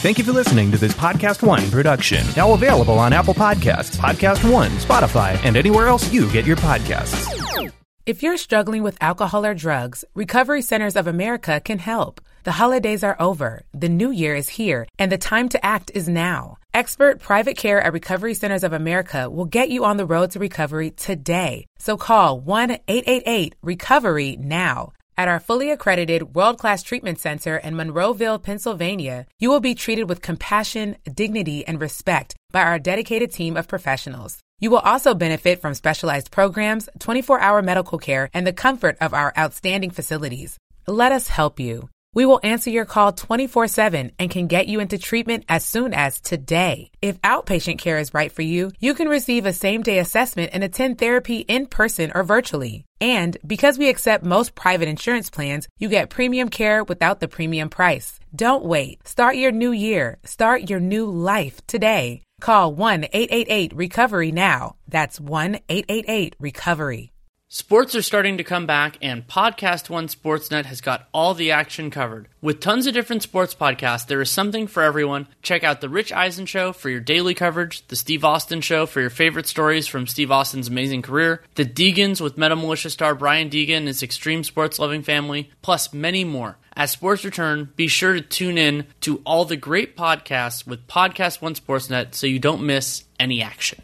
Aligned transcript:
Thank 0.00 0.16
you 0.16 0.24
for 0.24 0.32
listening 0.32 0.70
to 0.70 0.78
this 0.78 0.94
Podcast 0.94 1.46
One 1.46 1.70
production. 1.70 2.24
Now 2.34 2.54
available 2.54 2.98
on 2.98 3.12
Apple 3.12 3.34
Podcasts, 3.34 3.98
Podcast 3.98 4.50
One, 4.50 4.70
Spotify, 4.78 5.38
and 5.44 5.58
anywhere 5.58 5.88
else 5.88 6.10
you 6.10 6.32
get 6.32 6.46
your 6.46 6.56
podcasts. 6.56 7.70
If 8.06 8.22
you're 8.22 8.38
struggling 8.38 8.82
with 8.82 8.96
alcohol 9.02 9.44
or 9.44 9.54
drugs, 9.54 10.06
Recovery 10.14 10.62
Centers 10.62 10.96
of 10.96 11.06
America 11.06 11.60
can 11.62 11.78
help. 11.78 12.22
The 12.44 12.52
holidays 12.52 13.04
are 13.04 13.14
over, 13.20 13.66
the 13.74 13.90
new 13.90 14.10
year 14.10 14.34
is 14.34 14.48
here, 14.48 14.88
and 14.98 15.12
the 15.12 15.18
time 15.18 15.50
to 15.50 15.62
act 15.62 15.90
is 15.94 16.08
now. 16.08 16.56
Expert 16.72 17.20
private 17.20 17.58
care 17.58 17.82
at 17.82 17.92
Recovery 17.92 18.32
Centers 18.32 18.64
of 18.64 18.72
America 18.72 19.28
will 19.28 19.44
get 19.44 19.68
you 19.68 19.84
on 19.84 19.98
the 19.98 20.06
road 20.06 20.30
to 20.30 20.38
recovery 20.38 20.92
today. 20.92 21.66
So 21.78 21.98
call 21.98 22.40
1 22.40 22.70
888 22.88 23.54
Recovery 23.60 24.38
now. 24.40 24.92
At 25.20 25.28
our 25.28 25.38
fully 25.38 25.70
accredited 25.70 26.34
world 26.34 26.56
class 26.56 26.82
treatment 26.82 27.18
center 27.18 27.58
in 27.58 27.74
Monroeville, 27.74 28.42
Pennsylvania, 28.42 29.26
you 29.38 29.50
will 29.50 29.60
be 29.60 29.74
treated 29.74 30.08
with 30.08 30.22
compassion, 30.22 30.96
dignity, 31.12 31.62
and 31.66 31.78
respect 31.78 32.34
by 32.52 32.62
our 32.62 32.78
dedicated 32.78 33.30
team 33.30 33.54
of 33.58 33.68
professionals. 33.68 34.38
You 34.60 34.70
will 34.70 34.78
also 34.78 35.12
benefit 35.12 35.60
from 35.60 35.74
specialized 35.74 36.30
programs, 36.30 36.88
24 37.00 37.38
hour 37.38 37.60
medical 37.60 37.98
care, 37.98 38.30
and 38.32 38.46
the 38.46 38.54
comfort 38.54 38.96
of 39.02 39.12
our 39.12 39.30
outstanding 39.36 39.90
facilities. 39.90 40.56
Let 40.86 41.12
us 41.12 41.28
help 41.28 41.60
you. 41.60 41.90
We 42.12 42.26
will 42.26 42.40
answer 42.42 42.70
your 42.70 42.86
call 42.86 43.12
24 43.12 43.68
7 43.68 44.12
and 44.18 44.30
can 44.30 44.48
get 44.48 44.66
you 44.66 44.80
into 44.80 44.98
treatment 44.98 45.44
as 45.48 45.64
soon 45.64 45.94
as 45.94 46.20
today. 46.20 46.90
If 47.00 47.20
outpatient 47.20 47.78
care 47.78 47.98
is 47.98 48.12
right 48.12 48.32
for 48.32 48.42
you, 48.42 48.72
you 48.80 48.94
can 48.94 49.08
receive 49.08 49.46
a 49.46 49.52
same 49.52 49.82
day 49.82 49.98
assessment 50.00 50.50
and 50.52 50.64
attend 50.64 50.98
therapy 50.98 51.38
in 51.38 51.66
person 51.66 52.10
or 52.12 52.24
virtually. 52.24 52.84
And 53.00 53.38
because 53.46 53.78
we 53.78 53.88
accept 53.88 54.24
most 54.24 54.56
private 54.56 54.88
insurance 54.88 55.30
plans, 55.30 55.68
you 55.78 55.88
get 55.88 56.10
premium 56.10 56.48
care 56.48 56.82
without 56.82 57.20
the 57.20 57.28
premium 57.28 57.68
price. 57.68 58.18
Don't 58.34 58.64
wait. 58.64 59.06
Start 59.06 59.36
your 59.36 59.52
new 59.52 59.70
year. 59.70 60.18
Start 60.24 60.68
your 60.68 60.80
new 60.80 61.06
life 61.06 61.64
today. 61.68 62.22
Call 62.40 62.74
1 62.74 63.04
888 63.04 63.72
Recovery 63.76 64.32
now. 64.32 64.74
That's 64.88 65.20
1 65.20 65.60
888 65.68 66.36
Recovery. 66.40 67.12
Sports 67.52 67.96
are 67.96 68.02
starting 68.02 68.38
to 68.38 68.44
come 68.44 68.64
back, 68.64 68.96
and 69.02 69.26
Podcast 69.26 69.90
One 69.90 70.06
Sportsnet 70.06 70.66
has 70.66 70.80
got 70.80 71.08
all 71.12 71.34
the 71.34 71.50
action 71.50 71.90
covered. 71.90 72.28
With 72.40 72.60
tons 72.60 72.86
of 72.86 72.94
different 72.94 73.24
sports 73.24 73.56
podcasts, 73.56 74.06
there 74.06 74.20
is 74.20 74.30
something 74.30 74.68
for 74.68 74.84
everyone. 74.84 75.26
Check 75.42 75.64
out 75.64 75.80
The 75.80 75.88
Rich 75.88 76.12
Eisen 76.12 76.46
Show 76.46 76.72
for 76.72 76.88
your 76.90 77.00
daily 77.00 77.34
coverage, 77.34 77.84
The 77.88 77.96
Steve 77.96 78.24
Austin 78.24 78.60
Show 78.60 78.86
for 78.86 79.00
your 79.00 79.10
favorite 79.10 79.48
stories 79.48 79.88
from 79.88 80.06
Steve 80.06 80.30
Austin's 80.30 80.68
amazing 80.68 81.02
career, 81.02 81.42
The 81.56 81.64
Deegans 81.64 82.20
with 82.20 82.38
Metal 82.38 82.56
Mulisha 82.56 82.88
star 82.88 83.16
Brian 83.16 83.50
Deegan 83.50 83.78
and 83.78 83.88
his 83.88 84.04
extreme 84.04 84.44
sports 84.44 84.78
loving 84.78 85.02
family, 85.02 85.50
plus 85.60 85.92
many 85.92 86.22
more. 86.22 86.56
As 86.76 86.92
sports 86.92 87.24
return, 87.24 87.70
be 87.74 87.88
sure 87.88 88.12
to 88.12 88.20
tune 88.20 88.58
in 88.58 88.86
to 89.00 89.22
all 89.26 89.44
the 89.44 89.56
great 89.56 89.96
podcasts 89.96 90.64
with 90.64 90.86
Podcast 90.86 91.42
One 91.42 91.56
Sportsnet 91.56 92.14
so 92.14 92.28
you 92.28 92.38
don't 92.38 92.62
miss 92.62 93.02
any 93.18 93.42
action. 93.42 93.82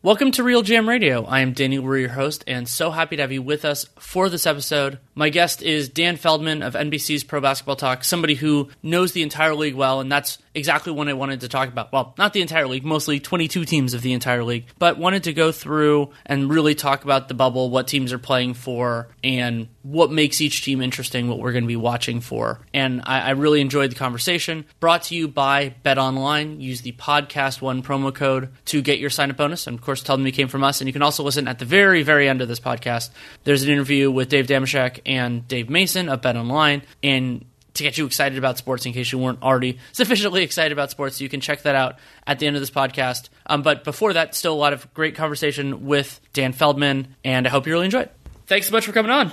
Welcome 0.00 0.30
to 0.32 0.44
Real 0.44 0.62
Jam 0.62 0.88
Radio. 0.88 1.24
I 1.24 1.40
am 1.40 1.54
Danny 1.54 1.80
Leroux, 1.80 1.98
your 2.02 2.10
host, 2.10 2.44
and 2.46 2.68
so 2.68 2.92
happy 2.92 3.16
to 3.16 3.22
have 3.22 3.32
you 3.32 3.42
with 3.42 3.64
us 3.64 3.84
for 3.98 4.28
this 4.28 4.46
episode. 4.46 5.00
My 5.16 5.28
guest 5.28 5.60
is 5.60 5.88
Dan 5.88 6.16
Feldman 6.16 6.62
of 6.62 6.74
NBC's 6.74 7.24
Pro 7.24 7.40
Basketball 7.40 7.74
Talk, 7.74 8.04
somebody 8.04 8.36
who 8.36 8.68
knows 8.80 9.10
the 9.10 9.24
entire 9.24 9.56
league 9.56 9.74
well, 9.74 9.98
and 9.98 10.10
that's 10.10 10.38
exactly 10.54 10.92
what 10.92 11.08
I 11.08 11.14
wanted 11.14 11.40
to 11.40 11.48
talk 11.48 11.68
about. 11.68 11.92
Well, 11.92 12.14
not 12.16 12.32
the 12.32 12.42
entire 12.42 12.68
league, 12.68 12.84
mostly 12.84 13.18
22 13.18 13.64
teams 13.64 13.92
of 13.92 14.02
the 14.02 14.12
entire 14.12 14.44
league, 14.44 14.66
but 14.78 14.98
wanted 14.98 15.24
to 15.24 15.32
go 15.32 15.50
through 15.50 16.10
and 16.24 16.48
really 16.48 16.76
talk 16.76 17.02
about 17.02 17.26
the 17.26 17.34
bubble, 17.34 17.68
what 17.68 17.88
teams 17.88 18.12
are 18.12 18.20
playing 18.20 18.54
for, 18.54 19.08
and 19.24 19.66
what 19.88 20.12
makes 20.12 20.42
each 20.42 20.62
team 20.62 20.82
interesting, 20.82 21.28
what 21.28 21.38
we're 21.38 21.52
going 21.52 21.64
to 21.64 21.68
be 21.68 21.76
watching 21.76 22.20
for. 22.20 22.60
And 22.74 23.00
I, 23.06 23.20
I 23.20 23.30
really 23.30 23.62
enjoyed 23.62 23.90
the 23.90 23.94
conversation. 23.94 24.66
Brought 24.80 25.04
to 25.04 25.14
you 25.14 25.28
by 25.28 25.74
Bet 25.82 25.96
Online. 25.96 26.60
Use 26.60 26.82
the 26.82 26.92
Podcast 26.92 27.62
One 27.62 27.82
promo 27.82 28.14
code 28.14 28.50
to 28.66 28.82
get 28.82 28.98
your 28.98 29.08
sign 29.08 29.30
up 29.30 29.38
bonus. 29.38 29.66
And 29.66 29.78
of 29.78 29.82
course, 29.82 30.02
tell 30.02 30.18
them 30.18 30.26
you 30.26 30.32
came 30.32 30.48
from 30.48 30.62
us. 30.62 30.82
And 30.82 30.88
you 30.88 30.92
can 30.92 31.00
also 31.00 31.22
listen 31.22 31.48
at 31.48 31.58
the 31.58 31.64
very, 31.64 32.02
very 32.02 32.28
end 32.28 32.42
of 32.42 32.48
this 32.48 32.60
podcast. 32.60 33.08
There's 33.44 33.62
an 33.62 33.70
interview 33.70 34.10
with 34.10 34.28
Dave 34.28 34.46
Dameshek 34.46 35.00
and 35.06 35.48
Dave 35.48 35.70
Mason 35.70 36.10
of 36.10 36.20
Bet 36.20 36.36
Online. 36.36 36.82
And 37.02 37.46
to 37.72 37.82
get 37.82 37.96
you 37.96 38.04
excited 38.04 38.36
about 38.36 38.58
sports 38.58 38.84
in 38.84 38.92
case 38.92 39.10
you 39.10 39.18
weren't 39.18 39.42
already 39.42 39.78
sufficiently 39.92 40.42
excited 40.42 40.72
about 40.72 40.90
sports. 40.90 41.18
You 41.22 41.30
can 41.30 41.40
check 41.40 41.62
that 41.62 41.74
out 41.74 41.98
at 42.26 42.40
the 42.40 42.46
end 42.46 42.56
of 42.56 42.60
this 42.60 42.70
podcast. 42.70 43.30
Um, 43.46 43.62
but 43.62 43.84
before 43.84 44.12
that, 44.12 44.34
still 44.34 44.52
a 44.52 44.54
lot 44.54 44.74
of 44.74 44.92
great 44.92 45.14
conversation 45.14 45.86
with 45.86 46.20
Dan 46.34 46.52
Feldman, 46.52 47.16
and 47.24 47.46
I 47.46 47.50
hope 47.50 47.66
you 47.66 47.72
really 47.72 47.86
enjoy 47.86 48.00
it. 48.00 48.14
Thanks 48.46 48.66
so 48.66 48.72
much 48.72 48.84
for 48.84 48.92
coming 48.92 49.10
on. 49.10 49.32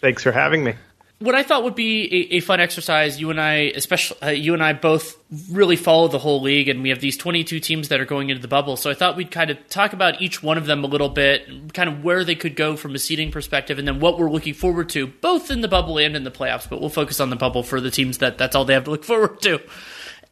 Thanks 0.00 0.22
for 0.22 0.32
having 0.32 0.64
me. 0.64 0.74
What 1.20 1.34
I 1.34 1.42
thought 1.42 1.64
would 1.64 1.74
be 1.74 2.28
a, 2.30 2.36
a 2.36 2.40
fun 2.40 2.60
exercise, 2.60 3.20
you 3.20 3.30
and 3.30 3.40
I, 3.40 3.72
especially 3.74 4.22
uh, 4.22 4.28
you 4.28 4.54
and 4.54 4.62
I, 4.62 4.72
both 4.72 5.18
really 5.50 5.74
follow 5.74 6.06
the 6.06 6.18
whole 6.18 6.40
league, 6.40 6.68
and 6.68 6.80
we 6.80 6.90
have 6.90 7.00
these 7.00 7.16
22 7.16 7.58
teams 7.58 7.88
that 7.88 8.00
are 8.00 8.04
going 8.04 8.30
into 8.30 8.40
the 8.40 8.46
bubble. 8.46 8.76
So 8.76 8.88
I 8.88 8.94
thought 8.94 9.16
we'd 9.16 9.32
kind 9.32 9.50
of 9.50 9.68
talk 9.68 9.92
about 9.92 10.22
each 10.22 10.44
one 10.44 10.58
of 10.58 10.66
them 10.66 10.84
a 10.84 10.86
little 10.86 11.08
bit, 11.08 11.74
kind 11.74 11.88
of 11.88 12.04
where 12.04 12.22
they 12.22 12.36
could 12.36 12.54
go 12.54 12.76
from 12.76 12.94
a 12.94 13.00
seeding 13.00 13.32
perspective, 13.32 13.80
and 13.80 13.88
then 13.88 13.98
what 13.98 14.16
we're 14.16 14.30
looking 14.30 14.54
forward 14.54 14.90
to, 14.90 15.08
both 15.08 15.50
in 15.50 15.60
the 15.60 15.66
bubble 15.66 15.98
and 15.98 16.14
in 16.14 16.22
the 16.22 16.30
playoffs. 16.30 16.68
But 16.68 16.80
we'll 16.80 16.88
focus 16.88 17.18
on 17.18 17.30
the 17.30 17.36
bubble 17.36 17.64
for 17.64 17.80
the 17.80 17.90
teams 17.90 18.18
that 18.18 18.38
that's 18.38 18.54
all 18.54 18.64
they 18.64 18.74
have 18.74 18.84
to 18.84 18.92
look 18.92 19.04
forward 19.04 19.42
to. 19.42 19.60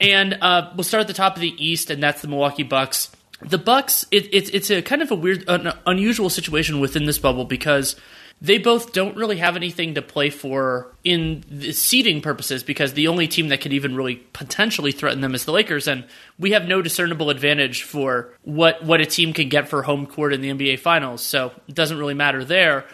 And 0.00 0.38
uh, 0.40 0.70
we'll 0.76 0.84
start 0.84 1.00
at 1.00 1.08
the 1.08 1.14
top 1.14 1.34
of 1.34 1.40
the 1.40 1.54
East, 1.64 1.90
and 1.90 2.00
that's 2.00 2.22
the 2.22 2.28
Milwaukee 2.28 2.62
Bucks. 2.62 3.10
The 3.40 3.58
Bucks, 3.58 4.06
it, 4.12 4.32
it, 4.32 4.54
it's 4.54 4.70
a 4.70 4.82
kind 4.82 5.02
of 5.02 5.10
a 5.10 5.16
weird, 5.16 5.44
an 5.48 5.72
unusual 5.84 6.30
situation 6.30 6.78
within 6.78 7.06
this 7.06 7.18
bubble 7.18 7.44
because 7.44 7.96
they 8.40 8.58
both 8.58 8.92
don't 8.92 9.16
really 9.16 9.38
have 9.38 9.56
anything 9.56 9.94
to 9.94 10.02
play 10.02 10.28
for 10.28 10.94
in 11.04 11.42
the 11.50 11.72
seeding 11.72 12.20
purposes 12.20 12.62
because 12.62 12.92
the 12.92 13.08
only 13.08 13.26
team 13.26 13.48
that 13.48 13.60
could 13.60 13.72
even 13.72 13.96
really 13.96 14.16
potentially 14.16 14.92
threaten 14.92 15.22
them 15.22 15.34
is 15.34 15.44
the 15.44 15.52
Lakers, 15.52 15.88
and 15.88 16.04
we 16.38 16.50
have 16.50 16.68
no 16.68 16.82
discernible 16.82 17.30
advantage 17.30 17.82
for 17.82 18.34
what 18.42 18.84
what 18.84 19.00
a 19.00 19.06
team 19.06 19.32
can 19.32 19.48
get 19.48 19.68
for 19.68 19.82
home 19.82 20.06
court 20.06 20.34
in 20.34 20.42
the 20.42 20.50
NBA 20.50 20.80
Finals. 20.80 21.22
So 21.22 21.52
it 21.66 21.74
doesn't 21.74 21.98
really 21.98 22.14
matter 22.14 22.44
there. 22.44 22.84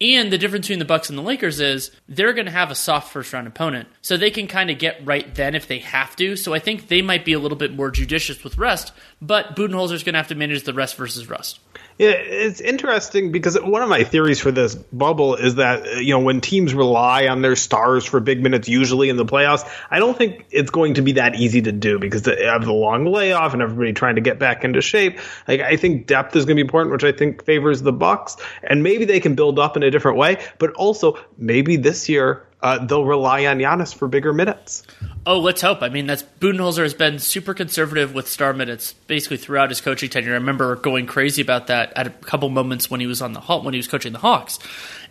And 0.00 0.32
the 0.32 0.38
difference 0.38 0.66
between 0.66 0.80
the 0.80 0.84
Bucks 0.84 1.10
and 1.10 1.18
the 1.18 1.22
Lakers 1.22 1.60
is 1.60 1.92
they're 2.08 2.32
going 2.32 2.46
to 2.46 2.52
have 2.52 2.72
a 2.72 2.74
soft 2.74 3.12
first 3.12 3.32
round 3.32 3.46
opponent, 3.46 3.88
so 4.02 4.16
they 4.16 4.30
can 4.30 4.48
kind 4.48 4.70
of 4.70 4.78
get 4.78 5.04
right 5.04 5.32
then 5.34 5.54
if 5.54 5.68
they 5.68 5.78
have 5.78 6.16
to. 6.16 6.36
So 6.36 6.54
I 6.54 6.58
think 6.58 6.88
they 6.88 7.02
might 7.02 7.24
be 7.24 7.32
a 7.32 7.38
little 7.38 7.58
bit 7.58 7.74
more 7.74 7.90
judicious 7.90 8.42
with 8.42 8.58
rest, 8.58 8.92
but 9.20 9.54
Budenholzer 9.54 9.92
is 9.92 10.02
going 10.02 10.14
to 10.14 10.18
have 10.18 10.28
to 10.28 10.34
manage 10.34 10.64
the 10.64 10.74
rest 10.74 10.96
versus 10.96 11.28
rust. 11.28 11.60
It's 12.04 12.60
interesting 12.60 13.30
because 13.30 13.60
one 13.60 13.80
of 13.82 13.88
my 13.88 14.02
theories 14.02 14.40
for 14.40 14.50
this 14.50 14.74
bubble 14.74 15.36
is 15.36 15.54
that 15.56 16.02
you 16.02 16.14
know 16.14 16.20
when 16.20 16.40
teams 16.40 16.74
rely 16.74 17.28
on 17.28 17.42
their 17.42 17.54
stars 17.54 18.04
for 18.04 18.18
big 18.18 18.42
minutes, 18.42 18.68
usually 18.68 19.08
in 19.08 19.16
the 19.16 19.24
playoffs, 19.24 19.68
I 19.90 20.00
don't 20.00 20.16
think 20.16 20.46
it's 20.50 20.70
going 20.70 20.94
to 20.94 21.02
be 21.02 21.12
that 21.12 21.36
easy 21.36 21.62
to 21.62 21.72
do 21.72 21.98
because 21.98 22.26
of 22.26 22.64
the 22.64 22.72
long 22.72 23.06
layoff 23.06 23.52
and 23.52 23.62
everybody 23.62 23.92
trying 23.92 24.16
to 24.16 24.20
get 24.20 24.38
back 24.38 24.64
into 24.64 24.82
shape. 24.82 25.20
Like 25.46 25.60
I 25.60 25.76
think 25.76 26.06
depth 26.06 26.34
is 26.34 26.44
going 26.44 26.56
to 26.56 26.62
be 26.62 26.66
important, 26.66 26.92
which 26.92 27.04
I 27.04 27.12
think 27.12 27.44
favors 27.44 27.82
the 27.82 27.92
Bucks, 27.92 28.36
and 28.62 28.82
maybe 28.82 29.04
they 29.04 29.20
can 29.20 29.34
build 29.36 29.58
up 29.58 29.76
in 29.76 29.84
a 29.84 29.90
different 29.90 30.18
way. 30.18 30.44
But 30.58 30.72
also 30.72 31.18
maybe 31.38 31.76
this 31.76 32.08
year 32.08 32.46
uh, 32.62 32.84
they'll 32.84 33.04
rely 33.04 33.46
on 33.46 33.58
Giannis 33.58 33.94
for 33.94 34.08
bigger 34.08 34.32
minutes. 34.32 34.84
Oh, 35.26 35.38
let's 35.40 35.60
hope. 35.60 35.82
I 35.82 35.88
mean, 35.88 36.06
that's 36.06 36.22
Budenholzer 36.22 36.82
has 36.82 36.94
been 36.94 37.18
super 37.18 37.54
conservative 37.54 38.14
with 38.14 38.28
star 38.28 38.52
minutes 38.52 38.92
basically 39.06 39.36
throughout 39.36 39.70
his 39.70 39.80
coaching 39.80 40.10
tenure. 40.10 40.30
I 40.32 40.34
remember 40.34 40.76
going 40.76 41.06
crazy 41.06 41.42
about 41.42 41.66
that 41.66 41.92
at 41.96 42.06
a 42.06 42.10
couple 42.10 42.48
moments 42.50 42.90
when 42.90 43.00
he 43.00 43.06
was 43.06 43.20
on 43.20 43.32
the 43.32 43.40
when 43.40 43.74
he 43.74 43.78
was 43.78 43.88
coaching 43.88 44.12
the 44.12 44.18
Hawks, 44.18 44.58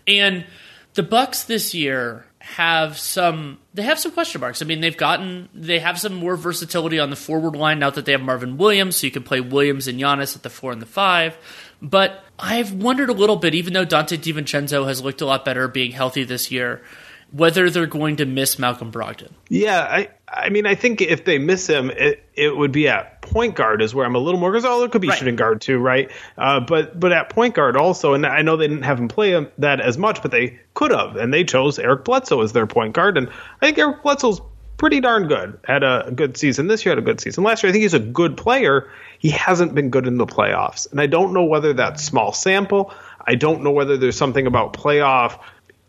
and 0.07 0.45
the 0.93 1.03
Bucks 1.03 1.43
this 1.43 1.73
year 1.73 2.25
have 2.39 2.97
some 2.97 3.59
they 3.73 3.83
have 3.83 3.99
some 3.99 4.11
question 4.11 4.41
marks. 4.41 4.61
I 4.61 4.65
mean, 4.65 4.81
they've 4.81 4.97
gotten 4.97 5.49
they 5.53 5.79
have 5.79 5.99
some 5.99 6.13
more 6.13 6.35
versatility 6.35 6.99
on 6.99 7.09
the 7.09 7.15
forward 7.15 7.55
line 7.55 7.79
now 7.79 7.89
that 7.89 8.05
they 8.05 8.13
have 8.13 8.21
Marvin 8.21 8.57
Williams, 8.57 8.95
so 8.95 9.07
you 9.07 9.11
can 9.11 9.23
play 9.23 9.41
Williams 9.41 9.87
and 9.87 9.99
Giannis 9.99 10.35
at 10.35 10.43
the 10.43 10.49
four 10.49 10.71
and 10.71 10.81
the 10.81 10.87
five. 10.87 11.37
But 11.81 12.23
I've 12.39 12.73
wondered 12.73 13.09
a 13.09 13.13
little 13.13 13.35
bit, 13.35 13.55
even 13.55 13.73
though 13.73 13.85
Donte 13.85 14.17
DiVincenzo 14.17 14.87
has 14.87 15.01
looked 15.01 15.21
a 15.21 15.25
lot 15.25 15.45
better 15.45 15.67
being 15.67 15.91
healthy 15.91 16.23
this 16.23 16.51
year, 16.51 16.81
whether 17.31 17.69
they're 17.69 17.85
going 17.85 18.17
to 18.17 18.25
miss 18.25 18.59
Malcolm 18.59 18.91
Brogdon. 18.91 19.31
Yeah, 19.49 19.79
I 19.79 20.09
I 20.27 20.49
mean 20.49 20.65
I 20.65 20.75
think 20.75 21.01
if 21.01 21.25
they 21.25 21.37
miss 21.37 21.67
him, 21.67 21.89
it, 21.89 22.23
it 22.35 22.55
would 22.55 22.71
be 22.71 22.87
at 22.87 23.21
point 23.21 23.55
guard 23.55 23.81
is 23.81 23.95
where 23.95 24.05
I'm 24.05 24.15
a 24.15 24.19
little 24.19 24.39
more 24.39 24.51
because 24.51 24.65
oh, 24.65 24.79
there 24.79 24.89
could 24.89 25.01
be 25.01 25.07
right. 25.07 25.17
shooting 25.17 25.35
guard 25.35 25.61
too, 25.61 25.77
right? 25.77 26.11
Uh, 26.37 26.59
but 26.59 26.99
but 26.99 27.11
at 27.11 27.29
point 27.29 27.55
guard 27.55 27.77
also, 27.77 28.13
and 28.13 28.25
I 28.25 28.41
know 28.41 28.57
they 28.57 28.67
didn't 28.67 28.83
have 28.83 28.99
him 28.99 29.07
play 29.07 29.47
that 29.57 29.79
as 29.79 29.97
much, 29.97 30.21
but 30.21 30.31
they 30.31 30.59
could 30.73 30.91
have, 30.91 31.15
and 31.15 31.33
they 31.33 31.43
chose 31.43 31.79
Eric 31.79 32.05
Bledsoe 32.05 32.41
as 32.41 32.53
their 32.53 32.67
point 32.67 32.93
guard, 32.93 33.17
and 33.17 33.29
I 33.61 33.65
think 33.65 33.77
Eric 33.77 34.03
Bledsoe's 34.03 34.41
pretty 34.77 34.99
darn 34.99 35.27
good. 35.27 35.59
Had 35.63 35.83
a 35.83 36.11
good 36.13 36.37
season 36.37 36.67
this 36.67 36.83
year, 36.83 36.93
had 36.95 36.97
a 36.97 37.05
good 37.05 37.21
season 37.21 37.43
last 37.43 37.61
year. 37.61 37.69
I 37.69 37.71
think 37.71 37.83
he's 37.83 37.93
a 37.93 37.99
good 37.99 38.35
player. 38.35 38.89
He 39.19 39.29
hasn't 39.29 39.75
been 39.75 39.91
good 39.91 40.07
in 40.07 40.17
the 40.17 40.25
playoffs, 40.25 40.91
and 40.91 40.99
I 40.99 41.07
don't 41.07 41.33
know 41.33 41.45
whether 41.45 41.73
that's 41.73 42.03
small 42.03 42.33
sample. 42.33 42.93
I 43.25 43.35
don't 43.35 43.63
know 43.63 43.71
whether 43.71 43.97
there's 43.97 44.17
something 44.17 44.47
about 44.47 44.73
playoff 44.73 45.39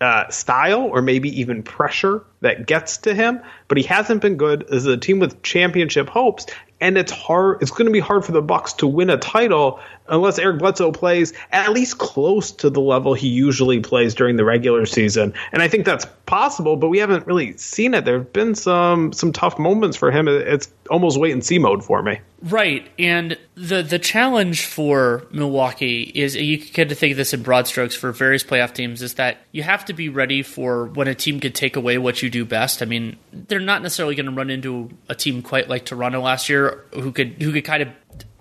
uh, 0.03 0.29
style 0.31 0.83
or 0.83 1.01
maybe 1.01 1.41
even 1.41 1.63
pressure 1.63 2.25
that 2.41 2.67
gets 2.67 2.99
to 2.99 3.15
him, 3.15 3.41
but 3.69 3.79
he 3.79 3.85
hasn't 3.85 4.21
been 4.21 4.37
good 4.37 4.65
as 4.71 4.85
a 4.87 4.97
team 4.97 5.21
with 5.21 5.43
championship 5.43 6.09
hopes. 6.09 6.47
And 6.83 6.99
it's 6.99 7.13
hard. 7.13 7.63
It's 7.63 7.71
going 7.71 7.87
to 7.87 7.93
be 7.93 8.01
hard 8.01 8.25
for 8.25 8.33
the 8.33 8.43
Bucks 8.43 8.75
to 8.75 8.87
win 8.87 9.09
a 9.09 9.17
title 9.17 9.81
unless 10.09 10.39
Eric 10.39 10.59
Bledsoe 10.59 10.93
plays 10.93 11.33
at 11.53 11.73
least 11.73 11.99
close 11.99 12.51
to 12.51 12.69
the 12.69 12.81
level 12.81 13.15
he 13.15 13.29
usually 13.29 13.81
plays 13.81 14.15
during 14.15 14.37
the 14.37 14.45
regular 14.45 14.85
season. 14.85 15.33
And 15.53 15.63
I 15.63 15.69
think 15.69 15.87
that's 15.87 16.07
possible, 16.27 16.77
but 16.77 16.89
we 16.89 16.99
haven't 16.99 17.27
really 17.27 17.57
seen 17.57 17.95
it. 17.95 18.05
There 18.05 18.19
have 18.19 18.33
been 18.33 18.55
some 18.55 19.13
some 19.13 19.33
tough 19.33 19.59
moments 19.59 19.97
for 19.97 20.11
him. 20.11 20.29
It's 20.29 20.71
almost 20.91 21.19
wait 21.19 21.33
and 21.33 21.45
see 21.45 21.59
mode 21.59 21.85
for 21.85 22.03
me. 22.03 22.21
Right, 22.43 22.89
and 22.99 23.39
the 23.55 23.83
the 23.83 24.01
challenge 24.01 24.67
for 24.67 25.27
Milwaukee 25.31 26.11
is 26.15 26.35
you 26.35 26.59
can 26.59 26.73
kind 26.73 26.93
of 26.93 26.99
think 26.99 27.13
of 27.13 27.17
this 27.17 27.33
in 27.33 27.43
broad 27.43 27.69
strokes 27.69 27.95
for 27.95 28.11
various 28.11 28.43
playoff 28.43 28.75
teams 28.75 29.01
is 29.01 29.15
that 29.15 29.39
you 29.53 29.63
have 29.63 29.85
to 29.85 29.93
be 29.93 30.09
ready 30.09 30.43
for 30.43 30.87
when 30.87 31.07
a 31.07 31.15
team 31.15 31.39
could 31.39 31.55
take 31.55 31.77
away 31.77 31.99
what 31.99 32.21
you 32.21 32.31
do 32.31 32.45
best. 32.45 32.83
I 32.83 32.87
mean, 32.87 33.17
they're 33.33 33.61
not 33.61 33.83
necessarily 33.83 34.17
going 34.17 34.27
to 34.27 34.33
run 34.33 34.51
into 34.51 34.91
a 35.09 35.15
team 35.15 35.43
quite 35.43 35.69
like 35.69 35.85
Toronto 35.85 36.21
last 36.21 36.49
year, 36.49 36.72
who 36.95 37.13
could 37.13 37.43
who 37.43 37.53
could 37.53 37.65
kind 37.65 37.83
of 37.83 37.89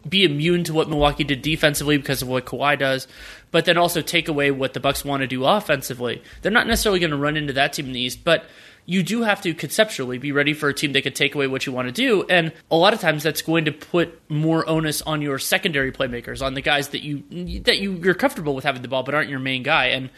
be 0.07 0.23
immune 0.23 0.63
to 0.63 0.73
what 0.73 0.89
Milwaukee 0.89 1.23
did 1.23 1.41
defensively 1.41 1.97
because 1.97 2.21
of 2.21 2.27
what 2.27 2.45
Kawhi 2.45 2.77
does, 2.77 3.07
but 3.51 3.65
then 3.65 3.77
also 3.77 4.01
take 4.01 4.27
away 4.27 4.49
what 4.51 4.73
the 4.73 4.79
Bucks 4.79 5.05
want 5.05 5.21
to 5.21 5.27
do 5.27 5.45
offensively. 5.45 6.23
They're 6.41 6.51
not 6.51 6.67
necessarily 6.67 6.99
going 6.99 7.11
to 7.11 7.17
run 7.17 7.37
into 7.37 7.53
that 7.53 7.73
team 7.73 7.85
in 7.87 7.93
the 7.93 7.99
East, 7.99 8.23
but 8.23 8.45
you 8.85 9.03
do 9.03 9.21
have 9.21 9.41
to 9.41 9.53
conceptually 9.53 10.17
be 10.17 10.31
ready 10.31 10.53
for 10.53 10.69
a 10.69 10.73
team 10.73 10.93
that 10.93 11.03
could 11.03 11.15
take 11.15 11.35
away 11.35 11.47
what 11.47 11.65
you 11.65 11.71
want 11.71 11.87
to 11.87 11.91
do. 11.91 12.23
And 12.29 12.51
a 12.71 12.75
lot 12.75 12.93
of 12.93 12.99
times 12.99 13.21
that's 13.21 13.41
going 13.41 13.65
to 13.65 13.71
put 13.71 14.19
more 14.29 14.67
onus 14.67 15.01
on 15.03 15.21
your 15.21 15.37
secondary 15.37 15.91
playmakers, 15.91 16.43
on 16.43 16.55
the 16.55 16.61
guys 16.61 16.89
that 16.89 17.03
you 17.03 17.23
that 17.61 17.79
you, 17.79 17.93
you're 17.93 18.15
comfortable 18.15 18.55
with 18.55 18.63
having 18.63 18.81
the 18.81 18.87
ball 18.87 19.03
but 19.03 19.13
aren't 19.13 19.29
your 19.29 19.39
main 19.39 19.63
guy. 19.63 19.87
And 19.87 20.09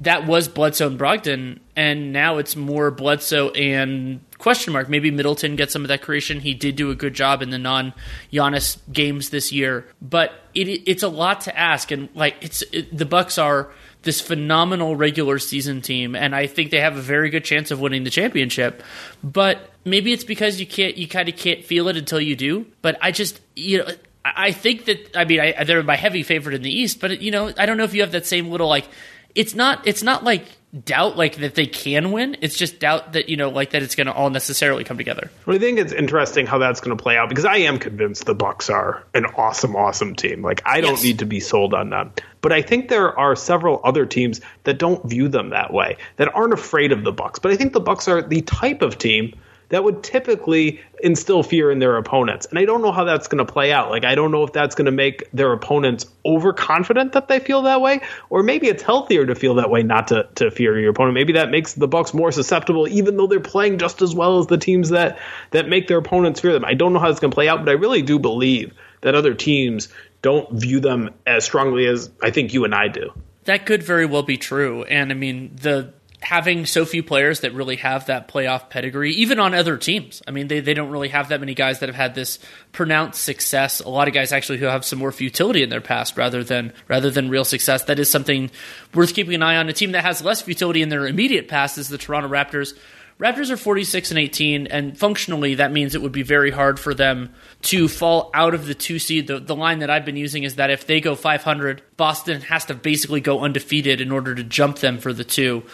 that 0.00 0.26
was 0.26 0.48
Bledsoe 0.48 0.88
and 0.88 0.98
Brogdon, 0.98 1.58
and 1.74 2.12
now 2.12 2.38
it's 2.38 2.54
more 2.54 2.90
Bledsoe 2.90 3.50
and 3.50 4.20
question 4.38 4.72
mark. 4.72 4.88
Maybe 4.88 5.10
Middleton 5.10 5.56
gets 5.56 5.72
some 5.72 5.82
of 5.82 5.88
that 5.88 6.02
creation. 6.02 6.40
He 6.40 6.54
did 6.54 6.76
do 6.76 6.90
a 6.90 6.94
good 6.94 7.14
job 7.14 7.42
in 7.42 7.50
the 7.50 7.58
non 7.58 7.92
Giannis 8.32 8.78
games 8.92 9.30
this 9.30 9.52
year, 9.52 9.86
but 10.00 10.32
it, 10.54 10.68
it's 10.86 11.02
a 11.02 11.08
lot 11.08 11.42
to 11.42 11.58
ask. 11.58 11.90
And 11.90 12.08
like 12.14 12.36
it's 12.40 12.62
it, 12.72 12.96
the 12.96 13.04
Bucks 13.04 13.38
are 13.38 13.70
this 14.02 14.20
phenomenal 14.20 14.96
regular 14.96 15.38
season 15.38 15.82
team, 15.82 16.14
and 16.14 16.34
I 16.34 16.46
think 16.46 16.70
they 16.70 16.80
have 16.80 16.96
a 16.96 17.02
very 17.02 17.30
good 17.30 17.44
chance 17.44 17.70
of 17.70 17.80
winning 17.80 18.04
the 18.04 18.10
championship. 18.10 18.82
But 19.22 19.70
maybe 19.84 20.12
it's 20.12 20.24
because 20.24 20.60
you 20.60 20.66
can't, 20.66 20.96
you 20.96 21.08
kind 21.08 21.28
of 21.28 21.36
can't 21.36 21.64
feel 21.64 21.88
it 21.88 21.96
until 21.96 22.20
you 22.20 22.36
do. 22.36 22.66
But 22.80 22.96
I 23.02 23.10
just, 23.10 23.40
you 23.54 23.78
know. 23.78 23.88
I 24.24 24.52
think 24.52 24.84
that 24.86 25.16
I 25.16 25.24
mean 25.24 25.40
I, 25.40 25.64
they're 25.64 25.82
my 25.82 25.96
heavy 25.96 26.22
favorite 26.22 26.54
in 26.54 26.60
the 26.60 26.70
East, 26.70 27.00
but 27.00 27.22
you 27.22 27.30
know 27.30 27.50
I 27.56 27.64
don't 27.64 27.78
know 27.78 27.84
if 27.84 27.94
you 27.94 28.02
have 28.02 28.12
that 28.12 28.26
same 28.26 28.50
little 28.50 28.68
like 28.68 28.86
it's 29.34 29.54
not 29.54 29.86
it's 29.86 30.02
not 30.02 30.22
like 30.22 30.44
doubt 30.84 31.16
like 31.16 31.36
that 31.36 31.54
they 31.54 31.66
can 31.66 32.12
win. 32.12 32.36
It's 32.40 32.56
just 32.56 32.78
doubt 32.78 33.14
that 33.14 33.28
you 33.28 33.36
know 33.36 33.48
like 33.48 33.70
that 33.70 33.82
it's 33.82 33.94
going 33.94 34.06
to 34.06 34.12
all 34.12 34.30
necessarily 34.30 34.84
come 34.84 34.98
together. 34.98 35.30
Well, 35.46 35.56
I 35.56 35.58
think 35.58 35.78
it's 35.78 35.92
interesting 35.92 36.46
how 36.46 36.58
that's 36.58 36.80
going 36.80 36.96
to 36.96 37.02
play 37.02 37.16
out 37.16 37.28
because 37.28 37.44
I 37.44 37.58
am 37.58 37.78
convinced 37.78 38.26
the 38.26 38.34
Bucks 38.34 38.68
are 38.68 39.04
an 39.14 39.26
awesome, 39.36 39.76
awesome 39.76 40.14
team. 40.14 40.42
Like 40.42 40.62
I 40.66 40.80
don't 40.80 40.92
yes. 40.92 41.04
need 41.04 41.18
to 41.20 41.26
be 41.26 41.40
sold 41.40 41.74
on 41.74 41.90
them, 41.90 42.12
but 42.40 42.52
I 42.52 42.62
think 42.62 42.88
there 42.88 43.18
are 43.18 43.34
several 43.34 43.80
other 43.84 44.04
teams 44.04 44.40
that 44.64 44.78
don't 44.78 45.04
view 45.08 45.28
them 45.28 45.50
that 45.50 45.72
way, 45.72 45.96
that 46.16 46.34
aren't 46.34 46.52
afraid 46.52 46.92
of 46.92 47.04
the 47.04 47.12
Bucks. 47.12 47.38
But 47.38 47.52
I 47.52 47.56
think 47.56 47.72
the 47.72 47.80
Bucks 47.80 48.08
are 48.08 48.20
the 48.20 48.42
type 48.42 48.82
of 48.82 48.98
team 48.98 49.34
that 49.70 49.84
would 49.84 50.02
typically 50.02 50.80
instill 51.02 51.42
fear 51.42 51.70
in 51.70 51.78
their 51.78 51.96
opponents. 51.96 52.46
And 52.46 52.58
I 52.58 52.64
don't 52.64 52.82
know 52.82 52.92
how 52.92 53.04
that's 53.04 53.28
going 53.28 53.44
to 53.44 53.50
play 53.50 53.72
out. 53.72 53.90
Like, 53.90 54.04
I 54.04 54.14
don't 54.14 54.30
know 54.30 54.42
if 54.42 54.52
that's 54.52 54.74
going 54.74 54.86
to 54.86 54.92
make 54.92 55.30
their 55.32 55.52
opponents 55.52 56.06
overconfident 56.24 57.12
that 57.12 57.28
they 57.28 57.38
feel 57.38 57.62
that 57.62 57.80
way, 57.80 58.00
or 58.30 58.42
maybe 58.42 58.68
it's 58.68 58.82
healthier 58.82 59.26
to 59.26 59.34
feel 59.34 59.54
that 59.56 59.70
way, 59.70 59.82
not 59.82 60.08
to, 60.08 60.28
to 60.36 60.50
fear 60.50 60.78
your 60.78 60.90
opponent. 60.90 61.14
Maybe 61.14 61.32
that 61.34 61.50
makes 61.50 61.74
the 61.74 61.88
Bucks 61.88 62.14
more 62.14 62.32
susceptible, 62.32 62.88
even 62.88 63.16
though 63.16 63.26
they're 63.26 63.40
playing 63.40 63.78
just 63.78 64.02
as 64.02 64.14
well 64.14 64.38
as 64.38 64.46
the 64.46 64.58
teams 64.58 64.88
that, 64.90 65.18
that 65.50 65.68
make 65.68 65.88
their 65.88 65.98
opponents 65.98 66.40
fear 66.40 66.52
them. 66.52 66.64
I 66.64 66.74
don't 66.74 66.92
know 66.92 66.98
how 66.98 67.10
it's 67.10 67.20
going 67.20 67.30
to 67.30 67.34
play 67.34 67.48
out, 67.48 67.64
but 67.64 67.68
I 67.68 67.74
really 67.74 68.02
do 68.02 68.18
believe 68.18 68.72
that 69.02 69.14
other 69.14 69.34
teams 69.34 69.88
don't 70.22 70.50
view 70.52 70.80
them 70.80 71.10
as 71.26 71.44
strongly 71.44 71.86
as 71.86 72.10
I 72.22 72.30
think 72.30 72.52
you 72.52 72.64
and 72.64 72.74
I 72.74 72.88
do. 72.88 73.12
That 73.44 73.64
could 73.64 73.82
very 73.82 74.04
well 74.04 74.24
be 74.24 74.36
true. 74.36 74.84
And 74.84 75.10
I 75.10 75.14
mean, 75.14 75.54
the 75.54 75.92
having 76.20 76.66
so 76.66 76.84
few 76.84 77.02
players 77.02 77.40
that 77.40 77.54
really 77.54 77.76
have 77.76 78.06
that 78.06 78.28
playoff 78.28 78.70
pedigree, 78.70 79.12
even 79.12 79.38
on 79.38 79.54
other 79.54 79.76
teams. 79.76 80.20
I 80.26 80.32
mean, 80.32 80.48
they, 80.48 80.60
they 80.60 80.74
don't 80.74 80.90
really 80.90 81.08
have 81.08 81.28
that 81.28 81.40
many 81.40 81.54
guys 81.54 81.78
that 81.78 81.88
have 81.88 81.96
had 81.96 82.14
this 82.14 82.38
pronounced 82.72 83.22
success. 83.22 83.80
A 83.80 83.88
lot 83.88 84.08
of 84.08 84.14
guys 84.14 84.32
actually 84.32 84.58
who 84.58 84.66
have 84.66 84.84
some 84.84 84.98
more 84.98 85.12
futility 85.12 85.62
in 85.62 85.70
their 85.70 85.80
past 85.80 86.16
rather 86.16 86.42
than 86.42 86.72
rather 86.88 87.10
than 87.10 87.30
real 87.30 87.44
success. 87.44 87.84
That 87.84 87.98
is 87.98 88.10
something 88.10 88.50
worth 88.94 89.14
keeping 89.14 89.34
an 89.34 89.42
eye 89.42 89.56
on. 89.56 89.68
A 89.68 89.72
team 89.72 89.92
that 89.92 90.04
has 90.04 90.22
less 90.22 90.42
futility 90.42 90.82
in 90.82 90.88
their 90.88 91.06
immediate 91.06 91.48
past 91.48 91.78
is 91.78 91.88
the 91.88 91.98
Toronto 91.98 92.28
Raptors. 92.28 92.74
Raptors 93.18 93.50
are 93.50 93.56
46 93.56 94.12
and 94.12 94.20
18, 94.20 94.68
and 94.68 94.96
functionally 94.96 95.56
that 95.56 95.72
means 95.72 95.96
it 95.96 96.02
would 96.02 96.12
be 96.12 96.22
very 96.22 96.52
hard 96.52 96.78
for 96.78 96.94
them 96.94 97.34
to 97.62 97.88
fall 97.88 98.30
out 98.32 98.54
of 98.54 98.66
the 98.66 98.74
two 98.74 99.00
seed. 99.00 99.26
The, 99.26 99.40
the 99.40 99.56
line 99.56 99.80
that 99.80 99.90
I've 99.90 100.04
been 100.04 100.16
using 100.16 100.44
is 100.44 100.54
that 100.54 100.70
if 100.70 100.86
they 100.86 101.00
go 101.00 101.16
500, 101.16 101.82
Boston 101.96 102.42
has 102.42 102.66
to 102.66 102.74
basically 102.74 103.20
go 103.20 103.40
undefeated 103.40 104.00
in 104.00 104.12
order 104.12 104.36
to 104.36 104.44
jump 104.44 104.78
them 104.78 104.98
for 104.98 105.12
the 105.12 105.24
two 105.24 105.64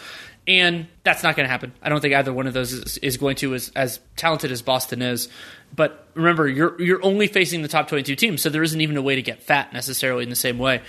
and 0.47 0.87
that's 1.03 1.23
not 1.23 1.35
going 1.35 1.45
to 1.45 1.51
happen. 1.51 1.73
I 1.81 1.89
don't 1.89 2.01
think 2.01 2.13
either 2.13 2.31
one 2.31 2.47
of 2.47 2.53
those 2.53 2.71
is, 2.71 2.97
is 2.99 3.17
going 3.17 3.35
to 3.37 3.55
as 3.55 3.71
as 3.75 3.99
talented 4.15 4.51
as 4.51 4.61
Boston 4.61 5.01
is. 5.01 5.27
But 5.75 6.07
remember, 6.13 6.47
you're 6.47 6.79
you're 6.81 7.03
only 7.03 7.27
facing 7.27 7.61
the 7.61 7.67
top 7.67 7.87
22 7.87 8.15
teams, 8.15 8.41
so 8.41 8.49
there 8.49 8.63
isn't 8.63 8.79
even 8.79 8.97
a 8.97 9.01
way 9.01 9.15
to 9.15 9.21
get 9.21 9.41
fat 9.41 9.73
necessarily 9.73 10.23
in 10.23 10.29
the 10.29 10.35
same 10.35 10.57
way. 10.57 10.81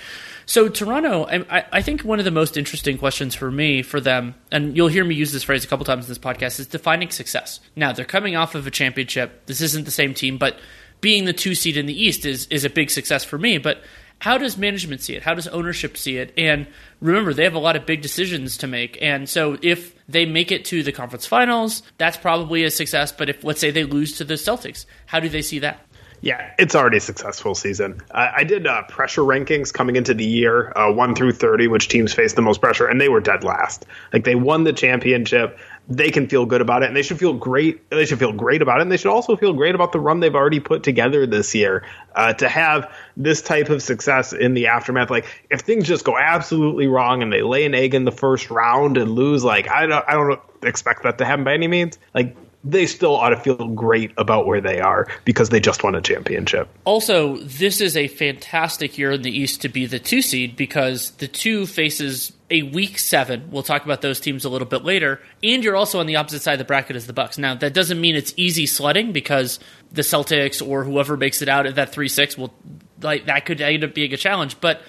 So 0.44 0.68
Toronto, 0.68 1.26
I, 1.26 1.64
I 1.72 1.82
think 1.82 2.02
one 2.02 2.20
of 2.20 2.24
the 2.24 2.30
most 2.30 2.56
interesting 2.56 2.98
questions 2.98 3.34
for 3.34 3.50
me 3.50 3.82
for 3.82 4.00
them, 4.00 4.36
and 4.52 4.76
you'll 4.76 4.88
hear 4.88 5.04
me 5.04 5.14
use 5.14 5.32
this 5.32 5.42
phrase 5.42 5.64
a 5.64 5.66
couple 5.66 5.84
times 5.84 6.04
in 6.04 6.08
this 6.08 6.18
podcast, 6.18 6.60
is 6.60 6.68
defining 6.68 7.10
success. 7.10 7.58
Now 7.74 7.92
they're 7.92 8.04
coming 8.04 8.36
off 8.36 8.54
of 8.54 8.66
a 8.66 8.70
championship. 8.70 9.46
This 9.46 9.60
isn't 9.60 9.86
the 9.86 9.90
same 9.90 10.14
team, 10.14 10.38
but 10.38 10.58
being 11.00 11.24
the 11.24 11.32
two 11.32 11.54
seed 11.54 11.76
in 11.76 11.86
the 11.86 12.00
East 12.00 12.24
is 12.24 12.46
is 12.46 12.64
a 12.64 12.70
big 12.70 12.90
success 12.90 13.24
for 13.24 13.38
me. 13.38 13.58
But 13.58 13.82
how 14.18 14.38
does 14.38 14.56
management 14.56 15.02
see 15.02 15.14
it? 15.14 15.22
How 15.22 15.34
does 15.34 15.46
ownership 15.48 15.96
see 15.96 16.16
it? 16.16 16.32
And 16.36 16.66
remember, 17.00 17.34
they 17.34 17.44
have 17.44 17.54
a 17.54 17.60
lot 17.60 17.76
of 17.76 17.86
big 17.86 18.02
decisions 18.02 18.56
to 18.58 18.66
make. 18.66 18.98
And 19.00 19.28
so 19.28 19.58
if 19.62 19.94
they 20.08 20.24
make 20.24 20.50
it 20.50 20.64
to 20.66 20.82
the 20.82 20.92
conference 20.92 21.26
finals, 21.26 21.82
that's 21.98 22.16
probably 22.16 22.64
a 22.64 22.70
success. 22.70 23.12
But 23.12 23.28
if, 23.28 23.44
let's 23.44 23.60
say, 23.60 23.70
they 23.70 23.84
lose 23.84 24.16
to 24.18 24.24
the 24.24 24.34
Celtics, 24.34 24.86
how 25.06 25.20
do 25.20 25.28
they 25.28 25.42
see 25.42 25.58
that? 25.60 25.86
Yeah, 26.22 26.50
it's 26.58 26.74
already 26.74 26.96
a 26.96 27.00
successful 27.00 27.54
season. 27.54 28.00
I 28.10 28.42
did 28.42 28.66
uh, 28.66 28.82
pressure 28.84 29.20
rankings 29.20 29.72
coming 29.72 29.96
into 29.96 30.14
the 30.14 30.24
year, 30.24 30.72
uh, 30.74 30.90
1 30.90 31.14
through 31.14 31.32
30, 31.32 31.68
which 31.68 31.88
teams 31.88 32.14
face 32.14 32.32
the 32.32 32.42
most 32.42 32.60
pressure, 32.60 32.86
and 32.86 33.00
they 33.00 33.08
were 33.08 33.20
dead 33.20 33.44
last. 33.44 33.84
Like, 34.12 34.24
they 34.24 34.34
won 34.34 34.64
the 34.64 34.72
championship 34.72 35.58
they 35.88 36.10
can 36.10 36.28
feel 36.28 36.46
good 36.46 36.60
about 36.60 36.82
it 36.82 36.86
and 36.86 36.96
they 36.96 37.02
should 37.02 37.18
feel 37.18 37.32
great 37.32 37.88
they 37.90 38.04
should 38.04 38.18
feel 38.18 38.32
great 38.32 38.62
about 38.62 38.78
it 38.78 38.82
and 38.82 38.92
they 38.92 38.96
should 38.96 39.10
also 39.10 39.36
feel 39.36 39.52
great 39.52 39.74
about 39.74 39.92
the 39.92 40.00
run 40.00 40.20
they've 40.20 40.34
already 40.34 40.60
put 40.60 40.82
together 40.82 41.26
this 41.26 41.54
year 41.54 41.84
uh, 42.14 42.32
to 42.32 42.48
have 42.48 42.92
this 43.16 43.40
type 43.42 43.68
of 43.68 43.82
success 43.82 44.32
in 44.32 44.54
the 44.54 44.66
aftermath 44.66 45.10
like 45.10 45.26
if 45.50 45.60
things 45.60 45.86
just 45.86 46.04
go 46.04 46.16
absolutely 46.18 46.86
wrong 46.86 47.22
and 47.22 47.32
they 47.32 47.42
lay 47.42 47.64
an 47.64 47.74
egg 47.74 47.94
in 47.94 48.04
the 48.04 48.12
first 48.12 48.50
round 48.50 48.96
and 48.96 49.12
lose 49.12 49.44
like 49.44 49.70
i 49.70 49.86
don't 49.86 50.04
i 50.08 50.12
don't 50.12 50.40
expect 50.62 51.04
that 51.04 51.18
to 51.18 51.24
happen 51.24 51.44
by 51.44 51.54
any 51.54 51.68
means 51.68 51.98
like 52.14 52.36
they 52.64 52.86
still 52.86 53.14
ought 53.14 53.28
to 53.28 53.36
feel 53.36 53.68
great 53.68 54.12
about 54.18 54.46
where 54.46 54.60
they 54.60 54.80
are 54.80 55.06
because 55.24 55.50
they 55.50 55.60
just 55.60 55.84
won 55.84 55.94
a 55.94 56.00
championship. 56.00 56.68
Also, 56.84 57.36
this 57.36 57.80
is 57.80 57.96
a 57.96 58.08
fantastic 58.08 58.98
year 58.98 59.12
in 59.12 59.22
the 59.22 59.30
East 59.30 59.62
to 59.62 59.68
be 59.68 59.86
the 59.86 60.00
two 60.00 60.20
seed 60.20 60.56
because 60.56 61.12
the 61.12 61.28
two 61.28 61.66
faces 61.66 62.32
a 62.50 62.62
weak 62.62 62.98
seven. 62.98 63.50
We'll 63.50 63.62
talk 63.62 63.84
about 63.84 64.02
those 64.02 64.20
teams 64.20 64.44
a 64.44 64.48
little 64.48 64.68
bit 64.68 64.84
later. 64.84 65.20
And 65.42 65.64
you're 65.64 65.76
also 65.76 66.00
on 66.00 66.06
the 66.06 66.16
opposite 66.16 66.42
side 66.42 66.54
of 66.54 66.58
the 66.58 66.64
bracket 66.64 66.96
as 66.96 67.06
the 67.06 67.12
Bucks. 67.12 67.38
Now, 67.38 67.54
that 67.56 67.74
doesn't 67.74 68.00
mean 68.00 68.14
it's 68.14 68.32
easy 68.36 68.66
sledding 68.66 69.12
because 69.12 69.58
the 69.92 70.02
Celtics 70.02 70.66
or 70.66 70.84
whoever 70.84 71.16
makes 71.16 71.42
it 71.42 71.48
out 71.48 71.66
at 71.66 71.74
that 71.74 71.92
three 71.92 72.08
six 72.08 72.38
will 72.38 72.54
like 73.00 73.26
that 73.26 73.44
could 73.46 73.60
end 73.60 73.84
up 73.84 73.94
being 73.94 74.12
a 74.12 74.16
challenge. 74.16 74.60
But 74.60 74.80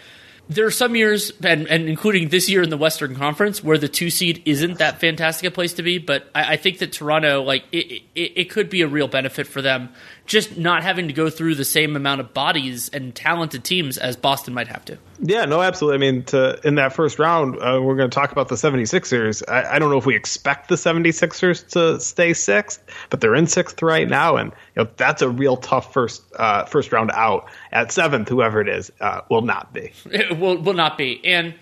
there 0.50 0.66
are 0.66 0.72
some 0.72 0.96
years, 0.96 1.32
and, 1.44 1.68
and 1.68 1.90
including 1.90 2.30
this 2.30 2.50
year 2.50 2.62
in 2.62 2.70
the 2.70 2.78
Western 2.78 3.16
Conference, 3.16 3.62
where 3.62 3.78
the 3.78 3.90
two 3.90 4.10
seed 4.10 4.42
isn't 4.46 4.78
that 4.80 5.02
fantastic 5.02 5.48
a 5.50 5.52
place 5.52 5.74
to 5.74 5.84
be. 5.84 5.98
But 5.98 6.30
I, 6.34 6.54
I 6.54 6.58
think 6.58 6.78
that 6.80 6.94
Toronto, 6.94 7.44
like, 7.44 7.66
it, 7.72 8.04
it, 8.16 8.32
it, 8.36 8.50
could 8.50 8.70
be 8.70 8.82
a 8.82 8.88
real 8.88 9.10
benefit 9.10 9.46
for 9.46 9.62
them 9.62 9.90
just 10.28 10.58
not 10.58 10.84
having 10.84 11.08
to 11.08 11.14
go 11.14 11.30
through 11.30 11.56
the 11.56 11.66
same 11.66 11.96
amount 11.96 12.22
of 12.22 12.34
bodies 12.34 12.90
and 12.90 13.16
talented 13.16 13.64
teams 13.64 13.98
as 13.98 14.16
Boston 14.16 14.54
might 14.54 14.68
have 14.68 14.84
to. 14.86 14.98
Yeah, 15.20 15.46
no, 15.46 15.62
absolutely. 15.62 16.08
I 16.08 16.12
mean, 16.12 16.24
to, 16.26 16.60
in 16.64 16.76
that 16.76 16.94
first 16.94 17.18
round, 17.18 17.56
uh, 17.56 17.80
we're 17.82 17.96
going 17.96 18.10
to 18.10 18.14
talk 18.14 18.32
about 18.32 18.50
the 18.50 18.56
76ers. 18.56 19.42
I, 19.48 19.76
I, 19.76 19.80
don't 19.80 19.90
know 19.90 19.98
if 19.98 20.06
we 20.06 20.16
expect 20.16 20.70
the 20.70 20.76
76ers 20.76 21.68
to 21.70 22.00
stay 22.00 22.34
sixth, 22.34 22.84
but 23.10 23.22
they're 23.22 23.34
in 23.34 23.48
sixth 23.48 23.82
right 23.82 24.08
now. 24.08 24.36
And 24.36 24.52
you 24.76 24.84
know, 24.84 24.90
that's 24.98 25.22
a 25.22 25.30
real 25.30 25.58
tough 25.58 25.92
first 25.92 26.22
uh, 26.36 26.66
first 26.66 26.92
round 26.92 27.10
out. 27.12 27.50
At 27.72 27.92
seventh, 27.92 28.30
whoever 28.30 28.62
it 28.62 28.70
is 28.70 28.92
uh, 29.00 29.22
will 29.30 29.42
not 29.42 29.74
be. 29.74 29.92
It 30.18 30.40
will, 30.40 30.58
will 30.58 30.74
not 30.74 30.98
be. 30.98 31.24
And 31.26 31.54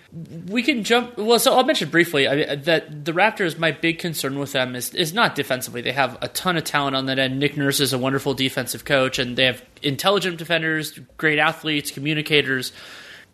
we 0.48 0.64
can 0.64 0.84
jump. 0.84 1.18
Well, 1.18 1.40
so 1.40 1.54
I'll 1.54 1.64
mention 1.64 1.90
briefly 1.90 2.28
I 2.28 2.56
that 2.56 3.06
the 3.06 3.12
Raptors, 3.12 3.58
my 3.58 3.72
big 3.72 4.00
concern 4.00 4.40
with 4.40 4.54
them 4.54 4.76
is, 4.76 4.94
is 4.94 5.14
not 5.14 5.36
defensively. 5.36 5.82
They 5.82 5.92
have 5.92 6.18
a 6.22 6.28
ton 6.30 6.58
of 6.58 6.64
talent 6.64 6.96
on 6.96 7.06
that 7.08 7.20
end. 7.20 7.40
Nick 7.40 7.58
Nurse 7.58 7.80
is 7.80 7.94
a 7.94 7.98
wonderful 7.98 8.34
defensive 8.34 8.86
coach, 8.86 9.20
and 9.20 9.38
they 9.38 9.46
have 9.46 9.64
intelligent 9.82 10.38
defenders, 10.38 10.98
great 11.18 11.40
athletes, 11.40 11.92
communicators 11.92 12.72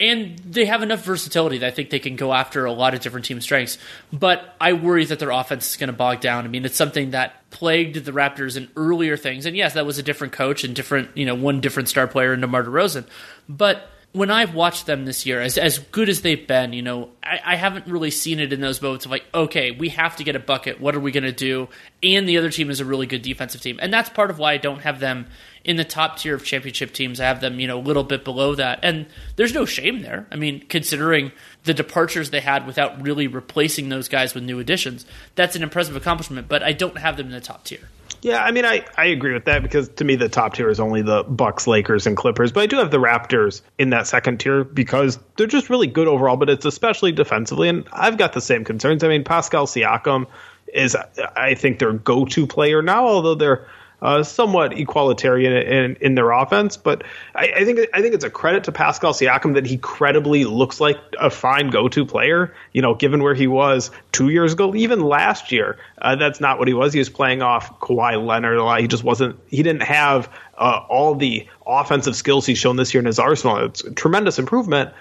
and 0.02 0.40
they 0.40 0.66
have 0.66 0.82
enough 0.82 1.06
versatility 1.06 1.60
that 1.60 1.68
I 1.68 1.72
think 1.72 1.92
they 1.92 2.00
can 2.00 2.16
go 2.16 2.34
after 2.34 2.66
a 2.66 2.72
lot 2.72 2.96
of 2.96 3.02
different 3.02 3.28
team 3.28 3.40
strengths. 3.40 3.78
But 4.12 4.56
I 4.60 4.74
worry 4.74 5.06
that 5.06 5.20
their 5.20 5.30
offense 5.30 5.70
is 5.70 5.78
going 5.78 5.90
to 5.90 5.94
bog 5.94 6.22
down. 6.22 6.44
I 6.44 6.48
mean, 6.48 6.66
it's 6.66 6.76
something 6.76 7.12
that 7.12 7.48
plagued 7.52 8.04
the 8.04 8.12
Raptors 8.12 8.58
in 8.58 8.68
earlier 8.76 9.16
things. 9.16 9.46
And 9.46 9.56
yes, 9.56 9.76
that 9.76 9.86
was 9.86 10.00
a 10.00 10.04
different 10.04 10.34
coach 10.34 10.64
and 10.64 10.76
different, 10.76 11.16
you 11.16 11.28
know, 11.28 11.36
one 11.36 11.62
different 11.62 11.88
star 11.88 12.08
player 12.08 12.34
in 12.34 12.42
DeMar 12.42 12.64
DeRozan. 12.64 13.06
But 13.48 13.88
when 14.13 14.30
I've 14.30 14.53
watched 14.53 14.88
them 14.88 15.06
this 15.06 15.25
year, 15.25 15.41
as 15.41 15.58
as 15.58 15.80
good 15.80 16.10
as 16.10 16.22
they've 16.22 16.46
been, 16.46 16.74
you 16.74 16.82
know, 16.82 17.10
I, 17.24 17.39
I, 17.46 17.56
haven't 17.56 17.88
really 17.88 18.12
seen 18.12 18.39
it 18.39 18.51
in 18.51 18.60
those 18.60 18.82
moments 18.82 19.06
of 19.06 19.12
like, 19.12 19.24
okay, 19.34 19.72
we 19.72 19.89
have 19.89 20.18
to 20.18 20.25
get 20.25 20.36
a 20.36 20.39
bucket. 20.39 20.82
What 20.82 20.96
are 20.96 21.00
we 21.00 21.12
going 21.12 21.24
to 21.24 21.32
do? 21.32 21.70
And 22.03 22.27
the 22.27 22.38
other 22.38 22.50
team 22.50 22.70
is 22.70 22.82
a 22.82 22.86
really 22.86 23.06
good 23.06 23.22
defensive 23.22 23.62
team, 23.62 23.80
and 23.82 23.94
that's 23.94 24.10
part 24.10 24.30
of 24.30 24.38
why 24.38 24.53
I 24.53 24.58
don't 24.58 24.82
have 24.82 25.00
them 25.00 25.27
in 25.63 25.77
the 25.77 25.86
top 25.86 26.18
tier 26.18 26.36
of 26.36 26.44
championship 26.44 26.91
teams. 26.91 27.22
I 27.22 27.25
have 27.25 27.39
them, 27.39 27.60
you 27.60 27.68
know, 27.68 27.80
a 27.80 27.82
little 27.82 28.03
bit 28.03 28.25
below 28.25 28.56
that, 28.56 28.80
and 28.84 29.06
there's 29.38 29.53
no 29.53 29.65
shame 29.65 30.01
there. 30.01 30.27
I 30.30 30.36
mean, 30.36 30.65
considering 30.68 31.32
the 31.63 31.74
departures 31.74 32.30
they 32.30 32.39
had 32.39 32.65
without 32.65 33.01
really 33.01 33.27
replacing 33.27 33.89
those 33.89 34.08
guys 34.08 34.34
with 34.34 34.44
new 34.44 34.60
additions, 34.60 35.06
that's 35.36 35.56
an 35.56 35.63
impressive 35.63 35.96
accomplishment. 35.96 36.48
But 36.48 36.63
I 36.63 36.74
don't 36.74 36.98
have 36.98 37.18
them 37.18 37.27
in 37.27 37.32
the 37.32 37.41
top 37.41 37.65
tier. 37.65 37.89
Yeah, 38.22 38.44
I 38.44 38.51
mean, 38.51 38.65
I, 38.65 38.86
I 38.98 39.06
agree 39.06 39.34
with 39.34 39.46
that 39.46 39.63
because 39.63 39.89
to 39.89 40.03
me 40.03 40.15
the 40.15 40.30
top 40.30 40.53
tier 40.53 40.70
is 40.70 40.80
only 40.80 41.01
the 41.01 41.24
Bucks, 41.24 41.65
Lakers, 41.65 42.06
and 42.06 42.15
Clippers. 42.15 42.51
But 42.51 42.62
I 42.62 42.65
do 42.68 42.77
have 42.77 42.91
the 42.91 43.00
Raptors 43.00 43.62
in 43.80 43.89
that 43.91 44.06
second 44.06 44.39
tier 44.39 44.63
because 44.63 45.18
they're 45.38 45.48
just 45.48 45.70
really 45.70 45.88
good 45.88 46.08
overall. 46.08 46.38
But 46.38 46.50
it's 46.50 46.65
especially 46.65 47.12
defensively, 47.12 47.68
and 47.68 47.88
I've 47.91 48.18
got 48.18 48.34
the 48.34 48.41
same 48.41 48.63
concerns. 48.63 49.03
I 49.03 49.08
mean, 49.08 49.24
Pascal 49.24 49.65
Siakam 49.65 50.27
is 50.74 50.96
I 51.36 51.56
think 51.56 51.80
their 51.80 51.94
go-to 51.94 52.48
player 52.48 52.82
now, 52.82 53.06
although 53.06 53.36
they're 53.36 53.68
uh, 54.01 54.24
somewhat 54.24 54.72
equalitarian 54.72 55.65
in, 55.65 55.96
in 56.01 56.15
their 56.15 56.31
offense. 56.31 56.77
But 56.77 57.03
I, 57.36 57.51
I, 57.58 57.65
think 57.65 57.79
I 57.93 58.01
think 58.01 58.15
it's 58.15 58.24
a 58.24 58.29
credit 58.29 58.63
to 58.65 58.72
Pascal 58.72 59.13
Siakam 59.13 59.53
that 59.53 59.65
he 59.65 59.77
credibly 59.77 60.46
looks 60.46 60.79
like 60.79 60.98
a 61.20 61.29
fine 61.29 61.70
go-to 61.70 62.05
player. 62.05 62.53
You 62.74 62.81
know, 62.81 62.96
given 62.96 63.22
where 63.22 63.36
he 63.36 63.48
was 63.48 63.91
two 64.12 64.29
years 64.29 64.53
ago, 64.53 64.75
even 64.75 65.01
last 65.01 65.51
year, 65.51 65.77
uh, 66.01 66.15
that's 66.15 66.41
not 66.41 66.58
what 66.58 66.67
he 66.67 66.74
was. 66.74 66.93
He 66.93 67.00
was 67.00 67.10
playing 67.10 67.41
off 67.41 67.79
Kawhi 67.79 68.24
Leonard 68.25 68.58
a 68.58 68.63
lot. 68.63 68.81
He 68.81 68.88
just 68.88 69.03
wasn't. 69.03 69.39
He 69.48 69.62
didn't 69.63 69.84
have 69.84 70.29
uh, 70.58 70.84
all 70.89 71.15
the 71.15 71.48
offensive 71.65 72.15
skills 72.15 72.46
he's 72.46 72.58
shown 72.58 72.75
this 72.75 72.93
year 72.93 73.00
in 73.00 73.05
his 73.05 73.20
arsenal. 73.20 73.58
It's 73.65 73.84
tremendous 73.96 74.39
improvement 74.39 74.93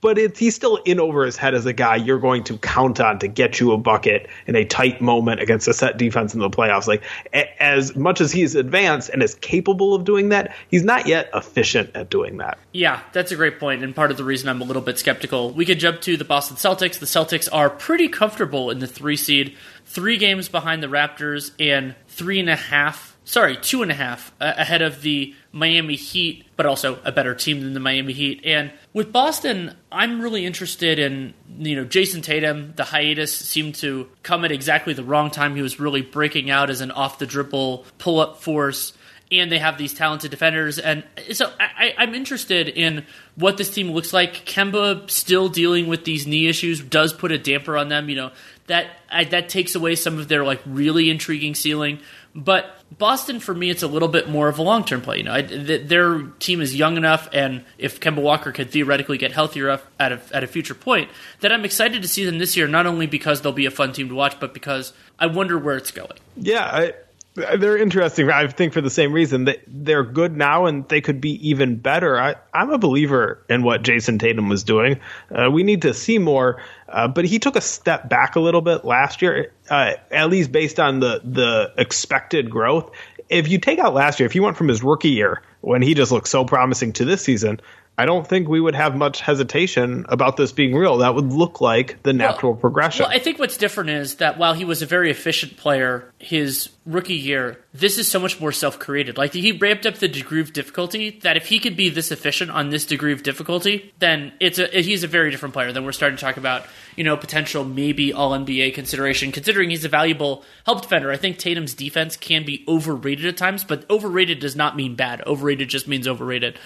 but 0.00 0.16
he's 0.36 0.54
still 0.54 0.76
in 0.76 1.00
over 1.00 1.24
his 1.24 1.36
head 1.36 1.54
as 1.54 1.66
a 1.66 1.72
guy 1.72 1.96
you're 1.96 2.18
going 2.18 2.44
to 2.44 2.58
count 2.58 3.00
on 3.00 3.18
to 3.18 3.28
get 3.28 3.60
you 3.60 3.72
a 3.72 3.78
bucket 3.78 4.28
in 4.46 4.56
a 4.56 4.64
tight 4.64 5.00
moment 5.00 5.40
against 5.40 5.68
a 5.68 5.74
set 5.74 5.96
defense 5.96 6.34
in 6.34 6.40
the 6.40 6.50
playoffs. 6.50 6.86
Like 6.86 7.02
a, 7.32 7.62
as 7.62 7.94
much 7.96 8.20
as 8.20 8.32
he's 8.32 8.54
advanced 8.54 9.10
and 9.10 9.22
is 9.22 9.34
capable 9.36 9.94
of 9.94 10.04
doing 10.04 10.30
that, 10.30 10.54
he's 10.68 10.84
not 10.84 11.06
yet 11.06 11.30
efficient 11.34 11.90
at 11.94 12.10
doing 12.10 12.38
that. 12.38 12.58
Yeah, 12.72 13.00
that's 13.12 13.32
a 13.32 13.36
great 13.36 13.58
point, 13.58 13.82
and 13.82 13.94
part 13.94 14.10
of 14.10 14.16
the 14.16 14.24
reason 14.24 14.48
I'm 14.48 14.60
a 14.60 14.64
little 14.64 14.82
bit 14.82 14.98
skeptical. 14.98 15.50
We 15.50 15.64
could 15.64 15.78
jump 15.78 16.00
to 16.02 16.16
the 16.16 16.24
Boston 16.24 16.56
Celtics. 16.56 16.98
The 16.98 17.06
Celtics 17.06 17.48
are 17.52 17.70
pretty 17.70 18.08
comfortable 18.08 18.70
in 18.70 18.78
the 18.78 18.86
three 18.86 19.16
seed, 19.16 19.56
three 19.84 20.16
games 20.16 20.48
behind 20.48 20.82
the 20.82 20.88
Raptors, 20.88 21.52
and 21.58 21.94
three 22.08 22.40
and 22.40 22.50
a 22.50 22.56
half 22.56 23.15
sorry, 23.26 23.56
two 23.56 23.82
and 23.82 23.90
a 23.90 23.94
half 23.94 24.32
uh, 24.40 24.54
ahead 24.56 24.80
of 24.80 25.02
the 25.02 25.34
Miami 25.52 25.96
Heat, 25.96 26.46
but 26.56 26.64
also 26.64 26.98
a 27.04 27.12
better 27.12 27.34
team 27.34 27.60
than 27.60 27.74
the 27.74 27.80
Miami 27.80 28.14
Heat. 28.14 28.40
And 28.44 28.72
with 28.94 29.12
Boston, 29.12 29.76
I'm 29.92 30.22
really 30.22 30.46
interested 30.46 30.98
in 30.98 31.34
you 31.58 31.76
know 31.76 31.84
Jayson 31.84 32.22
Tatum. 32.22 32.72
The 32.76 32.84
hiatus 32.84 33.36
seemed 33.36 33.74
to 33.76 34.08
come 34.22 34.46
at 34.46 34.52
exactly 34.52 34.94
the 34.94 35.04
wrong 35.04 35.30
time. 35.30 35.54
He 35.54 35.62
was 35.62 35.78
really 35.78 36.00
breaking 36.02 36.50
out 36.50 36.70
as 36.70 36.80
an 36.80 36.90
off 36.90 37.18
the 37.18 37.26
dribble 37.26 37.84
pull 37.98 38.20
up 38.20 38.40
force. 38.40 38.94
And 39.28 39.50
they 39.50 39.58
have 39.58 39.76
these 39.76 39.92
talented 39.92 40.30
defenders, 40.30 40.78
and 40.78 41.02
so 41.32 41.52
I, 41.58 41.96
I'm 41.98 42.14
interested 42.14 42.68
in 42.68 43.04
what 43.34 43.56
this 43.56 43.74
team 43.74 43.90
looks 43.90 44.12
like. 44.12 44.46
Kemba 44.46 45.10
still 45.10 45.48
dealing 45.48 45.88
with 45.88 46.04
these 46.04 46.28
knee 46.28 46.46
issues 46.46 46.80
does 46.80 47.12
put 47.12 47.32
a 47.32 47.38
damper 47.38 47.76
on 47.76 47.88
them. 47.88 48.08
You 48.08 48.14
know 48.14 48.30
that 48.68 48.86
I, 49.10 49.24
that 49.24 49.48
takes 49.48 49.74
away 49.74 49.96
some 49.96 50.18
of 50.18 50.28
their 50.28 50.44
like 50.44 50.60
really 50.64 51.10
intriguing 51.10 51.56
ceiling. 51.56 51.98
But 52.36 52.82
Boston, 52.96 53.40
for 53.40 53.54
me, 53.54 53.70
it's 53.70 53.82
a 53.82 53.86
little 53.86 54.08
bit 54.08 54.28
more 54.28 54.48
of 54.48 54.58
a 54.58 54.62
long 54.62 54.84
term 54.84 55.00
play. 55.00 55.18
You 55.18 55.22
know, 55.24 55.32
I, 55.32 55.40
th- 55.40 55.88
their 55.88 56.20
team 56.38 56.60
is 56.60 56.76
young 56.76 56.98
enough, 56.98 57.30
and 57.32 57.64
if 57.78 57.98
Kemba 57.98 58.20
Walker 58.20 58.52
could 58.52 58.70
theoretically 58.70 59.16
get 59.16 59.32
healthier 59.32 59.80
at 59.98 60.12
a, 60.12 60.20
at 60.32 60.44
a 60.44 60.46
future 60.46 60.74
point, 60.74 61.10
that 61.40 61.50
I'm 61.50 61.64
excited 61.64 62.02
to 62.02 62.08
see 62.08 62.26
them 62.26 62.38
this 62.38 62.54
year. 62.54 62.68
Not 62.68 62.86
only 62.86 63.06
because 63.06 63.40
they'll 63.40 63.52
be 63.52 63.64
a 63.64 63.70
fun 63.70 63.94
team 63.94 64.10
to 64.10 64.14
watch, 64.14 64.38
but 64.38 64.52
because 64.52 64.92
I 65.18 65.26
wonder 65.26 65.56
where 65.56 65.78
it's 65.78 65.90
going. 65.90 66.18
Yeah, 66.36 66.64
I, 66.64 66.92
they're 67.36 67.76
interesting. 67.76 68.30
I 68.30 68.46
think 68.48 68.72
for 68.72 68.80
the 68.80 68.90
same 68.90 69.12
reason 69.12 69.44
that 69.44 69.60
they're 69.66 70.04
good 70.04 70.36
now 70.36 70.66
and 70.66 70.88
they 70.88 71.00
could 71.00 71.20
be 71.20 71.48
even 71.48 71.76
better. 71.76 72.18
I, 72.18 72.36
am 72.54 72.70
a 72.70 72.78
believer 72.78 73.44
in 73.48 73.62
what 73.62 73.82
Jayson 73.82 74.18
Tatum 74.18 74.48
was 74.48 74.64
doing. 74.64 75.00
Uh, 75.30 75.50
we 75.50 75.62
need 75.62 75.82
to 75.82 75.92
see 75.92 76.18
more, 76.18 76.62
uh, 76.88 77.08
but 77.08 77.26
he 77.26 77.38
took 77.38 77.56
a 77.56 77.60
step 77.60 78.08
back 78.08 78.36
a 78.36 78.40
little 78.40 78.62
bit 78.62 78.84
last 78.84 79.20
year, 79.22 79.52
uh, 79.68 79.92
at 80.10 80.30
least 80.30 80.50
based 80.50 80.80
on 80.80 81.00
the 81.00 81.20
the 81.24 81.72
expected 81.76 82.50
growth. 82.50 82.90
If 83.28 83.48
you 83.48 83.58
take 83.58 83.78
out 83.78 83.92
last 83.92 84.18
year, 84.18 84.26
if 84.26 84.34
you 84.34 84.42
went 84.42 84.56
from 84.56 84.68
his 84.68 84.82
rookie 84.82 85.10
year 85.10 85.42
when 85.60 85.82
he 85.82 85.94
just 85.94 86.12
looked 86.12 86.28
so 86.28 86.44
promising 86.44 86.92
to 86.94 87.04
this 87.04 87.22
season, 87.22 87.60
I 87.98 88.04
don't 88.04 88.26
think 88.26 88.46
we 88.46 88.60
would 88.60 88.74
have 88.74 88.94
much 88.94 89.22
hesitation 89.22 90.04
about 90.08 90.36
this 90.36 90.52
being 90.52 90.74
real. 90.74 90.98
That 90.98 91.14
would 91.14 91.32
look 91.32 91.62
like 91.62 92.02
the 92.02 92.12
natural 92.12 92.52
well, 92.52 92.60
progression. 92.60 93.04
Well, 93.04 93.12
I 93.12 93.18
think 93.18 93.38
what's 93.38 93.56
different 93.56 93.90
is 93.90 94.16
that 94.16 94.36
while 94.36 94.52
he 94.52 94.66
was 94.66 94.82
a 94.82 94.86
very 94.86 95.10
efficient 95.10 95.56
player 95.56 96.12
his 96.18 96.68
rookie 96.84 97.14
year, 97.14 97.64
this 97.72 97.96
is 97.96 98.06
so 98.06 98.18
much 98.18 98.38
more 98.38 98.52
self 98.52 98.78
created. 98.78 99.16
Like 99.16 99.32
he 99.32 99.52
ramped 99.52 99.86
up 99.86 99.96
the 99.96 100.08
degree 100.08 100.40
of 100.40 100.52
difficulty 100.52 101.18
that 101.22 101.38
if 101.38 101.46
he 101.46 101.58
could 101.58 101.76
be 101.76 101.88
this 101.88 102.12
efficient 102.12 102.50
on 102.50 102.68
this 102.68 102.84
degree 102.84 103.12
of 103.12 103.22
difficulty, 103.22 103.94
then 103.98 104.32
it's 104.40 104.58
a 104.58 104.66
he's 104.66 105.02
a 105.02 105.08
very 105.08 105.30
different 105.30 105.54
player. 105.54 105.72
Then 105.72 105.84
we're 105.84 105.92
starting 105.92 106.18
to 106.18 106.24
talk 106.24 106.36
about 106.36 106.66
you 106.96 107.04
know 107.04 107.16
potential 107.16 107.64
maybe 107.64 108.12
All 108.12 108.32
NBA 108.32 108.74
consideration, 108.74 109.32
considering 109.32 109.70
he's 109.70 109.86
a 109.86 109.88
valuable 109.88 110.44
help 110.64 110.82
defender. 110.82 111.10
I 111.10 111.16
think 111.16 111.38
Tatum's 111.38 111.74
defense 111.74 112.16
can 112.16 112.44
be 112.44 112.64
overrated 112.68 113.24
at 113.24 113.38
times, 113.38 113.64
but 113.64 113.88
overrated 113.90 114.38
does 114.38 114.54
not 114.54 114.76
mean 114.76 114.96
bad. 114.96 115.22
Overrated 115.26 115.68
just 115.68 115.88
means 115.88 116.06
overrated. 116.06 116.58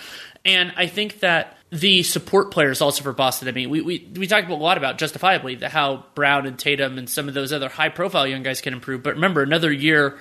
And 0.45 0.73
I 0.77 0.87
think 0.87 1.21
that 1.21 1.57
the 1.71 2.03
support 2.03 2.51
players 2.51 2.81
also 2.81 3.03
for 3.03 3.13
Boston. 3.13 3.49
I 3.49 3.53
mean, 3.53 3.71
we, 3.71 3.81
we, 3.81 4.11
we 4.17 4.27
talked 4.27 4.49
a 4.49 4.55
lot 4.55 4.79
about 4.79 4.99
justifiably 4.99 5.57
how 5.57 6.05
Brown 6.15 6.47
and 6.47 6.59
Tatum 6.59 6.99
and 6.99 7.09
some 7.09 7.29
of 7.29 7.35
those 7.35 7.53
other 7.53 7.69
high 7.69 7.91
profile 7.91 8.27
young 8.27 8.43
guys 8.43 8.61
can 8.61 8.73
improve. 8.73 9.03
But 9.03 9.15
remember, 9.15 9.43
another 9.43 9.73
year 9.73 10.19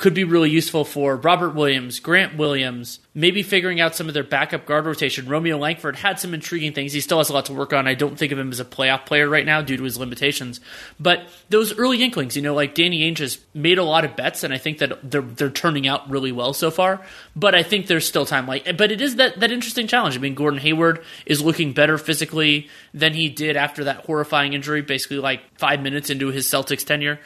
could 0.00 0.14
be 0.14 0.24
really 0.24 0.48
useful 0.48 0.82
for 0.82 1.14
Robert 1.16 1.54
Williams, 1.54 2.00
Grant 2.00 2.34
Williams, 2.38 3.00
maybe 3.14 3.42
figuring 3.42 3.82
out 3.82 3.94
some 3.94 4.08
of 4.08 4.14
their 4.14 4.24
backup 4.24 4.64
guard 4.64 4.86
rotation. 4.86 5.28
Romeo 5.28 5.58
Langford 5.58 5.94
had 5.94 6.18
some 6.18 6.32
intriguing 6.32 6.72
things. 6.72 6.94
He 6.94 7.02
still 7.02 7.18
has 7.18 7.28
a 7.28 7.34
lot 7.34 7.44
to 7.46 7.52
work 7.52 7.74
on. 7.74 7.86
I 7.86 7.92
don't 7.92 8.18
think 8.18 8.32
of 8.32 8.38
him 8.38 8.50
as 8.50 8.60
a 8.60 8.64
playoff 8.64 9.04
player 9.04 9.28
right 9.28 9.44
now 9.44 9.60
due 9.60 9.76
to 9.76 9.82
his 9.82 9.98
limitations. 9.98 10.58
But 10.98 11.28
those 11.50 11.76
early 11.76 12.02
inklings, 12.02 12.34
you 12.34 12.40
know, 12.40 12.54
like 12.54 12.74
Danny 12.74 13.02
Ainge 13.02 13.18
has 13.18 13.38
made 13.52 13.76
a 13.76 13.84
lot 13.84 14.06
of 14.06 14.16
bets, 14.16 14.42
and 14.42 14.54
I 14.54 14.58
think 14.58 14.78
that 14.78 15.10
they're 15.10 15.20
they're 15.20 15.50
turning 15.50 15.86
out 15.86 16.08
really 16.08 16.32
well 16.32 16.54
so 16.54 16.70
far. 16.70 17.02
But 17.36 17.54
I 17.54 17.62
think 17.62 17.86
there's 17.86 18.08
still 18.08 18.24
time. 18.24 18.46
Like, 18.46 18.78
but 18.78 18.90
it 18.90 19.02
is 19.02 19.16
that 19.16 19.38
that 19.40 19.52
interesting 19.52 19.86
challenge. 19.86 20.16
I 20.16 20.20
mean, 20.20 20.34
Gordon 20.34 20.60
Hayward 20.60 21.04
is 21.26 21.42
looking 21.42 21.74
better 21.74 21.98
physically 21.98 22.70
than 22.94 23.12
he 23.12 23.28
did 23.28 23.54
after 23.54 23.84
that 23.84 24.06
horrifying 24.06 24.54
injury, 24.54 24.80
basically 24.80 25.18
like 25.18 25.42
five 25.58 25.82
minutes 25.82 26.08
into 26.08 26.28
his 26.28 26.46
Celtics 26.46 26.86
tenure 26.86 27.20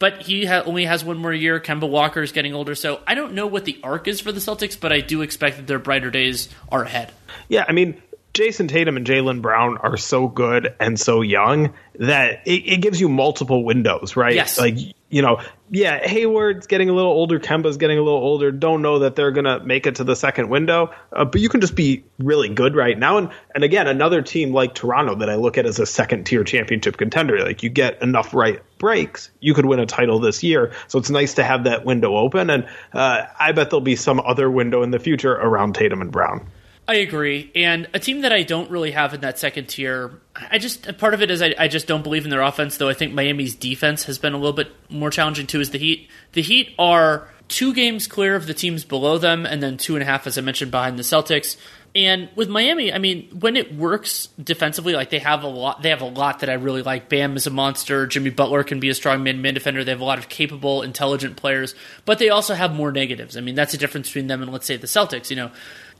but 0.00 0.22
he 0.22 0.46
ha- 0.46 0.62
only 0.66 0.86
has 0.86 1.04
one 1.04 1.18
more 1.18 1.32
year. 1.32 1.60
Kemba 1.60 1.88
Walker 1.88 2.22
is 2.22 2.32
getting 2.32 2.54
older, 2.54 2.74
so 2.74 3.00
I 3.06 3.14
don't 3.14 3.34
know 3.34 3.46
what 3.46 3.64
the 3.64 3.78
arc 3.84 4.08
is 4.08 4.20
for 4.20 4.32
the 4.32 4.40
Celtics, 4.40 4.80
but 4.80 4.92
I 4.92 5.00
do 5.00 5.22
expect 5.22 5.58
that 5.58 5.68
their 5.68 5.78
brighter 5.78 6.10
days 6.10 6.48
are 6.70 6.82
ahead. 6.82 7.12
Yeah, 7.48 7.64
I 7.68 7.72
mean, 7.72 8.02
Jayson 8.34 8.68
Tatum 8.68 8.96
and 8.96 9.06
Jaylen 9.06 9.42
Brown 9.42 9.76
are 9.76 9.96
so 9.96 10.26
good 10.26 10.74
and 10.80 10.98
so 10.98 11.20
young 11.20 11.74
that 11.96 12.42
it, 12.46 12.72
it, 12.72 12.80
gives 12.80 13.00
you 13.00 13.08
multiple 13.08 13.62
windows, 13.62 14.16
right? 14.16 14.34
Yes. 14.34 14.58
Like, 14.58 14.76
you 15.10 15.22
know, 15.22 15.40
yeah, 15.70 16.06
Hayward's 16.06 16.66
getting 16.68 16.88
a 16.88 16.92
little 16.92 17.10
older, 17.10 17.38
Kemba's 17.40 17.76
getting 17.76 17.98
a 17.98 18.02
little 18.02 18.20
older. 18.20 18.52
Don't 18.52 18.80
know 18.80 19.00
that 19.00 19.16
they're 19.16 19.32
to 19.32 19.60
make 19.60 19.86
it 19.86 19.96
to 19.96 20.04
the 20.04 20.14
second 20.14 20.48
window, 20.48 20.94
uh, 21.12 21.24
but 21.24 21.40
you 21.40 21.48
can 21.48 21.60
just 21.60 21.74
be 21.74 22.04
really 22.18 22.48
good 22.48 22.76
right 22.76 22.96
now. 22.96 23.18
And, 23.18 23.30
and 23.54 23.64
again, 23.64 23.88
another 23.88 24.22
team 24.22 24.52
like 24.52 24.74
Toronto 24.74 25.16
that 25.16 25.28
I 25.28 25.34
look 25.34 25.58
at 25.58 25.66
as 25.66 25.80
a 25.80 25.86
second 25.86 26.24
tier 26.24 26.44
championship 26.44 26.96
contender, 26.96 27.44
like 27.44 27.62
you 27.62 27.70
get 27.70 28.00
enough 28.02 28.32
right 28.32 28.62
breaks, 28.78 29.30
you 29.40 29.52
could 29.52 29.66
win 29.66 29.80
a 29.80 29.86
title 29.86 30.20
this 30.20 30.42
year. 30.42 30.72
So 30.86 30.98
it's 31.00 31.10
nice 31.10 31.34
to 31.34 31.44
have 31.44 31.64
that 31.64 31.84
window 31.84 32.16
open. 32.16 32.48
And 32.48 32.68
uh, 32.92 33.26
I 33.38 33.52
bet 33.52 33.70
there'll 33.70 33.80
be 33.80 33.96
some 33.96 34.20
other 34.20 34.50
window 34.50 34.82
in 34.82 34.92
the 34.92 35.00
future 35.00 35.32
around 35.32 35.74
Tatum 35.74 36.00
and 36.00 36.12
Brown. 36.12 36.46
I 36.90 36.94
agree. 36.94 37.52
And 37.54 37.86
a 37.94 38.00
team 38.00 38.22
that 38.22 38.32
I 38.32 38.42
don't 38.42 38.68
really 38.68 38.90
have 38.90 39.14
in 39.14 39.20
that 39.20 39.38
second 39.38 39.68
tier, 39.68 40.20
I 40.34 40.58
just 40.58 40.98
part 40.98 41.14
of 41.14 41.22
it 41.22 41.30
is 41.30 41.40
I, 41.40 41.54
I, 41.56 41.68
just 41.68 41.86
don't 41.86 42.02
believe 42.02 42.24
in 42.24 42.30
their 42.30 42.42
offense. 42.42 42.78
Though 42.78 42.88
I 42.88 42.94
think 42.94 43.14
Miami's 43.14 43.54
defense 43.54 44.02
has 44.06 44.18
been 44.18 44.32
a 44.32 44.36
little 44.36 44.52
bit 44.52 44.72
more 44.90 45.08
challenging 45.08 45.46
too. 45.46 45.60
Is 45.60 45.70
the 45.70 45.78
Heat? 45.78 46.08
The 46.32 46.42
Heat 46.42 46.74
are 46.80 47.28
two 47.46 47.74
games 47.74 48.08
clear 48.08 48.34
of 48.34 48.48
the 48.48 48.54
teams 48.54 48.84
below 48.84 49.18
them, 49.18 49.46
and 49.46 49.62
then 49.62 49.76
two 49.76 49.94
and 49.94 50.02
a 50.02 50.04
half, 50.04 50.26
as 50.26 50.36
I 50.36 50.40
mentioned, 50.40 50.72
behind 50.72 50.98
the 50.98 51.04
Celtics. 51.04 51.56
And 51.94 52.28
with 52.36 52.48
Miami, 52.48 52.92
I 52.92 52.98
mean, 52.98 53.28
when 53.38 53.56
it 53.56 53.74
works 53.74 54.28
defensively, 54.42 54.94
like 54.94 55.10
they 55.10 55.18
have 55.20 55.44
a 55.44 55.48
lot, 55.48 55.82
they 55.82 55.90
have 55.90 56.02
a 56.02 56.06
lot 56.06 56.40
that 56.40 56.50
I 56.50 56.54
really 56.54 56.82
like. 56.82 57.08
Bam 57.08 57.36
is 57.36 57.46
a 57.46 57.50
monster. 57.50 58.08
Jimmy 58.08 58.30
Butler 58.30 58.64
can 58.64 58.80
be 58.80 58.88
a 58.88 58.94
strong 58.94 59.22
man 59.22 59.42
man 59.42 59.54
defender. 59.54 59.84
They 59.84 59.92
have 59.92 60.00
a 60.00 60.04
lot 60.04 60.18
of 60.18 60.28
capable, 60.28 60.82
intelligent 60.82 61.36
players, 61.36 61.76
but 62.04 62.18
they 62.18 62.30
also 62.30 62.54
have 62.54 62.74
more 62.74 62.90
negatives. 62.90 63.36
I 63.36 63.40
mean, 63.42 63.54
that's 63.54 63.72
the 63.72 63.78
difference 63.78 64.08
between 64.08 64.26
them 64.26 64.42
and 64.42 64.52
let's 64.52 64.66
say 64.66 64.76
the 64.76 64.86
Celtics. 64.86 65.30
You 65.30 65.36
know, 65.36 65.50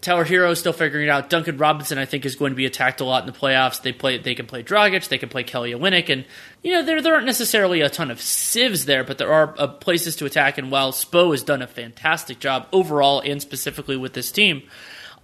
Tyler 0.01 0.25
Herro 0.25 0.51
is 0.51 0.59
still 0.59 0.73
figuring 0.73 1.07
it 1.07 1.11
out. 1.11 1.29
Duncan 1.29 1.59
Robinson, 1.59 1.99
I 1.99 2.07
think, 2.07 2.25
is 2.25 2.35
going 2.35 2.53
to 2.53 2.57
be 2.57 2.65
attacked 2.65 3.01
a 3.01 3.05
lot 3.05 3.23
in 3.23 3.33
the 3.33 3.39
playoffs. 3.39 3.83
They 3.83 3.93
play, 3.93 4.17
they 4.19 4.35
can 4.35 4.47
play 4.47 4.63
Dragic, 4.63 5.09
they 5.09 5.19
can 5.19 5.29
play 5.29 5.45
Kelly 5.45 5.73
Olynyk, 5.73 6.09
and 6.09 6.25
you 6.63 6.73
know 6.73 6.83
there 6.83 7.03
there 7.03 7.15
aren't 7.15 7.27
necessarily 7.27 7.83
a 7.83 7.91
ton 7.91 8.11
of 8.11 8.21
sieves 8.21 8.87
there, 8.87 9.05
but 9.05 9.19
there 9.19 9.33
are 9.33 9.55
uh, 9.59 9.67
places 9.67 10.17
to 10.17 10.25
attack. 10.25 10.57
And 10.57 10.71
while 10.71 10.93
Spo 10.93 11.33
has 11.33 11.43
done 11.43 11.61
a 11.61 11.67
fantastic 11.67 12.39
job 12.39 12.67
overall 12.73 13.21
and 13.21 13.43
specifically 13.43 13.97
with 13.97 14.15
this 14.15 14.33
team, 14.33 14.63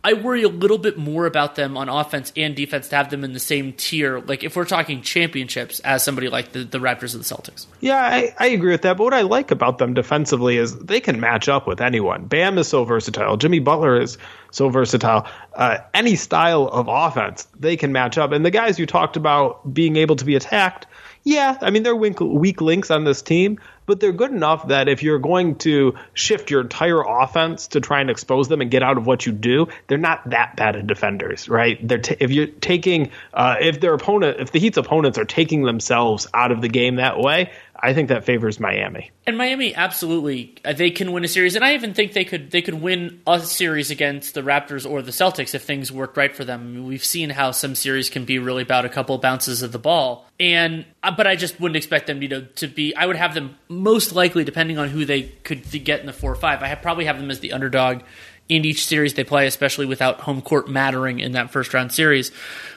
I 0.05 0.13
worry 0.13 0.45
a 0.45 0.49
little 0.49 0.79
bit 0.79 0.97
more 0.97 1.27
about 1.27 1.57
them 1.57 1.77
on 1.77 1.89
offense 1.89 2.33
and 2.37 2.55
defense 2.55 2.89
to 2.89 2.97
have 2.97 3.11
them 3.11 3.25
in 3.25 3.33
the 3.33 3.41
same 3.41 3.73
tier. 3.73 4.21
Like 4.21 4.45
if 4.45 4.55
we're 4.55 4.65
talking 4.65 5.03
championships, 5.03 5.81
as 5.81 6.05
somebody 6.05 6.29
like 6.29 6.53
the, 6.53 6.63
the 6.63 6.79
Raptors 6.79 7.15
or 7.15 7.19
the 7.19 7.25
Celtics. 7.25 7.67
Yeah, 7.81 8.01
I, 8.01 8.35
I 8.39 8.47
agree 8.49 8.71
with 8.71 8.83
that. 8.83 8.97
But 8.99 9.05
what 9.05 9.15
I 9.15 9.23
like 9.23 9.51
about 9.51 9.79
them 9.79 9.95
defensively 9.95 10.59
is 10.59 10.79
they 10.79 11.01
can 11.01 11.19
match 11.19 11.49
up 11.49 11.67
with 11.67 11.81
anyone. 11.81 12.27
Bam 12.27 12.57
is 12.59 12.69
so 12.69 12.85
versatile. 12.85 13.37
Jimmy 13.37 13.59
Butler 13.59 14.01
is 14.01 14.17
so 14.53 14.69
versatile. 14.69 15.27
Uh, 15.55 15.79
any 15.93 16.15
style 16.15 16.69
of 16.69 16.87
offense, 16.89 17.49
they 17.59 17.77
can 17.77 17.91
match 17.93 18.17
up. 18.17 18.31
And 18.31 18.45
the 18.45 18.51
guys 18.51 18.79
you 18.79 18.87
talked 18.87 19.17
about 19.17 19.75
being 19.75 19.97
able 19.97 20.17
to 20.17 20.25
be 20.25 20.37
attacked, 20.37 20.87
yeah, 21.25 21.59
I 21.61 21.71
mean 21.71 21.83
they're 21.83 21.97
weak, 21.97 22.21
weak 22.21 22.61
links 22.61 22.93
on 22.93 23.03
this 23.03 23.23
team, 23.23 23.59
but 23.87 24.01
they're 24.01 24.13
good 24.13 24.33
enough 24.33 24.69
that 24.69 24.89
if 24.89 25.03
you're 25.03 25.19
going 25.19 25.57
to 25.57 25.95
shift 26.15 26.51
your 26.51 26.61
entire 26.61 27.01
offense 27.01 27.69
to 27.69 27.81
try 27.81 28.01
and 28.01 28.11
expose 28.11 28.49
them 28.49 28.61
and 28.61 28.71
get 28.71 28.83
out 28.83 28.99
of 28.99 29.07
what 29.07 29.25
you 29.25 29.33
do, 29.33 29.69
they're 29.87 29.99
not 29.99 30.29
that 30.31 30.57
bad 30.57 30.77
of 30.77 30.87
defenders, 30.87 31.49
right? 31.49 31.79
They're 31.87 31.99
t- 31.99 32.17
if 32.21 32.31
you're 32.31 32.47
taking 32.49 33.11
uh, 33.33 33.57
if 33.61 33.81
their 33.81 33.95
opponent 33.95 34.41
if 34.41 34.53
the 34.53 34.59
Heat's 34.59 34.77
opponents 34.77 35.19
are 35.19 35.25
taking 35.25 35.63
themselves 35.63 36.27
out 36.35 36.53
of 36.53 36.61
the 36.61 36.69
game 36.69 36.97
that 36.97 37.19
way, 37.19 37.53
I 37.83 37.95
think 37.95 38.09
that 38.09 38.25
favors 38.25 38.59
Miami. 38.59 39.11
And 39.27 39.37
Miami 39.37 39.75
absolutely 39.75 40.55
uh, 40.65 40.73
they 40.73 40.91
can 40.91 41.13
win 41.13 41.25
a 41.25 41.29
series, 41.29 41.57
and 41.57 41.65
I 41.65 41.75
even 41.75 41.95
think 41.95 42.13
they 42.13 42.25
could 42.25 42.51
they 42.51 42.63
could 42.63 42.81
win 42.81 43.21
a 43.27 43.41
series 43.41 43.91
against 43.91 44.35
the 44.35 44.43
Raptors 44.43 44.89
or 44.89 45.03
the 45.03 45.11
Celtics 45.11 45.55
if 45.55 45.63
things 45.63 45.93
work 45.93 46.17
right 46.17 46.35
for 46.35 46.45
them. 46.45 46.87
We've 46.87 47.05
seen 47.05 47.31
how 47.31 47.51
some 47.51 47.75
series 47.75 48.09
can 48.09 48.25
be 48.25 48.39
really 48.39 48.63
about 48.63 48.85
a 48.85 48.89
couple 48.89 49.17
bounces 49.19 49.63
of 49.63 49.73
the 49.73 49.79
ball, 49.79 50.27
and 50.41 50.85
uh, 51.03 51.13
but 51.17 51.27
I 51.27 51.37
just 51.37 51.61
wouldn't 51.61 51.77
expect 51.77 52.07
them 52.07 52.23
you 52.23 52.29
know 52.29 52.43
to 52.57 52.67
be. 52.67 52.95
I 52.95 53.07
would 53.07 53.17
have 53.17 53.35
them 53.35 53.57
most 53.69 54.13
likely, 54.13 54.45
depending 54.45 54.79
on 54.79 54.89
who 54.89 55.05
they 55.05 55.23
could 55.23 55.63
get 55.85 56.01
in 56.01 56.07
the 56.07 56.13
four 56.13 56.33
or 56.33 56.37
five. 56.37 56.63
I 56.63 56.75
probably 56.77 57.05
have 57.05 57.19
them 57.19 57.31
as 57.31 57.41
the 57.41 57.53
underdog 57.53 58.03
in 58.49 58.65
each 58.65 58.87
series 58.87 59.15
they 59.15 59.25
play, 59.25 59.47
especially 59.47 59.87
without 59.87 60.21
home 60.21 60.41
court 60.41 60.69
mattering 60.69 61.19
in 61.19 61.33
that 61.33 61.51
first 61.51 61.75
round 61.75 61.93
series. 61.93 62.31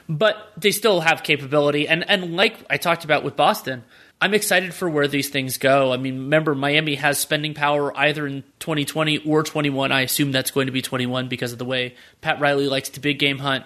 But 0.07 0.51
they 0.57 0.71
still 0.71 1.01
have 1.01 1.23
capability, 1.23 1.87
and 1.87 2.07
and 2.09 2.35
like 2.35 2.57
I 2.69 2.77
talked 2.77 3.05
about 3.05 3.23
with 3.23 3.35
Boston 3.35 3.83
I'm 4.21 4.33
excited 4.33 4.73
for 4.73 4.89
where 4.89 5.07
these 5.07 5.29
things 5.29 5.57
go. 5.57 5.93
I 5.93 5.97
mean, 5.97 6.15
remember, 6.15 6.53
Miami 6.53 6.95
has 6.95 7.17
spending 7.17 7.53
power 7.53 7.97
either 7.97 8.27
in 8.27 8.43
2020 8.59 9.19
or 9.19 9.43
21. 9.43 9.93
I 9.93 10.01
assume 10.01 10.31
that's 10.31 10.51
going 10.51 10.65
to 10.65 10.73
be 10.73 10.81
21 10.81 11.29
because 11.29 11.53
of 11.53 11.57
the 11.57 11.65
way 11.65 11.95
Pat 12.19 12.39
Riley 12.41 12.67
likes 12.67 12.89
to 12.89 12.99
big 12.99 13.17
game 13.17 13.39
hunt. 13.39 13.63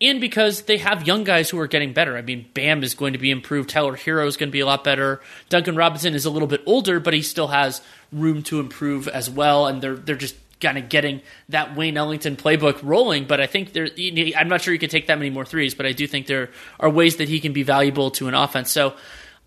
And 0.00 0.20
because 0.20 0.62
they 0.62 0.76
have 0.78 1.06
young 1.06 1.24
guys 1.24 1.50
who 1.50 1.58
are 1.58 1.66
getting 1.66 1.92
better. 1.92 2.16
I 2.16 2.22
mean, 2.22 2.46
Bam 2.54 2.84
is 2.84 2.94
going 2.94 3.14
to 3.14 3.18
be 3.18 3.30
improved. 3.30 3.70
Tyler 3.70 3.96
Herro 3.96 4.26
is 4.26 4.36
going 4.36 4.50
to 4.50 4.52
be 4.52 4.60
a 4.60 4.66
lot 4.66 4.84
better. 4.84 5.20
Duncan 5.48 5.74
Robinson 5.74 6.14
is 6.14 6.26
a 6.26 6.30
little 6.30 6.48
bit 6.48 6.62
older, 6.66 7.00
but 7.00 7.14
he 7.14 7.22
still 7.22 7.48
has 7.48 7.80
room 8.12 8.42
to 8.44 8.60
improve 8.60 9.08
as 9.08 9.28
well. 9.30 9.66
And 9.66 9.82
they're 9.82 9.96
they're 9.96 10.16
just 10.16 10.36
kind 10.60 10.78
of 10.78 10.88
getting 10.88 11.20
that 11.48 11.76
Wayne 11.76 11.96
Ellington 11.96 12.36
playbook 12.36 12.78
rolling. 12.82 13.24
But 13.24 13.40
I 13.40 13.46
think 13.46 13.72
there, 13.72 13.88
I'm 14.36 14.48
not 14.48 14.60
sure 14.60 14.72
he 14.72 14.78
can 14.78 14.90
take 14.90 15.06
that 15.06 15.18
many 15.18 15.30
more 15.30 15.44
threes, 15.44 15.74
but 15.74 15.86
I 15.86 15.92
do 15.92 16.06
think 16.06 16.26
there 16.26 16.50
are 16.78 16.90
ways 16.90 17.16
that 17.16 17.28
he 17.28 17.40
can 17.40 17.52
be 17.52 17.62
valuable 17.62 18.10
to 18.12 18.28
an 18.28 18.34
offense. 18.34 18.70
So 18.70 18.94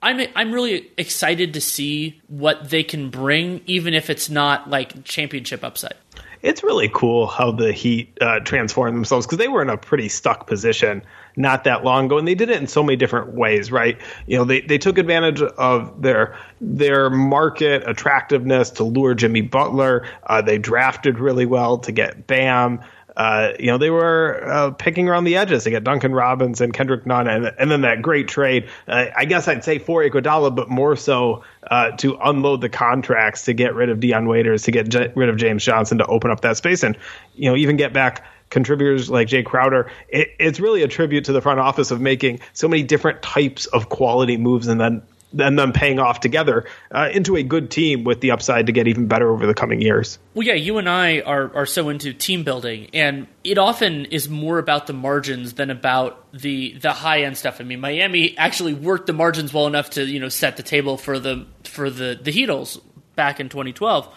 I'm 0.02 0.28
I'm 0.36 0.52
really 0.52 0.90
excited 0.98 1.54
to 1.54 1.62
see 1.62 2.22
what 2.28 2.70
they 2.70 2.84
can 2.84 3.10
bring, 3.10 3.62
even 3.66 3.94
if 3.94 4.10
it's 4.10 4.30
not 4.30 4.70
like 4.70 5.04
championship 5.04 5.64
upside. 5.64 5.96
It's 6.42 6.64
really 6.64 6.90
cool 6.94 7.28
how 7.28 7.52
the 7.52 7.74
Heat 7.74 8.18
uh, 8.22 8.40
transformed 8.40 8.96
themselves 8.96 9.26
because 9.26 9.40
they 9.40 9.50
were 9.50 9.62
in 9.62 9.70
a 9.70 9.76
pretty 9.76 10.08
stuck 10.08 10.48
position 10.48 11.02
not 11.36 11.66
that 11.66 11.84
long 11.84 12.06
ago, 12.06 12.18
and 12.18 12.26
they 12.28 12.36
did 12.36 12.50
it 12.50 12.62
in 12.62 12.68
so 12.68 12.82
many 12.82 12.96
different 12.96 13.34
ways, 13.34 13.72
right? 13.72 13.98
You 14.26 14.38
know, 14.38 14.46
they, 14.46 14.62
they 14.62 14.78
took 14.78 14.98
advantage 14.98 15.42
of 15.42 16.02
their 16.02 16.38
their 16.62 17.10
market 17.10 17.84
attractiveness 17.88 18.70
to 18.72 18.84
lure 18.84 19.14
Jimmy 19.16 19.42
Butler. 19.42 20.08
Uh, 20.28 20.42
they 20.42 20.58
drafted 20.58 21.20
really 21.20 21.46
well 21.46 21.78
to 21.80 21.92
get 21.92 22.26
Bam 22.26 22.80
uh, 23.20 23.52
you 23.60 23.66
know, 23.66 23.78
they 23.78 23.90
were 23.90 24.42
uh, 24.50 24.72
picking 24.72 25.10
around 25.10 25.26
the 25.26 25.36
edges 25.36 25.66
They 25.66 25.72
get 25.72 25.84
Duncan 25.84 26.14
Robinson, 26.14 26.72
Kendrick 26.72 27.06
Nunn, 27.06 27.28
and, 27.28 27.52
and 27.60 27.70
then 27.70 27.82
that 27.82 28.02
great 28.02 28.30
trade. 28.30 28.70
Uh, 28.88 29.08
I 29.16 29.26
guess 29.26 29.46
I'd 29.50 29.66
say 29.66 29.78
for 29.78 30.02
Iguodala, 30.02 30.56
but 30.56 30.70
more 30.70 30.96
so 30.96 31.44
uh, 31.70 31.92
to 31.98 32.18
unload 32.24 32.62
the 32.62 32.70
contracts 32.70 33.44
to 33.46 33.54
get 33.54 33.76
rid 33.76 33.90
of 33.90 34.00
Dion 34.00 34.30
Waiters, 34.30 34.64
to 34.64 34.72
get 34.72 34.88
j- 34.88 35.12
rid 35.18 35.28
of 35.28 35.36
James 35.36 35.66
Johnson, 35.66 35.98
to 35.98 36.06
open 36.06 36.32
up 36.32 36.40
that 36.42 36.56
space, 36.56 36.82
and 36.82 36.98
you 37.36 37.50
know, 37.50 37.58
even 37.58 37.76
get 37.76 37.92
back 37.92 38.26
contributors 38.52 39.10
like 39.10 39.28
Jae 39.28 39.46
Crowder. 39.46 39.92
It, 40.08 40.30
it's 40.40 40.62
really 40.62 40.82
a 40.84 40.88
tribute 40.88 41.26
to 41.26 41.34
the 41.34 41.42
front 41.42 41.60
office 41.60 41.92
of 41.92 42.00
making 42.00 42.40
so 42.54 42.70
many 42.70 42.84
different 42.84 43.22
types 43.22 43.66
of 43.68 43.90
quality 43.90 44.38
moves 44.38 44.68
and 44.68 44.80
then 44.80 45.02
and 45.38 45.60
them 45.60 45.72
paying 45.72 46.00
off 46.00 46.20
together 46.20 46.66
uh, 46.92 47.10
into 47.14 47.36
a 47.36 47.44
good 47.44 47.70
team 47.70 48.04
with 48.04 48.22
the 48.22 48.32
upside 48.32 48.66
to 48.66 48.72
get 48.72 48.88
even 48.88 49.08
better 49.08 49.32
over 49.32 49.46
the 49.46 49.54
coming 49.54 49.82
years. 49.82 50.18
Well, 50.34 50.48
yeah, 50.48 50.54
you 50.54 50.78
and 50.78 50.90
I 50.90 51.22
are 51.22 51.54
are 51.56 51.66
so 51.66 51.90
into 51.90 52.14
team 52.14 52.44
building, 52.44 52.90
and 52.94 53.28
it 53.44 53.58
often 53.58 54.06
is 54.06 54.30
more 54.30 54.58
about 54.58 54.88
the 54.88 54.94
margins 54.94 55.54
than 55.54 55.70
about 55.70 56.26
the 56.34 56.74
the 56.80 56.92
high 56.92 57.24
end 57.24 57.38
stuff. 57.38 57.60
I 57.60 57.64
mean, 57.64 57.80
Miami 57.80 58.38
actually 58.38 58.74
worked 58.74 59.08
the 59.08 59.14
margins 59.14 59.54
well 59.54 59.68
enough 59.68 59.92
to 59.92 60.06
you 60.06 60.20
know 60.20 60.30
set 60.30 60.58
the 60.58 60.64
table 60.64 60.98
for 60.98 61.20
the 61.20 61.46
for 61.64 61.90
the 61.90 62.20
the 62.22 62.32
Heatles 62.32 62.82
back 63.16 63.40
in 63.40 63.50
2012. 63.50 64.08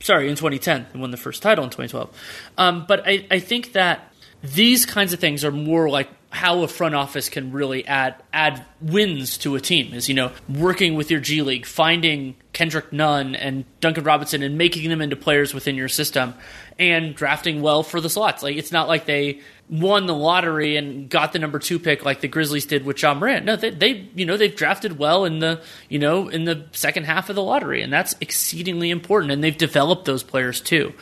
Sorry, 0.00 0.28
in 0.28 0.36
2010, 0.36 0.86
and 0.92 1.00
won 1.00 1.10
the 1.10 1.16
first 1.16 1.42
title 1.42 1.64
in 1.64 1.70
2012. 1.70 2.16
Um, 2.56 2.84
but 2.86 3.02
I, 3.06 3.26
I 3.30 3.40
think 3.40 3.72
that 3.72 4.12
these 4.42 4.86
kinds 4.86 5.12
of 5.12 5.18
things 5.18 5.44
are 5.44 5.50
more 5.50 5.90
like 5.90 6.08
how 6.30 6.62
a 6.62 6.68
front 6.68 6.94
office 6.94 7.28
can 7.28 7.52
really 7.52 7.86
add 7.86 8.14
add 8.32 8.64
wins 8.82 9.38
to 9.38 9.54
a 9.54 9.60
team 9.60 9.94
is 9.94 10.08
you 10.08 10.14
know 10.14 10.30
working 10.48 10.94
with 10.94 11.10
your 11.10 11.20
G 11.20 11.42
League, 11.42 11.64
finding 11.64 12.36
Kendrick 12.52 12.92
Nunn 12.92 13.34
and 13.34 13.64
Duncan 13.80 14.04
Robinson 14.04 14.42
and 14.42 14.58
making 14.58 14.90
them 14.90 15.00
into 15.00 15.16
players 15.16 15.54
within 15.54 15.74
your 15.74 15.88
system, 15.88 16.34
and 16.78 17.14
drafting 17.14 17.62
well 17.62 17.82
for 17.82 18.00
the 18.00 18.10
slots. 18.10 18.42
Like 18.42 18.56
it's 18.56 18.72
not 18.72 18.88
like 18.88 19.06
they 19.06 19.40
won 19.70 20.06
the 20.06 20.14
lottery 20.14 20.76
and 20.76 21.08
got 21.08 21.32
the 21.32 21.38
number 21.38 21.58
two 21.58 21.78
pick 21.78 22.04
like 22.04 22.20
the 22.20 22.28
Grizzlies 22.28 22.66
did 22.66 22.84
with 22.84 23.00
Ja 23.02 23.14
Morant. 23.14 23.46
No, 23.46 23.56
they, 23.56 23.70
they 23.70 24.08
you 24.14 24.26
know 24.26 24.36
they've 24.36 24.54
drafted 24.54 24.98
well 24.98 25.24
in 25.24 25.38
the 25.38 25.62
you 25.88 25.98
know 25.98 26.28
in 26.28 26.44
the 26.44 26.66
second 26.72 27.04
half 27.04 27.30
of 27.30 27.36
the 27.36 27.42
lottery, 27.42 27.80
and 27.80 27.90
that's 27.90 28.14
exceedingly 28.20 28.90
important. 28.90 29.32
And 29.32 29.42
they've 29.42 29.56
developed 29.56 30.04
those 30.04 30.22
players 30.22 30.60
too 30.60 30.92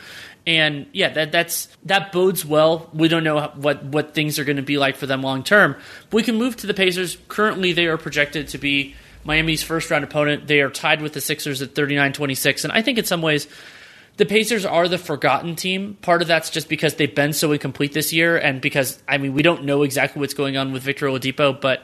and 0.47 0.87
yeah, 0.93 1.09
that 1.09 1.33
that's 1.33 1.67
that 1.83 2.13
bodes 2.13 2.45
well. 2.45 2.89
We 2.93 3.09
don't 3.09 3.25
know 3.25 3.51
what 3.55 3.83
what 3.83 4.15
things 4.15 4.39
are 4.39 4.45
going 4.45 4.55
to 4.55 4.63
be 4.63 4.77
like 4.77 4.95
for 4.95 5.05
them 5.05 5.21
long 5.21 5.43
term. 5.43 5.75
We 6.11 6.23
can 6.23 6.37
move 6.37 6.55
to 6.57 6.67
the 6.67 6.73
Pacers. 6.73 7.17
Currently, 7.27 7.73
they 7.73 7.87
are 7.87 7.97
projected 7.97 8.47
to 8.49 8.57
be 8.57 8.95
Miami's 9.25 9.61
first 9.61 9.91
round 9.91 10.05
opponent. 10.05 10.47
They 10.47 10.61
are 10.61 10.69
tied 10.69 11.01
with 11.01 11.11
the 11.11 11.19
Sixers 11.19 11.61
at 11.61 11.73
39-26, 11.73 12.63
and 12.63 12.71
I 12.71 12.81
think 12.81 12.97
in 12.97 13.03
some 13.03 13.21
ways 13.21 13.47
the 14.15 14.25
Pacers 14.25 14.65
are 14.65 14.87
the 14.87 14.97
forgotten 14.97 15.57
team. 15.57 15.95
Part 16.01 16.21
of 16.21 16.29
that's 16.29 16.49
just 16.49 16.69
because 16.69 16.95
they've 16.95 17.13
been 17.13 17.33
so 17.33 17.51
incomplete 17.51 17.91
this 17.91 18.13
year, 18.13 18.37
and 18.37 18.61
because 18.61 19.03
I 19.05 19.17
mean 19.17 19.33
we 19.33 19.43
don't 19.43 19.65
know 19.65 19.83
exactly 19.83 20.21
what's 20.21 20.33
going 20.33 20.55
on 20.55 20.71
with 20.71 20.81
Victor 20.81 21.07
Oladipo, 21.07 21.59
but 21.59 21.83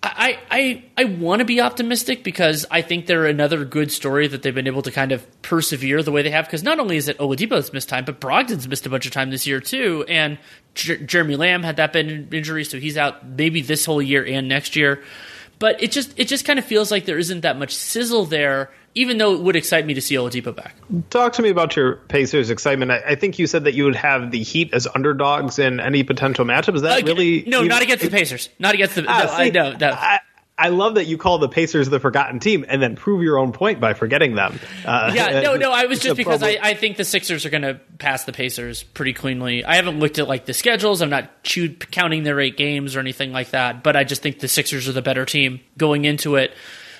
I, 0.00 0.38
I, 0.48 0.84
I 0.96 1.04
want 1.04 1.40
to 1.40 1.44
be 1.44 1.60
optimistic 1.60 2.22
because 2.22 2.64
I 2.70 2.82
think 2.82 3.06
they're 3.06 3.26
another 3.26 3.64
good 3.64 3.90
story 3.90 4.28
that 4.28 4.42
they've 4.42 4.54
been 4.54 4.68
able 4.68 4.82
to 4.82 4.92
kind 4.92 5.10
of 5.10 5.26
persevere 5.42 6.04
the 6.04 6.12
way 6.12 6.22
they 6.22 6.30
have. 6.30 6.46
Because 6.46 6.62
not 6.62 6.78
only 6.78 6.96
is 6.96 7.08
it 7.08 7.18
Oladipo's 7.18 7.72
missed 7.72 7.88
time, 7.88 8.04
but 8.04 8.20
Brogdon's 8.20 8.68
missed 8.68 8.86
a 8.86 8.90
bunch 8.90 9.06
of 9.06 9.12
time 9.12 9.30
this 9.30 9.46
year 9.46 9.60
too. 9.60 10.04
And 10.08 10.38
J- 10.74 11.02
Jeremy 11.02 11.34
Lamb 11.34 11.64
had 11.64 11.76
that 11.76 11.92
been 11.92 12.28
injury, 12.32 12.64
so 12.64 12.78
he's 12.78 12.96
out 12.96 13.26
maybe 13.26 13.60
this 13.60 13.84
whole 13.84 14.00
year 14.00 14.24
and 14.24 14.48
next 14.48 14.76
year. 14.76 15.02
But 15.58 15.82
it 15.82 15.90
just 15.90 16.16
it 16.16 16.28
just 16.28 16.44
kind 16.44 16.60
of 16.60 16.64
feels 16.64 16.92
like 16.92 17.04
there 17.04 17.18
isn't 17.18 17.40
that 17.40 17.58
much 17.58 17.74
sizzle 17.74 18.24
there 18.26 18.70
even 18.94 19.18
though 19.18 19.34
it 19.34 19.40
would 19.40 19.56
excite 19.56 19.86
me 19.86 19.94
to 19.94 20.00
see 20.00 20.14
Oladipo 20.16 20.54
back. 20.54 20.74
Talk 21.10 21.34
to 21.34 21.42
me 21.42 21.50
about 21.50 21.76
your 21.76 21.96
Pacers 21.96 22.50
excitement. 22.50 22.90
I, 22.90 23.00
I, 23.08 23.14
think 23.14 23.38
you 23.38 23.46
said 23.46 23.64
that 23.64 23.74
you 23.74 23.84
would 23.84 23.96
have 23.96 24.30
the 24.30 24.42
Heat 24.42 24.72
as 24.72 24.86
underdogs 24.92 25.58
in 25.58 25.80
any 25.80 26.02
potential 26.02 26.44
matchup. 26.44 26.74
Is 26.74 26.82
that 26.82 27.02
uh, 27.02 27.06
really 27.06 27.44
no? 27.46 27.62
Not 27.62 27.82
against 27.82 28.04
the 28.04 28.10
Pacers. 28.10 28.48
Not 28.58 28.74
against 28.74 28.94
the. 28.94 29.04
Ah, 29.06 29.24
no, 29.24 29.26
see, 29.26 29.34
I 29.34 29.50
know. 29.50 29.76
No. 29.76 29.90
I, 29.90 30.20
I 30.58 30.70
love 30.70 30.96
that 30.96 31.06
you 31.06 31.16
call 31.16 31.38
the 31.38 31.48
Pacers 31.48 31.88
the 31.88 32.00
forgotten 32.00 32.40
team 32.40 32.64
and 32.68 32.82
then 32.82 32.96
prove 32.96 33.22
your 33.22 33.38
own 33.38 33.52
point 33.52 33.78
by 33.78 33.94
forgetting 33.94 34.34
them. 34.34 34.58
Uh, 34.84 35.12
yeah, 35.14 35.40
no, 35.40 35.54
no, 35.54 35.70
I 35.70 35.86
was 35.86 36.00
just 36.00 36.16
because 36.16 36.42
I, 36.42 36.58
I, 36.60 36.74
think 36.74 36.96
the 36.96 37.04
Sixers 37.04 37.46
are 37.46 37.50
going 37.50 37.62
to 37.62 37.74
pass 37.98 38.24
the 38.24 38.32
Pacers 38.32 38.82
pretty 38.82 39.12
cleanly. 39.12 39.64
I 39.64 39.76
haven't 39.76 40.00
looked 40.00 40.18
at 40.18 40.26
like 40.26 40.46
the 40.46 40.54
schedules. 40.54 41.00
I'm 41.00 41.10
not 41.10 41.44
chewed, 41.44 41.92
counting 41.92 42.24
their 42.24 42.40
eight 42.40 42.56
games 42.56 42.96
or 42.96 43.00
anything 43.00 43.30
like 43.30 43.50
that, 43.50 43.84
but 43.84 43.94
I 43.94 44.02
just 44.02 44.20
think 44.20 44.40
the 44.40 44.48
Sixers 44.48 44.88
are 44.88 44.92
the 44.92 45.02
better 45.02 45.24
team 45.24 45.60
going 45.76 46.04
into 46.04 46.34
it. 46.34 46.52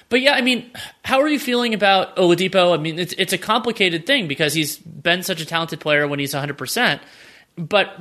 But 0.09 0.23
yeah, 0.23 0.35
I 0.35 0.41
mean, 0.41 0.71
how 1.05 1.21
are 1.21 1.29
you 1.29 1.39
feeling 1.39 1.75
about 1.75 2.17
Oladipo? 2.17 2.75
I 2.75 2.81
mean, 2.81 2.99
it's 2.99 3.13
it's 3.19 3.33
a 3.33 3.39
complicated 3.39 4.07
thing 4.07 4.27
because 4.27 4.55
he's 4.55 4.79
been 4.79 5.23
such 5.23 5.41
a 5.41 5.45
talented 5.45 5.81
player 5.81 6.09
when 6.09 6.19
he's 6.19 6.33
100%, 6.33 7.01
but 7.57 7.95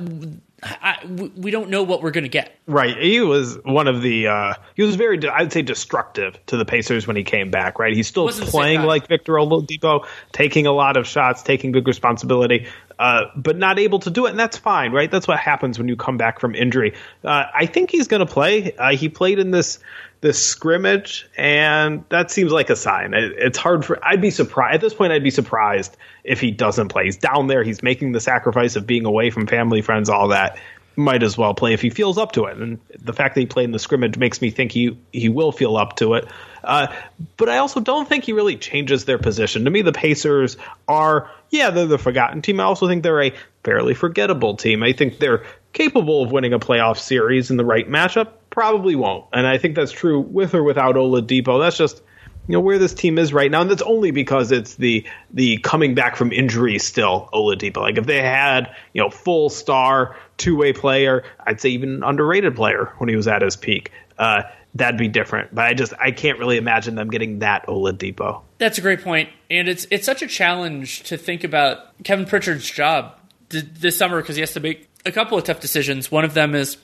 I, 0.62 1.04
we 1.36 1.52
don't 1.52 1.70
know 1.70 1.84
what 1.84 2.02
we're 2.02 2.10
going 2.10 2.24
to 2.24 2.28
get. 2.28 2.58
Right. 2.66 2.96
He 2.96 3.20
was 3.20 3.58
one 3.62 3.86
of 3.86 4.02
the. 4.02 4.26
Uh, 4.26 4.54
he 4.74 4.82
was 4.82 4.96
very, 4.96 5.24
I'd 5.28 5.52
say, 5.52 5.62
destructive 5.62 6.38
to 6.46 6.56
the 6.56 6.64
Pacers 6.64 7.06
when 7.06 7.14
he 7.14 7.22
came 7.22 7.50
back. 7.50 7.78
Right. 7.78 7.94
He's 7.94 8.08
still 8.08 8.28
playing 8.28 8.82
like 8.82 9.06
Victor 9.06 9.34
Oladipo, 9.34 10.04
taking 10.32 10.66
a 10.66 10.72
lot 10.72 10.96
of 10.96 11.06
shots, 11.06 11.42
taking 11.42 11.70
big 11.70 11.86
responsibility, 11.86 12.66
uh, 12.98 13.26
but 13.36 13.56
not 13.56 13.78
able 13.78 14.00
to 14.00 14.10
do 14.10 14.26
it, 14.26 14.30
and 14.30 14.38
that's 14.38 14.58
fine. 14.58 14.90
Right. 14.90 15.08
That's 15.08 15.28
what 15.28 15.38
happens 15.38 15.78
when 15.78 15.86
you 15.86 15.94
come 15.94 16.16
back 16.16 16.40
from 16.40 16.56
injury. 16.56 16.94
Uh, 17.22 17.44
I 17.54 17.66
think 17.66 17.92
he's 17.92 18.08
going 18.08 18.26
to 18.26 18.32
play. 18.32 18.74
Uh, 18.76 18.96
he 18.96 19.08
played 19.08 19.38
in 19.38 19.52
this 19.52 19.78
this 20.20 20.44
scrimmage, 20.44 21.28
and 21.36 22.04
that 22.08 22.30
seems 22.30 22.50
like 22.50 22.70
a 22.70 22.76
sign. 22.76 23.14
It, 23.14 23.32
it's 23.36 23.58
hard 23.58 23.84
for. 23.84 23.98
I'd 24.04 24.20
be 24.20 24.30
surprised 24.30 24.74
at 24.76 24.80
this 24.80 24.94
point. 24.94 25.12
I'd 25.12 25.22
be 25.22 25.30
surprised 25.30 25.96
if 26.24 26.40
he 26.40 26.50
doesn't 26.50 26.88
play. 26.88 27.04
He's 27.04 27.16
down 27.16 27.46
there. 27.46 27.62
He's 27.62 27.82
making 27.82 28.12
the 28.12 28.20
sacrifice 28.20 28.76
of 28.76 28.86
being 28.86 29.04
away 29.04 29.30
from 29.30 29.46
family, 29.46 29.82
friends, 29.82 30.08
all 30.08 30.28
that. 30.28 30.58
Might 30.96 31.22
as 31.22 31.38
well 31.38 31.54
play 31.54 31.74
if 31.74 31.80
he 31.80 31.90
feels 31.90 32.18
up 32.18 32.32
to 32.32 32.46
it. 32.46 32.56
And 32.56 32.80
the 32.98 33.12
fact 33.12 33.36
that 33.36 33.40
he 33.40 33.46
played 33.46 33.66
in 33.66 33.70
the 33.70 33.78
scrimmage 33.78 34.18
makes 34.18 34.42
me 34.42 34.50
think 34.50 34.72
he 34.72 34.98
he 35.12 35.28
will 35.28 35.52
feel 35.52 35.76
up 35.76 35.94
to 35.96 36.14
it. 36.14 36.26
Uh, 36.64 36.88
but 37.36 37.48
I 37.48 37.58
also 37.58 37.78
don't 37.78 38.08
think 38.08 38.24
he 38.24 38.32
really 38.32 38.56
changes 38.56 39.04
their 39.04 39.18
position. 39.18 39.64
To 39.64 39.70
me, 39.70 39.82
the 39.82 39.92
Pacers 39.92 40.56
are, 40.88 41.30
yeah, 41.50 41.70
they're 41.70 41.86
the 41.86 41.98
forgotten 41.98 42.42
team. 42.42 42.58
I 42.58 42.64
also 42.64 42.88
think 42.88 43.04
they're 43.04 43.22
a 43.22 43.32
fairly 43.62 43.94
forgettable 43.94 44.56
team. 44.56 44.82
I 44.82 44.92
think 44.92 45.18
they're 45.18 45.44
capable 45.72 46.24
of 46.24 46.32
winning 46.32 46.52
a 46.52 46.58
playoff 46.58 46.98
series 46.98 47.52
in 47.52 47.58
the 47.58 47.64
right 47.64 47.88
matchup 47.88 48.32
probably 48.58 48.96
won't. 48.96 49.24
And 49.32 49.46
I 49.46 49.56
think 49.56 49.76
that's 49.76 49.92
true 49.92 50.18
with 50.18 50.52
or 50.52 50.64
without 50.64 50.96
Oladipo. 50.96 51.60
That's 51.60 51.76
just 51.76 52.02
you 52.48 52.54
know 52.54 52.60
where 52.60 52.76
this 52.76 52.92
team 52.92 53.16
is 53.16 53.32
right 53.32 53.48
now, 53.48 53.60
and 53.60 53.70
that's 53.70 53.82
only 53.82 54.10
because 54.10 54.50
it's 54.50 54.74
the 54.74 55.06
the 55.32 55.58
coming 55.58 55.94
back 55.94 56.16
from 56.16 56.32
injury 56.32 56.80
still 56.80 57.28
Oladipo. 57.32 57.76
Like 57.76 57.98
if 57.98 58.06
they 58.06 58.20
had 58.20 58.74
you 58.94 59.00
know 59.00 59.10
full 59.10 59.48
star 59.48 60.16
two 60.38 60.56
way 60.56 60.72
player, 60.72 61.22
I'd 61.46 61.60
say 61.60 61.68
even 61.68 62.02
underrated 62.02 62.56
player 62.56 62.92
when 62.98 63.08
he 63.08 63.14
was 63.14 63.28
at 63.28 63.42
his 63.42 63.54
peak. 63.54 63.92
Uh, 64.18 64.42
that'd 64.74 64.98
be 64.98 65.06
different. 65.06 65.54
But 65.54 65.66
I 65.66 65.74
just 65.74 65.92
I 66.00 66.10
can't 66.10 66.40
really 66.40 66.56
imagine 66.56 66.96
them 66.96 67.10
getting 67.10 67.38
that 67.38 67.64
Oladipo. 67.68 68.42
That's 68.58 68.76
a 68.76 68.80
great 68.80 69.04
point, 69.04 69.28
and 69.48 69.68
it's 69.68 69.86
it's 69.92 70.04
such 70.04 70.20
a 70.20 70.26
challenge 70.26 71.04
to 71.04 71.16
think 71.16 71.44
about 71.44 72.02
Kevin 72.02 72.26
Pritchard's 72.26 72.68
job 72.68 73.20
this 73.50 73.96
summer 73.96 74.20
because 74.20 74.34
he 74.34 74.40
has 74.40 74.52
to 74.54 74.60
make 74.60 74.88
a 75.06 75.12
couple 75.12 75.38
of 75.38 75.44
tough 75.44 75.60
decisions. 75.60 76.10
One 76.10 76.24
of 76.24 76.34
them 76.34 76.56
is 76.56 76.76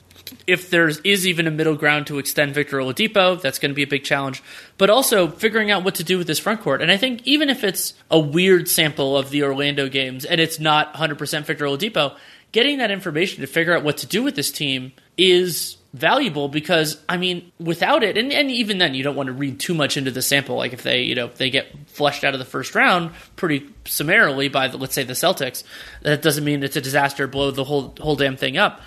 if 0.47 0.69
there 0.69 0.87
is 0.87 1.27
even 1.27 1.47
a 1.47 1.51
middle 1.51 1.75
ground 1.75 2.07
to 2.07 2.19
extend 2.19 2.53
Victor 2.53 2.77
Oladipo, 2.77 3.41
that's 3.41 3.59
going 3.59 3.71
to 3.71 3.75
be 3.75 3.83
a 3.83 3.87
big 3.87 4.03
challenge. 4.03 4.41
But 4.77 4.89
also 4.89 5.27
figuring 5.27 5.71
out 5.71 5.83
what 5.83 5.95
to 5.95 6.03
do 6.03 6.17
with 6.17 6.27
this 6.27 6.39
front 6.39 6.61
court. 6.61 6.81
And 6.81 6.91
I 6.91 6.97
think 6.97 7.21
even 7.25 7.49
if 7.49 7.63
it's 7.63 7.93
a 8.09 8.19
weird 8.19 8.67
sample 8.67 9.17
of 9.17 9.29
the 9.29 9.43
Orlando 9.43 9.89
games 9.89 10.25
and 10.25 10.41
it's 10.41 10.59
not 10.59 10.93
100% 10.93 11.45
Victor 11.45 11.65
Oladipo, 11.65 12.17
getting 12.51 12.77
that 12.77 12.91
information 12.91 13.41
to 13.41 13.47
figure 13.47 13.75
out 13.75 13.83
what 13.83 13.97
to 13.97 14.07
do 14.07 14.23
with 14.23 14.35
this 14.35 14.51
team 14.51 14.93
is 15.17 15.77
valuable 15.95 16.49
because 16.49 17.01
I 17.07 17.17
mean, 17.17 17.51
without 17.59 18.03
it, 18.03 18.17
and, 18.17 18.31
and 18.31 18.51
even 18.51 18.77
then, 18.77 18.93
you 18.93 19.03
don't 19.03 19.15
want 19.15 19.27
to 19.27 19.33
read 19.33 19.59
too 19.59 19.73
much 19.73 19.97
into 19.97 20.11
the 20.11 20.21
sample. 20.21 20.57
Like 20.57 20.73
if 20.73 20.83
they, 20.83 21.03
you 21.03 21.15
know, 21.15 21.27
they 21.27 21.49
get 21.49 21.67
flushed 21.87 22.23
out 22.23 22.33
of 22.33 22.39
the 22.39 22.45
first 22.45 22.75
round 22.75 23.11
pretty 23.35 23.67
summarily 23.85 24.49
by, 24.49 24.67
the, 24.67 24.77
let's 24.77 24.93
say, 24.93 25.03
the 25.03 25.13
Celtics, 25.13 25.63
that 26.01 26.21
doesn't 26.21 26.43
mean 26.43 26.63
it's 26.63 26.75
a 26.75 26.81
disaster, 26.81 27.27
blow 27.27 27.51
the 27.51 27.63
whole 27.63 27.95
whole 27.99 28.15
damn 28.15 28.37
thing 28.37 28.57
up. 28.57 28.81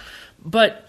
But 0.44 0.87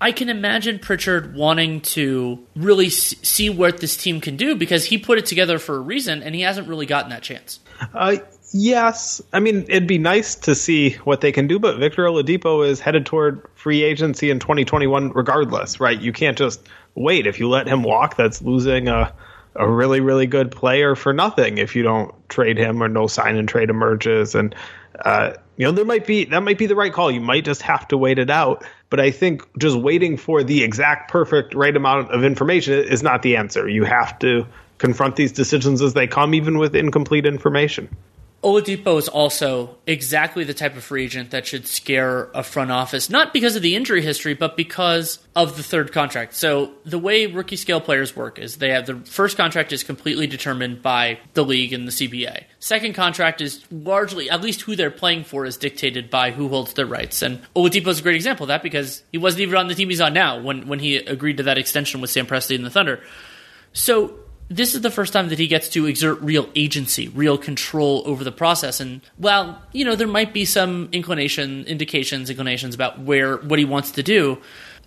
I 0.00 0.12
can 0.12 0.28
imagine 0.28 0.78
Pritchard 0.78 1.34
wanting 1.34 1.80
to 1.82 2.44
really 2.54 2.90
see 2.90 3.48
what 3.48 3.78
this 3.78 3.96
team 3.96 4.20
can 4.20 4.36
do 4.36 4.54
because 4.54 4.84
he 4.84 4.98
put 4.98 5.18
it 5.18 5.24
together 5.24 5.58
for 5.58 5.76
a 5.76 5.80
reason, 5.80 6.22
and 6.22 6.34
he 6.34 6.42
hasn't 6.42 6.68
really 6.68 6.84
gotten 6.84 7.10
that 7.10 7.22
chance. 7.22 7.60
Uh, 7.94 8.16
yes, 8.52 9.22
I 9.32 9.40
mean 9.40 9.64
it'd 9.68 9.86
be 9.86 9.98
nice 9.98 10.34
to 10.34 10.54
see 10.54 10.92
what 11.04 11.22
they 11.22 11.32
can 11.32 11.46
do, 11.46 11.58
but 11.58 11.78
Victor 11.78 12.04
Oladipo 12.04 12.66
is 12.66 12.78
headed 12.78 13.06
toward 13.06 13.46
free 13.54 13.82
agency 13.82 14.30
in 14.30 14.38
2021, 14.38 15.12
regardless, 15.12 15.80
right? 15.80 15.98
You 15.98 16.12
can't 16.12 16.36
just 16.36 16.62
wait. 16.94 17.26
If 17.26 17.38
you 17.38 17.48
let 17.48 17.66
him 17.66 17.82
walk, 17.82 18.16
that's 18.16 18.42
losing 18.42 18.88
a 18.88 19.12
a 19.58 19.66
really 19.66 20.00
really 20.00 20.26
good 20.26 20.50
player 20.50 20.94
for 20.94 21.14
nothing 21.14 21.56
if 21.56 21.74
you 21.74 21.82
don't 21.82 22.14
trade 22.28 22.58
him 22.58 22.82
or 22.82 22.88
no 22.88 23.06
sign 23.06 23.36
and 23.36 23.48
trade 23.48 23.70
emerges 23.70 24.34
and 24.34 24.54
uh, 25.04 25.32
you 25.56 25.64
know, 25.64 25.72
there 25.72 25.84
might 25.84 26.06
be 26.06 26.24
that 26.26 26.42
might 26.42 26.58
be 26.58 26.66
the 26.66 26.76
right 26.76 26.92
call. 26.92 27.10
You 27.10 27.20
might 27.20 27.44
just 27.44 27.62
have 27.62 27.88
to 27.88 27.96
wait 27.96 28.18
it 28.18 28.30
out. 28.30 28.64
But 28.88 29.00
I 29.00 29.10
think 29.10 29.42
just 29.58 29.76
waiting 29.76 30.16
for 30.16 30.44
the 30.44 30.62
exact 30.62 31.10
perfect 31.10 31.54
right 31.54 31.76
amount 31.76 32.10
of 32.10 32.24
information 32.24 32.74
is 32.74 33.02
not 33.02 33.22
the 33.22 33.36
answer. 33.36 33.68
You 33.68 33.84
have 33.84 34.18
to 34.20 34.46
confront 34.78 35.16
these 35.16 35.32
decisions 35.32 35.82
as 35.82 35.94
they 35.94 36.06
come, 36.06 36.34
even 36.34 36.58
with 36.58 36.76
incomplete 36.76 37.26
information. 37.26 37.88
Oladipo 38.44 38.98
is 38.98 39.08
also 39.08 39.76
exactly 39.86 40.44
the 40.44 40.54
type 40.54 40.76
of 40.76 40.84
free 40.84 41.04
agent 41.04 41.30
that 41.30 41.46
should 41.46 41.66
scare 41.66 42.30
a 42.34 42.42
front 42.42 42.70
office, 42.70 43.10
not 43.10 43.32
because 43.32 43.56
of 43.56 43.62
the 43.62 43.74
injury 43.74 44.02
history, 44.02 44.34
but 44.34 44.56
because 44.56 45.18
of 45.34 45.56
the 45.56 45.62
third 45.62 45.90
contract. 45.90 46.34
So 46.34 46.72
the 46.84 46.98
way 46.98 47.26
rookie 47.26 47.56
scale 47.56 47.80
players 47.80 48.14
work 48.14 48.38
is 48.38 48.58
they 48.58 48.70
have 48.70 48.86
the 48.86 48.96
first 49.00 49.36
contract 49.36 49.72
is 49.72 49.82
completely 49.82 50.26
determined 50.26 50.82
by 50.82 51.18
the 51.34 51.44
league 51.44 51.72
and 51.72 51.88
the 51.88 51.92
CBA. 51.92 52.44
Second 52.60 52.94
contract 52.94 53.40
is 53.40 53.64
largely, 53.70 54.30
at 54.30 54.42
least 54.42 54.62
who 54.62 54.76
they're 54.76 54.90
playing 54.90 55.24
for, 55.24 55.44
is 55.44 55.56
dictated 55.56 56.10
by 56.10 56.30
who 56.30 56.48
holds 56.48 56.74
their 56.74 56.86
rights. 56.86 57.22
And 57.22 57.40
Oladipo 57.56 57.88
is 57.88 58.00
a 58.00 58.02
great 58.02 58.16
example 58.16 58.44
of 58.44 58.48
that 58.48 58.62
because 58.62 59.02
he 59.10 59.18
wasn't 59.18 59.40
even 59.40 59.56
on 59.56 59.66
the 59.66 59.74
team 59.74 59.88
he's 59.88 60.00
on 60.00 60.12
now 60.12 60.40
when 60.40 60.68
when 60.68 60.78
he 60.78 60.96
agreed 60.96 61.38
to 61.38 61.44
that 61.44 61.58
extension 61.58 62.00
with 62.00 62.10
Sam 62.10 62.26
Presti 62.26 62.54
and 62.54 62.64
the 62.64 62.70
Thunder. 62.70 63.02
So 63.72 64.20
this 64.48 64.74
is 64.74 64.80
the 64.80 64.90
first 64.90 65.12
time 65.12 65.28
that 65.30 65.38
he 65.38 65.46
gets 65.46 65.68
to 65.70 65.86
exert 65.86 66.20
real 66.20 66.48
agency, 66.54 67.08
real 67.08 67.36
control 67.36 68.02
over 68.06 68.22
the 68.22 68.32
process. 68.32 68.80
And 68.80 69.00
well, 69.18 69.60
you 69.72 69.84
know, 69.84 69.96
there 69.96 70.06
might 70.06 70.32
be 70.32 70.44
some 70.44 70.88
inclination, 70.92 71.64
indications, 71.64 72.30
inclinations 72.30 72.74
about 72.74 73.00
where 73.00 73.36
what 73.38 73.58
he 73.58 73.64
wants 73.64 73.92
to 73.92 74.02
do. 74.02 74.38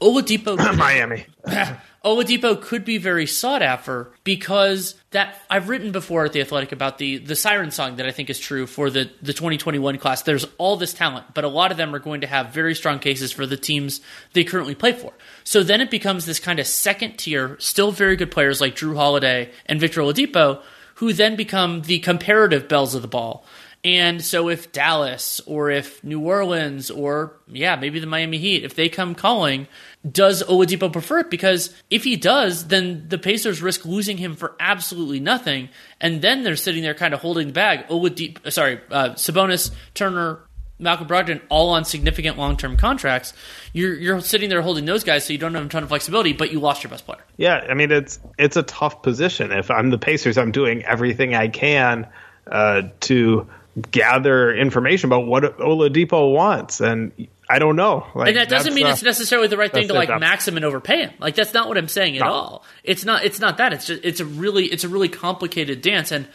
Oladipo, 0.01 0.57
Miami. 0.77 1.25
Oladipo 2.03 2.61
could 2.61 2.85
be 2.85 2.97
very 2.97 3.25
sought 3.25 3.61
after 3.61 4.11
because 4.23 4.95
that 5.11 5.41
I've 5.49 5.67
written 5.67 5.91
before 5.91 6.23
at 6.23 6.31
the 6.31 6.39
Athletic 6.39 6.71
about 6.71 6.97
the 6.97 7.17
the 7.17 7.35
siren 7.35 7.71
song 7.71 7.97
that 7.97 8.05
I 8.05 8.11
think 8.11 8.29
is 8.29 8.39
true 8.39 8.67
for 8.67 8.89
the 8.89 9.11
the 9.21 9.33
2021 9.33 9.97
class. 9.97 10.21
There's 10.21 10.45
all 10.57 10.77
this 10.77 10.93
talent, 10.93 11.33
but 11.33 11.43
a 11.43 11.49
lot 11.49 11.71
of 11.71 11.77
them 11.77 11.93
are 11.93 11.99
going 11.99 12.21
to 12.21 12.27
have 12.27 12.53
very 12.53 12.73
strong 12.73 12.99
cases 12.99 13.33
for 13.33 13.45
the 13.45 13.57
teams 13.57 13.99
they 14.31 14.45
currently 14.45 14.75
play 14.75 14.93
for. 14.93 15.11
So 15.43 15.61
then 15.61 15.81
it 15.81 15.91
becomes 15.91 16.25
this 16.25 16.39
kind 16.39 16.59
of 16.59 16.67
second 16.67 17.17
tier, 17.17 17.57
still 17.59 17.91
very 17.91 18.15
good 18.15 18.31
players 18.31 18.61
like 18.61 18.77
Jrue 18.77 18.95
Holiday 18.95 19.51
and 19.65 19.81
Victor 19.81 20.01
Oladipo, 20.01 20.61
who 20.95 21.11
then 21.11 21.35
become 21.35 21.81
the 21.81 21.99
comparative 21.99 22.69
bells 22.69 22.95
of 22.95 23.01
the 23.01 23.07
ball. 23.09 23.45
And 23.83 24.21
so 24.23 24.49
if 24.49 24.71
Dallas 24.73 25.39
or 25.45 25.69
if 25.69 26.03
New 26.03 26.19
Orleans 26.19 26.91
or 26.91 27.33
yeah, 27.47 27.77
maybe 27.77 27.99
the 27.99 28.07
Miami 28.07 28.37
Heat, 28.37 28.63
if 28.63 28.75
they 28.75 28.89
come 28.89 29.15
calling, 29.15 29.67
does 30.09 30.43
Oladipo 30.43 30.91
prefer 30.91 31.19
it? 31.19 31.29
Because 31.29 31.73
if 31.89 32.03
he 32.03 32.15
does, 32.15 32.67
then 32.67 33.05
the 33.09 33.17
Pacers 33.17 33.61
risk 33.61 33.85
losing 33.85 34.17
him 34.17 34.35
for 34.35 34.55
absolutely 34.59 35.19
nothing, 35.19 35.69
and 35.99 36.21
then 36.21 36.43
they're 36.43 36.55
sitting 36.55 36.83
there 36.83 36.93
kind 36.93 37.13
of 37.13 37.19
holding 37.19 37.47
the 37.47 37.53
bag. 37.53 37.87
Oladipo, 37.87 38.51
sorry, 38.51 38.79
uh, 38.91 39.09
Sabonis, 39.09 39.71
Turner, 39.93 40.39
Malcolm 40.79 41.07
Brogdon, 41.07 41.41
all 41.49 41.71
on 41.71 41.83
significant 41.83 42.37
long 42.37 42.55
term 42.55 42.77
contracts. 42.77 43.33
You're 43.73 43.93
you're 43.93 44.21
sitting 44.21 44.49
there 44.49 44.61
holding 44.61 44.85
those 44.85 45.03
guys, 45.03 45.25
so 45.25 45.33
you 45.33 45.39
don't 45.39 45.53
have 45.53 45.65
a 45.65 45.69
ton 45.69 45.83
of 45.83 45.89
flexibility, 45.89 46.31
but 46.31 46.51
you 46.51 46.59
lost 46.61 46.83
your 46.83 46.91
best 46.91 47.05
player. 47.05 47.23
Yeah, 47.35 47.65
I 47.69 47.73
mean 47.73 47.91
it's 47.91 48.19
it's 48.37 48.55
a 48.55 48.63
tough 48.63 49.03
position. 49.03 49.51
If 49.51 49.69
I'm 49.69 49.89
the 49.89 49.97
Pacers, 49.97 50.37
I'm 50.37 50.51
doing 50.51 50.83
everything 50.85 51.35
I 51.35 51.49
can 51.49 52.07
uh, 52.49 52.83
to 53.01 53.49
gather 53.91 54.53
information 54.53 55.09
about 55.09 55.25
what 55.25 55.57
Oladipo 55.57 56.33
wants. 56.33 56.79
And 56.81 57.11
I 57.49 57.57
don't 57.57 57.75
know. 57.75 58.05
Like, 58.13 58.29
and 58.29 58.37
that 58.37 58.47
doesn't 58.47 58.75
mean 58.75 58.85
uh, 58.85 58.91
it's 58.91 59.01
necessarily 59.01 59.47
the 59.47 59.57
right 59.57 59.71
thing 59.71 59.87
to 59.87 59.93
like 59.95 60.09
max 60.19 60.47
him 60.47 60.55
and 60.55 60.63
overpay 60.63 61.01
him. 61.01 61.13
Like 61.19 61.33
that's 61.33 61.53
not 61.53 61.67
what 61.67 61.77
I'm 61.77 61.87
saying 61.87 62.15
at 62.17 62.23
no. 62.23 62.31
all. 62.31 62.65
It's 62.83 63.03
not. 63.03 63.25
It's 63.25 63.39
not 63.39 63.57
that. 63.57 63.73
It's 63.73 63.87
just. 63.87 64.05
It's 64.05 64.19
a 64.19 64.25
really. 64.25 64.65
It's 64.65 64.83
a 64.83 64.89
really 64.89 65.09
complicated 65.09 65.81
dance, 65.81 66.11
and 66.11 66.27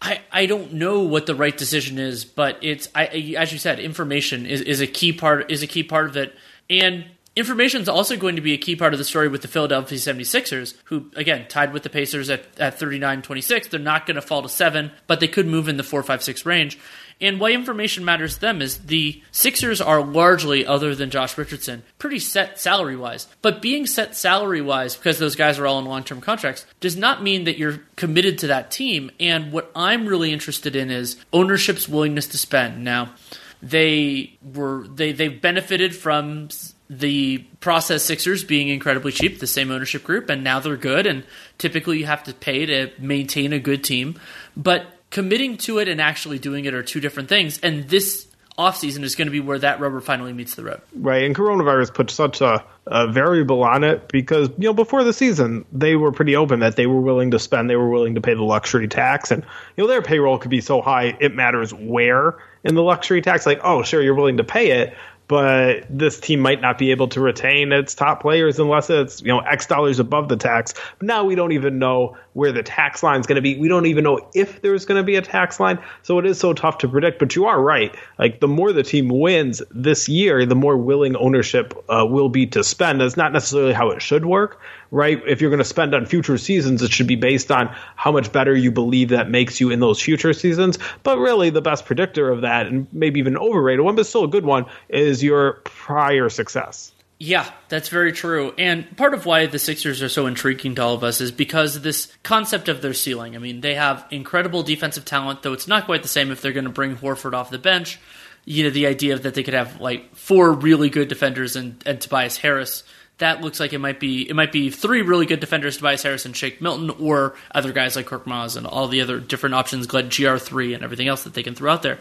I. 0.00 0.20
I 0.30 0.46
don't 0.46 0.74
know 0.74 1.00
what 1.00 1.26
the 1.26 1.34
right 1.34 1.56
decision 1.56 1.98
is, 1.98 2.24
but 2.24 2.58
it's. 2.62 2.88
I 2.94 3.06
as 3.36 3.52
you 3.52 3.58
said, 3.58 3.80
information 3.80 4.46
is, 4.46 4.60
is 4.60 4.80
a 4.80 4.86
key 4.86 5.12
part. 5.12 5.50
Is 5.50 5.64
a 5.64 5.66
key 5.66 5.82
part 5.82 6.06
of 6.06 6.16
it, 6.16 6.36
and 6.68 7.06
Information 7.36 7.80
is 7.80 7.88
also 7.88 8.16
going 8.16 8.34
to 8.34 8.42
be 8.42 8.54
a 8.54 8.58
key 8.58 8.74
part 8.74 8.92
of 8.92 8.98
the 8.98 9.04
story 9.04 9.28
with 9.28 9.40
the 9.40 9.48
Philadelphia 9.48 9.96
76ers, 9.96 10.74
who, 10.84 11.10
again, 11.14 11.46
tied 11.48 11.72
with 11.72 11.84
the 11.84 11.88
Pacers 11.88 12.28
at, 12.28 12.44
at 12.58 12.76
39 12.76 13.22
26. 13.22 13.68
They're 13.68 13.78
not 13.78 14.04
going 14.04 14.16
to 14.16 14.20
fall 14.20 14.42
to 14.42 14.48
seven, 14.48 14.90
but 15.06 15.20
they 15.20 15.28
could 15.28 15.46
move 15.46 15.68
in 15.68 15.76
the 15.76 15.84
4 15.84 16.02
5 16.02 16.24
6 16.24 16.44
range. 16.44 16.76
And 17.20 17.38
why 17.38 17.52
information 17.52 18.04
matters 18.04 18.34
to 18.34 18.40
them 18.40 18.62
is 18.62 18.78
the 18.78 19.22
Sixers 19.30 19.80
are 19.80 20.02
largely, 20.02 20.64
other 20.64 20.94
than 20.94 21.10
Josh 21.10 21.36
Richardson, 21.36 21.82
pretty 21.98 22.18
set 22.18 22.58
salary 22.58 22.96
wise. 22.96 23.26
But 23.42 23.60
being 23.60 23.86
set 23.86 24.16
salary 24.16 24.62
wise, 24.62 24.96
because 24.96 25.18
those 25.18 25.36
guys 25.36 25.58
are 25.58 25.66
all 25.66 25.78
in 25.78 25.84
long 25.84 26.04
term 26.04 26.20
contracts, 26.20 26.64
does 26.80 26.96
not 26.96 27.22
mean 27.22 27.44
that 27.44 27.58
you're 27.58 27.80
committed 27.96 28.38
to 28.38 28.46
that 28.48 28.70
team. 28.70 29.10
And 29.20 29.52
what 29.52 29.70
I'm 29.74 30.06
really 30.06 30.32
interested 30.32 30.74
in 30.74 30.90
is 30.90 31.16
ownership's 31.32 31.88
willingness 31.88 32.28
to 32.28 32.38
spend. 32.38 32.82
Now, 32.84 33.14
they 33.62 34.38
were 34.42 34.86
they 34.88 35.12
they 35.12 35.28
benefited 35.28 35.94
from 35.94 36.48
the 36.88 37.38
process 37.60 38.02
Sixers 38.02 38.42
being 38.42 38.68
incredibly 38.68 39.12
cheap, 39.12 39.38
the 39.38 39.46
same 39.46 39.70
ownership 39.70 40.02
group, 40.02 40.28
and 40.30 40.42
now 40.42 40.58
they're 40.58 40.76
good. 40.76 41.06
And 41.06 41.24
typically, 41.58 41.98
you 41.98 42.06
have 42.06 42.24
to 42.24 42.34
pay 42.34 42.66
to 42.66 42.90
maintain 42.98 43.52
a 43.52 43.58
good 43.60 43.84
team. 43.84 44.18
But 44.56 44.86
committing 45.10 45.56
to 45.58 45.78
it 45.78 45.88
and 45.88 46.00
actually 46.00 46.38
doing 46.38 46.64
it 46.64 46.74
are 46.74 46.82
two 46.82 47.00
different 47.00 47.28
things. 47.28 47.58
And 47.60 47.88
this 47.88 48.26
offseason 48.58 49.02
is 49.02 49.14
going 49.16 49.26
to 49.26 49.32
be 49.32 49.40
where 49.40 49.58
that 49.58 49.80
rubber 49.80 50.00
finally 50.00 50.32
meets 50.32 50.54
the 50.54 50.64
road. 50.64 50.82
Right. 50.94 51.24
And 51.24 51.34
coronavirus 51.34 51.94
put 51.94 52.10
such 52.10 52.40
a, 52.40 52.64
a, 52.86 53.08
variable 53.08 53.62
on 53.64 53.84
it 53.84 54.08
because, 54.08 54.50
you 54.58 54.68
know, 54.68 54.74
before 54.74 55.02
the 55.02 55.14
season, 55.14 55.64
they 55.72 55.96
were 55.96 56.12
pretty 56.12 56.36
open 56.36 56.60
that 56.60 56.76
they 56.76 56.86
were 56.86 57.00
willing 57.00 57.30
to 57.30 57.38
spend, 57.38 57.70
they 57.70 57.76
were 57.76 57.88
willing 57.88 58.16
to 58.16 58.20
pay 58.20 58.34
the 58.34 58.42
luxury 58.42 58.86
tax. 58.86 59.30
And, 59.30 59.44
you 59.76 59.84
know, 59.84 59.88
their 59.88 60.02
payroll 60.02 60.38
could 60.38 60.50
be 60.50 60.60
so 60.60 60.82
high, 60.82 61.16
it 61.20 61.34
matters 61.34 61.72
where 61.72 62.38
in 62.62 62.74
the 62.74 62.82
luxury 62.82 63.22
tax. 63.22 63.46
Like, 63.46 63.60
oh, 63.64 63.82
sure, 63.82 64.02
you're 64.02 64.14
willing 64.14 64.36
to 64.36 64.44
pay 64.44 64.82
it, 64.82 64.94
but 65.30 65.86
this 65.88 66.18
team 66.18 66.40
might 66.40 66.60
not 66.60 66.76
be 66.76 66.90
able 66.90 67.06
to 67.06 67.20
retain 67.20 67.70
its 67.70 67.94
top 67.94 68.20
players 68.20 68.58
unless 68.58 68.90
it's 68.90 69.22
you 69.22 69.28
know 69.28 69.38
X 69.38 69.64
dollars 69.64 70.00
above 70.00 70.28
the 70.28 70.36
tax. 70.36 70.74
But 70.98 71.06
now 71.06 71.22
we 71.22 71.36
don't 71.36 71.52
even 71.52 71.78
know 71.78 72.16
where 72.32 72.50
the 72.50 72.64
tax 72.64 73.04
line 73.04 73.20
is 73.20 73.28
going 73.28 73.36
to 73.36 73.40
be. 73.40 73.56
We 73.56 73.68
don't 73.68 73.86
even 73.86 74.02
know 74.02 74.28
if 74.34 74.60
there's 74.60 74.84
going 74.86 75.00
to 75.00 75.04
be 75.04 75.14
a 75.14 75.22
tax 75.22 75.60
line. 75.60 75.78
So 76.02 76.18
it 76.18 76.26
is 76.26 76.40
so 76.40 76.52
tough 76.52 76.78
to 76.78 76.88
predict. 76.88 77.20
But 77.20 77.36
you 77.36 77.46
are 77.46 77.62
right. 77.62 77.94
Like 78.18 78.40
the 78.40 78.48
more 78.48 78.72
the 78.72 78.82
team 78.82 79.08
wins 79.08 79.62
this 79.70 80.08
year, 80.08 80.44
the 80.46 80.56
more 80.56 80.76
willing 80.76 81.14
ownership 81.14 81.74
uh, 81.88 82.04
will 82.04 82.28
be 82.28 82.48
to 82.48 82.64
spend. 82.64 83.00
That's 83.00 83.16
not 83.16 83.32
necessarily 83.32 83.72
how 83.72 83.90
it 83.90 84.02
should 84.02 84.26
work 84.26 84.60
right? 84.90 85.20
If 85.26 85.40
you're 85.40 85.50
going 85.50 85.58
to 85.58 85.64
spend 85.64 85.94
on 85.94 86.06
future 86.06 86.38
seasons, 86.38 86.82
it 86.82 86.92
should 86.92 87.06
be 87.06 87.16
based 87.16 87.50
on 87.50 87.74
how 87.96 88.12
much 88.12 88.32
better 88.32 88.54
you 88.54 88.70
believe 88.70 89.10
that 89.10 89.30
makes 89.30 89.60
you 89.60 89.70
in 89.70 89.80
those 89.80 90.00
future 90.00 90.32
seasons. 90.32 90.78
But 91.02 91.18
really, 91.18 91.50
the 91.50 91.62
best 91.62 91.86
predictor 91.86 92.30
of 92.30 92.42
that, 92.42 92.66
and 92.66 92.86
maybe 92.92 93.20
even 93.20 93.36
overrated 93.36 93.84
one, 93.84 93.96
but 93.96 94.06
still 94.06 94.24
a 94.24 94.28
good 94.28 94.44
one, 94.44 94.66
is 94.88 95.22
your 95.22 95.54
prior 95.64 96.28
success. 96.28 96.92
Yeah, 97.22 97.46
that's 97.68 97.90
very 97.90 98.12
true. 98.12 98.54
And 98.56 98.96
part 98.96 99.12
of 99.12 99.26
why 99.26 99.44
the 99.44 99.58
Sixers 99.58 100.00
are 100.00 100.08
so 100.08 100.26
intriguing 100.26 100.74
to 100.76 100.82
all 100.82 100.94
of 100.94 101.04
us 101.04 101.20
is 101.20 101.30
because 101.30 101.82
this 101.82 102.10
concept 102.22 102.70
of 102.70 102.80
their 102.80 102.94
ceiling. 102.94 103.36
I 103.36 103.38
mean, 103.38 103.60
they 103.60 103.74
have 103.74 104.06
incredible 104.10 104.62
defensive 104.62 105.04
talent, 105.04 105.42
though 105.42 105.52
it's 105.52 105.68
not 105.68 105.84
quite 105.84 106.00
the 106.00 106.08
same 106.08 106.30
if 106.30 106.40
they're 106.40 106.54
going 106.54 106.64
to 106.64 106.70
bring 106.70 106.96
Horford 106.96 107.34
off 107.34 107.50
the 107.50 107.58
bench. 107.58 108.00
You 108.46 108.64
know, 108.64 108.70
the 108.70 108.86
idea 108.86 109.18
that 109.18 109.34
they 109.34 109.42
could 109.42 109.52
have 109.52 109.82
like 109.82 110.16
four 110.16 110.50
really 110.54 110.88
good 110.88 111.08
defenders 111.08 111.56
and, 111.56 111.82
and 111.84 112.00
Tobias 112.00 112.38
Harris 112.38 112.84
that 113.20 113.40
looks 113.40 113.60
like 113.60 113.72
it 113.72 113.78
might 113.78 114.00
be 114.00 114.28
it 114.28 114.34
might 114.34 114.52
be 114.52 114.70
three 114.70 115.02
really 115.02 115.26
good 115.26 115.40
defenders, 115.40 115.76
Tobias 115.76 116.02
Harris 116.02 116.26
and 116.26 116.36
Shake 116.36 116.60
Milton, 116.60 116.90
or 117.00 117.34
other 117.54 117.72
guys 117.72 117.96
like 117.96 118.06
Korkmaz 118.06 118.56
and 118.56 118.66
all 118.66 118.88
the 118.88 119.00
other 119.00 119.20
different 119.20 119.54
options, 119.54 119.86
Glad 119.86 120.10
GR3 120.10 120.74
and 120.74 120.84
everything 120.84 121.08
else 121.08 121.24
that 121.24 121.34
they 121.34 121.42
can 121.42 121.54
throw 121.54 121.72
out 121.72 121.82
there. 121.82 121.98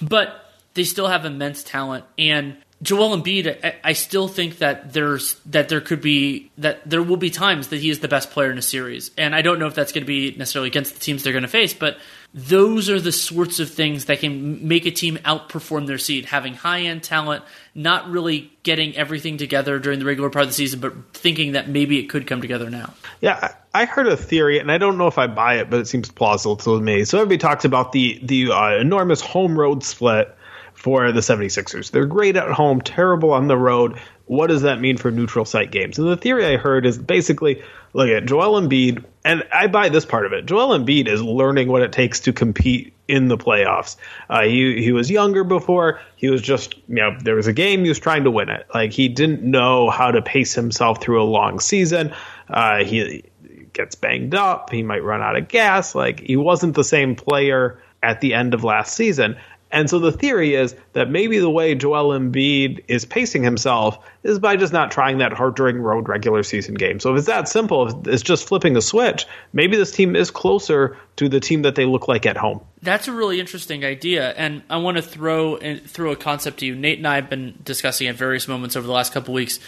But 0.00 0.52
they 0.74 0.84
still 0.84 1.08
have 1.08 1.24
immense 1.24 1.62
talent 1.62 2.04
and 2.18 2.56
Joel 2.82 3.16
Embiid, 3.16 3.76
I 3.84 3.92
still 3.92 4.26
think 4.26 4.58
that 4.58 4.92
there's 4.92 5.34
that 5.46 5.68
there 5.68 5.80
could 5.80 6.00
be 6.00 6.50
that 6.58 6.88
there 6.88 7.02
will 7.02 7.16
be 7.16 7.30
times 7.30 7.68
that 7.68 7.80
he 7.80 7.90
is 7.90 8.00
the 8.00 8.08
best 8.08 8.32
player 8.32 8.50
in 8.50 8.58
a 8.58 8.62
series, 8.62 9.12
and 9.16 9.36
I 9.36 9.42
don't 9.42 9.60
know 9.60 9.68
if 9.68 9.74
that's 9.76 9.92
going 9.92 10.02
to 10.02 10.06
be 10.06 10.34
necessarily 10.36 10.68
against 10.68 10.94
the 10.94 11.00
teams 11.00 11.22
they're 11.22 11.32
going 11.32 11.42
to 11.42 11.48
face, 11.48 11.74
but 11.74 11.98
those 12.34 12.88
are 12.88 12.98
the 12.98 13.12
sorts 13.12 13.60
of 13.60 13.70
things 13.70 14.06
that 14.06 14.20
can 14.20 14.66
make 14.66 14.86
a 14.86 14.90
team 14.90 15.18
outperform 15.18 15.86
their 15.86 15.98
seed. 15.98 16.24
Having 16.24 16.54
high 16.54 16.80
end 16.82 17.02
talent, 17.02 17.44
not 17.74 18.10
really 18.10 18.50
getting 18.62 18.96
everything 18.96 19.36
together 19.36 19.78
during 19.78 19.98
the 19.98 20.06
regular 20.06 20.30
part 20.30 20.44
of 20.44 20.48
the 20.48 20.54
season, 20.54 20.80
but 20.80 20.94
thinking 21.12 21.52
that 21.52 21.68
maybe 21.68 21.98
it 21.98 22.08
could 22.08 22.26
come 22.26 22.40
together 22.40 22.70
now. 22.70 22.94
Yeah, 23.20 23.54
I 23.74 23.84
heard 23.84 24.06
a 24.06 24.16
theory, 24.16 24.58
and 24.58 24.72
I 24.72 24.78
don't 24.78 24.96
know 24.96 25.08
if 25.08 25.18
I 25.18 25.26
buy 25.26 25.56
it, 25.56 25.68
but 25.68 25.80
it 25.80 25.86
seems 25.88 26.10
plausible 26.10 26.56
to 26.56 26.80
me. 26.80 27.04
So 27.04 27.18
everybody 27.18 27.38
talks 27.38 27.64
about 27.64 27.92
the 27.92 28.18
the 28.22 28.50
uh, 28.50 28.78
enormous 28.78 29.20
home 29.20 29.58
road 29.58 29.84
split 29.84 30.34
for 30.72 31.12
the 31.12 31.20
76ers. 31.20 31.90
They're 31.90 32.06
great 32.06 32.36
at 32.36 32.50
home, 32.50 32.80
terrible 32.80 33.32
on 33.32 33.46
the 33.46 33.56
road. 33.56 34.00
What 34.26 34.48
does 34.48 34.62
that 34.62 34.80
mean 34.80 34.96
for 34.96 35.10
neutral 35.10 35.44
site 35.44 35.70
games? 35.70 35.98
And 35.98 36.08
the 36.08 36.16
theory 36.16 36.46
I 36.46 36.56
heard 36.56 36.86
is 36.86 36.98
basically 36.98 37.62
look 37.92 38.08
at 38.08 38.24
Joel 38.24 38.60
Embiid, 38.60 39.04
and 39.24 39.44
I 39.52 39.66
buy 39.66 39.88
this 39.88 40.06
part 40.06 40.26
of 40.26 40.32
it. 40.32 40.46
Joel 40.46 40.78
Embiid 40.78 41.08
is 41.08 41.22
learning 41.22 41.68
what 41.68 41.82
it 41.82 41.92
takes 41.92 42.20
to 42.20 42.32
compete 42.32 42.94
in 43.08 43.28
the 43.28 43.36
playoffs. 43.36 43.96
Uh, 44.30 44.42
he 44.42 44.82
he 44.82 44.92
was 44.92 45.10
younger 45.10 45.44
before. 45.44 46.00
He 46.16 46.30
was 46.30 46.40
just 46.40 46.76
you 46.88 46.96
know 46.96 47.16
there 47.22 47.34
was 47.34 47.46
a 47.46 47.52
game 47.52 47.82
he 47.82 47.88
was 47.88 47.98
trying 47.98 48.24
to 48.24 48.30
win 48.30 48.48
it. 48.48 48.66
Like 48.72 48.92
he 48.92 49.08
didn't 49.08 49.42
know 49.42 49.90
how 49.90 50.10
to 50.10 50.22
pace 50.22 50.54
himself 50.54 51.02
through 51.02 51.22
a 51.22 51.24
long 51.24 51.60
season. 51.60 52.14
Uh, 52.48 52.84
he 52.84 53.24
gets 53.72 53.94
banged 53.94 54.34
up. 54.34 54.70
He 54.70 54.82
might 54.82 55.02
run 55.02 55.22
out 55.22 55.36
of 55.36 55.48
gas. 55.48 55.94
Like 55.94 56.20
he 56.20 56.36
wasn't 56.36 56.74
the 56.74 56.84
same 56.84 57.16
player 57.16 57.80
at 58.02 58.20
the 58.20 58.34
end 58.34 58.54
of 58.54 58.64
last 58.64 58.94
season. 58.94 59.36
And 59.72 59.88
so 59.88 59.98
the 59.98 60.12
theory 60.12 60.54
is 60.54 60.76
that 60.92 61.10
maybe 61.10 61.38
the 61.38 61.48
way 61.48 61.74
Joel 61.74 62.16
Embiid 62.16 62.84
is 62.88 63.06
pacing 63.06 63.42
himself 63.42 63.98
is 64.22 64.38
by 64.38 64.56
just 64.56 64.72
not 64.72 64.90
trying 64.90 65.18
that 65.18 65.32
hard 65.32 65.56
during 65.56 65.78
road 65.78 66.08
regular 66.08 66.42
season 66.42 66.74
game. 66.74 67.00
So 67.00 67.12
if 67.12 67.18
it's 67.18 67.26
that 67.26 67.48
simple, 67.48 67.88
if 67.88 68.06
it's 68.06 68.22
just 68.22 68.46
flipping 68.46 68.76
a 68.76 68.82
switch, 68.82 69.26
maybe 69.54 69.78
this 69.78 69.90
team 69.90 70.14
is 70.14 70.30
closer 70.30 70.98
to 71.16 71.28
the 71.28 71.40
team 71.40 71.62
that 71.62 71.74
they 71.74 71.86
look 71.86 72.06
like 72.06 72.26
at 72.26 72.36
home. 72.36 72.60
That's 72.82 73.08
a 73.08 73.12
really 73.12 73.40
interesting 73.40 73.84
idea, 73.84 74.30
and 74.32 74.62
I 74.68 74.76
want 74.76 74.98
to 74.98 75.02
throw 75.02 75.56
throw 75.76 76.12
a 76.12 76.16
concept 76.16 76.58
to 76.58 76.66
you. 76.66 76.74
Nate 76.74 76.98
and 76.98 77.06
I 77.06 77.14
have 77.14 77.30
been 77.30 77.58
discussing 77.64 78.08
at 78.08 78.16
various 78.16 78.46
moments 78.46 78.76
over 78.76 78.86
the 78.86 78.92
last 78.92 79.12
couple 79.12 79.32
weeks. 79.32 79.58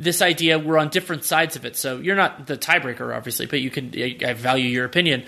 This 0.00 0.22
idea, 0.22 0.58
we're 0.58 0.78
on 0.78 0.88
different 0.88 1.22
sides 1.24 1.54
of 1.54 1.64
it. 1.64 1.76
So 1.76 1.98
you're 1.98 2.16
not 2.16 2.48
the 2.48 2.56
tiebreaker, 2.56 3.14
obviously, 3.14 3.46
but 3.46 3.60
you 3.60 3.70
can. 3.70 3.92
I 4.24 4.32
value 4.32 4.68
your 4.68 4.84
opinion 4.84 5.24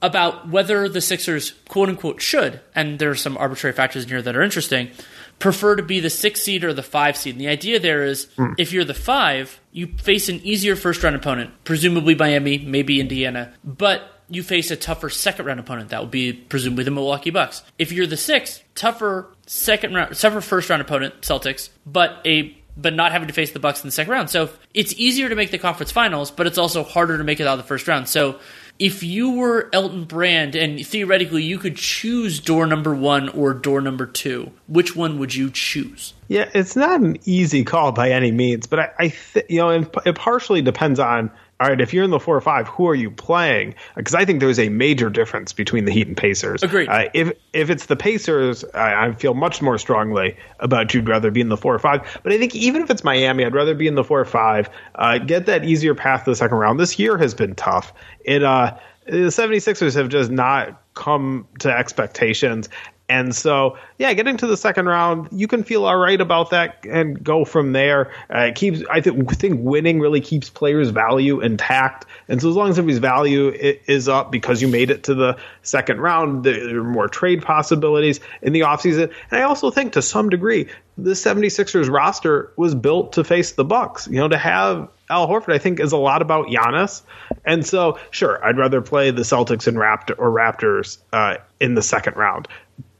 about 0.00 0.48
whether 0.48 0.88
the 0.88 1.00
Sixers, 1.00 1.52
quote 1.68 1.88
unquote, 1.88 2.20
should, 2.20 2.60
and 2.74 2.98
there 2.98 3.10
are 3.10 3.16
some 3.16 3.36
arbitrary 3.36 3.74
factors 3.74 4.04
in 4.04 4.08
here 4.08 4.22
that 4.22 4.36
are 4.36 4.42
interesting, 4.42 4.90
prefer 5.38 5.76
to 5.76 5.82
be 5.82 6.00
the 6.00 6.10
six 6.10 6.42
seed 6.42 6.64
or 6.64 6.72
the 6.72 6.82
five 6.82 7.16
seed. 7.16 7.34
And 7.34 7.40
the 7.40 7.48
idea 7.48 7.78
there 7.78 8.04
is 8.04 8.26
mm. 8.36 8.54
if 8.58 8.72
you're 8.72 8.84
the 8.84 8.94
five, 8.94 9.60
you 9.72 9.86
face 9.98 10.28
an 10.28 10.40
easier 10.42 10.76
first 10.76 11.02
round 11.02 11.16
opponent, 11.16 11.50
presumably 11.64 12.14
Miami, 12.14 12.58
maybe 12.58 13.00
Indiana, 13.00 13.52
but 13.64 14.02
you 14.28 14.42
face 14.42 14.70
a 14.70 14.76
tougher 14.76 15.08
second 15.08 15.46
round 15.46 15.60
opponent. 15.60 15.90
That 15.90 16.02
would 16.02 16.10
be 16.10 16.32
presumably 16.32 16.84
the 16.84 16.90
Milwaukee 16.90 17.30
Bucks. 17.30 17.62
If 17.78 17.92
you're 17.92 18.06
the 18.06 18.16
six, 18.16 18.62
tougher 18.74 19.28
second 19.46 19.94
round, 19.94 20.14
tougher 20.16 20.40
first 20.40 20.68
round 20.68 20.82
opponent, 20.82 21.20
Celtics, 21.22 21.70
but 21.86 22.20
a 22.24 22.54
but 22.76 22.94
not 22.94 23.10
having 23.10 23.26
to 23.26 23.34
face 23.34 23.50
the 23.50 23.58
Bucks 23.58 23.82
in 23.82 23.88
the 23.88 23.92
second 23.92 24.12
round. 24.12 24.30
So 24.30 24.50
it's 24.72 24.92
easier 24.94 25.28
to 25.28 25.34
make 25.34 25.50
the 25.50 25.58
conference 25.58 25.90
finals, 25.90 26.30
but 26.30 26.46
it's 26.46 26.58
also 26.58 26.84
harder 26.84 27.18
to 27.18 27.24
make 27.24 27.40
it 27.40 27.46
out 27.46 27.58
of 27.58 27.64
the 27.64 27.66
first 27.66 27.88
round. 27.88 28.08
So 28.08 28.38
if 28.78 29.02
you 29.02 29.32
were 29.32 29.68
Elton 29.72 30.04
Brand 30.04 30.54
and 30.54 30.84
theoretically 30.86 31.42
you 31.42 31.58
could 31.58 31.76
choose 31.76 32.40
door 32.40 32.66
number 32.66 32.94
one 32.94 33.28
or 33.30 33.52
door 33.52 33.80
number 33.80 34.06
two, 34.06 34.52
which 34.68 34.94
one 34.94 35.18
would 35.18 35.34
you 35.34 35.50
choose? 35.50 36.14
Yeah, 36.28 36.48
it's 36.54 36.76
not 36.76 37.00
an 37.00 37.16
easy 37.24 37.64
call 37.64 37.92
by 37.92 38.10
any 38.10 38.30
means, 38.30 38.66
but 38.66 38.78
I, 38.78 38.90
I 38.98 39.08
th- 39.32 39.46
you 39.48 39.58
know, 39.58 39.70
it 40.04 40.14
partially 40.14 40.62
depends 40.62 41.00
on 41.00 41.30
all 41.60 41.68
right, 41.68 41.80
if 41.80 41.92
you're 41.92 42.04
in 42.04 42.10
the 42.10 42.20
four 42.20 42.36
or 42.36 42.40
five, 42.40 42.68
who 42.68 42.88
are 42.88 42.94
you 42.94 43.10
playing? 43.10 43.74
Because 43.96 44.14
I 44.14 44.24
think 44.24 44.38
there's 44.38 44.60
a 44.60 44.68
major 44.68 45.10
difference 45.10 45.52
between 45.52 45.86
the 45.86 45.92
Heat 45.92 46.06
and 46.06 46.16
Pacers. 46.16 46.62
Agreed. 46.62 46.88
Uh, 46.88 47.08
if 47.14 47.32
if 47.52 47.68
it's 47.68 47.86
the 47.86 47.96
Pacers, 47.96 48.64
I, 48.74 49.06
I, 49.06 49.12
feel 49.14 49.34
much 49.34 49.60
more 49.60 49.76
strongly 49.76 50.36
about 50.60 50.94
you'd 50.94 51.08
rather 51.08 51.32
be 51.32 51.40
in 51.40 51.48
the 51.48 51.56
four 51.56 51.74
or 51.74 51.80
five. 51.80 52.20
But 52.22 52.32
I 52.32 52.38
think 52.38 52.54
even 52.54 52.82
if 52.82 52.90
it's 52.90 53.02
Miami, 53.02 53.44
I'd 53.44 53.54
rather 53.54 53.74
be 53.74 53.88
in 53.88 53.96
the 53.96 54.04
four 54.04 54.20
or 54.20 54.24
five. 54.24 54.70
Uh, 54.94 55.18
get 55.18 55.46
that 55.46 55.64
easier 55.64 55.96
path 55.96 56.24
to 56.24 56.30
the 56.30 56.36
second 56.36 56.58
round. 56.58 56.78
This 56.78 56.96
year 56.98 57.18
has 57.18 57.34
been 57.34 57.56
tough. 57.56 57.92
It 58.24 58.44
uh, 58.44 58.76
the 59.06 59.28
76ers 59.28 59.94
have 59.94 60.10
just 60.10 60.30
not 60.30 60.80
come 60.94 61.48
to 61.60 61.76
expectations. 61.76 62.68
And 63.10 63.34
so, 63.34 63.78
yeah, 63.96 64.12
getting 64.12 64.36
to 64.36 64.46
the 64.46 64.56
second 64.56 64.86
round, 64.86 65.28
you 65.32 65.48
can 65.48 65.62
feel 65.62 65.86
all 65.86 65.96
right 65.96 66.20
about 66.20 66.50
that 66.50 66.84
and 66.84 67.22
go 67.24 67.46
from 67.46 67.72
there. 67.72 68.12
Uh, 68.28 68.50
keeps, 68.54 68.82
I 68.90 69.00
think, 69.00 69.34
think 69.34 69.60
winning 69.62 69.98
really 69.98 70.20
keeps 70.20 70.50
players' 70.50 70.90
value 70.90 71.40
intact. 71.40 72.04
And 72.28 72.42
so, 72.42 72.50
as 72.50 72.56
long 72.56 72.68
as 72.68 72.78
everybody's 72.78 72.98
value 72.98 73.52
is 73.54 74.08
up 74.08 74.30
because 74.30 74.60
you 74.60 74.68
made 74.68 74.90
it 74.90 75.04
to 75.04 75.14
the 75.14 75.38
second 75.62 76.00
round, 76.00 76.44
there 76.44 76.80
are 76.80 76.84
more 76.84 77.08
trade 77.08 77.42
possibilities 77.42 78.20
in 78.42 78.52
the 78.52 78.60
offseason. 78.60 79.10
And 79.30 79.40
I 79.40 79.42
also 79.42 79.70
think, 79.70 79.94
to 79.94 80.02
some 80.02 80.28
degree, 80.28 80.68
the 80.98 81.12
76ers 81.12 81.88
roster 81.88 82.52
was 82.56 82.74
built 82.74 83.14
to 83.14 83.24
face 83.24 83.52
the 83.52 83.64
Bucks. 83.64 84.06
You 84.08 84.18
know, 84.18 84.28
to 84.28 84.36
have 84.36 84.86
Al 85.08 85.26
Horford, 85.26 85.54
I 85.54 85.58
think, 85.58 85.80
is 85.80 85.92
a 85.92 85.96
lot 85.96 86.20
about 86.20 86.48
Giannis. 86.48 87.02
And 87.46 87.64
so, 87.64 87.98
sure, 88.10 88.44
I'd 88.44 88.58
rather 88.58 88.82
play 88.82 89.10
the 89.10 89.22
Celtics 89.22 89.66
and 89.66 89.78
Raptor 89.78 90.14
or 90.18 90.30
Raptors 90.30 90.98
uh, 91.14 91.36
in 91.60 91.74
the 91.74 91.82
second 91.82 92.16
round. 92.16 92.48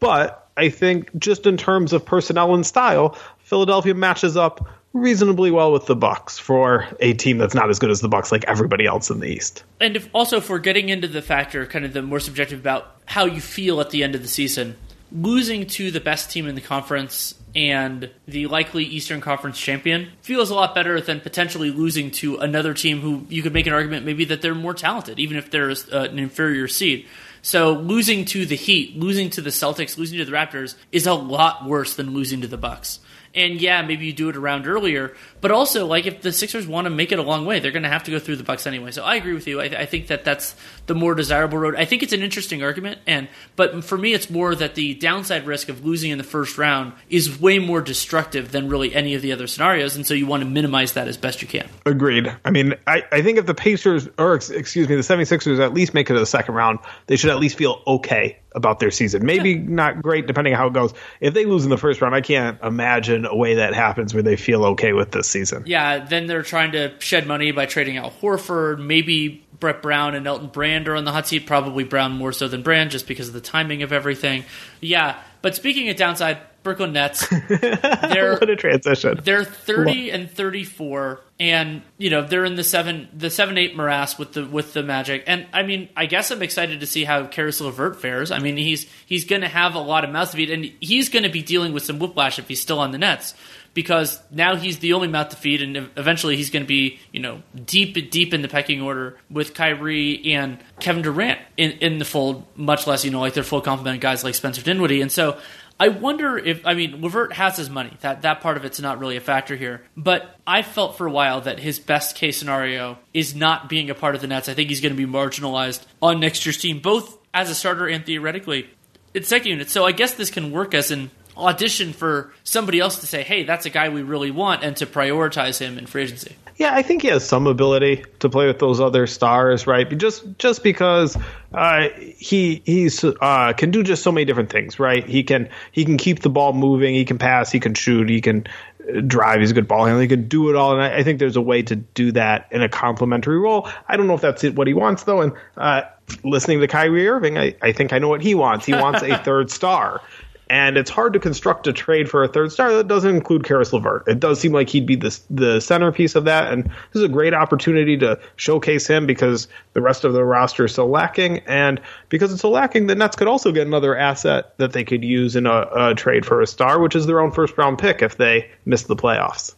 But 0.00 0.48
I 0.56 0.68
think 0.68 1.16
just 1.18 1.46
in 1.46 1.56
terms 1.56 1.92
of 1.92 2.04
personnel 2.04 2.54
and 2.54 2.66
style, 2.66 3.16
Philadelphia 3.40 3.94
matches 3.94 4.36
up 4.36 4.68
reasonably 4.92 5.50
well 5.50 5.72
with 5.72 5.86
the 5.86 5.96
Bucks 5.96 6.38
for 6.38 6.86
a 7.00 7.12
team 7.12 7.38
that's 7.38 7.54
not 7.54 7.70
as 7.70 7.78
good 7.78 7.90
as 7.90 8.00
the 8.00 8.08
Bucks 8.08 8.32
like 8.32 8.44
everybody 8.46 8.86
else 8.86 9.10
in 9.10 9.20
the 9.20 9.28
East. 9.28 9.62
And 9.80 9.96
if 9.96 10.08
also 10.12 10.40
we're 10.40 10.58
getting 10.58 10.88
into 10.88 11.08
the 11.08 11.22
factor 11.22 11.66
kind 11.66 11.84
of 11.84 11.92
the 11.92 12.02
more 12.02 12.20
subjective 12.20 12.58
about 12.58 12.96
how 13.06 13.26
you 13.26 13.40
feel 13.40 13.80
at 13.80 13.90
the 13.90 14.02
end 14.02 14.14
of 14.14 14.22
the 14.22 14.28
season, 14.28 14.76
losing 15.12 15.66
to 15.66 15.90
the 15.90 16.00
best 16.00 16.30
team 16.30 16.46
in 16.46 16.54
the 16.54 16.60
conference 16.60 17.34
and 17.54 18.10
the 18.26 18.46
likely 18.46 18.84
Eastern 18.84 19.20
Conference 19.20 19.58
champion 19.58 20.10
feels 20.20 20.50
a 20.50 20.54
lot 20.54 20.74
better 20.74 21.00
than 21.00 21.20
potentially 21.20 21.70
losing 21.70 22.10
to 22.10 22.36
another 22.36 22.74
team 22.74 23.00
who 23.00 23.24
you 23.28 23.42
could 23.42 23.52
make 23.52 23.66
an 23.66 23.72
argument 23.72 24.04
maybe 24.04 24.24
that 24.26 24.42
they're 24.42 24.54
more 24.54 24.74
talented, 24.74 25.18
even 25.18 25.36
if 25.36 25.50
they're 25.50 25.70
an 25.92 26.18
inferior 26.18 26.68
seed. 26.68 27.06
So 27.42 27.72
losing 27.72 28.24
to 28.27 28.46
the 28.46 28.57
Heat, 28.57 28.96
losing 28.96 29.31
to 29.31 29.40
the 29.40 29.51
Celtics, 29.51 29.98
losing 29.98 30.18
to 30.18 30.24
the 30.24 30.33
Raptors 30.33 30.74
is 30.92 31.07
a 31.07 31.14
lot 31.14 31.64
worse 31.64 31.94
than 31.94 32.12
losing 32.12 32.40
to 32.42 32.46
the 32.46 32.59
Bucks. 32.59 33.01
And 33.35 33.61
yeah, 33.61 33.83
maybe 33.83 34.07
you 34.07 34.12
do 34.12 34.31
it 34.31 34.37
around 34.37 34.66
earlier, 34.66 35.14
but 35.40 35.51
also 35.51 35.87
like 35.87 36.07
if 36.07 36.22
the 36.22 36.33
Sixers 36.33 36.66
want 36.66 36.87
to 36.87 36.90
make 36.90 37.12
it 37.12 37.18
a 37.18 37.22
long 37.22 37.44
way, 37.44 37.61
they're 37.61 37.70
going 37.72 37.83
to 37.83 37.88
have 37.88 38.05
to 38.05 38.11
go 38.11 38.18
through 38.18 38.37
the 38.37 38.44
Bucks 38.44 38.66
anyway. 38.66 38.90
So 38.90 39.05
I 39.05 39.16
agree 39.16 39.35
with 39.35 39.46
you. 39.46 39.61
I, 39.61 39.64
I, 39.64 39.87
think 39.87 40.09
that 40.09 40.24
that's 40.24 40.57
the 40.88 40.94
more 40.94 41.14
desirable 41.14 41.59
road. 41.59 41.77
I 41.77 41.85
think 41.85 42.03
it's 42.03 42.12
an 42.12 42.22
interesting 42.22 42.62
argument, 42.62 42.98
and 43.07 43.29
but 43.55 43.85
for 43.85 43.96
me, 43.96 44.14
it's 44.14 44.29
more 44.29 44.55
that 44.55 44.74
the 44.74 44.94
downside 44.94 45.46
risk 45.46 45.68
of 45.68 45.85
losing 45.85 46.11
in 46.11 46.18
the 46.18 46.24
first 46.24 46.59
round 46.59 46.94
is 47.09 47.40
way 47.40 47.59
more 47.59 47.81
destructive 47.81 48.51
than 48.51 48.68
really 48.68 48.94
any 48.94 49.14
of 49.14 49.22
the 49.22 49.33
other 49.33 49.46
scenarios, 49.46 49.94
and 49.94 50.07
so 50.07 50.14
you 50.14 50.27
want 50.27 50.42
to 50.42 50.48
minimize 50.48 50.94
that 50.94 51.07
as 51.07 51.16
best 51.16 51.40
you 51.42 51.46
can. 51.46 51.68
Agreed. 51.87 52.35
I 52.44 52.51
mean, 52.51 52.74
I, 52.87 53.05
I 53.12 53.22
think 53.22 53.38
if 53.38 53.46
the 53.46 53.55
Pacers 53.55 54.09
or 54.18 54.35
excuse 54.35 54.88
me, 54.88 54.96
the 54.96 55.03
76ers 55.03 55.61
at 55.61 55.74
least 55.74 55.94
make 55.94 56.11
it 56.11 56.14
to 56.14 56.18
the 56.18 56.27
second 56.27 56.55
round, 56.55 56.79
they 57.07 57.16
should 57.16 57.31
at 57.31 57.38
least 57.38 57.57
feel 57.57 57.83
okay 57.87 58.38
about 58.55 58.81
their 58.81 58.90
season. 58.90 59.24
Maybe 59.24 59.53
yeah. 59.53 59.62
not 59.62 60.03
great 60.03 60.27
depending 60.27 60.55
on 60.55 60.59
how 60.59 60.66
it 60.68 60.72
goes. 60.72 60.94
If 61.20 61.35
they 61.35 61.44
lose 61.44 61.64
in 61.64 61.70
the 61.70 61.77
first 61.77 62.01
round, 62.01 62.14
I 62.14 62.20
can't 62.20 62.61
imagine 62.62 63.27
a 63.27 63.37
way 63.37 63.57
that 63.57 63.74
happens 63.74 64.14
where 64.14 64.22
they 64.22 64.37
feel 64.37 64.64
okay 64.66 64.92
with 64.92 65.12
this 65.12 65.29
season. 65.29 65.64
Yeah, 65.66 66.05
then 66.05 66.27
they're 66.27 66.42
trying 66.42 66.72
to 66.72 66.98
shed 66.98 67.27
money 67.27 67.53
by 67.53 67.66
trading 67.66 67.98
out 67.98 68.20
Horford. 68.20 68.85
Maybe 68.85 69.46
Brett 69.61 69.83
Brown 69.83 70.14
and 70.14 70.27
Elton 70.27 70.49
Brand 70.49 70.88
are 70.88 70.97
on 70.97 71.05
the 71.05 71.12
hot 71.12 71.27
seat. 71.27 71.47
Probably 71.47 71.85
Brown 71.85 72.12
more 72.12 72.33
so 72.33 72.49
than 72.49 72.62
Brand 72.62 72.90
just 72.90 73.07
because 73.07 73.29
of 73.29 73.35
the 73.35 73.40
timing 73.40 73.83
of 73.83 73.92
everything. 73.92 74.44
Yeah, 74.81 75.21
but 75.42 75.55
speaking 75.55 75.88
of 75.88 75.97
downside, 75.97 76.38
Brooklyn 76.62 76.92
Nets. 76.92 77.27
They're, 77.49 78.37
what 78.37 78.51
a 78.51 78.57
transition. 78.57 79.21
They're 79.23 79.44
thirty 79.44 80.11
and 80.11 80.31
thirty-four, 80.31 81.21
and 81.38 81.83
you 81.97 82.11
know 82.11 82.23
they're 82.23 82.44
in 82.44 82.57
the 82.57 82.64
seven 82.64 83.09
the 83.16 83.31
seven 83.31 83.57
eight 83.57 83.77
morass 83.77 84.18
with 84.18 84.33
the 84.33 84.44
with 84.44 84.73
the 84.75 84.83
Magic. 84.83 85.25
And 85.27 85.47
I 85.53 85.62
mean, 85.62 85.88
I 85.97 86.07
guess 86.07 86.31
I'm 86.31 86.42
excited 86.42 86.81
to 86.81 86.87
see 86.87 87.05
how 87.05 87.27
Caris 87.27 87.61
LeVert 87.61 88.01
fares. 88.01 88.31
I 88.31 88.40
mean, 88.40 88.57
he's 88.57 88.87
he's 89.07 89.25
going 89.25 89.42
to 89.42 89.49
have 89.49 89.77
a 89.77 89.81
lot 89.81 90.05
of 90.05 90.11
mouth 90.11 90.31
to 90.33 90.37
feed, 90.37 90.51
and 90.51 90.71
he's 90.81 91.09
going 91.09 91.23
to 91.23 91.31
be 91.31 91.42
dealing 91.42 91.73
with 91.73 91.85
some 91.85 91.99
whiplash 91.99 92.38
if 92.38 92.49
he's 92.49 92.61
still 92.61 92.81
on 92.81 92.90
the 92.90 92.99
Nets 92.99 93.35
because 93.74 94.20
now 94.31 94.57
he's 94.57 94.78
the 94.78 94.92
only 94.92 95.09
mouth 95.09 95.28
to 95.31 95.37
feed, 95.37 95.62
and 95.62 95.90
eventually 95.96 96.37
he's 96.37 96.50
going 96.50 96.64
to 96.64 96.68
be, 96.68 96.98
you 97.12 97.20
know, 97.20 97.42
deep, 97.64 98.11
deep 98.11 98.35
in 98.35 98.42
the 98.42 98.48
pecking 98.48 98.83
order 98.83 99.16
with 99.31 99.54
Kyrie 99.54 100.33
and 100.33 100.59
Kevin 100.81 101.02
Durant 101.02 101.40
in, 101.57 101.72
in 101.72 101.98
the 101.98 102.04
fold, 102.04 102.44
much 102.57 102.87
less, 102.87 103.04
you 103.04 103.11
know, 103.11 103.20
like 103.20 103.35
their 103.35 103.42
full 103.42 103.61
complement 103.61 103.96
of 103.96 104.00
guys 104.00 104.24
like 104.24 104.35
Spencer 104.35 104.62
Dinwiddie. 104.62 105.00
And 105.00 105.12
so 105.12 105.38
I 105.81 105.88
wonder 105.88 106.37
if 106.37 106.66
I 106.66 106.74
mean 106.74 107.00
Levert 107.00 107.33
has 107.35 107.57
his 107.57 107.70
money. 107.70 107.96
That 108.00 108.22
that 108.22 108.40
part 108.40 108.57
of 108.57 108.64
it's 108.64 108.81
not 108.81 108.98
really 108.98 109.16
a 109.16 109.20
factor 109.20 109.54
here. 109.54 109.83
But 109.96 110.35
I 110.46 110.62
felt 110.62 110.98
for 110.98 111.07
a 111.07 111.11
while 111.11 111.40
that 111.42 111.61
his 111.61 111.78
best 111.78 112.16
case 112.16 112.37
scenario 112.37 112.98
is 113.14 113.35
not 113.35 113.68
being 113.68 113.88
a 113.88 113.94
part 113.94 114.14
of 114.14 114.20
the 114.20 114.26
Nets. 114.26 114.48
I 114.48 114.54
think 114.54 114.70
he's 114.70 114.81
going 114.81 114.96
to 114.96 115.07
be 115.07 115.11
marginalized 115.11 115.85
on 116.02 116.18
next 116.18 116.44
year's 116.44 116.59
team, 116.59 116.81
both 116.81 117.16
as 117.33 117.48
a 117.48 117.54
starter 117.54 117.87
and 117.87 118.04
theoretically 118.04 118.68
in 119.14 119.22
second 119.22 119.48
unit. 119.48 119.70
So 119.70 119.85
I 119.85 119.92
guess 119.92 120.14
this 120.14 120.31
can 120.31 120.50
work 120.50 120.74
as 120.74 120.90
an 120.90 121.11
audition 121.38 121.92
for 121.92 122.33
somebody 122.44 122.81
else 122.81 123.01
to 123.01 123.07
say, 123.07 123.22
"Hey, 123.22 123.44
that's 123.44 123.66
a 123.66 123.70
guy 123.70 123.88
we 123.88 124.03
really 124.03 124.31
want," 124.31 124.62
and 124.62 124.77
to 124.77 124.87
prioritize 124.87 125.59
him 125.59 125.79
in 125.79 125.87
free 125.87 126.03
agency. 126.03 126.37
Yeah, 126.59 126.74
I 126.74 126.83
think 126.83 127.03
he 127.03 127.09
has 127.09 127.27
some 127.27 127.46
ability 127.46 128.05
to 128.18 128.29
play 128.29 128.48
with 128.48 128.59
those 128.59 128.81
other 128.81 129.07
stars, 129.07 129.68
right? 129.68 129.96
Just 129.96 130.24
just 130.38 130.64
because 130.64 131.16
uh, 131.55 131.88
he 132.18 132.62
he's 132.64 133.05
uh, 133.05 133.53
can 133.57 133.70
do 133.70 133.85
just 133.85 134.03
so 134.03 134.11
many 134.11 134.24
different 134.24 134.51
things, 134.51 134.81
right? 134.81 135.07
He 135.07 135.22
can 135.22 135.48
he 135.70 135.85
can 135.85 135.96
keep 135.96 136.20
the 136.20 136.31
ball 136.31 136.53
moving, 136.53 136.94
he 136.94 137.05
can 137.05 137.16
pass, 137.16 137.53
he 137.53 137.61
can 137.61 137.74
shoot, 137.74 138.09
he 138.09 138.20
can 138.20 138.48
uh, 138.88 139.01
drive. 139.03 139.38
He's 139.38 139.53
a 139.53 139.55
good 139.55 139.68
ball 139.68 139.85
handler. 139.85 140.03
He 140.03 140.09
can 140.09 140.27
do 140.27 140.51
it 140.51 140.57
all, 140.57 140.72
and 140.72 140.83
I, 140.83 140.98
I 140.98 141.03
think 141.05 141.20
there's 141.20 141.37
a 141.37 141.40
way 141.40 141.62
to 141.62 141.77
do 141.77 142.11
that 142.12 142.48
in 142.51 142.61
a 142.61 142.68
complementary 142.68 143.38
role. 143.38 143.68
I 143.88 143.96
don't 143.96 144.09
know 144.09 144.14
if 144.14 144.20
that's 144.20 144.42
what 144.42 144.66
he 144.66 144.74
wants 144.74 145.05
though, 145.05 145.20
and. 145.20 145.33
Uh, 145.57 145.83
listening 146.24 146.59
to 146.61 146.66
Kyrie 146.66 147.07
Irving, 147.07 147.37
I, 147.37 147.55
I 147.61 147.72
think 147.72 147.92
I 147.92 147.98
know 147.98 148.09
what 148.09 148.22
he 148.22 148.35
wants. 148.35 148.64
He 148.64 148.72
wants 148.72 149.03
a 149.03 149.18
third 149.24 149.51
star. 149.51 150.01
And 150.50 150.78
it's 150.78 150.90
hard 150.90 151.12
to 151.12 151.18
construct 151.18 151.66
a 151.66 151.72
trade 151.72 152.08
for 152.08 152.22
a 152.22 152.28
third 152.28 152.52
star 152.52 152.72
that 152.74 152.88
doesn't 152.88 153.14
include 153.14 153.44
Caris 153.44 153.72
LeVert. 153.72 154.08
It 154.08 154.18
does 154.18 154.40
seem 154.40 154.52
like 154.52 154.70
he'd 154.70 154.87
be 154.87 154.96
the, 154.96 155.18
the 155.28 155.61
centerpiece 155.61 156.14
of 156.14 156.24
that. 156.24 156.52
And 156.52 156.64
this 156.64 156.94
is 156.94 157.02
a 157.02 157.08
great 157.08 157.34
opportunity 157.34 157.98
to 157.98 158.18
showcase 158.37 158.87
him 158.87 159.06
because 159.06 159.48
the 159.74 159.82
rest 159.82 160.04
of 160.04 160.14
the 160.14 160.24
roster 160.24 160.64
is 160.64 160.74
so 160.74 160.87
lacking. 160.87 161.40
And 161.40 161.80
because 162.08 162.32
it's 162.32 162.42
so 162.42 162.50
lacking, 162.50 162.87
the 162.87 162.94
Nets 162.94 163.16
could 163.16 163.28
also 163.28 163.52
get 163.52 163.66
another 163.66 163.96
asset 163.96 164.56
that 164.56 164.72
they 164.72 164.84
could 164.84 165.04
use 165.04 165.37
in 165.37 165.46
a, 165.46 165.68
a 165.74 165.94
trade 165.94 166.24
for 166.24 166.40
a 166.40 166.46
star, 166.46 166.80
which 166.80 166.96
is 166.96 167.06
their 167.06 167.20
own 167.20 167.32
first 167.32 167.58
round 167.58 167.78
pick 167.78 168.00
if 168.00 168.16
they 168.16 168.50
miss 168.64 168.84
the 168.84 168.96
playoffs. 168.96 169.54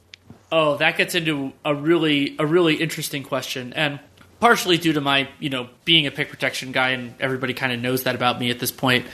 Oh, 0.52 0.76
that 0.78 0.96
gets 0.96 1.14
into 1.14 1.52
a 1.64 1.74
really 1.74 2.34
a 2.40 2.46
really 2.46 2.74
interesting 2.74 3.22
question. 3.22 3.72
And 3.74 4.00
partially 4.40 4.78
due 4.78 4.94
to 4.94 5.00
my, 5.00 5.28
you 5.38 5.50
know, 5.50 5.68
being 5.84 6.06
a 6.06 6.10
pick 6.10 6.30
protection 6.30 6.72
guy 6.72 6.90
and 6.90 7.14
everybody 7.20 7.54
kind 7.54 7.72
of 7.72 7.78
knows 7.78 8.04
that 8.04 8.14
about 8.14 8.40
me 8.40 8.50
at 8.50 8.58
this 8.58 8.72
point 8.72 9.06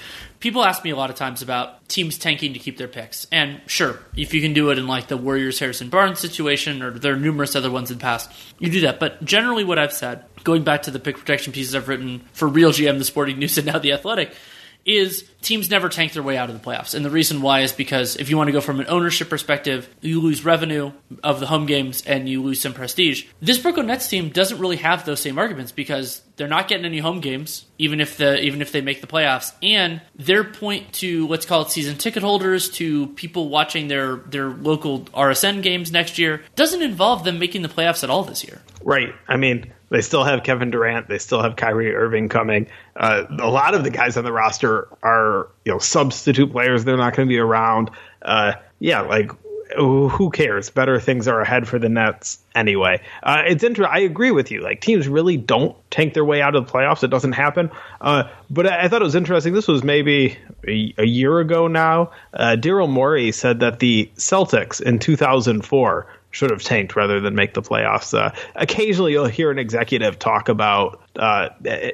people 0.46 0.62
ask 0.62 0.84
me 0.84 0.90
a 0.90 0.96
lot 0.96 1.10
of 1.10 1.16
times 1.16 1.42
about 1.42 1.88
teams 1.88 2.18
tanking 2.18 2.52
to 2.52 2.60
keep 2.60 2.78
their 2.78 2.86
picks. 2.86 3.26
And 3.32 3.60
sure, 3.66 3.98
if 4.16 4.32
you 4.32 4.40
can 4.40 4.52
do 4.52 4.70
it 4.70 4.78
in 4.78 4.86
like 4.86 5.08
the 5.08 5.16
Warriors 5.16 5.58
Harrison 5.58 5.88
Barnes 5.88 6.20
situation, 6.20 6.82
or 6.82 6.92
there 6.92 7.14
are 7.14 7.18
numerous 7.18 7.56
other 7.56 7.68
ones 7.68 7.90
in 7.90 7.98
the 7.98 8.00
past, 8.00 8.30
you 8.60 8.70
do 8.70 8.82
that. 8.82 9.00
But 9.00 9.24
generally, 9.24 9.64
what 9.64 9.76
I've 9.76 9.92
said, 9.92 10.24
going 10.44 10.62
back 10.62 10.82
to 10.82 10.92
the 10.92 11.00
pick 11.00 11.18
protection 11.18 11.52
pieces 11.52 11.74
I've 11.74 11.88
written 11.88 12.20
for 12.32 12.46
Real 12.46 12.70
GM, 12.70 12.98
The 12.98 13.04
Sporting 13.04 13.40
News, 13.40 13.58
and 13.58 13.66
now 13.66 13.80
The 13.80 13.90
Athletic, 13.90 14.36
is 14.86 15.28
teams 15.42 15.68
never 15.68 15.88
tank 15.88 16.12
their 16.12 16.22
way 16.22 16.36
out 16.36 16.48
of 16.48 16.60
the 16.60 16.64
playoffs. 16.64 16.94
And 16.94 17.04
the 17.04 17.10
reason 17.10 17.42
why 17.42 17.60
is 17.60 17.72
because 17.72 18.16
if 18.16 18.30
you 18.30 18.36
want 18.36 18.48
to 18.48 18.52
go 18.52 18.60
from 18.60 18.80
an 18.80 18.86
ownership 18.88 19.28
perspective, 19.28 19.88
you 20.00 20.20
lose 20.20 20.44
revenue 20.44 20.92
of 21.22 21.40
the 21.40 21.46
home 21.46 21.66
games 21.66 22.04
and 22.06 22.28
you 22.28 22.42
lose 22.42 22.60
some 22.60 22.72
prestige. 22.72 23.26
This 23.40 23.58
Brooklyn 23.58 23.86
Nets 23.86 24.08
team 24.08 24.30
doesn't 24.30 24.58
really 24.58 24.76
have 24.76 25.04
those 25.04 25.20
same 25.20 25.38
arguments 25.38 25.72
because 25.72 26.22
they're 26.36 26.48
not 26.48 26.68
getting 26.68 26.84
any 26.84 26.98
home 26.98 27.20
games, 27.20 27.64
even 27.78 28.00
if 28.00 28.16
the 28.16 28.40
even 28.40 28.62
if 28.62 28.70
they 28.70 28.80
make 28.80 29.00
the 29.00 29.06
playoffs. 29.06 29.52
And 29.62 30.00
their 30.14 30.44
point 30.44 30.92
to 30.94 31.26
let's 31.26 31.46
call 31.46 31.62
it 31.62 31.70
season 31.70 31.96
ticket 31.96 32.22
holders, 32.22 32.70
to 32.70 33.08
people 33.08 33.48
watching 33.48 33.88
their 33.88 34.16
their 34.16 34.50
local 34.50 35.00
RSN 35.06 35.62
games 35.62 35.90
next 35.90 36.18
year, 36.18 36.42
doesn't 36.54 36.82
involve 36.82 37.24
them 37.24 37.38
making 37.38 37.62
the 37.62 37.68
playoffs 37.68 38.04
at 38.04 38.10
all 38.10 38.22
this 38.22 38.44
year. 38.44 38.62
Right. 38.82 39.14
I 39.26 39.36
mean, 39.36 39.72
they 39.88 40.00
still 40.00 40.24
have 40.24 40.42
Kevin 40.42 40.70
Durant. 40.70 41.08
They 41.08 41.18
still 41.18 41.42
have 41.42 41.56
Kyrie 41.56 41.94
Irving 41.94 42.28
coming. 42.28 42.66
Uh, 42.96 43.24
a 43.38 43.48
lot 43.48 43.74
of 43.74 43.84
the 43.84 43.90
guys 43.90 44.16
on 44.16 44.24
the 44.24 44.32
roster 44.32 44.88
are 45.02 45.48
you 45.64 45.72
know 45.72 45.78
substitute 45.78 46.50
players. 46.50 46.84
They're 46.84 46.96
not 46.96 47.14
going 47.14 47.28
to 47.28 47.32
be 47.32 47.38
around. 47.38 47.90
Uh, 48.22 48.54
yeah, 48.78 49.02
like 49.02 49.30
who 49.76 50.30
cares? 50.30 50.70
Better 50.70 51.00
things 51.00 51.26
are 51.28 51.40
ahead 51.40 51.66
for 51.66 51.78
the 51.78 51.88
Nets 51.88 52.38
anyway. 52.54 53.00
Uh, 53.22 53.42
it's 53.46 53.64
interesting. 53.64 53.94
I 53.94 54.00
agree 54.00 54.30
with 54.30 54.50
you. 54.50 54.62
Like 54.62 54.80
teams 54.80 55.08
really 55.08 55.36
don't 55.36 55.76
tank 55.90 56.14
their 56.14 56.24
way 56.24 56.40
out 56.40 56.54
of 56.54 56.66
the 56.66 56.72
playoffs. 56.72 57.02
It 57.02 57.08
doesn't 57.08 57.32
happen. 57.32 57.70
Uh, 58.00 58.24
but 58.48 58.66
I, 58.66 58.84
I, 58.84 58.88
thought 58.88 59.02
it 59.02 59.04
was 59.04 59.14
interesting. 59.14 59.52
This 59.52 59.68
was 59.68 59.82
maybe 59.82 60.38
a, 60.66 60.94
a 60.98 61.04
year 61.04 61.40
ago 61.40 61.66
now. 61.66 62.12
Uh, 62.32 62.56
Daryl 62.58 62.88
Morey 62.88 63.32
said 63.32 63.60
that 63.60 63.80
the 63.80 64.10
Celtics 64.16 64.80
in 64.80 64.98
2004 64.98 66.06
should 66.36 66.50
have 66.50 66.62
tanked 66.62 66.94
rather 66.96 67.18
than 67.18 67.34
make 67.34 67.54
the 67.54 67.62
playoffs. 67.62 68.16
Uh, 68.16 68.30
occasionally, 68.54 69.12
you'll 69.12 69.24
hear 69.24 69.50
an 69.50 69.58
executive 69.58 70.18
talk 70.18 70.50
about 70.50 71.00
uh, 71.16 71.48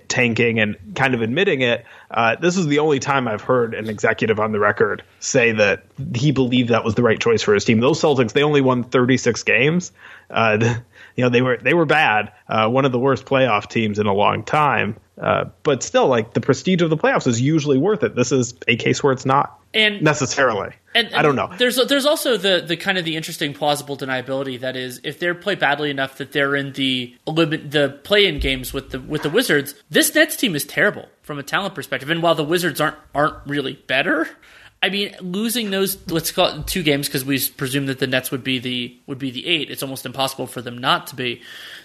tanking 0.09 0.59
and 0.59 0.77
kind 0.97 1.15
of 1.15 1.23
admitting 1.23 1.61
it. 1.61 1.87
Uh, 2.11 2.35
this 2.35 2.57
is 2.57 2.67
the 2.67 2.81
only 2.81 2.99
time 2.99 3.29
I've 3.29 3.41
heard 3.41 3.73
an 3.73 3.89
executive 3.89 4.41
on 4.41 4.51
the 4.51 4.59
record 4.59 5.05
say 5.21 5.53
that 5.53 5.85
he 6.17 6.33
believed 6.33 6.71
that 6.71 6.83
was 6.85 6.97
the 6.97 7.05
right 7.05 7.21
choice 7.21 7.41
for 7.41 7.55
his 7.55 7.65
team. 7.65 7.79
Those 7.79 8.01
Celtics, 8.01 8.33
they 8.33 8.43
only 8.43 8.61
won 8.61 8.83
36 8.83 9.45
games. 9.45 9.93
Uh, 10.29 10.59
you 11.17 11.23
know, 11.23 11.31
they 11.31 11.41
were 11.41 11.59
they 11.59 11.75
were 11.75 11.87
bad. 11.87 12.33
Uh, 12.49 12.69
one 12.69 12.85
of 12.85 12.91
the 12.91 12.99
worst 12.99 13.25
playoff 13.25 13.69
teams 13.69 14.01
in 14.01 14.09
a 14.09 14.15
long 14.15 14.43
time. 14.43 14.97
Uh, 15.21 15.45
but 15.63 15.83
still, 15.83 16.09
like 16.09 16.33
the 16.33 16.41
prestige 16.41 16.81
of 16.81 16.91
the 16.91 16.97
playoffs 16.97 17.27
is 17.27 17.41
usually 17.41 17.77
worth 17.77 18.03
it. 18.03 18.15
This 18.15 18.33
is 18.33 18.55
a 18.67 18.77
case 18.77 19.03
where 19.03 19.13
it's 19.13 19.27
not 19.27 19.61
and 19.75 20.03
necessarily. 20.03 20.75
And, 20.95 21.09
and, 21.09 21.17
I 21.17 21.23
don't 21.23 21.37
know. 21.37 21.51
There's 21.59 21.77
there's 21.87 22.07
also 22.07 22.37
the 22.37 22.63
the 22.67 22.77
kind 22.77 22.97
of 22.97 23.05
the 23.05 23.17
interesting 23.17 23.53
plausible 23.53 23.97
deniability 23.97 24.61
that 24.61 24.75
is 24.75 25.01
if 25.05 25.19
they 25.19 25.33
play 25.35 25.55
badly 25.55 25.91
enough 25.91 26.17
that 26.19 26.33
they're 26.33 26.57
in 26.57 26.73
the 26.73 27.15
the 27.27 28.01
play 28.05 28.27
in 28.27 28.39
games 28.39 28.73
with 28.73 28.91
the 28.91 29.01
with 29.01 29.23
the 29.23 29.31
Wizards. 29.31 29.75
This 29.91 30.15
Nets 30.15 30.37
team 30.37 30.55
is 30.55 30.65
terrible 30.65 31.09
from 31.23 31.39
a 31.39 31.43
talent 31.43 31.75
perspective, 31.75 32.11
and 32.11 32.23
while 32.23 32.35
the 32.35 32.45
Wizards 32.45 32.81
aren't 32.81 32.97
aren't 33.15 33.37
really 33.47 33.75
better. 33.87 34.29
I 34.85 34.89
mean, 34.89 35.15
losing 35.21 35.71
those 35.71 35.99
let's 36.11 36.33
call 36.33 36.49
it 36.49 36.67
two 36.67 36.83
games 36.83 37.07
because 37.07 37.25
we 37.25 37.39
presume 37.39 37.87
that 37.87 38.01
the 38.01 38.07
Nets 38.07 38.31
would 38.31 38.43
be 38.43 38.59
the 38.59 38.97
would 39.07 39.19
be 39.19 39.31
the 39.31 39.47
eight. 39.47 39.71
It's 39.71 39.83
almost 39.83 40.05
impossible 40.07 40.47
for 40.47 40.61
them 40.61 40.79
not 40.79 41.07
to 41.09 41.17
be. 41.17 41.43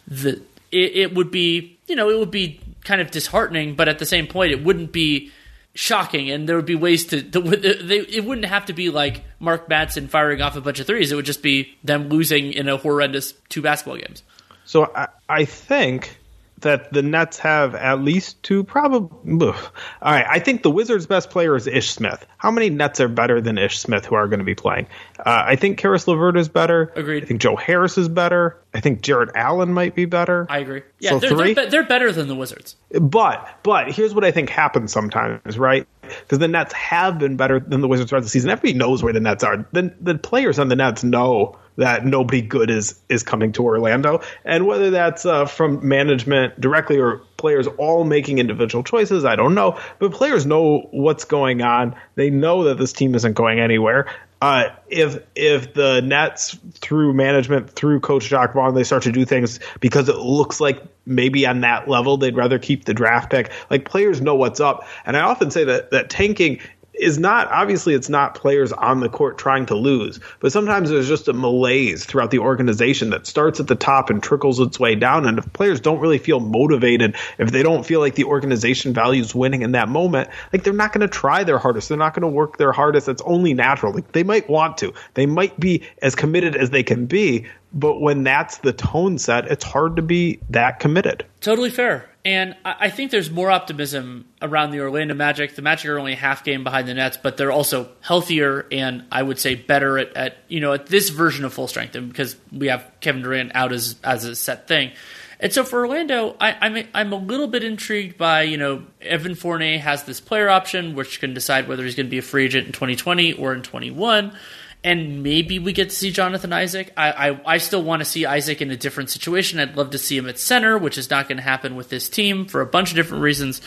The 0.08 0.42
it, 0.72 0.96
it 0.96 1.14
would 1.16 1.32
be 1.32 1.78
you 1.88 1.96
know 1.96 2.10
it 2.10 2.20
would 2.20 2.32
be 2.32 2.60
kind 2.84 3.02
of 3.02 3.12
disheartening, 3.12 3.76
but 3.76 3.90
at 3.90 4.00
the 4.00 4.06
same 4.06 4.28
point, 4.28 4.52
it 4.52 4.64
wouldn't 4.64 4.92
be 4.92 5.32
shocking, 5.74 6.32
and 6.32 6.48
there 6.48 6.56
would 6.56 6.66
be 6.66 6.76
ways 6.76 7.06
to. 7.08 7.22
to 7.22 7.42
they, 7.42 8.00
it 8.00 8.26
wouldn't 8.26 8.48
have 8.48 8.66
to 8.66 8.74
be 8.74 8.90
like 8.90 9.24
Mark 9.40 9.70
Madsen 9.70 10.10
firing 10.10 10.42
off 10.42 10.56
a 10.56 10.62
bunch 10.62 10.80
of 10.80 10.88
threes. 10.88 11.12
It 11.12 11.16
would 11.16 11.26
just 11.26 11.44
be 11.44 11.76
them 11.84 12.10
losing 12.10 12.54
in 12.54 12.68
a 12.68 12.78
horrendous 12.78 13.34
two 13.50 13.62
basketball 13.62 13.98
games. 13.98 14.24
So 14.66 14.92
I, 14.96 15.08
I 15.30 15.46
think 15.46 16.18
that 16.60 16.92
the 16.92 17.04
Nets 17.04 17.38
have 17.40 17.76
at 17.76 18.02
least 18.02 18.42
two 18.42 18.64
probably. 18.64 19.48
All 19.48 19.56
right, 20.02 20.26
I 20.28 20.40
think 20.40 20.64
the 20.64 20.72
Wizards' 20.72 21.06
best 21.06 21.30
player 21.30 21.56
is 21.56 21.68
Ish 21.68 21.92
Smith. 21.92 22.26
How 22.38 22.52
many 22.52 22.70
Nets 22.70 23.00
are 23.00 23.08
better 23.08 23.42
than 23.42 23.58
Ish 23.58 23.80
Smith 23.80 24.06
who 24.06 24.16
are 24.16 24.28
going 24.28 24.40
to 24.40 24.46
be 24.46 24.56
playing? 24.56 24.88
Uh, 25.20 25.44
I 25.46 25.56
think 25.56 25.78
Caris 25.78 26.08
LeVert 26.08 26.38
is 26.38 26.50
better. 26.50 26.92
Agreed. 26.96 27.24
I 27.24 27.28
think 27.28 27.42
Joe 27.42 27.56
Harris 27.56 27.98
is 27.98 28.10
better. 28.10 28.58
I 28.74 28.80
think 28.80 29.02
Jarrett 29.02 29.32
Allen 29.36 29.72
might 29.74 29.96
be 29.96 30.06
better. 30.06 30.48
I 30.50 30.60
agree. 30.60 30.84
Yeah, 31.00 31.12
so 31.12 31.20
they're, 31.20 31.30
three? 31.30 31.54
They're, 31.54 31.70
they're 31.70 31.88
better 31.88 32.12
than 32.12 32.28
the 32.28 32.36
Wizards. 32.36 32.76
But 32.92 33.60
but 33.64 33.92
here's 33.92 34.14
what 34.14 34.24
I 34.24 34.32
think 34.32 34.50
happens 34.50 34.92
sometimes, 34.92 35.58
right? 35.58 35.88
Because 36.02 36.40
the 36.40 36.48
Nets 36.48 36.74
have 36.74 37.20
been 37.20 37.38
better 37.38 37.60
than 37.60 37.82
the 37.82 37.88
Wizards 37.88 38.10
throughout 38.10 38.24
the 38.24 38.30
season. 38.30 38.50
Everybody 38.50 38.74
knows 38.78 39.04
where 39.04 39.14
the 39.14 39.20
Nets 39.20 39.44
are. 39.44 39.68
The, 39.74 39.94
the 40.00 40.16
players 40.16 40.58
on 40.58 40.70
the 40.70 40.76
Nets 40.76 41.04
know 41.04 41.58
that 41.78 42.06
nobody 42.06 42.42
good 42.42 42.70
is 42.70 43.00
is 43.10 43.24
coming 43.24 43.52
to 43.54 43.64
Orlando, 43.64 44.22
and 44.46 44.68
whether 44.68 44.90
that's 44.90 45.26
uh, 45.26 45.46
from 45.46 45.88
management 45.88 46.60
directly 46.60 47.00
or 47.00 47.22
players 47.38 47.68
all 47.78 48.04
making 48.04 48.40
individual 48.40 48.84
choices, 48.84 49.24
I 49.24 49.36
don't 49.36 49.56
know. 49.56 49.80
But 50.00 50.12
players 50.12 50.46
know 50.46 50.88
what's 50.92 51.24
going 51.24 51.62
on. 51.62 51.96
They 52.16 52.30
know 52.30 52.64
that 52.66 52.78
this 52.78 52.94
team 52.94 53.16
isn't 53.16 53.34
going 53.34 53.60
anywhere. 53.60 54.08
Uh, 54.40 54.70
if 54.88 55.18
if 55.36 55.74
the 55.74 56.00
Nets 56.02 56.58
through 56.76 57.14
management 57.14 57.72
through 57.72 58.00
Coach 58.02 58.28
Jacque 58.30 58.54
Vaughn 58.54 58.76
they 58.76 58.84
start 58.84 59.02
to 59.04 59.12
do 59.12 59.26
things 59.26 59.60
because 59.80 60.10
it 60.10 60.18
looks 60.18 60.62
like 60.62 60.84
maybe 61.08 61.48
on 61.48 61.62
that 61.62 61.88
level 61.88 62.18
they'd 62.18 62.36
rather 62.36 62.60
keep 62.60 62.86
the 62.86 62.94
draft 62.94 63.32
pick. 63.32 63.52
Like 63.72 63.86
players 63.86 64.22
know 64.22 64.36
what's 64.36 64.60
up, 64.60 64.86
and 65.08 65.18
I 65.18 65.22
often 65.22 65.50
say 65.50 65.64
that 65.64 65.90
that 65.90 66.12
tanking 66.12 66.60
is 67.00 67.18
not 67.18 67.52
obviously 67.52 67.94
it's 67.94 68.10
not 68.10 68.36
players 68.36 68.72
on 68.72 69.00
the 69.00 69.10
court 69.10 69.38
trying 69.38 69.66
to 69.68 69.76
lose, 69.76 70.20
but 70.40 70.52
sometimes 70.52 70.90
there's 70.90 71.08
just 71.08 71.28
a 71.28 71.34
malaise 71.34 72.06
throughout 72.06 72.32
the 72.32 72.40
organization 72.40 73.10
that 73.12 73.28
starts 73.28 73.60
at 73.60 73.68
the 73.68 73.76
top 73.76 74.10
and 74.10 74.22
trickles 74.22 74.60
its 74.60 74.80
way 74.80 74.96
down. 74.96 75.26
And 75.28 75.38
if 75.38 75.54
players 75.54 75.80
don't 75.80 76.00
really 76.00 76.18
feel 76.18 76.40
motivated, 76.40 77.16
if 77.38 77.52
they 77.52 77.64
don't 77.64 77.86
feel 77.86 78.00
like 78.00 78.16
the 78.16 78.26
organization 78.26 78.94
values 78.94 79.34
winning 79.36 79.62
in 79.62 79.74
that 79.74 79.90
moment, 79.90 80.30
like 80.52 80.64
they're 80.64 80.74
not 80.74 80.94
going 80.94 81.02
to 81.02 81.08
try 81.08 81.44
their 81.44 81.58
hardest. 81.58 81.90
They're 81.90 81.98
not 81.98 82.14
going 82.14 82.22
to 82.22 82.28
work 82.28 82.58
their 82.58 82.72
hardest. 82.72 83.08
It's 83.08 83.22
only 83.24 83.54
natural. 83.54 83.94
Like 83.94 84.12
they 84.12 84.24
might 84.24 84.50
want 84.50 84.78
to. 84.80 84.94
They 85.14 85.26
might 85.26 85.60
be 85.60 85.84
as 86.02 86.16
committed 86.16 86.56
as 86.56 86.70
they 86.70 86.84
can 86.84 87.06
be, 87.06 87.48
but 87.74 88.00
when 88.00 88.24
that's 88.24 88.60
the 88.60 88.74
tone 88.74 89.18
set, 89.18 89.46
it's 89.46 89.64
hard 89.64 89.98
to 89.98 90.02
be 90.02 90.40
that 90.50 90.80
committed. 90.80 91.26
Totally 91.42 91.70
fair. 91.70 92.10
And 92.28 92.58
I 92.66 92.90
think 92.90 93.12
there's 93.12 93.32
more 93.32 93.50
optimism 93.50 94.26
around 94.42 94.72
the 94.72 94.82
Orlando 94.82 95.14
Magic. 95.14 95.56
The 95.56 95.62
Magic 95.62 95.90
are 95.90 95.98
only 95.98 96.14
half 96.14 96.44
game 96.44 96.62
behind 96.66 96.86
the 96.86 96.94
Nets, 96.94 97.16
but 97.16 97.38
they're 97.38 97.54
also 97.54 97.90
healthier 98.02 98.66
and 98.70 99.06
I 99.10 99.24
would 99.24 99.40
say 99.40 99.56
better 99.56 99.98
at, 99.98 100.14
at 100.18 100.38
you 100.50 100.60
know 100.60 100.74
at 100.74 100.88
this 100.88 101.08
version 101.08 101.46
of 101.46 101.54
full 101.54 101.70
strength, 101.70 101.96
and 101.96 102.10
because 102.10 102.36
we 102.52 102.68
have 102.68 102.86
Kevin 103.00 103.22
Durant 103.22 103.56
out 103.56 103.72
as 103.72 103.96
as 104.04 104.26
a 104.26 104.36
set 104.36 104.68
thing. 104.68 104.92
And 105.40 105.54
so 105.54 105.64
for 105.64 105.80
Orlando, 105.80 106.36
I, 106.42 106.52
am 106.66 106.76
I'm, 106.76 106.88
I'm 106.94 107.14
a 107.14 107.18
little 107.18 107.48
bit 107.48 107.64
intrigued 107.64 108.18
by 108.18 108.42
you 108.42 108.58
know 108.58 108.84
Evan 109.00 109.36
Fournier 109.36 109.80
has 109.80 110.04
this 110.04 110.20
player 110.20 110.50
option, 110.50 110.96
which 110.96 111.22
can 111.22 111.34
decide 111.34 111.70
whether 111.70 111.86
he's 111.86 111.96
going 111.96 112.08
to 112.08 112.12
be 112.12 112.18
a 112.18 112.24
free 112.24 112.44
agent 112.44 112.68
in 112.68 112.74
2020 112.74 113.34
or 113.34 113.54
in 113.54 113.62
21 113.62 114.36
and 114.84 115.24
maybe 115.24 115.60
we 115.60 115.74
get 115.74 115.90
to 115.90 115.96
see 115.96 116.12
Jonathan 116.12 116.54
Isaac. 116.54 116.94
I 116.96 117.30
I, 117.30 117.42
I 117.46 117.58
still 117.58 117.84
want 117.84 118.02
to 118.02 118.06
see 118.06 118.26
Isaac 118.26 118.62
in 118.62 118.72
a 118.72 118.78
different 118.78 119.10
situation. 119.10 119.60
I'd 119.60 119.76
love 119.76 119.90
to 119.92 119.98
see 119.98 120.18
him 120.18 120.30
at 120.30 120.40
center, 120.40 120.78
which 120.78 120.98
is 120.98 121.10
not 121.10 121.28
going 121.28 121.38
to 121.38 121.44
happen 121.44 121.76
with 121.76 121.90
this 121.90 122.08
team 122.10 122.46
for 122.46 122.62
a 122.62 122.66
bunch 122.66 122.92
of 122.92 122.96
different 122.96 123.24
reasons. 123.24 123.62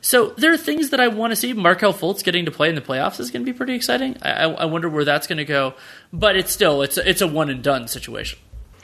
So 0.00 0.30
there 0.30 0.52
are 0.52 0.56
things 0.56 0.90
that 0.90 1.00
I 1.00 1.08
want 1.08 1.32
to 1.32 1.36
see. 1.36 1.52
Markelle 1.52 1.94
Fultz 1.94 2.22
getting 2.22 2.44
to 2.44 2.50
play 2.50 2.68
in 2.68 2.74
the 2.74 2.80
playoffs 2.80 3.20
is 3.20 3.30
going 3.30 3.44
to 3.44 3.50
be 3.50 3.56
pretty 3.56 3.74
exciting. 3.74 4.16
I, 4.22 4.44
I 4.44 4.64
wonder 4.66 4.88
where 4.88 5.04
that's 5.04 5.26
going 5.26 5.38
to 5.38 5.44
go, 5.44 5.74
but 6.12 6.36
it's 6.36 6.52
still 6.52 6.82
it's 6.82 6.98
it's 6.98 7.20
a 7.20 7.26
one 7.26 7.50
and 7.50 7.62
done 7.62 7.88
situation. 7.88 8.38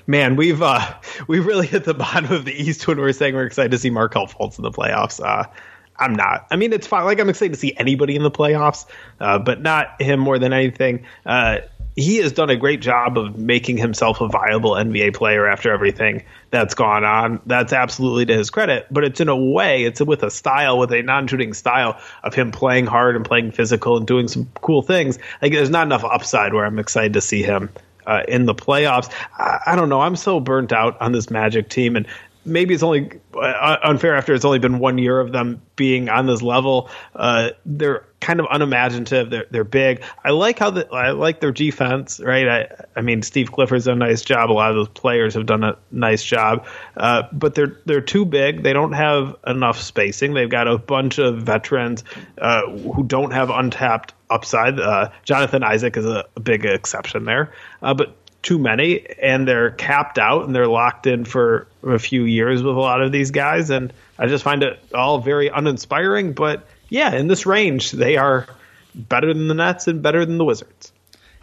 Man, 0.07 0.37
we've 0.37 0.62
uh, 0.62 0.95
we 1.28 1.41
really 1.41 1.66
hit 1.66 1.85
the 1.85 1.95
bottom 1.95 2.33
of 2.33 2.45
the 2.45 2.53
East 2.53 2.87
when 2.87 2.99
we're 2.99 3.12
saying 3.12 3.35
we're 3.35 3.47
excited 3.47 3.72
to 3.72 3.78
see 3.78 3.91
Markelle 3.91 4.26
Fultz 4.26 4.59
in 4.59 4.62
the 4.62 4.70
playoffs. 4.70 5.20
Uh, 5.24 5.49
I'm 5.97 6.14
not. 6.14 6.47
I 6.51 6.57
mean, 6.57 6.72
it's 6.72 6.86
fine. 6.86 7.05
Like 7.05 7.20
I'm 7.20 7.28
excited 7.28 7.53
to 7.55 7.59
see 7.59 7.74
anybody 7.76 8.16
in 8.16 8.22
the 8.22 8.30
playoffs, 8.30 8.86
uh, 9.20 9.38
but 9.38 9.61
not 9.61 10.01
him 10.01 10.20
more 10.20 10.38
than 10.38 10.53
anything. 10.53 11.07
Uh, 11.24 11.59
he 11.95 12.16
has 12.18 12.32
done 12.32 12.49
a 12.49 12.57
great 12.57 12.80
job 12.80 13.18
of 13.18 13.36
making 13.36 13.76
himself 13.76 14.20
a 14.20 14.28
viable 14.28 14.72
NBA 14.72 15.14
player 15.14 15.47
after 15.47 15.70
everything 15.70 16.24
that's 16.51 16.74
gone 16.74 17.05
on. 17.05 17.40
That's 17.45 17.72
absolutely 17.72 18.26
to 18.26 18.34
his 18.34 18.51
credit, 18.51 18.86
but 18.90 19.05
it's 19.05 19.20
in 19.20 19.28
a 19.28 19.36
way, 19.36 19.84
it's 19.84 20.01
with 20.01 20.22
a 20.22 20.30
style, 20.30 20.78
with 20.78 20.93
a 20.93 21.03
non-shooting 21.03 21.53
style 21.53 22.01
of 22.22 22.34
him 22.34 22.51
playing 22.51 22.86
hard 22.86 23.14
and 23.16 23.24
playing 23.24 23.53
physical 23.53 23.99
and 23.99 24.07
doing 24.07 24.28
some 24.28 24.49
cool 24.55 24.82
things. 24.82 25.18
Like 25.43 25.53
there's 25.53 25.70
not 25.70 25.86
enough 25.86 26.05
upside 26.05 26.55
where 26.55 26.64
I'm 26.64 26.78
excited 26.78 27.12
to 27.14 27.20
see 27.20 27.43
him 27.43 27.68
uh, 28.07 28.22
in 28.26 28.47
the 28.47 28.55
playoffs. 28.55 29.12
I, 29.38 29.61
I, 29.66 29.76
don't 29.76 29.88
know. 29.88 30.01
I'm 30.01 30.16
so 30.16 30.40
burnt 30.40 30.72
out 30.72 31.01
on 31.01 31.12
this 31.12 31.30
Magic 31.30 31.68
team, 31.68 31.97
and 31.97 32.07
maybe 32.45 32.74
it's 32.74 32.82
only 32.82 33.20
uh, 33.34 33.76
unfair 33.82 34.16
after 34.16 34.34
it's 34.34 34.45
only 34.45 34.59
been 34.59 34.78
one 34.78 34.99
year 34.99 35.20
of 35.20 35.32
them 35.32 35.62
being 35.76 36.09
on 36.09 36.26
this 36.26 36.43
level. 36.43 36.90
Uh, 37.14 37.51
they're 37.64 38.07
kind 38.20 38.40
of 38.40 38.47
unimaginative. 38.51 39.30
They're 39.30 39.47
they're 39.51 39.64
big. 39.64 40.03
I 40.24 40.30
like 40.30 40.59
how 40.59 40.70
the, 40.70 40.88
I 40.93 41.11
like 41.11 41.40
their 41.40 41.53
defense. 41.53 42.20
Right. 42.20 42.49
I 42.49 42.84
I 42.97 43.03
mean 43.03 43.22
Steve 43.22 43.53
Clifford's 43.53 43.86
done 43.86 44.01
a 44.01 44.07
nice 44.07 44.22
job. 44.22 44.51
A 44.51 44.53
lot 44.53 44.70
of 44.70 44.76
those 44.76 44.88
players 44.88 45.34
have 45.34 45.47
done 45.47 45.64
a 45.64 45.76
nice 45.90 46.22
job. 46.22 46.66
Uh, 46.97 47.24
but 47.32 47.55
they're 47.55 47.80
they're 47.84 48.01
too 48.01 48.24
big. 48.24 48.62
They 48.62 48.72
don't 48.72 48.93
have 48.93 49.36
enough 49.47 49.80
spacing. 49.80 50.34
They've 50.34 50.49
got 50.51 50.68
a 50.68 50.78
bunch 50.78 51.18
of 51.18 51.43
veterans 51.43 52.05
uh, 52.38 52.62
who 52.70 53.05
don't 53.05 53.32
have 53.32 53.51
untapped 53.51 54.14
upside. 54.30 54.80
Uh, 54.80 55.11
Jonathan 55.24 55.62
Isaac 55.62 55.97
is 55.97 56.07
a, 56.07 56.24
a 56.36 56.40
big 56.40 56.64
exception 56.64 57.24
there. 57.24 57.53
Uh, 57.82 57.95
but 57.95 58.16
too 58.43 58.59
many, 58.59 59.09
and 59.20 59.47
they're 59.47 59.70
capped 59.70 60.18
out 60.18 60.45
and 60.45 60.55
they're 60.55 60.66
locked 60.66 61.07
in 61.07 61.24
for 61.24 61.68
a 61.82 61.99
few 61.99 62.24
years 62.24 62.62
with 62.62 62.76
a 62.76 62.80
lot 62.80 63.01
of 63.01 63.12
these 63.12 63.30
guys. 63.30 63.70
And 63.70 63.93
I 64.18 64.26
just 64.26 64.45
find 64.45 64.62
it 64.62 64.78
all 64.95 65.20
very 65.20 65.49
uninspiring. 65.49 66.32
But 66.32 66.66
yeah, 66.88 67.14
in 67.14 67.28
this 67.28 67.47
range, 67.47 67.93
they 67.93 68.16
are 68.16 68.47
better 68.95 69.32
than 69.32 69.49
the 69.49 69.55
Nets 69.55 69.86
and 69.86 70.03
better 70.03 70.26
than 70.26 70.38
the 70.38 70.45
Wizards. 70.45 70.93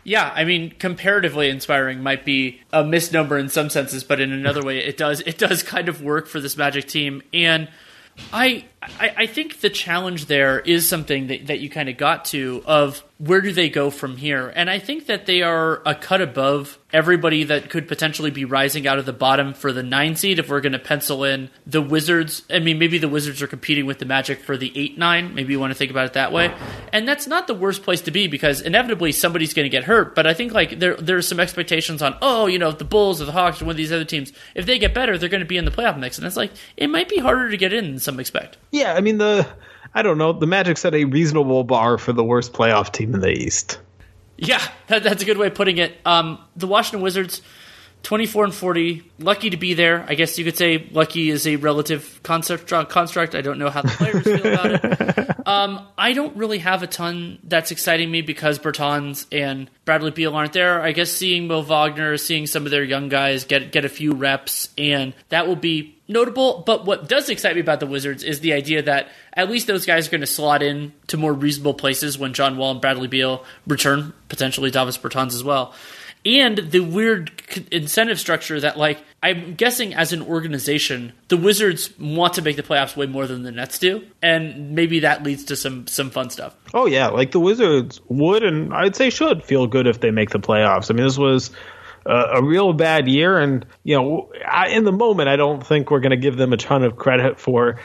Yeah, 0.04 0.32
I 0.34 0.46
mean, 0.46 0.72
comparatively 0.72 1.50
inspiring 1.50 2.02
might 2.02 2.26
be 2.26 2.62
a 2.72 2.84
misnomer 2.84 3.38
in 3.38 3.50
some 3.50 3.70
senses, 3.70 4.04
but 4.04 4.20
in 4.20 4.32
another 4.32 4.64
way, 4.64 4.80
it 4.80 4.98
does 4.98 5.22
it 5.22 5.38
does 5.38 5.62
kind 5.64 5.90
of 5.90 6.02
work 6.02 6.28
for 6.28 6.40
this 6.40 6.58
Magic 6.58 6.88
team. 6.88 7.22
And 7.34 7.70
I 8.34 8.66
I, 8.82 9.14
I 9.18 9.26
think 9.28 9.60
the 9.60 9.70
challenge 9.70 10.26
there 10.26 10.60
is 10.60 10.88
something 10.88 11.28
that, 11.28 11.48
that 11.48 11.60
you 11.60 11.70
kind 11.70 11.90
of 11.90 11.98
got 11.98 12.26
to 12.26 12.64
of 12.66 13.04
where 13.20 13.42
do 13.42 13.52
they 13.52 13.68
go 13.68 13.90
from 13.90 14.16
here? 14.16 14.52
And 14.56 14.70
I 14.70 14.80
think 14.80 15.08
that 15.08 15.26
they 15.26 15.42
are 15.42 15.82
a 15.86 15.94
cut 15.94 16.22
above 16.22 16.80
everybody 16.94 17.44
that 17.44 17.70
could 17.70 17.86
potentially 17.86 18.32
be 18.32 18.46
rising 18.46 18.88
out 18.88 18.98
of 18.98 19.06
the 19.06 19.12
bottom 19.12 19.54
for 19.54 19.74
the 19.74 19.84
nine 19.84 20.16
seed 20.16 20.40
if 20.40 20.48
we're 20.50 20.62
going 20.62 20.72
to 20.72 20.80
pencil 20.80 21.26
in 21.26 21.50
the 21.68 21.82
Wizards. 21.82 22.44
I 22.50 22.60
mean, 22.60 22.80
maybe 22.80 22.98
the 22.98 23.10
Wizards 23.10 23.42
are 23.42 23.48
competing 23.48 23.86
with 23.86 24.00
the 24.00 24.06
Magic 24.06 24.40
for 24.40 24.56
the 24.56 24.72
eight 24.74 24.98
nine. 24.98 25.36
Maybe 25.36 25.52
you 25.52 25.60
want 25.60 25.72
to 25.72 25.76
think 25.76 25.92
about 25.92 26.06
it 26.06 26.14
that 26.14 26.32
way. 26.32 26.54
And 26.94 27.06
that's 27.06 27.28
not 27.28 27.48
the 27.48 27.54
worst 27.54 27.84
place 27.84 28.00
to 28.02 28.12
be 28.12 28.28
because 28.28 28.62
inevitably 28.62 29.12
somebody's 29.12 29.54
going 29.54 29.66
to 29.66 29.70
get 29.70 29.84
hurt. 29.84 30.16
But 30.16 30.26
I 30.26 30.34
think 30.34 30.54
like 30.54 30.80
there 30.80 30.96
there's 30.96 31.28
some 31.28 31.42
expectations 31.42 32.02
on 32.02 32.18
oh 32.22 32.48
you 32.48 32.58
know 32.58 32.72
the 32.72 32.86
Bulls 32.86 33.22
or 33.22 33.26
the 33.26 33.34
Hawks 33.34 33.62
or 33.62 33.66
one 33.66 33.74
of 33.74 33.78
these 33.78 33.92
other 33.92 34.06
teams 34.06 34.32
if 34.56 34.66
they 34.66 34.80
get 34.80 34.94
better 34.94 35.18
they're 35.18 35.28
going 35.28 35.42
to 35.42 35.46
be 35.46 35.58
in 35.58 35.66
the 35.66 35.72
playoff 35.72 36.00
mix. 36.00 36.18
And 36.18 36.26
it's 36.26 36.38
like 36.38 36.52
it 36.78 36.88
might 36.88 37.10
be 37.10 37.18
harder 37.18 37.52
to 37.52 37.58
get 37.58 37.74
in 37.74 37.84
than 37.84 38.00
some 38.00 38.18
expect. 38.18 38.56
Yeah, 38.72 38.94
I 38.94 39.02
mean 39.02 39.18
the 39.18 39.46
I 39.94 40.02
don't 40.02 40.18
know. 40.18 40.34
The 40.34 40.48
Magic 40.48 40.78
set 40.78 40.94
a 40.94 41.06
reasonable 41.06 41.64
bar 41.64 41.98
for 41.98 42.14
the 42.14 42.24
worst 42.24 42.54
playoff 42.54 42.92
team 42.92 43.14
in 43.14 43.22
the 43.22 43.32
East. 43.32 43.80
Yeah, 44.38 44.62
that, 44.88 45.04
that's 45.04 45.24
a 45.24 45.26
good 45.26 45.38
way 45.38 45.48
of 45.48 45.56
putting 45.56 45.78
it. 45.78 45.98
Um, 46.06 46.40
the 46.56 46.68
Washington 46.68 47.02
Wizards, 47.02 47.42
24 48.04 48.46
and 48.46 48.54
40. 48.54 49.04
Lucky 49.20 49.50
to 49.50 49.58
be 49.58 49.74
there. 49.74 50.06
I 50.08 50.16
guess 50.16 50.38
you 50.38 50.46
could 50.46 50.56
say 50.56 50.88
lucky 50.92 51.30
is 51.30 51.46
a 51.46 51.58
relative 51.58 52.22
concept, 52.24 52.70
construct. 52.90 53.36
I 53.36 53.42
don't 53.42 53.60
know 53.60 53.70
how 53.70 53.82
the 53.82 53.90
players 53.90 54.24
feel 54.24 54.40
about 54.40 54.72
it. 54.72 55.26
Um, 55.50 55.88
I 55.98 56.14
don't 56.14 56.38
really 56.38 56.60
have 56.60 56.84
a 56.84 56.88
ton 56.88 57.40
that's 57.44 57.72
exciting 57.72 58.12
me 58.12 58.22
because 58.22 58.60
Bertans 58.60 59.26
and 59.32 59.68
Bradley 59.84 60.12
Beal 60.12 60.36
aren't 60.36 60.54
there. 60.54 60.80
I 60.80 60.92
guess 60.92 61.12
seeing 61.12 61.48
Mo 61.48 61.64
Wagner, 61.64 62.18
seeing 62.18 62.46
some 62.46 62.66
of 62.66 62.72
their 62.72 62.84
young 62.84 63.10
guys 63.10 63.46
get 63.46 63.72
get 63.72 63.84
a 63.84 63.90
few 63.90 64.14
reps, 64.14 64.70
and 64.78 65.16
that 65.30 65.48
will 65.48 65.56
be 65.56 65.99
notable. 66.10 66.64
But 66.66 66.86
what 66.86 67.08
does 67.08 67.30
excite 67.30 67.56
me 67.56 67.62
about 67.62 67.80
the 67.80 67.88
Wizards 67.88 68.24
is 68.24 68.42
the 68.42 68.52
idea 68.52 68.82
that 68.82 69.10
at 69.34 69.50
least 69.50 69.68
those 69.68 69.86
guys 69.86 70.08
are 70.08 70.12
going 70.12 70.22
to 70.22 70.28
slot 70.28 70.62
in 70.62 70.92
to 71.08 71.16
more 71.16 71.34
reasonable 71.34 71.76
places 71.76 72.18
when 72.18 72.34
John 72.34 72.58
Wall 72.58 72.72
and 72.72 72.82
Bradley 72.82 73.08
Beal 73.08 73.46
return, 73.66 74.14
potentially 74.28 74.72
Davis 74.72 74.98
Bertans 74.98 75.34
as 75.34 75.44
well. 75.44 75.74
And 76.26 76.58
the 76.58 76.82
weird 76.82 77.32
incentive 77.72 78.20
structure 78.20 78.60
that 78.60 78.78
like 78.78 79.02
i'm 79.24 79.56
guessing 79.56 79.94
as 79.94 80.12
an 80.12 80.22
organization 80.22 81.14
the 81.30 81.38
wizards 81.38 81.98
want 81.98 82.34
to 82.34 82.42
make 82.42 82.58
the 82.58 82.64
playoffs 82.64 82.96
way 82.96 83.06
more 83.06 83.26
than 83.26 83.44
the 83.44 83.52
nets 83.52 83.80
do 83.80 84.06
and 84.22 84.72
maybe 84.72 85.00
that 85.00 85.24
leads 85.24 85.46
to 85.46 85.56
some 85.56 85.88
some 85.88 86.10
fun 86.10 86.30
stuff. 86.30 86.56
Oh 86.74 86.86
yeah. 86.88 87.08
Like 87.08 87.32
the 87.32 87.40
wizards 87.40 88.02
would 88.10 88.44
and 88.44 88.74
i'd 88.74 88.98
say 88.98 89.10
should 89.10 89.44
feel 89.46 89.66
good 89.66 89.88
if 89.88 90.02
they 90.02 90.12
make 90.12 90.32
the 90.32 90.40
playoffs. 90.40 90.92
I 90.92 90.94
mean 90.94 91.06
this 91.06 91.18
was 91.18 91.52
a 92.06 92.44
real 92.44 92.74
bad 92.74 93.08
year. 93.08 93.38
And 93.38 93.66
you 93.84 93.96
know 93.96 94.32
I, 94.48 94.70
in 94.70 94.84
the 94.84 94.92
moment 94.92 95.30
i 95.30 95.36
don't 95.36 95.66
think 95.66 95.92
we're 95.92 96.00
going 96.00 96.12
to 96.12 96.18
give 96.18 96.38
them 96.38 96.54
a 96.54 96.58
ton 96.58 96.84
of 96.84 96.96
credit 96.96 97.40
for 97.40 97.80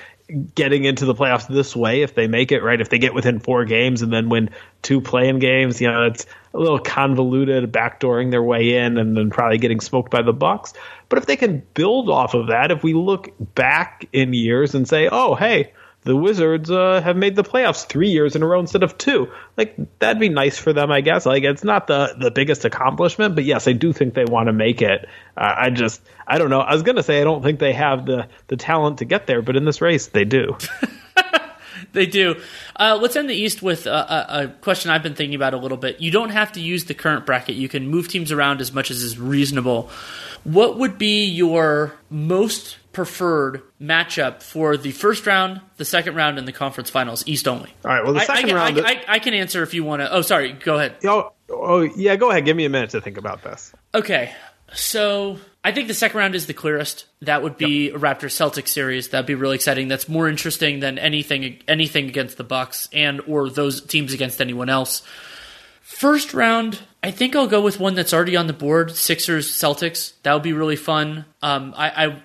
getting 0.54 0.84
into 0.84 1.04
the 1.04 1.14
playoffs 1.14 1.46
this 1.46 1.76
way 1.76 2.00
if 2.00 2.14
they 2.14 2.26
make 2.26 2.50
it 2.50 2.62
right? 2.62 2.80
If 2.80 2.88
they 2.88 2.98
get 2.98 3.12
within 3.12 3.40
four 3.40 3.66
games 3.66 4.00
and 4.00 4.10
then 4.10 4.30
win 4.30 4.48
two 4.82 5.00
playing 5.00 5.38
games 5.38 5.80
you 5.80 5.90
know 5.90 6.04
it's 6.04 6.26
a 6.54 6.58
little 6.58 6.78
convoluted 6.78 7.70
backdooring 7.72 8.30
their 8.30 8.42
way 8.42 8.76
in 8.76 8.96
and 8.96 9.16
then 9.16 9.30
probably 9.30 9.58
getting 9.58 9.80
smoked 9.80 10.10
by 10.10 10.22
the 10.22 10.32
bucks. 10.32 10.72
But 11.08 11.18
if 11.18 11.26
they 11.26 11.36
can 11.36 11.62
build 11.74 12.08
off 12.08 12.34
of 12.34 12.46
that 12.48 12.70
if 12.70 12.82
we 12.82 12.94
look 12.94 13.32
back 13.54 14.06
in 14.12 14.32
years 14.32 14.74
and 14.74 14.88
say 14.88 15.08
oh 15.10 15.34
hey 15.34 15.72
the 16.04 16.14
Wizards 16.14 16.70
uh, 16.70 17.00
have 17.02 17.16
made 17.16 17.34
the 17.34 17.42
playoffs 17.42 17.86
three 17.86 18.10
years 18.10 18.36
in 18.36 18.42
a 18.42 18.46
row 18.46 18.60
instead 18.60 18.82
of 18.82 18.96
two. 18.98 19.30
Like 19.56 19.74
that'd 19.98 20.20
be 20.20 20.28
nice 20.28 20.58
for 20.58 20.72
them, 20.72 20.92
I 20.92 21.00
guess. 21.00 21.26
Like 21.26 21.42
it's 21.44 21.64
not 21.64 21.86
the 21.86 22.14
the 22.18 22.30
biggest 22.30 22.64
accomplishment, 22.64 23.34
but 23.34 23.44
yes, 23.44 23.66
I 23.66 23.72
do 23.72 23.92
think 23.92 24.14
they 24.14 24.26
want 24.26 24.46
to 24.48 24.52
make 24.52 24.82
it. 24.82 25.08
Uh, 25.36 25.54
I 25.56 25.70
just 25.70 26.02
I 26.26 26.38
don't 26.38 26.50
know. 26.50 26.60
I 26.60 26.74
was 26.74 26.82
gonna 26.82 27.02
say 27.02 27.20
I 27.20 27.24
don't 27.24 27.42
think 27.42 27.58
they 27.58 27.72
have 27.72 28.04
the 28.04 28.28
the 28.48 28.56
talent 28.56 28.98
to 28.98 29.06
get 29.06 29.26
there, 29.26 29.40
but 29.42 29.56
in 29.56 29.64
this 29.64 29.80
race 29.80 30.08
they 30.08 30.24
do. 30.24 30.56
they 31.92 32.06
do. 32.06 32.40
Uh, 32.76 32.98
let's 33.00 33.16
end 33.16 33.30
the 33.30 33.34
East 33.34 33.62
with 33.62 33.86
a, 33.86 34.26
a, 34.28 34.48
question 34.60 34.90
I've 34.90 35.02
been 35.02 35.14
thinking 35.14 35.34
about 35.34 35.54
a 35.54 35.56
little 35.56 35.78
bit. 35.78 36.00
You 36.00 36.10
don't 36.10 36.30
have 36.30 36.52
to 36.52 36.60
use 36.60 36.84
the 36.84 36.94
current 36.94 37.24
bracket. 37.24 37.56
You 37.56 37.68
can 37.68 37.88
move 37.88 38.08
teams 38.08 38.30
around 38.32 38.60
as 38.60 38.72
much 38.72 38.90
as 38.90 39.02
is 39.02 39.18
reasonable. 39.18 39.90
What 40.44 40.78
would 40.78 40.98
be 40.98 41.24
your 41.24 41.94
most 42.10 42.76
preferred 42.92 43.62
matchup 43.80 44.42
for 44.42 44.76
the 44.76 44.92
first 44.92 45.26
round, 45.26 45.60
the 45.78 45.84
second 45.84 46.14
round, 46.14 46.38
and 46.38 46.46
the 46.46 46.52
conference 46.52 46.90
finals, 46.90 47.24
East 47.26 47.48
only? 47.48 47.74
All 47.84 47.90
right. 47.90 48.04
Well, 48.04 48.12
the 48.12 48.20
second 48.20 48.50
I, 48.50 48.52
I, 48.52 48.56
round. 48.56 48.80
I, 48.80 49.04
I, 49.08 49.18
can 49.18 49.34
answer 49.34 49.62
if 49.62 49.74
you 49.74 49.84
want 49.84 50.02
to. 50.02 50.12
Oh, 50.12 50.22
sorry. 50.22 50.52
Go 50.52 50.76
ahead. 50.76 50.96
Oh, 51.04 51.32
oh, 51.50 51.80
yeah. 51.80 52.16
Go 52.16 52.30
ahead. 52.30 52.44
Give 52.44 52.56
me 52.56 52.64
a 52.64 52.70
minute 52.70 52.90
to 52.90 53.00
think 53.00 53.16
about 53.16 53.42
this. 53.42 53.72
Okay. 53.94 54.32
So 54.74 55.38
I 55.62 55.72
think 55.72 55.88
the 55.88 55.94
second 55.94 56.18
round 56.18 56.34
is 56.34 56.46
the 56.46 56.54
clearest. 56.54 57.06
That 57.22 57.42
would 57.42 57.56
be 57.56 57.86
yep. 57.86 57.96
a 57.96 57.98
Raptors 57.98 58.34
Celtics 58.34 58.68
series. 58.68 59.08
That'd 59.08 59.26
be 59.26 59.34
really 59.34 59.54
exciting. 59.54 59.88
That's 59.88 60.08
more 60.08 60.28
interesting 60.28 60.80
than 60.80 60.98
anything 60.98 61.62
anything 61.68 62.08
against 62.08 62.36
the 62.36 62.44
Bucks 62.44 62.88
and 62.92 63.20
or 63.26 63.48
those 63.48 63.80
teams 63.80 64.12
against 64.12 64.40
anyone 64.40 64.68
else. 64.68 65.02
First 65.80 66.34
round, 66.34 66.80
I 67.04 67.10
think 67.10 67.36
I'll 67.36 67.46
go 67.46 67.60
with 67.60 67.78
one 67.78 67.94
that's 67.94 68.14
already 68.14 68.34
on 68.34 68.46
the 68.46 68.54
board: 68.54 68.96
Sixers 68.96 69.46
Celtics. 69.52 70.14
That 70.22 70.32
would 70.32 70.42
be 70.42 70.54
really 70.54 70.76
fun. 70.76 71.26
Um, 71.42 71.74
I, 71.76 72.06
I 72.06 72.22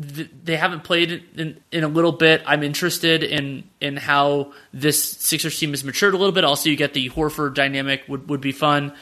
th- 0.00 0.30
they 0.44 0.54
haven't 0.54 0.84
played 0.84 1.24
in, 1.36 1.60
in 1.72 1.82
a 1.82 1.88
little 1.88 2.12
bit. 2.12 2.40
I'm 2.46 2.62
interested 2.62 3.24
in 3.24 3.64
in 3.80 3.96
how 3.96 4.52
this 4.72 5.02
Sixers 5.02 5.58
team 5.58 5.70
has 5.70 5.82
matured 5.82 6.14
a 6.14 6.16
little 6.16 6.32
bit. 6.32 6.44
Also, 6.44 6.70
you 6.70 6.76
get 6.76 6.94
the 6.94 7.10
Horford 7.10 7.54
dynamic 7.54 8.04
would 8.06 8.28
would 8.28 8.40
be 8.40 8.52
fun. 8.52 8.92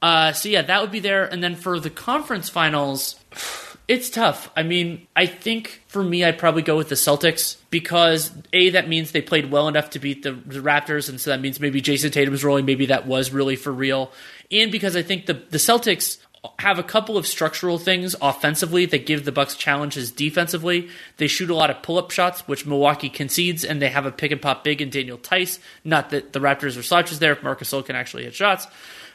Uh, 0.00 0.32
so 0.32 0.48
yeah, 0.48 0.62
that 0.62 0.80
would 0.80 0.90
be 0.90 1.00
there. 1.00 1.26
And 1.26 1.44
then 1.44 1.56
for 1.56 1.78
the 1.78 1.90
conference 1.90 2.48
finals, 2.48 3.16
it's 3.90 4.08
tough. 4.08 4.52
I 4.56 4.62
mean, 4.62 5.08
I 5.16 5.26
think 5.26 5.82
for 5.88 6.04
me, 6.04 6.22
I'd 6.24 6.38
probably 6.38 6.62
go 6.62 6.76
with 6.76 6.90
the 6.90 6.94
Celtics 6.94 7.56
because 7.70 8.30
a 8.52 8.70
that 8.70 8.88
means 8.88 9.10
they 9.10 9.20
played 9.20 9.50
well 9.50 9.66
enough 9.66 9.90
to 9.90 9.98
beat 9.98 10.22
the, 10.22 10.30
the 10.30 10.60
Raptors, 10.60 11.08
and 11.08 11.20
so 11.20 11.30
that 11.30 11.40
means 11.40 11.58
maybe 11.58 11.82
Jayson 11.82 12.12
Tatum's 12.12 12.44
rolling. 12.44 12.66
Maybe 12.66 12.86
that 12.86 13.08
was 13.08 13.32
really 13.32 13.56
for 13.56 13.72
real, 13.72 14.12
and 14.52 14.70
because 14.70 14.94
I 14.94 15.02
think 15.02 15.26
the 15.26 15.34
the 15.34 15.58
Celtics 15.58 16.18
have 16.60 16.78
a 16.78 16.84
couple 16.84 17.18
of 17.18 17.26
structural 17.26 17.78
things 17.78 18.14
offensively 18.22 18.86
that 18.86 19.06
give 19.06 19.24
the 19.24 19.32
Bucks 19.32 19.56
challenges 19.56 20.12
defensively. 20.12 20.88
They 21.16 21.26
shoot 21.26 21.50
a 21.50 21.54
lot 21.54 21.68
of 21.68 21.82
pull-up 21.82 22.12
shots, 22.12 22.46
which 22.48 22.64
Milwaukee 22.64 23.10
concedes, 23.10 23.62
and 23.62 23.82
they 23.82 23.90
have 23.90 24.06
a 24.06 24.12
pick 24.12 24.30
and 24.30 24.40
pop 24.40 24.64
big 24.64 24.80
in 24.80 24.88
Daniel 24.88 25.18
Theis. 25.18 25.58
Not 25.84 26.10
that 26.10 26.32
the 26.32 26.38
Raptors 26.38 26.78
are 26.78 26.82
slouches 26.82 27.18
there 27.18 27.32
if 27.32 27.42
Marc 27.42 27.60
Gasol 27.60 27.84
can 27.84 27.94
actually 27.94 28.22
hit 28.22 28.34
shots. 28.34 28.66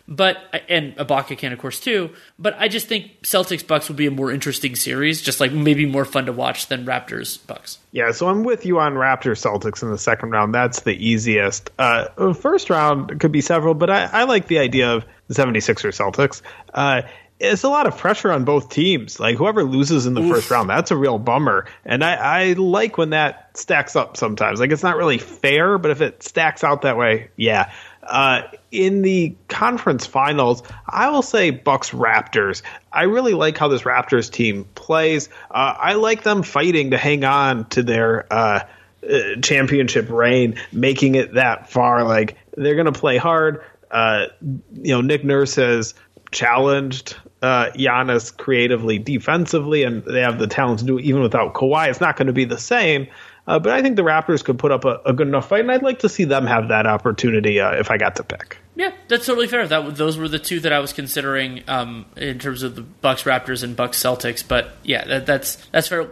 But 0.07 0.37
and 0.69 0.95
Ibaka 0.97 1.37
can 1.37 1.51
of 1.51 1.59
course 1.59 1.79
too. 1.79 2.11
But 2.37 2.55
I 2.59 2.67
just 2.67 2.87
think 2.87 3.21
Celtics 3.23 3.65
Bucks 3.65 3.87
would 3.87 3.97
be 3.97 4.05
a 4.05 4.11
more 4.11 4.31
interesting 4.31 4.75
series, 4.75 5.21
just 5.21 5.39
like 5.39 5.51
maybe 5.51 5.85
more 5.85 6.05
fun 6.05 6.27
to 6.27 6.31
watch 6.31 6.67
than 6.67 6.85
Raptors 6.85 7.45
Bucks. 7.47 7.79
Yeah, 7.91 8.11
so 8.11 8.27
I'm 8.27 8.43
with 8.43 8.65
you 8.65 8.79
on 8.79 8.93
Raptors 8.93 9.41
Celtics 9.41 9.81
in 9.81 9.89
the 9.89 9.97
second 9.97 10.29
round. 10.29 10.53
That's 10.53 10.81
the 10.81 10.93
easiest. 10.93 11.71
Uh, 11.79 12.33
first 12.33 12.69
round 12.69 13.19
could 13.19 13.31
be 13.31 13.41
several, 13.41 13.73
but 13.73 13.89
I, 13.89 14.05
I 14.05 14.23
like 14.25 14.47
the 14.47 14.59
idea 14.59 14.93
of 14.93 15.05
the 15.27 15.33
76ers 15.33 15.97
Celtics. 15.97 16.41
Uh, 16.73 17.01
it's 17.39 17.63
a 17.63 17.69
lot 17.69 17.85
of 17.85 17.97
pressure 17.97 18.31
on 18.31 18.45
both 18.45 18.69
teams. 18.69 19.19
Like 19.19 19.35
whoever 19.37 19.63
loses 19.63 20.05
in 20.05 20.13
the 20.13 20.21
Oof. 20.21 20.35
first 20.35 20.51
round, 20.51 20.69
that's 20.69 20.91
a 20.91 20.95
real 20.95 21.19
bummer. 21.19 21.65
And 21.83 22.03
I, 22.03 22.13
I 22.13 22.53
like 22.53 22.97
when 22.97 23.09
that 23.09 23.57
stacks 23.57 23.95
up 23.95 24.15
sometimes. 24.17 24.59
Like 24.59 24.71
it's 24.71 24.83
not 24.83 24.95
really 24.95 25.17
fair, 25.17 25.77
but 25.77 25.91
if 25.91 26.01
it 26.01 26.23
stacks 26.23 26.63
out 26.63 26.83
that 26.83 26.97
way, 26.97 27.29
yeah. 27.35 27.71
Uh, 28.05 28.43
in 28.71 29.01
the 29.01 29.35
conference 29.47 30.05
finals, 30.05 30.63
I 30.87 31.09
will 31.09 31.21
say 31.21 31.49
Bucks 31.49 31.91
Raptors. 31.91 32.61
I 32.91 33.03
really 33.03 33.33
like 33.33 33.57
how 33.57 33.67
this 33.67 33.83
Raptors 33.83 34.31
team 34.31 34.65
plays. 34.75 35.29
Uh, 35.49 35.75
I 35.77 35.93
like 35.93 36.23
them 36.23 36.43
fighting 36.43 36.91
to 36.91 36.97
hang 36.97 37.23
on 37.23 37.65
to 37.69 37.83
their 37.83 38.31
uh, 38.31 38.61
uh 39.07 39.19
championship 39.41 40.09
reign, 40.09 40.59
making 40.71 41.15
it 41.15 41.33
that 41.33 41.69
far. 41.69 42.03
Like 42.03 42.37
they're 42.55 42.75
going 42.75 42.91
to 42.91 42.99
play 42.99 43.17
hard. 43.17 43.63
Uh, 43.89 44.27
you 44.41 44.93
know, 44.93 45.01
Nick 45.01 45.23
Nurse 45.23 45.55
has 45.55 45.93
challenged 46.31 47.15
uh, 47.41 47.71
Giannis 47.71 48.35
creatively, 48.35 48.99
defensively, 48.99 49.83
and 49.83 50.03
they 50.03 50.21
have 50.21 50.39
the 50.39 50.47
talent 50.47 50.79
to 50.79 50.85
do 50.85 50.97
it 50.97 51.05
even 51.05 51.21
without 51.21 51.53
Kawhi. 51.53 51.89
It's 51.89 52.01
not 52.01 52.17
going 52.17 52.27
to 52.27 52.33
be 52.33 52.45
the 52.45 52.57
same. 52.57 53.07
Uh, 53.47 53.59
but 53.59 53.71
I 53.73 53.81
think 53.81 53.95
the 53.95 54.01
Raptors 54.01 54.43
could 54.43 54.57
put 54.57 54.71
up 54.71 54.85
a, 54.85 54.99
a, 55.05 55.13
good 55.13 55.27
enough 55.27 55.49
fight, 55.49 55.61
and 55.61 55.71
I'd 55.71 55.83
like 55.83 55.99
to 55.99 56.09
see 56.09 56.23
them 56.23 56.47
have 56.47 56.69
that 56.69 56.87
opportunity 56.87 57.59
uh, 57.59 57.73
if 57.73 57.91
I 57.91 57.97
got 57.97 58.15
to 58.15 58.23
pick. 58.23 58.57
Yeah, 58.75 58.91
that's 59.07 59.27
totally 59.27 59.47
fair. 59.47 59.67
That 59.67 59.95
those 59.95 60.17
were 60.17 60.27
the 60.27 60.39
two 60.39 60.59
that 60.61 60.73
I 60.73 60.79
was 60.79 60.93
considering 60.93 61.63
um, 61.67 62.05
in 62.17 62.39
terms 62.39 62.63
of 62.63 62.75
the 62.75 62.81
Bucks 62.81 63.23
Raptors 63.23 63.63
and 63.63 63.75
Bucks 63.75 64.01
Celtics. 64.01 64.45
But 64.45 64.71
yeah, 64.83 65.05
that, 65.05 65.25
that's 65.27 65.57
that's 65.67 65.87
fair. 65.87 66.11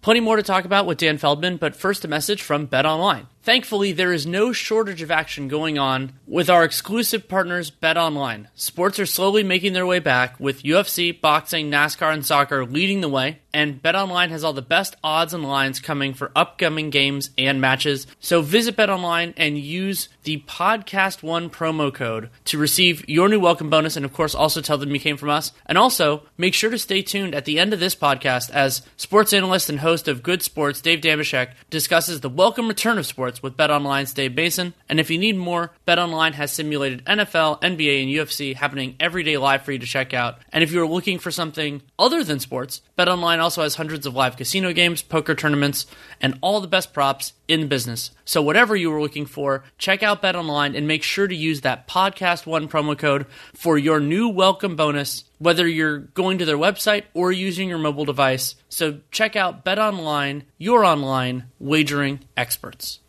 Plenty 0.00 0.20
more 0.20 0.36
to 0.36 0.42
talk 0.42 0.64
about 0.64 0.86
with 0.86 0.98
Dan 0.98 1.18
Feldman, 1.18 1.56
but 1.56 1.74
first 1.74 2.04
a 2.04 2.08
message 2.08 2.42
from 2.42 2.66
Bet 2.66 2.86
Online. 2.86 3.26
Thankfully, 3.44 3.92
there 3.92 4.14
is 4.14 4.26
no 4.26 4.54
shortage 4.54 5.02
of 5.02 5.10
action 5.10 5.48
going 5.48 5.78
on 5.78 6.12
with 6.26 6.48
our 6.48 6.64
exclusive 6.64 7.28
partners, 7.28 7.68
Bet 7.68 7.98
Online. 7.98 8.48
Sports 8.54 8.98
are 8.98 9.04
slowly 9.04 9.42
making 9.42 9.74
their 9.74 9.84
way 9.84 9.98
back, 9.98 10.40
with 10.40 10.62
UFC, 10.62 11.20
boxing, 11.20 11.70
NASCAR, 11.70 12.10
and 12.10 12.24
soccer 12.24 12.64
leading 12.64 13.02
the 13.02 13.08
way, 13.10 13.40
and 13.52 13.82
Bet 13.82 13.94
Online 13.94 14.30
has 14.30 14.42
all 14.42 14.54
the 14.54 14.62
best 14.62 14.96
odds 15.04 15.34
and 15.34 15.44
lines 15.44 15.78
coming 15.78 16.14
for 16.14 16.32
upcoming 16.34 16.88
games 16.88 17.30
and 17.36 17.60
matches. 17.60 18.06
So 18.18 18.40
visit 18.40 18.76
Bet 18.76 18.88
Online 18.88 19.34
and 19.36 19.58
use 19.58 20.08
the 20.22 20.42
Podcast 20.48 21.22
One 21.22 21.50
promo 21.50 21.92
code 21.92 22.30
to 22.46 22.56
receive 22.56 23.06
your 23.06 23.28
new 23.28 23.38
welcome 23.38 23.68
bonus, 23.68 23.94
and 23.94 24.06
of 24.06 24.14
course, 24.14 24.34
also 24.34 24.62
tell 24.62 24.78
them 24.78 24.90
you 24.90 24.98
came 24.98 25.18
from 25.18 25.28
us. 25.28 25.52
And 25.66 25.76
also, 25.76 26.22
make 26.38 26.54
sure 26.54 26.70
to 26.70 26.78
stay 26.78 27.02
tuned 27.02 27.34
at 27.34 27.44
the 27.44 27.58
end 27.58 27.74
of 27.74 27.80
this 27.80 27.94
podcast 27.94 28.48
as 28.50 28.80
sports 28.96 29.34
analyst 29.34 29.68
and 29.68 29.80
host 29.80 30.08
of 30.08 30.22
Good 30.22 30.42
Sports, 30.42 30.80
Dave 30.80 31.02
Dameshek, 31.02 31.50
discusses 31.68 32.20
the 32.20 32.30
welcome 32.30 32.68
return 32.68 32.96
of 32.96 33.04
sports 33.04 33.33
with 33.42 33.56
BetOnline's 33.56 34.12
Dave 34.12 34.34
Mason. 34.34 34.74
And 34.88 35.00
if 35.00 35.10
you 35.10 35.18
need 35.18 35.36
more, 35.36 35.72
BetOnline 35.86 36.32
has 36.32 36.52
simulated 36.52 37.04
NFL, 37.04 37.60
NBA, 37.60 38.02
and 38.02 38.28
UFC 38.28 38.54
happening 38.54 38.96
every 39.00 39.22
day 39.22 39.36
live 39.36 39.62
for 39.62 39.72
you 39.72 39.78
to 39.78 39.86
check 39.86 40.14
out. 40.14 40.38
And 40.52 40.62
if 40.62 40.72
you're 40.72 40.86
looking 40.86 41.18
for 41.18 41.30
something 41.30 41.82
other 41.98 42.24
than 42.24 42.40
sports, 42.40 42.80
BetOnline 42.98 43.38
also 43.38 43.62
has 43.62 43.74
hundreds 43.74 44.06
of 44.06 44.14
live 44.14 44.36
casino 44.36 44.72
games, 44.72 45.02
poker 45.02 45.34
tournaments, 45.34 45.86
and 46.20 46.38
all 46.40 46.60
the 46.60 46.68
best 46.68 46.92
props 46.92 47.32
in 47.48 47.68
business. 47.68 48.10
So 48.24 48.42
whatever 48.42 48.74
you 48.74 48.90
were 48.90 49.02
looking 49.02 49.26
for, 49.26 49.64
check 49.78 50.02
out 50.02 50.22
BetOnline 50.22 50.76
and 50.76 50.88
make 50.88 51.02
sure 51.02 51.26
to 51.26 51.34
use 51.34 51.60
that 51.60 51.86
podcast 51.88 52.46
one 52.46 52.68
promo 52.68 52.98
code 52.98 53.26
for 53.54 53.76
your 53.76 54.00
new 54.00 54.28
welcome 54.28 54.76
bonus 54.76 55.24
whether 55.44 55.68
you're 55.68 55.98
going 55.98 56.38
to 56.38 56.46
their 56.46 56.56
website 56.56 57.04
or 57.12 57.30
using 57.30 57.68
your 57.68 57.78
mobile 57.78 58.06
device. 58.06 58.54
So 58.70 59.00
check 59.10 59.36
out 59.36 59.62
BetOnline, 59.62 60.44
your 60.56 60.84
online 60.86 61.44
wagering 61.58 62.20
experts. 62.34 63.00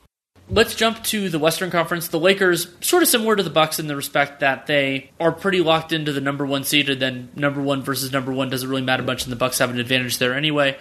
Let's 0.47 0.75
jump 0.75 1.03
to 1.05 1.29
the 1.29 1.39
Western 1.39 1.71
Conference. 1.71 2.07
The 2.07 2.19
Lakers, 2.19 2.67
sort 2.81 3.01
of 3.01 3.09
similar 3.09 3.35
to 3.35 3.41
the 3.41 3.49
Bucks 3.49 3.79
in 3.79 3.87
the 3.87 3.95
respect 3.95 4.41
that 4.41 4.67
they 4.67 5.09
are 5.19 5.31
pretty 5.31 5.61
locked 5.61 5.91
into 5.91 6.13
the 6.13 6.21
number 6.21 6.45
one 6.45 6.63
seed, 6.63 6.87
and 6.89 7.01
then 7.01 7.29
number 7.35 7.61
one 7.61 7.81
versus 7.81 8.11
number 8.11 8.31
one 8.31 8.49
doesn't 8.49 8.69
really 8.69 8.83
matter 8.83 9.01
much, 9.01 9.23
and 9.23 9.31
the 9.31 9.37
Bucks 9.37 9.57
have 9.57 9.71
an 9.71 9.79
advantage 9.79 10.19
there 10.19 10.35
anyway. 10.35 10.77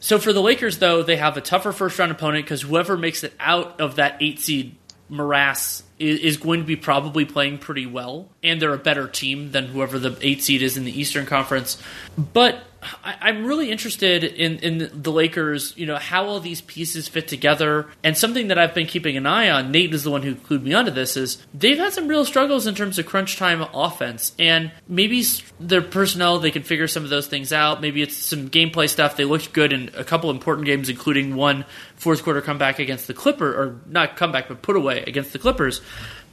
So 0.00 0.18
for 0.18 0.34
the 0.34 0.42
Lakers, 0.42 0.78
though, 0.78 1.02
they 1.02 1.16
have 1.16 1.38
a 1.38 1.40
tougher 1.40 1.72
first 1.72 1.98
round 1.98 2.12
opponent 2.12 2.44
because 2.44 2.62
whoever 2.62 2.98
makes 2.98 3.24
it 3.24 3.32
out 3.40 3.80
of 3.80 3.96
that 3.96 4.18
eight 4.20 4.38
seed 4.38 4.76
morass 5.08 5.82
is, 5.98 6.20
is 6.20 6.36
going 6.36 6.60
to 6.60 6.66
be 6.66 6.76
probably 6.76 7.24
playing 7.24 7.56
pretty 7.56 7.86
well, 7.86 8.28
and 8.42 8.60
they're 8.60 8.74
a 8.74 8.78
better 8.78 9.08
team 9.08 9.52
than 9.52 9.68
whoever 9.68 9.98
the 9.98 10.18
eight 10.20 10.42
seed 10.42 10.60
is 10.60 10.76
in 10.76 10.84
the 10.84 11.00
Eastern 11.00 11.24
Conference. 11.24 11.80
But 12.18 12.62
I, 13.04 13.30
am 13.30 13.44
really 13.44 13.70
interested 13.70 14.24
in, 14.24 14.58
in 14.58 15.02
the 15.02 15.12
Lakers, 15.12 15.72
you 15.76 15.86
know, 15.86 15.96
how 15.96 16.26
all 16.26 16.40
these 16.40 16.60
pieces 16.60 17.08
fit 17.08 17.28
together. 17.28 17.88
And 18.02 18.16
something 18.16 18.48
that 18.48 18.58
I've 18.58 18.74
been 18.74 18.86
keeping 18.86 19.16
an 19.16 19.26
eye 19.26 19.50
on, 19.50 19.70
Nate 19.70 19.94
is 19.94 20.04
the 20.04 20.10
one 20.10 20.22
who 20.22 20.34
clued 20.34 20.62
me 20.62 20.74
onto 20.74 20.90
this, 20.90 21.16
is 21.16 21.38
they've 21.54 21.78
had 21.78 21.92
some 21.92 22.08
real 22.08 22.24
struggles 22.24 22.66
in 22.66 22.74
terms 22.74 22.98
of 22.98 23.06
crunch 23.06 23.36
time 23.36 23.62
offense. 23.74 24.32
And 24.38 24.72
maybe 24.88 25.24
their 25.60 25.82
personnel, 25.82 26.38
they 26.38 26.50
can 26.50 26.62
figure 26.62 26.88
some 26.88 27.04
of 27.04 27.10
those 27.10 27.26
things 27.26 27.52
out. 27.52 27.80
Maybe 27.80 28.02
it's 28.02 28.16
some 28.16 28.48
gameplay 28.50 28.88
stuff. 28.88 29.16
They 29.16 29.24
looked 29.24 29.52
good 29.52 29.72
in 29.72 29.90
a 29.96 30.04
couple 30.04 30.30
important 30.30 30.66
games, 30.66 30.88
including 30.88 31.36
one 31.36 31.64
fourth 31.96 32.22
quarter 32.22 32.40
comeback 32.40 32.78
against 32.78 33.06
the 33.06 33.14
Clipper, 33.14 33.48
or 33.48 33.80
not 33.86 34.16
comeback, 34.16 34.48
but 34.48 34.62
put 34.62 34.76
away 34.76 35.02
against 35.06 35.32
the 35.32 35.38
Clippers. 35.38 35.80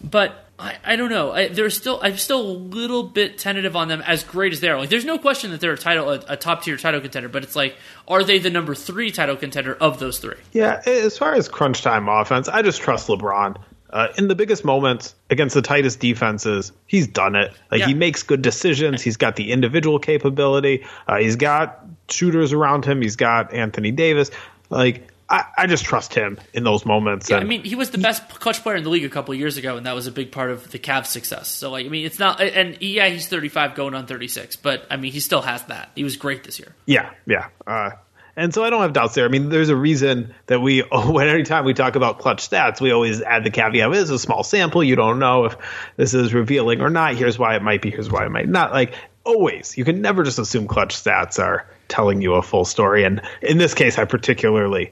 But 0.03 0.42
I, 0.59 0.77
I 0.83 0.95
don't 0.95 1.09
know. 1.09 1.31
I, 1.31 1.47
there's 1.47 1.75
still 1.75 1.99
I'm 2.01 2.17
still 2.17 2.41
a 2.41 2.53
little 2.53 3.03
bit 3.03 3.37
tentative 3.37 3.75
on 3.75 3.87
them. 3.87 4.01
As 4.05 4.23
great 4.23 4.53
as 4.53 4.59
they 4.59 4.69
are, 4.69 4.77
like 4.77 4.89
there's 4.89 5.05
no 5.05 5.17
question 5.17 5.51
that 5.51 5.61
they're 5.61 5.73
a 5.73 5.77
title 5.77 6.09
a, 6.09 6.23
a 6.27 6.37
top 6.37 6.63
tier 6.63 6.77
title 6.77 7.01
contender. 7.01 7.29
But 7.29 7.43
it's 7.43 7.55
like, 7.55 7.75
are 8.07 8.23
they 8.23 8.39
the 8.39 8.49
number 8.49 8.75
three 8.75 9.11
title 9.11 9.35
contender 9.35 9.73
of 9.75 9.99
those 9.99 10.19
three? 10.19 10.35
Yeah, 10.51 10.81
as 10.85 11.17
far 11.17 11.33
as 11.33 11.47
crunch 11.49 11.81
time 11.81 12.07
offense, 12.07 12.47
I 12.47 12.61
just 12.61 12.81
trust 12.81 13.07
LeBron. 13.07 13.57
Uh, 13.89 14.07
in 14.17 14.27
the 14.27 14.33
biggest 14.33 14.65
moments 14.65 15.13
against 15.29 15.53
the 15.53 15.61
tightest 15.61 15.99
defenses, 15.99 16.71
he's 16.87 17.05
done 17.05 17.35
it. 17.35 17.53
Like 17.69 17.81
yeah. 17.81 17.87
he 17.87 17.93
makes 17.93 18.23
good 18.23 18.41
decisions. 18.41 19.03
He's 19.03 19.17
got 19.17 19.35
the 19.35 19.51
individual 19.51 19.99
capability. 19.99 20.85
Uh, 21.07 21.17
he's 21.17 21.35
got 21.35 21.85
shooters 22.09 22.53
around 22.53 22.85
him. 22.85 23.01
He's 23.01 23.15
got 23.15 23.53
Anthony 23.53 23.91
Davis. 23.91 24.31
Like 24.71 25.12
I, 25.29 25.45
I, 25.57 25.67
just 25.67 25.85
trust 25.85 26.13
him 26.13 26.37
in 26.53 26.63
those 26.63 26.85
moments. 26.85 27.29
Yeah, 27.29 27.37
I 27.37 27.43
mean, 27.43 27.63
he 27.63 27.75
was 27.75 27.91
the 27.91 27.97
best 27.97 28.27
clutch 28.29 28.61
player 28.61 28.75
in 28.75 28.83
the 28.83 28.89
league 28.89 29.05
a 29.05 29.09
couple 29.09 29.33
years 29.33 29.57
ago, 29.57 29.77
and 29.77 29.85
that 29.85 29.95
was 29.95 30.05
a 30.05 30.11
big 30.11 30.31
part 30.31 30.51
of 30.51 30.69
the 30.71 30.79
Cavs' 30.79 31.07
success. 31.07 31.47
So, 31.47 31.71
like, 31.71 31.85
I 31.85 31.89
mean, 31.89 32.05
it's 32.05 32.19
not, 32.19 32.41
and 32.41 32.77
yeah, 32.81 33.07
he's 33.07 33.27
35 33.27 33.75
going 33.75 33.93
on 33.93 34.05
36, 34.05 34.57
but 34.57 34.85
I 34.91 34.97
mean, 34.97 35.11
he 35.11 35.19
still 35.19 35.41
has 35.41 35.63
that. 35.63 35.91
He 35.95 36.03
was 36.03 36.17
great 36.17 36.43
this 36.43 36.59
year. 36.59 36.75
Yeah, 36.85 37.11
yeah. 37.25 37.47
Uh, 37.65 37.91
and 38.35 38.53
so 38.53 38.63
I 38.63 38.69
don't 38.69 38.81
have 38.81 38.93
doubts 38.93 39.13
there. 39.15 39.25
I 39.25 39.29
mean, 39.29 39.49
there's 39.49 39.69
a 39.69 39.75
reason 39.75 40.33
that 40.47 40.59
we, 40.59 40.79
when 40.91 41.27
every 41.27 41.43
time 41.43 41.65
we 41.65 41.73
talk 41.73 41.95
about 41.95 42.19
clutch 42.19 42.47
stats, 42.49 42.81
we 42.81 42.91
always 42.91 43.21
add 43.21 43.43
the 43.43 43.51
caveat: 43.51 43.91
it 43.91 43.97
is 43.97 44.09
a 44.09 44.19
small 44.19 44.43
sample. 44.43 44.83
You 44.83 44.95
don't 44.95 45.19
know 45.19 45.45
if 45.45 45.57
this 45.97 46.13
is 46.13 46.33
revealing 46.33 46.81
or 46.81 46.89
not. 46.89 47.15
Here's 47.15 47.37
why 47.39 47.55
it 47.55 47.61
might 47.61 47.81
be. 47.81 47.91
Here's 47.91 48.11
why 48.11 48.25
it 48.25 48.29
might 48.29 48.49
not. 48.49 48.71
Like 48.71 48.93
always, 49.23 49.77
you 49.77 49.85
can 49.85 50.01
never 50.01 50.23
just 50.23 50.39
assume 50.39 50.67
clutch 50.67 50.95
stats 50.95 51.41
are 51.41 51.67
telling 51.87 52.21
you 52.21 52.33
a 52.33 52.41
full 52.41 52.65
story. 52.65 53.03
And 53.03 53.21
in 53.41 53.57
this 53.57 53.73
case, 53.73 53.97
I 53.97 54.05
particularly 54.05 54.91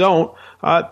don't. 0.00 0.34
Uh, 0.62 0.84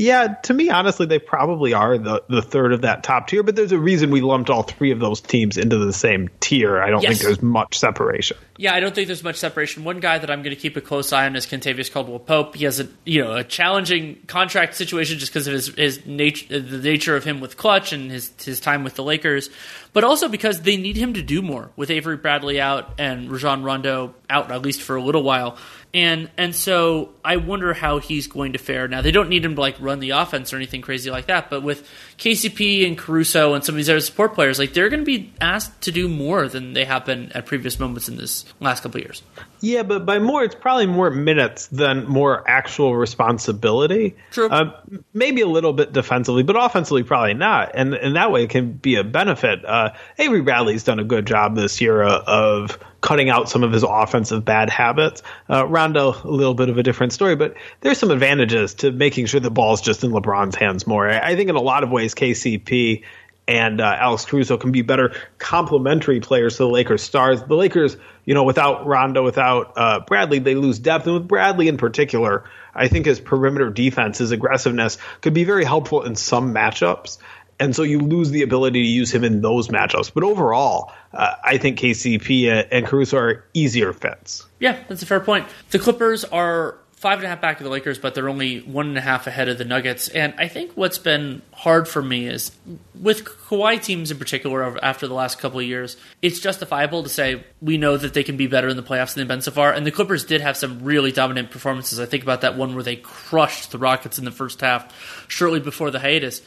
yeah, 0.00 0.28
to 0.44 0.54
me, 0.54 0.70
honestly, 0.70 1.04
they 1.04 1.18
probably 1.18 1.74
are 1.74 1.98
the, 1.98 2.22
the 2.26 2.40
third 2.40 2.72
of 2.72 2.80
that 2.82 3.02
top 3.02 3.28
tier, 3.28 3.42
but 3.42 3.54
there's 3.54 3.72
a 3.72 3.78
reason 3.78 4.10
we 4.10 4.22
lumped 4.22 4.48
all 4.48 4.62
three 4.62 4.92
of 4.92 4.98
those 4.98 5.20
teams 5.20 5.58
into 5.58 5.76
the 5.76 5.92
same 5.92 6.30
tier. 6.40 6.80
I 6.80 6.88
don't 6.88 7.02
yes. 7.02 7.18
think 7.18 7.22
there's 7.22 7.42
much 7.42 7.78
separation. 7.78 8.38
Yeah, 8.56 8.72
I 8.72 8.80
don't 8.80 8.94
think 8.94 9.08
there's 9.08 9.22
much 9.22 9.36
separation. 9.36 9.84
One 9.84 10.00
guy 10.00 10.16
that 10.16 10.30
I'm 10.30 10.42
going 10.42 10.56
to 10.56 10.60
keep 10.60 10.76
a 10.78 10.80
close 10.80 11.12
eye 11.12 11.26
on 11.26 11.36
is 11.36 11.44
Kentavious 11.44 11.92
Caldwell 11.92 12.18
Pope. 12.18 12.54
He 12.54 12.64
has 12.64 12.80
a 12.80 12.88
you 13.04 13.22
know 13.22 13.34
a 13.34 13.44
challenging 13.44 14.22
contract 14.26 14.74
situation 14.74 15.18
just 15.18 15.32
because 15.32 15.46
of 15.46 15.52
his 15.52 15.66
his 15.68 16.06
nature, 16.06 16.60
the 16.60 16.78
nature 16.78 17.14
of 17.14 17.24
him 17.24 17.40
with 17.40 17.58
Klutch 17.58 17.92
and 17.92 18.10
his 18.10 18.32
his 18.42 18.58
time 18.58 18.84
with 18.84 18.94
the 18.94 19.04
Lakers, 19.04 19.50
but 19.92 20.02
also 20.02 20.28
because 20.28 20.62
they 20.62 20.78
need 20.78 20.96
him 20.96 21.12
to 21.14 21.22
do 21.22 21.42
more 21.42 21.72
with 21.76 21.90
Avery 21.90 22.16
Bradley 22.16 22.58
out 22.58 22.94
and 22.98 23.30
Rajon 23.30 23.64
Rondo 23.64 24.14
out 24.30 24.50
at 24.50 24.62
least 24.62 24.80
for 24.80 24.96
a 24.96 25.02
little 25.02 25.22
while 25.22 25.58
and 25.92 26.30
and 26.36 26.54
so 26.54 27.10
I 27.24 27.36
wonder 27.36 27.74
how 27.74 27.98
he's 27.98 28.26
going 28.26 28.52
to 28.52 28.58
fare. 28.58 28.86
Now 28.86 29.02
they 29.02 29.10
don't 29.10 29.28
need 29.28 29.44
him 29.44 29.56
to 29.56 29.60
like 29.60 29.76
run 29.80 30.00
the 30.00 30.10
offense 30.10 30.52
or 30.52 30.56
anything 30.56 30.82
crazy 30.82 31.10
like 31.10 31.26
that, 31.26 31.50
but 31.50 31.62
with 31.62 31.88
KCP 32.20 32.86
and 32.86 32.98
Caruso 32.98 33.54
and 33.54 33.64
some 33.64 33.74
of 33.74 33.76
these 33.78 33.88
other 33.88 34.00
support 34.00 34.34
players, 34.34 34.58
like 34.58 34.74
they're 34.74 34.90
going 34.90 35.00
to 35.00 35.06
be 35.06 35.32
asked 35.40 35.80
to 35.82 35.90
do 35.90 36.06
more 36.06 36.48
than 36.48 36.74
they 36.74 36.84
have 36.84 37.06
been 37.06 37.32
at 37.32 37.46
previous 37.46 37.80
moments 37.80 38.10
in 38.10 38.18
this 38.18 38.44
last 38.60 38.82
couple 38.82 39.00
years. 39.00 39.22
Yeah, 39.60 39.84
but 39.84 40.04
by 40.04 40.18
more, 40.18 40.44
it's 40.44 40.54
probably 40.54 40.86
more 40.86 41.10
minutes 41.10 41.68
than 41.68 42.06
more 42.06 42.48
actual 42.48 42.94
responsibility. 42.94 44.16
True. 44.32 44.50
Uh, 44.50 44.80
maybe 45.14 45.40
a 45.40 45.46
little 45.46 45.72
bit 45.72 45.94
defensively, 45.94 46.42
but 46.42 46.56
offensively, 46.56 47.04
probably 47.04 47.34
not. 47.34 47.72
And 47.74 47.94
in 47.94 48.12
that 48.14 48.30
way, 48.30 48.44
it 48.44 48.50
can 48.50 48.72
be 48.72 48.96
a 48.96 49.04
benefit. 49.04 49.64
Uh, 49.64 49.92
Avery 50.18 50.42
Bradley's 50.42 50.84
done 50.84 50.98
a 50.98 51.04
good 51.04 51.26
job 51.26 51.56
this 51.56 51.80
year 51.80 52.02
uh, 52.02 52.22
of 52.26 52.78
cutting 53.00 53.30
out 53.30 53.48
some 53.48 53.62
of 53.62 53.72
his 53.72 53.82
offensive 53.82 54.44
bad 54.44 54.70
habits. 54.70 55.22
Uh, 55.48 55.66
Rondo, 55.66 56.14
a 56.22 56.28
little 56.28 56.54
bit 56.54 56.68
of 56.68 56.78
a 56.78 56.82
different 56.82 57.12
story, 57.12 57.36
but 57.36 57.54
there's 57.80 57.98
some 57.98 58.10
advantages 58.10 58.74
to 58.74 58.92
making 58.92 59.26
sure 59.26 59.40
the 59.40 59.50
ball's 59.50 59.80
just 59.80 60.04
in 60.04 60.10
LeBron's 60.10 60.54
hands 60.54 60.86
more. 60.86 61.08
I 61.08 61.34
think 61.36 61.48
in 61.48 61.56
a 61.56 61.62
lot 61.62 61.82
of 61.82 61.90
ways, 61.90 62.09
KCP 62.14 63.02
and 63.50 63.80
uh, 63.80 63.96
Alex 63.98 64.24
Caruso 64.24 64.56
can 64.56 64.70
be 64.70 64.82
better 64.82 65.12
complementary 65.38 66.20
players 66.20 66.56
to 66.58 66.62
the 66.62 66.68
Lakers 66.68 67.02
stars. 67.02 67.42
The 67.42 67.56
Lakers, 67.56 67.96
you 68.24 68.32
know, 68.32 68.44
without 68.44 68.86
Rondo, 68.86 69.24
without 69.24 69.72
uh, 69.76 70.00
Bradley, 70.06 70.38
they 70.38 70.54
lose 70.54 70.78
depth. 70.78 71.06
And 71.06 71.14
with 71.14 71.26
Bradley 71.26 71.66
in 71.66 71.76
particular, 71.76 72.44
I 72.76 72.86
think 72.86 73.06
his 73.06 73.18
perimeter 73.18 73.68
defense, 73.68 74.18
his 74.18 74.30
aggressiveness 74.30 74.98
could 75.20 75.34
be 75.34 75.42
very 75.42 75.64
helpful 75.64 76.02
in 76.02 76.14
some 76.14 76.54
matchups. 76.54 77.18
And 77.58 77.74
so 77.74 77.82
you 77.82 77.98
lose 77.98 78.30
the 78.30 78.42
ability 78.42 78.82
to 78.82 78.88
use 78.88 79.12
him 79.12 79.24
in 79.24 79.42
those 79.42 79.66
matchups. 79.66 80.12
But 80.14 80.22
overall, 80.22 80.92
uh, 81.12 81.34
I 81.44 81.58
think 81.58 81.78
KCP 81.78 82.68
and 82.70 82.86
Caruso 82.86 83.18
are 83.18 83.44
easier 83.52 83.92
fits. 83.92 84.46
Yeah, 84.60 84.78
that's 84.88 85.02
a 85.02 85.06
fair 85.06 85.20
point. 85.20 85.48
The 85.70 85.78
Clippers 85.78 86.24
are 86.24 86.78
five 87.00 87.16
and 87.16 87.24
a 87.24 87.28
half 87.28 87.40
back 87.40 87.56
of 87.58 87.64
the 87.64 87.70
Lakers, 87.70 87.98
but 87.98 88.14
they're 88.14 88.28
only 88.28 88.58
one 88.60 88.86
and 88.86 88.98
a 88.98 89.00
half 89.00 89.26
ahead 89.26 89.48
of 89.48 89.56
the 89.56 89.64
Nuggets. 89.64 90.08
And 90.08 90.34
I 90.36 90.48
think 90.48 90.72
what's 90.74 90.98
been 90.98 91.40
hard 91.50 91.88
for 91.88 92.02
me 92.02 92.26
is 92.26 92.52
with 93.00 93.24
Kawhi 93.24 93.82
teams 93.82 94.10
in 94.10 94.18
particular 94.18 94.78
after 94.84 95.08
the 95.08 95.14
last 95.14 95.38
couple 95.38 95.60
of 95.60 95.64
years, 95.64 95.96
it's 96.20 96.40
justifiable 96.40 97.02
to 97.02 97.08
say 97.08 97.42
we 97.62 97.78
know 97.78 97.96
that 97.96 98.12
they 98.12 98.22
can 98.22 98.36
be 98.36 98.46
better 98.46 98.68
in 98.68 98.76
the 98.76 98.82
playoffs 98.82 99.14
than 99.14 99.22
they've 99.22 99.28
been 99.28 99.40
so 99.40 99.50
far. 99.50 99.72
And 99.72 99.86
the 99.86 99.90
Clippers 99.90 100.24
did 100.24 100.42
have 100.42 100.58
some 100.58 100.84
really 100.84 101.10
dominant 101.10 101.50
performances. 101.50 101.98
I 101.98 102.04
think 102.04 102.22
about 102.22 102.42
that 102.42 102.58
one 102.58 102.74
where 102.74 102.84
they 102.84 102.96
crushed 102.96 103.72
the 103.72 103.78
Rockets 103.78 104.18
in 104.18 104.26
the 104.26 104.30
first 104.30 104.60
half 104.60 105.26
shortly 105.26 105.60
before 105.60 105.90
the 105.90 106.00
hiatus. 106.00 106.42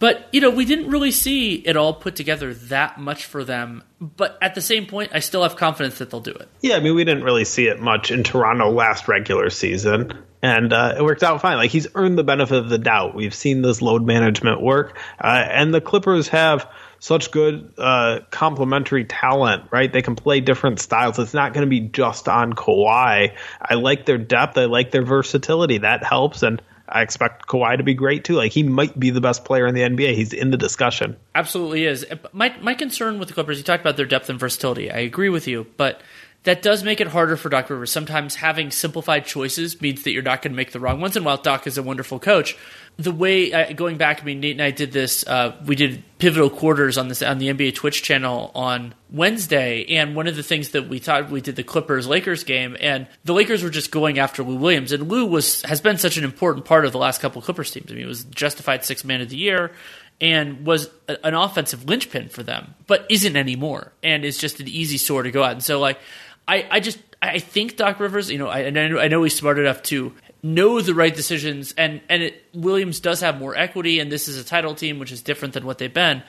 But, 0.00 0.26
you 0.32 0.40
know, 0.40 0.50
we 0.50 0.64
didn't 0.64 0.90
really 0.90 1.10
see 1.12 1.54
it 1.56 1.76
all 1.76 1.92
put 1.94 2.16
together 2.16 2.52
that 2.54 2.98
much 2.98 3.26
for 3.26 3.44
them. 3.44 3.84
But 4.00 4.38
at 4.40 4.54
the 4.54 4.62
same 4.62 4.86
point, 4.86 5.12
I 5.14 5.20
still 5.20 5.42
have 5.42 5.56
confidence 5.56 5.98
that 5.98 6.10
they'll 6.10 6.20
do 6.20 6.32
it. 6.32 6.48
Yeah, 6.62 6.76
I 6.76 6.80
mean, 6.80 6.94
we 6.94 7.04
didn't 7.04 7.22
really 7.22 7.44
see 7.44 7.68
it 7.68 7.80
much 7.80 8.10
in 8.10 8.24
Toronto 8.24 8.70
last 8.70 9.08
regular 9.08 9.50
season. 9.50 10.12
And 10.42 10.72
uh, 10.72 10.94
it 10.96 11.02
worked 11.02 11.22
out 11.22 11.42
fine. 11.42 11.58
Like, 11.58 11.70
he's 11.70 11.86
earned 11.94 12.16
the 12.16 12.24
benefit 12.24 12.56
of 12.56 12.70
the 12.70 12.78
doubt. 12.78 13.14
We've 13.14 13.34
seen 13.34 13.60
this 13.60 13.82
load 13.82 14.06
management 14.06 14.62
work. 14.62 14.98
Uh, 15.22 15.44
and 15.46 15.74
the 15.74 15.82
Clippers 15.82 16.28
have 16.28 16.66
such 16.98 17.30
good 17.30 17.72
uh, 17.76 18.20
complementary 18.30 19.04
talent, 19.04 19.64
right? 19.70 19.92
They 19.92 20.00
can 20.02 20.16
play 20.16 20.40
different 20.40 20.80
styles. 20.80 21.18
It's 21.18 21.34
not 21.34 21.52
going 21.52 21.66
to 21.66 21.70
be 21.70 21.80
just 21.80 22.26
on 22.26 22.54
Kawhi. 22.54 23.34
I 23.60 23.74
like 23.74 24.06
their 24.06 24.18
depth. 24.18 24.56
I 24.56 24.64
like 24.64 24.92
their 24.92 25.04
versatility. 25.04 25.76
That 25.76 26.04
helps. 26.04 26.42
And 26.42 26.62
I 26.90 27.02
expect 27.02 27.46
Kawhi 27.46 27.76
to 27.76 27.82
be 27.82 27.94
great 27.94 28.24
too. 28.24 28.34
Like 28.34 28.52
he 28.52 28.62
might 28.62 28.98
be 28.98 29.10
the 29.10 29.20
best 29.20 29.44
player 29.44 29.66
in 29.66 29.74
the 29.74 29.82
NBA. 29.82 30.14
He's 30.14 30.32
in 30.32 30.50
the 30.50 30.56
discussion. 30.56 31.16
Absolutely 31.34 31.84
is. 31.84 32.04
Uh, 32.10 32.16
my 32.32 32.54
my 32.60 32.74
concern 32.74 33.18
with 33.18 33.28
the 33.28 33.34
Clippers, 33.34 33.58
you 33.58 33.64
talked 33.64 33.82
about 33.82 33.96
their 33.96 34.06
depth 34.06 34.28
and 34.28 34.38
versatility. 34.38 34.90
I 34.90 34.98
agree 34.98 35.28
with 35.28 35.46
you, 35.46 35.66
but 35.76 36.00
that 36.44 36.62
does 36.62 36.82
make 36.82 37.00
it 37.00 37.08
harder 37.08 37.36
for 37.36 37.50
Doc 37.50 37.68
Rivers. 37.68 37.92
Sometimes 37.92 38.36
having 38.36 38.70
simplified 38.70 39.26
choices 39.26 39.80
means 39.80 40.02
that 40.04 40.12
you're 40.12 40.22
not 40.22 40.40
going 40.40 40.52
to 40.52 40.56
make 40.56 40.72
the 40.72 40.80
wrong 40.80 41.00
ones. 41.00 41.16
And 41.16 41.24
while 41.24 41.36
Doc 41.36 41.66
is 41.66 41.76
a 41.76 41.82
wonderful 41.82 42.18
coach, 42.18 42.56
the 42.96 43.12
way 43.12 43.52
uh, 43.52 43.72
going 43.72 43.96
back, 43.96 44.20
I 44.20 44.24
mean, 44.24 44.40
Nate 44.40 44.52
and 44.52 44.62
I 44.62 44.70
did 44.70 44.92
this. 44.92 45.26
Uh, 45.26 45.56
we 45.64 45.74
did 45.74 46.02
pivotal 46.18 46.50
quarters 46.50 46.98
on 46.98 47.08
this 47.08 47.22
on 47.22 47.38
the 47.38 47.48
NBA 47.48 47.74
Twitch 47.74 48.02
channel 48.02 48.50
on 48.54 48.94
Wednesday, 49.10 49.84
and 49.96 50.14
one 50.14 50.26
of 50.26 50.36
the 50.36 50.42
things 50.42 50.70
that 50.70 50.88
we 50.88 50.98
thought 50.98 51.30
we 51.30 51.40
did 51.40 51.56
the 51.56 51.62
Clippers 51.62 52.06
Lakers 52.06 52.44
game, 52.44 52.76
and 52.78 53.06
the 53.24 53.32
Lakers 53.32 53.62
were 53.62 53.70
just 53.70 53.90
going 53.90 54.18
after 54.18 54.42
Lou 54.42 54.56
Williams, 54.56 54.92
and 54.92 55.08
Lou 55.08 55.26
was 55.26 55.62
has 55.62 55.80
been 55.80 55.96
such 55.96 56.18
an 56.18 56.24
important 56.24 56.66
part 56.66 56.84
of 56.84 56.92
the 56.92 56.98
last 56.98 57.20
couple 57.20 57.40
Clippers 57.40 57.70
teams. 57.70 57.90
I 57.90 57.94
mean, 57.94 58.04
it 58.04 58.08
was 58.08 58.24
justified 58.24 58.84
six 58.84 59.04
man 59.04 59.20
of 59.22 59.30
the 59.30 59.36
year 59.36 59.72
and 60.20 60.66
was 60.66 60.90
a, 61.08 61.26
an 61.26 61.34
offensive 61.34 61.86
linchpin 61.86 62.28
for 62.28 62.42
them, 62.42 62.74
but 62.86 63.06
isn't 63.08 63.36
anymore, 63.36 63.92
and 64.02 64.24
is 64.24 64.36
just 64.36 64.60
an 64.60 64.68
easy 64.68 64.98
sore 64.98 65.22
to 65.22 65.30
go 65.30 65.42
at. 65.42 65.52
And 65.52 65.62
so, 65.62 65.80
like, 65.80 65.98
I, 66.46 66.66
I 66.70 66.80
just 66.80 66.98
I 67.22 67.38
think 67.38 67.76
Doc 67.76 68.00
Rivers, 68.00 68.30
you 68.30 68.38
know, 68.38 68.48
I, 68.48 68.66
I 68.66 69.08
know 69.08 69.22
he's 69.22 69.36
smart 69.36 69.58
enough 69.58 69.82
to 69.84 70.12
know 70.42 70.80
the 70.80 70.94
right 70.94 71.14
decisions, 71.14 71.74
and 71.76 72.00
and 72.08 72.22
it, 72.22 72.44
Williams 72.54 73.00
does 73.00 73.20
have 73.20 73.38
more 73.38 73.56
equity, 73.56 74.00
and 74.00 74.10
this 74.10 74.28
is 74.28 74.38
a 74.38 74.44
title 74.44 74.74
team, 74.74 74.98
which 74.98 75.12
is 75.12 75.22
different 75.22 75.54
than 75.54 75.64
what 75.66 75.78
they've 75.78 75.92
been. 75.92 76.22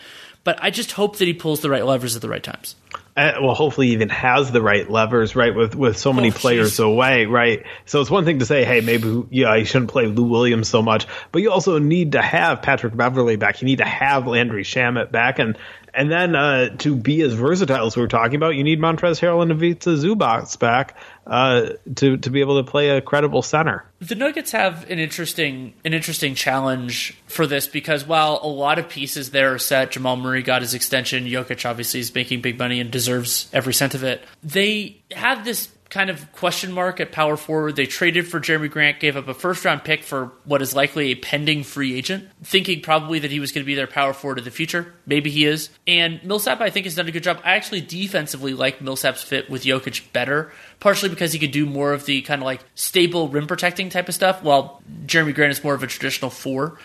But 0.44 0.58
I 0.64 0.72
just 0.72 0.94
hope 0.94 1.18
that 1.18 1.26
he 1.28 1.34
pulls 1.34 1.60
the 1.62 1.70
right 1.70 1.86
levers 1.86 2.16
at 2.16 2.24
the 2.24 2.30
right 2.30 2.42
times. 2.42 2.76
Uh, 3.16 3.34
well, 3.42 3.54
hopefully, 3.54 3.88
he 3.88 3.94
even 3.94 4.10
has 4.10 4.52
the 4.52 4.62
right 4.62 4.90
levers, 4.90 5.36
right? 5.36 5.54
With 5.54 5.76
with 5.76 5.98
so 5.98 6.14
many 6.14 6.30
Oh, 6.30 6.34
players 6.34 6.72
geez. 6.72 6.80
away, 6.80 7.26
right? 7.26 7.64
So 7.86 8.02
it's 8.02 8.10
one 8.10 8.26
thing 8.26 8.40
to 8.40 8.46
say, 8.46 8.64
hey, 8.64 8.82
maybe 8.82 9.24
yeah, 9.30 9.54
you 9.56 9.66
shouldn't 9.66 9.92
play 9.92 10.08
Lou 10.08 10.24
Williams 10.24 10.68
so 10.70 10.82
much, 10.82 11.06
but 11.32 11.42
you 11.42 11.52
also 11.52 11.78
need 11.78 12.14
to 12.14 12.22
have 12.22 12.62
Patrick 12.62 12.96
Beverley 12.96 13.36
back. 13.36 13.62
You 13.62 13.66
need 13.68 13.80
to 13.80 13.86
have 13.86 14.26
Landry 14.28 14.64
Shamet 14.64 15.12
back, 15.12 15.38
and 15.40 15.58
and 15.94 16.12
then 16.12 16.36
uh, 16.36 16.70
to 16.78 16.96
be 16.96 17.22
as 17.22 17.34
versatile 17.34 17.86
as 17.86 17.96
we 17.96 18.02
were 18.02 18.08
talking 18.08 18.36
about, 18.36 18.56
you 18.56 18.64
need 18.64 18.80
Montrezl 18.80 19.20
Harrell 19.20 19.42
and 19.42 19.52
Ivica 19.52 19.90
Zubac 19.92 20.58
back 20.60 20.98
uh, 21.28 21.72
to 21.96 22.18
to 22.18 22.30
be 22.30 22.42
able 22.42 22.64
to 22.64 22.70
play 22.70 22.90
a 22.90 23.02
credible 23.02 23.42
center. 23.42 23.86
The 24.00 24.16
Nuggets 24.16 24.52
have 24.52 24.90
an 24.90 25.00
interesting 25.00 25.74
an 25.86 25.94
interesting 25.94 26.36
challenge 26.36 27.18
for 27.28 27.46
this 27.48 27.68
because 27.68 28.06
while 28.06 28.40
a 28.42 28.48
lot 28.48 28.80
of 28.80 28.90
pieces 28.90 29.32
there 29.32 29.54
are 29.54 29.60
set, 29.60 29.92
Jamal 29.92 30.16
Murray 30.16 30.44
got 30.44 30.62
his 30.62 30.74
extension, 30.74 31.26
Jokic 31.26 31.70
obviously 31.70 32.00
is 32.00 32.14
making 32.14 32.42
big 32.42 32.58
money 32.58 32.80
and 32.80 32.92
deserves 32.92 33.50
every 33.54 33.74
cent 33.74 33.94
of 33.94 34.04
it. 34.04 34.24
They 34.44 35.02
have 35.12 35.46
this 35.46 35.70
kind 35.92 36.10
of 36.10 36.32
question 36.32 36.72
mark 36.72 37.02
at 37.02 37.12
power 37.12 37.36
forward. 37.36 37.76
They 37.76 37.86
traded 37.86 38.28
for 38.28 38.40
Jerami 38.40 38.72
Grant, 38.72 39.02
gave 39.02 39.18
up 39.18 39.28
a 39.28 39.34
first 39.34 39.64
round 39.66 39.84
pick 39.84 40.04
for 40.04 40.32
what 40.46 40.62
is 40.62 40.74
likely 40.74 41.12
a 41.12 41.16
pending 41.16 41.64
free 41.64 41.96
agent, 41.96 42.30
thinking 42.44 42.82
probably 42.82 43.20
that 43.20 43.30
he 43.30 43.42
was 43.42 43.52
going 43.52 43.64
to 43.64 43.68
be 43.68 43.76
their 43.76 43.88
power 43.88 44.14
forward 44.14 44.40
of 44.40 44.46
the 44.46 44.52
future. 44.52 44.94
Maybe 45.06 45.30
he 45.30 45.46
is. 45.46 45.70
And 45.86 46.24
Millsap, 46.24 46.62
I 46.62 46.70
think, 46.70 46.86
has 46.86 46.96
done 46.96 47.10
a 47.10 47.12
good 47.12 47.24
job. 47.24 47.42
I 47.44 47.56
actually 47.56 47.82
defensively 47.82 48.54
like 48.54 48.82
Millsap's 48.82 49.22
fit 49.22 49.50
with 49.50 49.64
Jokic 49.64 50.14
better, 50.14 50.52
partially 50.80 51.10
because 51.10 51.34
he 51.34 51.40
could 51.40 51.52
do 51.52 51.66
more 51.66 51.92
of 51.92 52.06
the 52.06 52.22
kind 52.22 52.42
of 52.42 52.46
like 52.46 52.64
stable 52.74 53.28
rim 53.28 53.46
protecting 53.46 53.90
type 53.90 54.08
of 54.08 54.16
stuff, 54.16 54.42
while 54.42 54.82
Jerami 55.06 55.36
Grant 55.36 55.52
is 55.52 55.64
more 55.64 55.74
of 55.76 55.84
a 55.84 55.88
traditional 55.88 56.32
four. 56.32 56.80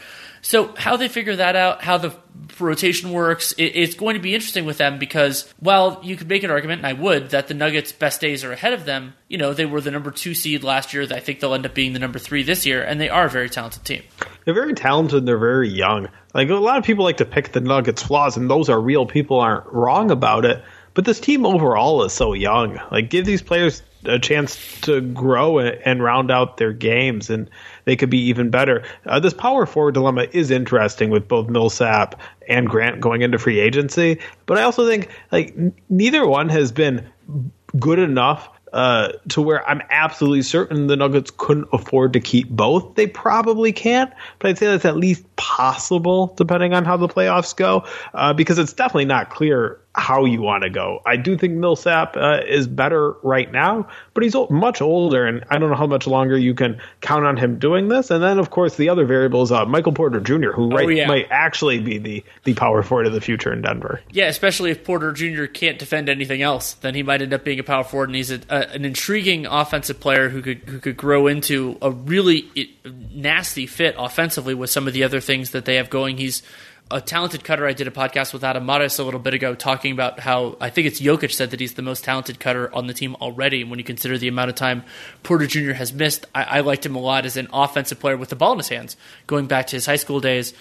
So 0.46 0.72
how 0.76 0.96
they 0.96 1.08
figure 1.08 1.34
that 1.34 1.56
out, 1.56 1.82
how 1.82 1.98
the 1.98 2.14
rotation 2.60 3.10
works, 3.10 3.50
it, 3.58 3.64
it's 3.64 3.96
going 3.96 4.14
to 4.14 4.22
be 4.22 4.32
interesting 4.32 4.64
with 4.64 4.78
them 4.78 5.00
because 5.00 5.52
while 5.58 5.98
you 6.04 6.14
could 6.14 6.28
make 6.28 6.44
an 6.44 6.52
argument, 6.52 6.78
and 6.78 6.86
I 6.86 6.92
would, 6.92 7.30
that 7.30 7.48
the 7.48 7.54
Nuggets' 7.54 7.90
best 7.90 8.20
days 8.20 8.44
are 8.44 8.52
ahead 8.52 8.72
of 8.72 8.84
them. 8.84 9.14
You 9.26 9.38
know, 9.38 9.54
they 9.54 9.66
were 9.66 9.80
the 9.80 9.90
number 9.90 10.12
two 10.12 10.34
seed 10.34 10.62
last 10.62 10.94
year. 10.94 11.02
I 11.10 11.18
think 11.18 11.40
they'll 11.40 11.52
end 11.52 11.66
up 11.66 11.74
being 11.74 11.94
the 11.94 11.98
number 11.98 12.20
three 12.20 12.44
this 12.44 12.64
year, 12.64 12.80
and 12.80 13.00
they 13.00 13.08
are 13.08 13.26
a 13.26 13.28
very 13.28 13.50
talented 13.50 13.84
team. 13.84 14.04
They're 14.44 14.54
very 14.54 14.74
talented. 14.74 15.26
They're 15.26 15.36
very 15.36 15.68
young. 15.68 16.06
Like 16.32 16.48
a 16.48 16.54
lot 16.54 16.78
of 16.78 16.84
people 16.84 17.02
like 17.02 17.16
to 17.16 17.24
pick 17.24 17.50
the 17.50 17.60
Nuggets' 17.60 18.04
flaws, 18.04 18.36
and 18.36 18.48
those 18.48 18.68
are 18.68 18.80
real. 18.80 19.04
People 19.04 19.40
aren't 19.40 19.66
wrong 19.72 20.12
about 20.12 20.44
it. 20.44 20.62
But 20.94 21.06
this 21.06 21.18
team 21.18 21.44
overall 21.44 22.04
is 22.04 22.12
so 22.12 22.34
young. 22.34 22.80
Like 22.92 23.10
give 23.10 23.26
these 23.26 23.42
players 23.42 23.82
a 24.04 24.20
chance 24.20 24.80
to 24.82 25.00
grow 25.00 25.58
and, 25.58 25.76
and 25.84 26.02
round 26.02 26.30
out 26.30 26.56
their 26.56 26.72
games, 26.72 27.30
and 27.30 27.50
they 27.86 27.96
could 27.96 28.10
be 28.10 28.18
even 28.18 28.50
better. 28.50 28.84
Uh, 29.06 29.18
this 29.18 29.32
power 29.32 29.64
forward 29.64 29.94
dilemma 29.94 30.26
is 30.32 30.50
interesting 30.50 31.08
with 31.08 31.26
both 31.26 31.48
Millsap 31.48 32.20
and 32.48 32.68
Grant 32.68 33.00
going 33.00 33.22
into 33.22 33.38
free 33.38 33.58
agency. 33.58 34.20
But 34.44 34.58
I 34.58 34.62
also 34.62 34.86
think 34.86 35.08
like 35.32 35.54
n- 35.56 35.72
neither 35.88 36.26
one 36.26 36.50
has 36.50 36.70
been 36.70 37.08
good 37.78 37.98
enough 37.98 38.50
uh, 38.72 39.12
to 39.28 39.40
where 39.40 39.66
I'm 39.68 39.80
absolutely 39.90 40.42
certain 40.42 40.88
the 40.88 40.96
Nuggets 40.96 41.30
couldn't 41.36 41.68
afford 41.72 42.12
to 42.12 42.20
keep 42.20 42.48
both. 42.50 42.96
They 42.96 43.06
probably 43.06 43.72
can't, 43.72 44.12
but 44.38 44.50
I'd 44.50 44.58
say 44.58 44.66
that's 44.66 44.84
at 44.84 44.96
least 44.96 45.24
possible 45.36 46.34
depending 46.36 46.74
on 46.74 46.84
how 46.84 46.96
the 46.96 47.08
playoffs 47.08 47.56
go, 47.56 47.86
uh, 48.14 48.32
because 48.32 48.58
it's 48.58 48.72
definitely 48.72 49.06
not 49.06 49.30
clear 49.30 49.80
how 49.96 50.26
you 50.26 50.42
want 50.42 50.62
to 50.62 50.70
go. 50.70 51.00
I 51.06 51.16
do 51.16 51.38
think 51.38 51.54
Millsap 51.54 52.16
uh, 52.16 52.40
is 52.46 52.68
better 52.68 53.12
right 53.22 53.50
now, 53.50 53.88
but 54.12 54.22
he's 54.22 54.34
o- 54.34 54.46
much 54.50 54.82
older, 54.82 55.24
and 55.24 55.42
I 55.48 55.58
don't 55.58 55.70
know 55.70 55.76
how 55.76 55.86
much 55.86 56.06
longer 56.06 56.36
you 56.36 56.54
can 56.54 56.80
count 57.00 57.24
on 57.24 57.38
him 57.38 57.58
doing 57.58 57.88
this. 57.88 58.10
And 58.10 58.22
then, 58.22 58.38
of 58.38 58.50
course, 58.50 58.76
the 58.76 58.90
other 58.90 59.06
variable 59.06 59.42
is 59.42 59.50
uh, 59.50 59.64
Michael 59.64 59.92
Porter 59.92 60.20
Jr., 60.20 60.50
who 60.50 60.68
right, 60.68 60.88
yeah. 60.90 61.08
might 61.08 61.28
actually 61.30 61.80
be 61.80 61.96
the 61.96 62.24
the 62.44 62.54
power 62.54 62.82
forward 62.82 63.06
of 63.06 63.14
the 63.14 63.22
future 63.22 63.52
in 63.52 63.62
Denver. 63.62 64.00
Yeah, 64.10 64.26
especially 64.26 64.70
if 64.70 64.84
Porter 64.84 65.12
Jr. 65.12 65.46
can't 65.46 65.78
defend 65.78 66.10
anything 66.10 66.42
else, 66.42 66.74
then 66.74 66.94
he 66.94 67.02
might 67.02 67.22
end 67.22 67.32
up 67.32 67.42
being 67.42 67.58
a 67.58 67.64
power 67.64 67.84
forward, 67.84 68.10
and 68.10 68.16
he's 68.16 68.30
a, 68.30 68.40
a, 68.50 68.74
an 68.74 68.84
intriguing 68.84 69.46
offensive 69.46 69.98
player 69.98 70.28
who 70.28 70.42
could 70.42 70.58
who 70.68 70.78
could 70.78 70.98
grow 70.98 71.26
into 71.26 71.78
a 71.80 71.90
really 71.90 72.76
nasty 73.12 73.66
fit 73.66 73.94
offensively 73.98 74.52
with 74.52 74.68
some 74.68 74.86
of 74.86 74.92
the 74.92 75.04
other 75.04 75.20
things 75.20 75.52
that 75.52 75.64
they 75.64 75.76
have 75.76 75.88
going. 75.88 76.18
He's 76.18 76.42
a 76.90 77.00
talented 77.00 77.42
cutter. 77.42 77.66
I 77.66 77.72
did 77.72 77.88
a 77.88 77.90
podcast 77.90 78.32
with 78.32 78.44
Adam 78.44 78.68
a 78.68 78.78
little 79.02 79.18
bit 79.18 79.34
ago 79.34 79.54
talking 79.54 79.92
about 79.92 80.20
how 80.20 80.56
I 80.60 80.70
think 80.70 80.86
it's 80.86 81.00
Jokic 81.00 81.32
said 81.32 81.50
that 81.50 81.58
he's 81.58 81.74
the 81.74 81.82
most 81.82 82.04
talented 82.04 82.38
cutter 82.38 82.72
on 82.72 82.86
the 82.86 82.94
team 82.94 83.16
already. 83.16 83.64
When 83.64 83.78
you 83.78 83.84
consider 83.84 84.16
the 84.18 84.28
amount 84.28 84.50
of 84.50 84.56
time 84.56 84.84
Porter 85.22 85.46
Jr. 85.46 85.72
has 85.72 85.92
missed, 85.92 86.26
I, 86.34 86.44
I 86.44 86.60
liked 86.60 86.86
him 86.86 86.94
a 86.94 87.00
lot 87.00 87.26
as 87.26 87.36
an 87.36 87.48
offensive 87.52 87.98
player 87.98 88.16
with 88.16 88.28
the 88.28 88.36
ball 88.36 88.52
in 88.52 88.58
his 88.58 88.68
hands, 88.68 88.96
going 89.26 89.46
back 89.46 89.66
to 89.68 89.76
his 89.76 89.86
high 89.86 89.96
school 89.96 90.20
days. 90.20 90.54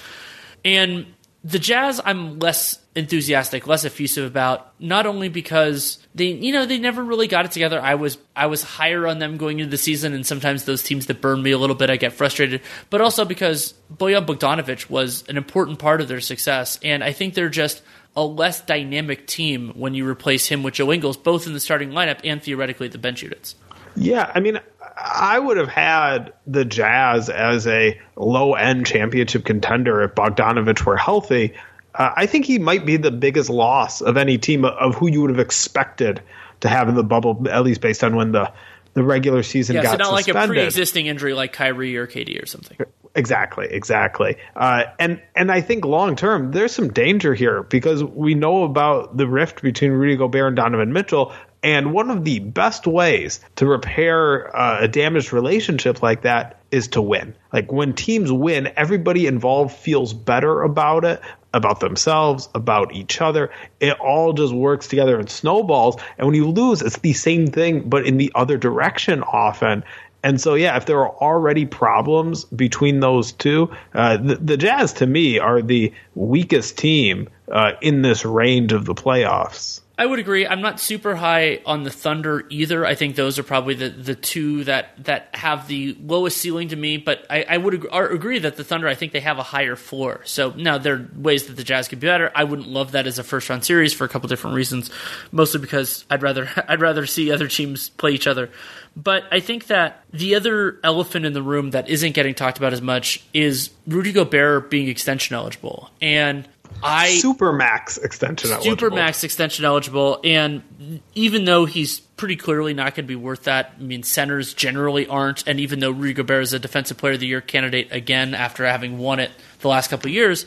And 0.64 1.06
the 1.46 1.60
Jazz, 1.60 2.02
I'm 2.04 2.40
less 2.40 2.80
enthusiastic, 2.96 3.68
less 3.68 3.86
effusive 3.86 4.26
about. 4.26 4.74
Not 4.80 5.06
only 5.06 5.30
because 5.30 6.00
they, 6.16 6.26
you 6.26 6.52
know, 6.52 6.66
they 6.66 6.80
never 6.80 7.04
really 7.04 7.28
got 7.28 7.46
it 7.46 7.52
together. 7.52 7.80
I 7.80 7.94
was, 7.94 8.18
I 8.36 8.48
was 8.48 8.64
higher 8.64 9.06
on 9.06 9.20
them 9.20 9.38
going 9.38 9.60
into 9.60 9.70
the 9.70 9.78
season, 9.78 10.14
and 10.14 10.26
sometimes 10.26 10.66
those 10.66 10.82
teams 10.82 11.06
that 11.06 11.22
burn 11.22 11.44
me 11.44 11.52
a 11.52 11.60
little 11.60 11.76
bit, 11.76 11.92
I 11.92 11.98
get 11.98 12.14
frustrated. 12.14 12.62
But 12.90 13.02
also 13.02 13.26
because 13.26 13.76
Bojan 13.96 14.26
Bogdanovic 14.26 14.90
was 14.90 15.24
an 15.30 15.38
important 15.38 15.78
part 15.78 16.02
of 16.02 16.08
their 16.08 16.20
success, 16.20 16.80
and 16.82 17.04
I 17.04 17.12
think 17.12 17.36
they're 17.36 17.48
just 17.48 17.84
a 18.16 18.26
less 18.26 18.62
dynamic 18.62 19.28
team 19.28 19.74
when 19.76 19.94
you 19.94 20.08
replace 20.08 20.48
him 20.48 20.64
with 20.64 20.74
Joe 20.74 20.92
Ingles, 20.92 21.16
both 21.16 21.46
in 21.46 21.54
the 21.54 21.60
starting 21.60 21.92
lineup 21.92 22.22
and 22.24 22.42
theoretically 22.42 22.88
at 22.88 22.92
the 22.92 22.98
bench 22.98 23.22
units. 23.22 23.54
Yeah, 23.96 24.32
I 24.34 24.40
mean, 24.40 24.60
I 24.98 25.40
would 25.40 25.58
have 25.58 25.70
had 25.70 26.34
the 26.48 26.66
Jazz 26.66 27.30
as 27.30 27.68
a 27.68 28.00
low 28.16 28.54
end 28.54 28.86
championship 28.86 29.46
contender 29.46 30.02
if 30.04 30.16
Bogdanovic 30.16 30.86
were 30.86 30.98
healthy. 30.98 31.54
Uh, 31.94 32.12
I 32.16 32.26
think 32.26 32.46
he 32.46 32.60
might 32.60 32.86
be 32.86 32.98
the 32.98 33.12
biggest 33.12 33.50
loss 33.50 34.02
of 34.02 34.18
any 34.18 34.38
team 34.38 34.66
of 34.66 34.96
who 34.96 35.08
you 35.08 35.22
would 35.22 35.30
have 35.30 35.40
expected 35.40 36.22
to 36.62 36.70
have 36.70 36.90
in 36.90 36.96
the 36.96 37.04
bubble, 37.04 37.46
at 37.50 37.64
least 37.64 37.82
based 37.82 38.04
on 38.04 38.16
when 38.16 38.32
the, 38.32 38.52
the 38.94 39.04
regular 39.04 39.44
season 39.44 39.76
Yeah, 39.76 39.84
got 39.84 39.92
so 39.92 39.98
not 39.98 40.18
suspended. 40.18 40.36
like 40.36 40.46
a 40.46 40.48
pre-existing 40.62 41.06
injury 41.08 41.34
like 41.34 41.54
Kyrie 41.54 41.96
or 41.96 42.08
KD 42.08 42.42
or 42.42 42.46
something. 42.46 42.78
Exactly, 43.18 43.68
exactly. 43.70 44.36
Uh, 44.58 44.84
and 45.00 45.22
and 45.36 45.50
I 45.50 45.62
think 45.62 45.86
long 45.86 46.18
term 46.18 46.52
there's 46.52 46.74
some 46.74 46.92
danger 46.92 47.34
here 47.34 47.64
because 47.64 48.04
we 48.04 48.36
know 48.36 48.64
about 48.64 49.16
the 49.16 49.26
rift 49.26 49.62
between 49.62 49.92
Rudy 49.92 50.18
Gobert 50.18 50.48
and 50.48 50.56
Donovan 50.58 50.92
Mitchell. 50.92 51.34
And 51.66 51.94
one 51.94 52.12
of 52.12 52.24
the 52.24 52.38
best 52.38 52.86
ways 52.86 53.40
to 53.56 53.66
repair 53.66 54.56
uh, 54.56 54.82
a 54.82 54.88
damaged 54.88 55.34
relationship 55.34 56.04
like 56.04 56.22
that 56.22 56.60
is 56.70 56.90
to 56.90 57.02
win. 57.02 57.34
Like 57.52 57.72
when 57.72 57.94
teams 57.94 58.32
win, 58.32 58.72
everybody 58.78 59.26
involved 59.26 59.76
feels 59.76 60.14
better 60.14 60.62
about 60.62 61.06
it, 61.06 61.22
about 61.56 61.80
themselves, 61.80 62.50
about 62.54 62.94
each 62.94 63.20
other. 63.20 63.50
It 63.80 64.00
all 64.00 64.34
just 64.34 64.54
works 64.54 64.88
together 64.88 65.20
and 65.20 65.28
snowballs. 65.28 66.00
And 66.20 66.28
when 66.28 66.36
you 66.36 66.48
lose, 66.48 66.84
it's 66.84 67.00
the 67.00 67.14
same 67.14 67.48
thing, 67.48 67.90
but 67.90 68.06
in 68.06 68.18
the 68.18 68.32
other 68.36 68.58
direction 68.58 69.24
often. 69.24 69.84
And 70.22 70.40
so, 70.40 70.54
yeah, 70.54 70.78
if 70.78 70.86
there 70.86 71.00
are 71.00 71.16
already 71.16 71.66
problems 71.66 72.46
between 72.46 73.00
those 73.00 73.32
two, 73.32 73.72
uh, 73.96 74.18
the, 74.18 74.36
the 74.36 74.58
Jazz 74.58 74.94
to 74.94 75.08
me 75.08 75.40
are 75.40 75.64
the 75.64 75.92
weakest 76.14 76.78
team 76.78 77.28
uh, 77.52 77.72
in 77.82 78.04
this 78.04 78.24
range 78.24 78.72
of 78.72 78.86
the 78.86 78.94
playoffs. 78.94 79.82
I 79.98 80.06
would 80.06 80.20
agree. 80.20 80.46
I'm 80.46 80.62
not 80.62 80.80
super 80.80 81.16
high 81.16 81.62
on 81.66 81.84
the 81.84 81.90
Thunder 81.90 82.46
either. 82.50 82.86
I 82.86 82.96
think 82.96 83.16
those 83.16 83.40
are 83.40 83.44
probably 83.44 83.76
the, 83.76 83.90
the 83.90 84.16
two 84.16 84.66
that, 84.66 84.92
that 85.06 85.30
have 85.34 85.68
the 85.68 85.98
lowest 86.02 86.38
ceiling 86.38 86.70
to 86.70 86.76
me. 86.76 86.98
But 86.98 87.26
I, 87.30 87.46
I 87.48 87.58
would 87.58 87.76
ag- 87.76 87.94
agree 87.94 88.40
that 88.40 88.58
the 88.58 88.66
Thunder, 88.66 88.90
I 88.90 88.96
think 88.96 89.14
they 89.14 89.22
have 89.22 89.40
a 89.40 89.44
higher 89.44 89.78
floor. 89.78 90.22
So 90.26 90.52
now 90.52 90.78
there 90.78 90.96
are 90.96 91.10
ways 91.16 91.48
that 91.48 91.56
the 91.56 91.64
Jazz 91.64 91.88
could 91.88 92.02
be 92.02 92.08
better. 92.08 92.30
I 92.36 92.44
wouldn't 92.44 92.68
love 92.68 92.92
that 92.92 93.08
as 93.08 93.20
a 93.20 93.24
first 93.24 93.50
round 93.50 93.64
series 93.64 93.94
for 93.94 94.04
a 94.04 94.10
couple 94.10 94.28
different 94.28 94.58
reasons. 94.58 94.92
Mostly 95.32 95.62
because 95.62 96.04
I'd 96.10 96.22
rather 96.22 96.50
I'd 96.68 96.82
rather 96.82 97.06
see 97.06 97.32
other 97.32 97.48
teams 97.48 97.90
play 97.90 98.12
each 98.12 98.28
other. 98.28 98.50
But 98.98 99.24
I 99.32 99.40
think 99.40 99.68
that 99.68 100.04
the 100.12 100.36
other 100.36 100.80
elephant 100.84 101.26
in 101.26 101.34
the 101.34 101.42
room 101.42 101.72
that 101.72 101.90
isn't 101.90 102.14
getting 102.14 102.34
talked 102.34 102.58
about 102.58 102.74
as 102.74 102.82
much 102.82 103.24
is 103.34 103.70
Rudy 103.88 104.12
Gobert 104.12 104.70
being 104.70 104.88
extension 104.88 105.36
eligible. 105.36 105.90
And 106.02 106.48
I 106.84 107.18
Super 107.18 107.52
max 107.54 107.98
extension. 107.98 108.52
eligible. 108.52 108.90
Supermax 108.90 109.24
extension 109.24 109.66
eligible, 109.66 110.20
and 110.24 111.02
even 111.14 111.46
though 111.46 111.66
he's 111.66 112.00
pretty 112.00 112.36
clearly 112.36 112.74
not 112.74 112.96
going 112.96 113.06
to 113.06 113.08
be 113.08 113.16
worth 113.16 113.44
that, 113.44 113.74
I 113.78 113.82
mean, 113.82 114.04
centers 114.04 114.54
generally 114.54 115.08
aren't. 115.08 115.48
And 115.48 115.60
even 115.60 115.80
though 115.80 115.92
Rudy 115.92 116.14
Gobert 116.14 116.44
is 116.44 116.54
a 116.54 116.60
Defensive 116.60 116.98
Player 116.98 117.14
of 117.14 117.20
the 117.20 117.28
Year 117.28 117.42
candidate 117.42 117.90
again 117.92 118.34
after 118.34 118.66
having 118.66 118.98
won 118.98 119.20
it 119.20 119.32
the 119.60 119.68
last 119.68 119.90
couple 119.90 120.10
of 120.10 120.14
years, 120.14 120.46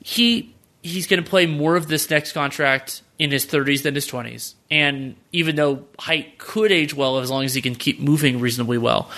he 0.00 0.54
he's 0.82 1.06
going 1.06 1.22
to 1.22 1.28
play 1.28 1.46
more 1.46 1.76
of 1.76 1.86
this 1.86 2.10
next 2.10 2.32
contract 2.32 3.02
in 3.18 3.30
his 3.30 3.46
30s 3.46 3.82
than 3.84 3.94
his 3.94 4.08
20s. 4.08 4.54
And 4.70 5.14
even 5.30 5.54
though 5.54 5.84
height 5.98 6.38
could 6.38 6.72
age 6.72 6.92
well 6.92 7.18
as 7.18 7.30
long 7.30 7.44
as 7.44 7.54
he 7.54 7.62
can 7.62 7.76
keep 7.76 8.00
moving 8.00 8.40
reasonably 8.40 8.78
well, 8.78 9.08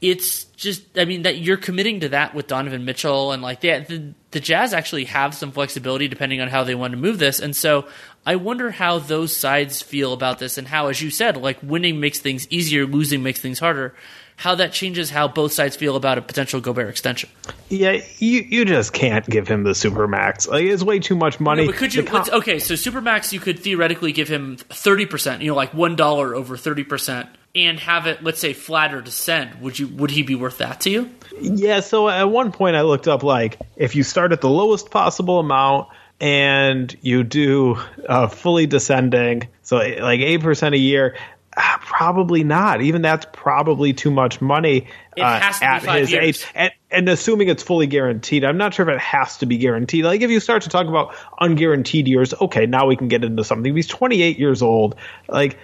it's 0.00 0.44
just 0.56 0.82
I 0.98 1.04
mean 1.04 1.22
that 1.22 1.38
you're 1.38 1.56
committing 1.56 2.00
to 2.00 2.10
that 2.10 2.34
with 2.34 2.46
Donovan 2.46 2.84
Mitchell 2.84 3.32
and 3.32 3.42
like 3.42 3.60
that 3.62 3.88
the, 3.88 4.12
the 4.30 4.40
Jazz 4.40 4.74
actually 4.74 5.04
have 5.04 5.34
some 5.34 5.52
flexibility 5.52 6.08
depending 6.08 6.40
on 6.40 6.48
how 6.48 6.64
they 6.64 6.74
want 6.74 6.92
to 6.92 6.98
move 6.98 7.18
this 7.18 7.40
and 7.40 7.54
so 7.54 7.86
I 8.24 8.36
wonder 8.36 8.70
how 8.70 8.98
those 8.98 9.34
sides 9.34 9.82
feel 9.82 10.12
about 10.12 10.38
this 10.38 10.58
and 10.58 10.68
how 10.68 10.88
as 10.88 11.00
you 11.00 11.10
said 11.10 11.36
like 11.36 11.62
winning 11.62 12.00
makes 12.00 12.18
things 12.18 12.46
easier 12.50 12.86
losing 12.86 13.22
makes 13.22 13.40
things 13.40 13.58
harder 13.58 13.94
how 14.36 14.54
that 14.56 14.72
changes 14.72 15.10
how 15.10 15.28
both 15.28 15.52
sides 15.52 15.76
feel 15.76 15.96
about 15.96 16.18
a 16.18 16.22
potential 16.22 16.60
Gobert 16.60 16.90
extension. 16.90 17.30
Yeah, 17.70 18.02
you 18.18 18.42
you 18.42 18.64
just 18.66 18.92
can't 18.92 19.26
give 19.26 19.48
him 19.48 19.64
the 19.64 19.70
supermax. 19.70 20.46
Like 20.46 20.64
it's 20.64 20.82
way 20.82 20.98
too 20.98 21.16
much 21.16 21.40
money. 21.40 21.64
No, 21.64 21.72
but 21.72 21.78
could 21.78 21.94
you? 21.94 22.02
Com- 22.02 22.26
okay, 22.30 22.58
so 22.58 22.74
supermax, 22.74 23.32
you 23.32 23.40
could 23.40 23.58
theoretically 23.58 24.12
give 24.12 24.28
him 24.28 24.56
thirty 24.56 25.06
percent. 25.06 25.42
You 25.42 25.48
know, 25.48 25.56
like 25.56 25.72
one 25.72 25.96
dollar 25.96 26.34
over 26.34 26.56
thirty 26.56 26.84
percent, 26.84 27.30
and 27.56 27.80
have 27.80 28.06
it, 28.06 28.22
let's 28.22 28.38
say, 28.38 28.52
flat 28.52 28.94
or 28.94 29.00
descend. 29.00 29.60
Would 29.62 29.78
you? 29.78 29.88
Would 29.88 30.10
he 30.10 30.22
be 30.22 30.34
worth 30.34 30.58
that 30.58 30.82
to 30.82 30.90
you? 30.90 31.10
Yeah. 31.40 31.80
So 31.80 32.08
at 32.08 32.24
one 32.24 32.52
point, 32.52 32.76
I 32.76 32.82
looked 32.82 33.08
up 33.08 33.22
like 33.22 33.58
if 33.76 33.96
you 33.96 34.02
start 34.02 34.32
at 34.32 34.42
the 34.42 34.50
lowest 34.50 34.90
possible 34.90 35.40
amount 35.40 35.88
and 36.20 36.94
you 37.00 37.24
do 37.24 37.78
uh, 38.08 38.28
fully 38.28 38.66
descending, 38.66 39.48
so 39.62 39.76
like 39.78 40.20
eight 40.20 40.42
percent 40.42 40.74
a 40.74 40.78
year. 40.78 41.16
Uh, 41.58 41.78
probably 41.80 42.44
not. 42.44 42.82
Even 42.82 43.00
that's 43.00 43.24
probably 43.32 43.94
too 43.94 44.10
much 44.10 44.42
money 44.42 44.86
uh, 45.18 45.52
at 45.62 45.82
his 45.84 46.12
years. 46.12 46.22
age. 46.22 46.46
And, 46.54 46.70
and, 46.90 47.08
assuming 47.08 47.48
it's 47.48 47.62
fully 47.62 47.86
guaranteed, 47.86 48.44
I'm 48.44 48.58
not 48.58 48.74
sure 48.74 48.86
if 48.86 48.94
it 48.94 49.00
has 49.00 49.38
to 49.38 49.46
be 49.46 49.56
guaranteed. 49.56 50.04
Like 50.04 50.20
if 50.20 50.30
you 50.30 50.38
start 50.38 50.64
to 50.64 50.68
talk 50.68 50.86
about 50.86 51.14
unguaranteed 51.40 52.08
years, 52.08 52.34
okay, 52.42 52.66
now 52.66 52.86
we 52.86 52.94
can 52.94 53.08
get 53.08 53.24
into 53.24 53.42
something. 53.42 53.74
He's 53.74 53.86
28 53.86 54.38
years 54.38 54.60
old. 54.60 54.96
Like 55.30 55.56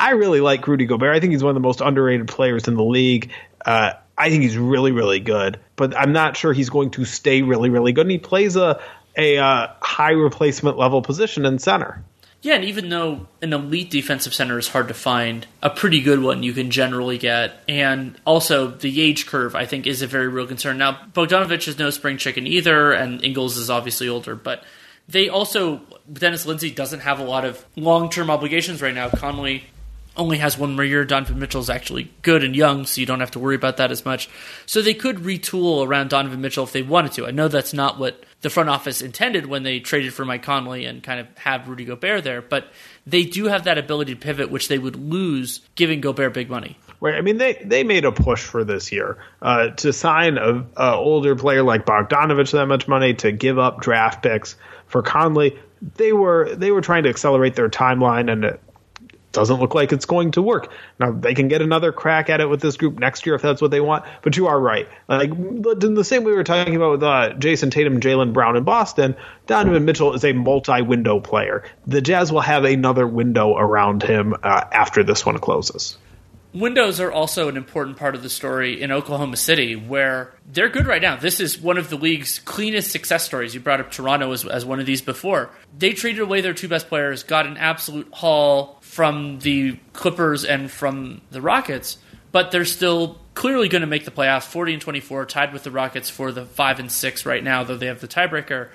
I 0.00 0.10
really 0.12 0.40
like 0.40 0.66
Rudy 0.66 0.86
Gobert. 0.86 1.14
I 1.14 1.20
think 1.20 1.32
he's 1.32 1.44
one 1.44 1.50
of 1.50 1.54
the 1.54 1.60
most 1.60 1.82
underrated 1.82 2.26
players 2.26 2.66
in 2.66 2.74
the 2.74 2.82
league. 2.82 3.30
Uh, 3.64 3.92
I 4.16 4.30
think 4.30 4.42
he's 4.42 4.56
really, 4.56 4.92
really 4.92 5.20
good, 5.20 5.60
but 5.76 5.96
I'm 5.96 6.12
not 6.12 6.36
sure 6.36 6.52
he's 6.52 6.70
going 6.70 6.90
to 6.92 7.04
stay 7.04 7.42
really, 7.42 7.68
really 7.68 7.92
good. 7.92 8.02
And 8.02 8.10
he 8.10 8.18
plays 8.18 8.56
a 8.56 8.80
a 9.16 9.38
uh, 9.38 9.68
high 9.80 10.12
replacement 10.12 10.78
level 10.78 11.02
position 11.02 11.44
in 11.44 11.58
center. 11.58 12.02
Yeah, 12.42 12.54
and 12.54 12.64
even 12.64 12.88
though 12.88 13.26
an 13.42 13.52
elite 13.52 13.90
defensive 13.90 14.32
center 14.32 14.58
is 14.58 14.68
hard 14.68 14.88
to 14.88 14.94
find, 14.94 15.46
a 15.62 15.68
pretty 15.68 16.00
good 16.00 16.22
one 16.22 16.42
you 16.42 16.54
can 16.54 16.70
generally 16.70 17.18
get. 17.18 17.62
And 17.68 18.18
also, 18.24 18.68
the 18.68 19.02
age 19.02 19.26
curve, 19.26 19.54
I 19.54 19.66
think, 19.66 19.86
is 19.86 20.00
a 20.00 20.06
very 20.06 20.28
real 20.28 20.46
concern. 20.46 20.78
Now, 20.78 20.92
Bogdanovic 21.12 21.68
is 21.68 21.78
no 21.78 21.90
spring 21.90 22.16
chicken 22.16 22.46
either, 22.46 22.92
and 22.92 23.22
Ingles 23.22 23.58
is 23.58 23.68
obviously 23.68 24.08
older, 24.08 24.34
but 24.34 24.64
they 25.06 25.28
also, 25.28 25.82
Dennis 26.10 26.46
Lindsey 26.46 26.70
doesn't 26.70 27.00
have 27.00 27.18
a 27.20 27.24
lot 27.24 27.44
of 27.44 27.62
long 27.76 28.08
term 28.08 28.30
obligations 28.30 28.80
right 28.80 28.94
now. 28.94 29.10
Conley 29.10 29.64
only 30.16 30.38
has 30.38 30.58
one 30.58 30.74
more 30.76 30.84
year. 30.84 31.04
Donovan 31.04 31.38
Mitchell 31.38 31.60
is 31.60 31.70
actually 31.70 32.10
good 32.22 32.44
and 32.44 32.54
young, 32.54 32.86
so 32.86 33.00
you 33.00 33.06
don't 33.06 33.20
have 33.20 33.30
to 33.32 33.38
worry 33.38 33.54
about 33.54 33.76
that 33.78 33.90
as 33.90 34.04
much. 34.04 34.28
So 34.66 34.82
they 34.82 34.94
could 34.94 35.18
retool 35.18 35.86
around 35.86 36.10
Donovan 36.10 36.40
Mitchell 36.40 36.64
if 36.64 36.72
they 36.72 36.82
wanted 36.82 37.12
to. 37.12 37.26
I 37.26 37.30
know 37.30 37.48
that's 37.48 37.72
not 37.72 37.98
what 37.98 38.22
the 38.42 38.50
front 38.50 38.68
office 38.68 39.02
intended 39.02 39.46
when 39.46 39.62
they 39.62 39.80
traded 39.80 40.14
for 40.14 40.24
Mike 40.24 40.42
Conley 40.42 40.84
and 40.86 41.02
kind 41.02 41.20
of 41.20 41.26
have 41.38 41.68
Rudy 41.68 41.84
Gobert 41.84 42.24
there, 42.24 42.42
but 42.42 42.68
they 43.06 43.24
do 43.24 43.46
have 43.46 43.64
that 43.64 43.78
ability 43.78 44.14
to 44.14 44.20
pivot, 44.20 44.50
which 44.50 44.68
they 44.68 44.78
would 44.78 44.96
lose 44.96 45.60
giving 45.74 46.00
Gobert 46.00 46.34
big 46.34 46.48
money. 46.48 46.78
Right. 47.00 47.14
I 47.14 47.22
mean, 47.22 47.38
they, 47.38 47.54
they 47.64 47.82
made 47.82 48.04
a 48.04 48.12
push 48.12 48.42
for 48.42 48.62
this 48.62 48.92
year 48.92 49.18
uh, 49.40 49.68
to 49.68 49.92
sign 49.92 50.36
a, 50.36 50.66
a 50.76 50.94
older 50.94 51.34
player 51.34 51.62
like 51.62 51.86
Bogdanovic 51.86 52.50
that 52.52 52.66
much 52.66 52.88
money 52.88 53.14
to 53.14 53.32
give 53.32 53.58
up 53.58 53.80
draft 53.80 54.22
picks 54.22 54.56
for 54.86 55.02
Conley. 55.02 55.58
They 55.94 56.12
were 56.12 56.54
they 56.54 56.70
were 56.70 56.82
trying 56.82 57.04
to 57.04 57.08
accelerate 57.08 57.54
their 57.54 57.70
timeline, 57.70 58.30
and 58.30 58.58
doesn't 59.32 59.60
look 59.60 59.74
like 59.74 59.92
it's 59.92 60.06
going 60.06 60.32
to 60.32 60.42
work. 60.42 60.72
Now 60.98 61.12
they 61.12 61.34
can 61.34 61.48
get 61.48 61.62
another 61.62 61.92
crack 61.92 62.30
at 62.30 62.40
it 62.40 62.48
with 62.48 62.60
this 62.60 62.76
group 62.76 62.98
next 62.98 63.26
year 63.26 63.34
if 63.34 63.42
that's 63.42 63.62
what 63.62 63.70
they 63.70 63.80
want. 63.80 64.04
But 64.22 64.36
you 64.36 64.48
are 64.48 64.58
right. 64.58 64.88
Like 65.08 65.30
in 65.30 65.94
the 65.94 66.04
same 66.04 66.24
way 66.24 66.32
we 66.32 66.36
were 66.36 66.44
talking 66.44 66.76
about 66.76 66.90
with 66.92 67.02
uh, 67.02 67.34
Jayson 67.38 67.70
Tatum, 67.70 68.00
Jaylen 68.00 68.32
Brown 68.32 68.56
in 68.56 68.64
Boston, 68.64 69.16
Donovan 69.46 69.84
Mitchell 69.84 70.14
is 70.14 70.24
a 70.24 70.32
multi-window 70.32 71.20
player. 71.20 71.64
The 71.86 72.00
Jazz 72.00 72.32
will 72.32 72.40
have 72.40 72.64
another 72.64 73.06
window 73.06 73.56
around 73.56 74.02
him 74.02 74.34
uh, 74.42 74.64
after 74.72 75.02
this 75.02 75.24
one 75.24 75.38
closes. 75.38 75.96
Windows 76.52 76.98
are 76.98 77.12
also 77.12 77.48
an 77.48 77.56
important 77.56 77.96
part 77.96 78.16
of 78.16 78.24
the 78.24 78.28
story 78.28 78.82
in 78.82 78.90
Oklahoma 78.90 79.36
City, 79.36 79.76
where 79.76 80.32
they're 80.52 80.68
good 80.68 80.88
right 80.88 81.00
now. 81.00 81.14
This 81.14 81.38
is 81.38 81.60
one 81.60 81.78
of 81.78 81.90
the 81.90 81.96
league's 81.96 82.40
cleanest 82.40 82.90
success 82.90 83.24
stories. 83.24 83.54
You 83.54 83.60
brought 83.60 83.78
up 83.78 83.92
Toronto 83.92 84.32
as, 84.32 84.44
as 84.44 84.64
one 84.64 84.80
of 84.80 84.86
these 84.86 85.00
before. 85.00 85.50
They 85.78 85.92
traded 85.92 86.20
away 86.20 86.40
their 86.40 86.52
two 86.52 86.66
best 86.66 86.88
players, 86.88 87.22
got 87.22 87.46
an 87.46 87.56
absolute 87.56 88.08
haul 88.12 88.79
from 89.00 89.38
the 89.38 89.78
Clippers 89.94 90.44
and 90.44 90.70
from 90.70 91.22
the 91.30 91.40
Rockets, 91.40 91.96
but 92.32 92.50
they're 92.50 92.66
still 92.66 93.18
clearly 93.32 93.66
going 93.66 93.80
to 93.80 93.86
make 93.86 94.04
the 94.04 94.10
playoffs. 94.10 94.42
Forty 94.42 94.74
and 94.74 94.82
twenty-four, 94.82 95.24
tied 95.24 95.54
with 95.54 95.62
the 95.62 95.70
Rockets 95.70 96.10
for 96.10 96.32
the 96.32 96.44
five 96.44 96.78
and 96.78 96.92
six 96.92 97.24
right 97.24 97.42
now, 97.42 97.64
though 97.64 97.78
they 97.78 97.86
have 97.86 98.02
the 98.02 98.06
tiebreaker. 98.06 98.68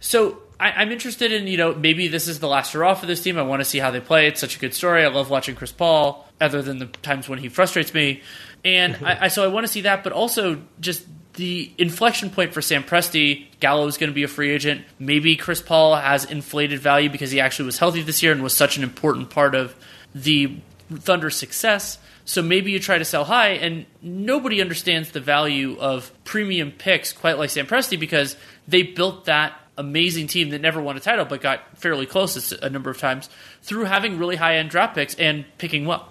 So 0.00 0.42
I, 0.58 0.82
am 0.82 0.90
interested 0.90 1.30
in 1.30 1.46
you 1.46 1.58
know 1.58 1.76
maybe 1.76 2.08
this 2.08 2.26
is 2.26 2.40
the 2.40 2.48
last 2.48 2.72
hurrah 2.72 2.94
for 2.94 3.06
this 3.06 3.22
team. 3.22 3.38
I 3.38 3.42
want 3.42 3.60
to 3.60 3.64
see 3.64 3.78
how 3.78 3.92
they 3.92 4.00
play. 4.00 4.26
It's 4.26 4.40
such 4.40 4.56
a 4.56 4.58
good 4.58 4.74
story. 4.74 5.04
I 5.04 5.06
love 5.10 5.30
watching 5.30 5.54
Chris 5.54 5.70
Paul 5.70 6.28
other 6.40 6.60
than 6.60 6.78
the 6.78 6.86
times 6.86 7.28
when 7.28 7.38
he 7.38 7.48
frustrates 7.48 7.94
me. 7.94 8.22
And 8.64 8.98
I, 9.04 9.26
I, 9.26 9.28
so 9.28 9.44
I 9.44 9.46
want 9.46 9.64
to 9.64 9.72
see 9.72 9.82
that, 9.82 10.02
but 10.02 10.12
also 10.12 10.60
just 10.80 11.06
the 11.36 11.70
inflection 11.78 12.30
point 12.30 12.52
for 12.52 12.60
Sam 12.60 12.82
Presti. 12.82 13.46
Gallo 13.60 13.86
is 13.86 13.96
going 13.96 14.10
to 14.10 14.14
be 14.14 14.24
a 14.24 14.28
free 14.28 14.50
agent. 14.50 14.84
Maybe 14.98 15.36
Chris 15.36 15.62
Paul 15.62 15.94
has 15.94 16.24
inflated 16.24 16.80
value 16.80 17.08
because 17.08 17.30
he 17.30 17.40
actually 17.40 17.66
was 17.66 17.78
healthy 17.78 18.02
this 18.02 18.22
year 18.22 18.32
and 18.32 18.42
was 18.42 18.56
such 18.56 18.76
an 18.76 18.82
important 18.82 19.30
part 19.30 19.54
of 19.54 19.74
the 20.14 20.58
Thunder's 20.92 21.36
success. 21.36 21.98
So 22.24 22.42
maybe 22.42 22.72
you 22.72 22.80
try 22.80 22.98
to 22.98 23.04
sell 23.04 23.24
high, 23.24 23.50
and 23.50 23.86
nobody 24.02 24.60
understands 24.60 25.12
the 25.12 25.20
value 25.20 25.78
of 25.78 26.10
premium 26.24 26.72
picks 26.72 27.12
quite 27.12 27.38
like 27.38 27.50
Sam 27.50 27.66
Presti 27.66 27.98
because 27.98 28.36
they 28.66 28.82
built 28.82 29.26
that 29.26 29.60
amazing 29.78 30.26
team 30.26 30.50
that 30.50 30.60
never 30.60 30.80
won 30.80 30.96
a 30.96 31.00
title 31.00 31.24
but 31.24 31.40
got 31.40 31.60
fairly 31.76 32.06
close 32.06 32.50
a 32.50 32.70
number 32.70 32.90
of 32.90 32.98
times 32.98 33.28
through 33.62 33.84
having 33.84 34.18
really 34.18 34.36
high 34.36 34.56
end 34.56 34.70
draft 34.70 34.94
picks 34.94 35.14
and 35.16 35.44
picking 35.58 35.84
well. 35.84 36.08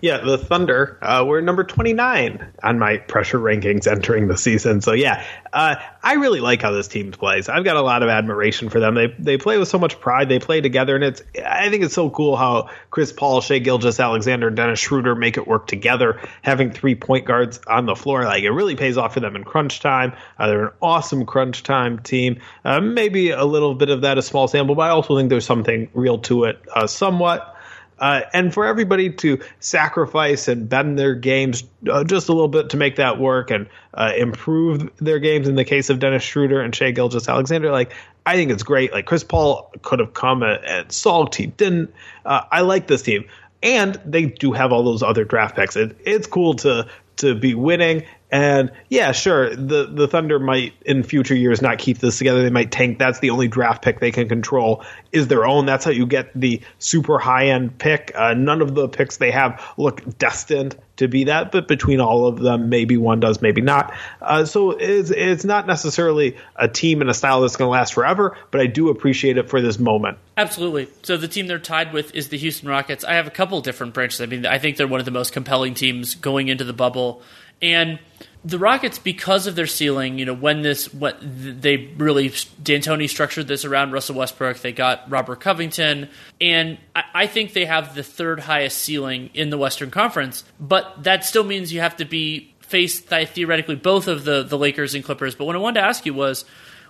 Yeah, 0.00 0.18
the 0.18 0.38
Thunder 0.38 0.98
uh, 1.02 1.24
were 1.26 1.42
number 1.42 1.64
29 1.64 2.52
on 2.62 2.78
my 2.78 2.98
pressure 2.98 3.38
rankings 3.38 3.86
entering 3.86 4.28
the 4.28 4.36
season. 4.36 4.80
So 4.80 4.92
yeah, 4.92 5.24
uh, 5.52 5.76
I 6.02 6.14
really 6.14 6.40
like 6.40 6.62
how 6.62 6.70
this 6.70 6.88
team 6.88 7.10
plays. 7.10 7.48
I've 7.48 7.64
got 7.64 7.76
a 7.76 7.82
lot 7.82 8.02
of 8.02 8.08
admiration 8.08 8.68
for 8.68 8.80
them. 8.80 8.94
They 8.94 9.14
they 9.18 9.36
play 9.38 9.58
with 9.58 9.68
so 9.68 9.78
much 9.78 9.98
pride. 10.00 10.28
They 10.28 10.38
play 10.38 10.60
together, 10.60 10.94
and 10.94 11.04
it's 11.04 11.22
I 11.44 11.68
think 11.70 11.84
it's 11.84 11.94
so 11.94 12.10
cool 12.10 12.36
how 12.36 12.70
Chris 12.90 13.12
Paul, 13.12 13.40
Shai 13.40 13.58
Gilgeous-Alexander, 13.58 14.48
and 14.48 14.56
Dennis 14.56 14.78
Schroeder 14.78 15.14
make 15.14 15.36
it 15.36 15.46
work 15.46 15.66
together. 15.66 16.20
Having 16.42 16.72
three 16.72 16.94
point 16.94 17.26
guards 17.26 17.60
on 17.66 17.86
the 17.86 17.96
floor, 17.96 18.24
like 18.24 18.44
it 18.44 18.50
really 18.50 18.76
pays 18.76 18.96
off 18.96 19.14
for 19.14 19.20
them 19.20 19.36
in 19.36 19.44
crunch 19.44 19.80
time. 19.80 20.12
Uh, 20.38 20.46
they're 20.46 20.66
an 20.66 20.72
awesome 20.80 21.26
crunch 21.26 21.62
time 21.62 21.98
team. 21.98 22.40
Uh, 22.64 22.80
maybe 22.80 23.30
a 23.30 23.44
little 23.44 23.74
bit 23.74 23.90
of 23.90 24.02
that 24.02 24.18
a 24.18 24.22
small 24.22 24.48
sample, 24.48 24.74
but 24.74 24.82
I 24.82 24.90
also 24.90 25.16
think 25.16 25.30
there's 25.30 25.46
something 25.46 25.88
real 25.94 26.18
to 26.20 26.44
it, 26.44 26.60
uh, 26.74 26.86
somewhat. 26.86 27.56
Uh, 27.98 28.22
and 28.32 28.52
for 28.52 28.66
everybody 28.66 29.10
to 29.10 29.40
sacrifice 29.60 30.48
and 30.48 30.68
bend 30.68 30.98
their 30.98 31.14
games 31.14 31.64
uh, 31.90 32.04
just 32.04 32.28
a 32.28 32.32
little 32.32 32.48
bit 32.48 32.70
to 32.70 32.76
make 32.76 32.96
that 32.96 33.18
work 33.18 33.50
and 33.50 33.68
uh, 33.94 34.12
improve 34.16 34.90
their 34.98 35.18
games 35.18 35.48
in 35.48 35.54
the 35.56 35.64
case 35.64 35.90
of 35.90 35.98
Dennis 35.98 36.22
Schroeder 36.22 36.60
and 36.60 36.74
Shai 36.74 36.90
Gilgeous-Alexander, 36.90 37.70
like 37.70 37.92
I 38.26 38.34
think 38.34 38.50
it's 38.50 38.62
great. 38.62 38.92
Like 38.92 39.06
Chris 39.06 39.24
Paul 39.24 39.72
could 39.82 40.00
have 40.00 40.12
come 40.12 40.42
at, 40.42 40.62
at 40.64 40.92
Salt, 40.92 41.34
he 41.34 41.46
didn't. 41.46 41.92
Uh, 42.24 42.42
I 42.52 42.60
like 42.60 42.86
this 42.86 43.02
team, 43.02 43.24
and 43.62 44.00
they 44.04 44.26
do 44.26 44.52
have 44.52 44.70
all 44.70 44.84
those 44.84 45.02
other 45.02 45.24
draft 45.24 45.56
picks. 45.56 45.76
It, 45.76 45.96
it's 46.04 46.26
cool 46.26 46.54
to 46.54 46.86
to 47.16 47.34
be 47.34 47.54
winning 47.54 48.04
and 48.30 48.72
yeah, 48.88 49.12
sure, 49.12 49.54
the 49.54 49.86
the 49.86 50.06
Thunder 50.06 50.38
might 50.38 50.74
in 50.84 51.02
future 51.02 51.34
years 51.34 51.62
not 51.62 51.78
keep 51.78 51.98
this 51.98 52.18
together. 52.18 52.42
They 52.42 52.50
might 52.50 52.70
tank. 52.70 52.98
That's 52.98 53.20
the 53.20 53.30
only 53.30 53.48
draft 53.48 53.82
pick 53.82 54.00
they 54.00 54.10
can 54.10 54.28
control 54.28 54.84
is 55.12 55.28
their 55.28 55.46
own. 55.46 55.64
That's 55.64 55.84
how 55.84 55.90
you 55.90 56.06
get 56.06 56.30
the 56.34 56.60
super 56.78 57.18
high 57.18 57.48
end 57.48 57.78
pick. 57.78 58.12
Uh, 58.14 58.34
none 58.34 58.60
of 58.60 58.74
the 58.74 58.88
picks 58.88 59.16
they 59.16 59.30
have 59.30 59.64
look 59.78 60.18
destined 60.18 60.76
to 60.98 61.08
be 61.08 61.24
that, 61.24 61.52
but 61.52 61.68
between 61.68 62.00
all 62.00 62.26
of 62.26 62.38
them, 62.38 62.68
maybe 62.68 62.96
one 62.96 63.20
does, 63.20 63.40
maybe 63.40 63.60
not. 63.60 63.94
Uh, 64.20 64.44
so 64.44 64.72
it's 64.72 65.10
it's 65.10 65.44
not 65.44 65.66
necessarily 65.66 66.36
a 66.56 66.68
team 66.68 67.00
and 67.00 67.08
a 67.08 67.14
style 67.14 67.40
that's 67.40 67.56
going 67.56 67.68
to 67.68 67.72
last 67.72 67.94
forever, 67.94 68.36
but 68.50 68.60
I 68.60 68.66
do 68.66 68.90
appreciate 68.90 69.38
it 69.38 69.48
for 69.48 69.62
this 69.62 69.78
moment. 69.78 70.18
Absolutely. 70.36 70.88
So 71.02 71.16
the 71.16 71.28
team 71.28 71.46
they're 71.46 71.58
tied 71.58 71.92
with 71.92 72.14
is 72.14 72.28
the 72.28 72.36
Houston 72.36 72.68
Rockets. 72.68 73.04
I 73.04 73.14
have 73.14 73.26
a 73.26 73.30
couple 73.30 73.60
different 73.60 73.94
branches. 73.94 74.20
I 74.20 74.26
mean, 74.26 74.44
I 74.44 74.58
think 74.58 74.76
they're 74.76 74.88
one 74.88 75.00
of 75.00 75.06
the 75.06 75.12
most 75.12 75.32
compelling 75.32 75.74
teams 75.74 76.14
going 76.14 76.48
into 76.48 76.64
the 76.64 76.72
bubble. 76.72 77.22
And 77.60 77.98
the 78.44 78.58
Rockets, 78.58 78.98
because 78.98 79.46
of 79.46 79.56
their 79.56 79.66
ceiling, 79.66 80.18
you 80.18 80.24
know, 80.24 80.34
when 80.34 80.62
this, 80.62 80.92
what 80.94 81.18
they 81.20 81.92
really, 81.98 82.30
D'Antoni 82.62 83.08
structured 83.08 83.48
this 83.48 83.64
around 83.64 83.92
Russell 83.92 84.14
Westbrook. 84.14 84.58
They 84.58 84.72
got 84.72 85.10
Robert 85.10 85.40
Covington, 85.40 86.08
and 86.40 86.78
I, 86.94 87.02
I 87.14 87.26
think 87.26 87.52
they 87.52 87.64
have 87.64 87.94
the 87.94 88.02
third 88.02 88.40
highest 88.40 88.78
ceiling 88.78 89.30
in 89.34 89.50
the 89.50 89.58
Western 89.58 89.90
Conference. 89.90 90.44
But 90.60 91.02
that 91.02 91.24
still 91.24 91.44
means 91.44 91.72
you 91.72 91.80
have 91.80 91.96
to 91.96 92.04
be 92.04 92.54
face 92.60 93.00
theoretically 93.00 93.76
both 93.76 94.08
of 94.08 94.24
the 94.24 94.42
the 94.42 94.58
Lakers 94.58 94.94
and 94.94 95.02
Clippers. 95.02 95.34
But 95.34 95.46
what 95.46 95.56
I 95.56 95.58
wanted 95.58 95.80
to 95.80 95.86
ask 95.86 96.06
you 96.06 96.14
was 96.14 96.44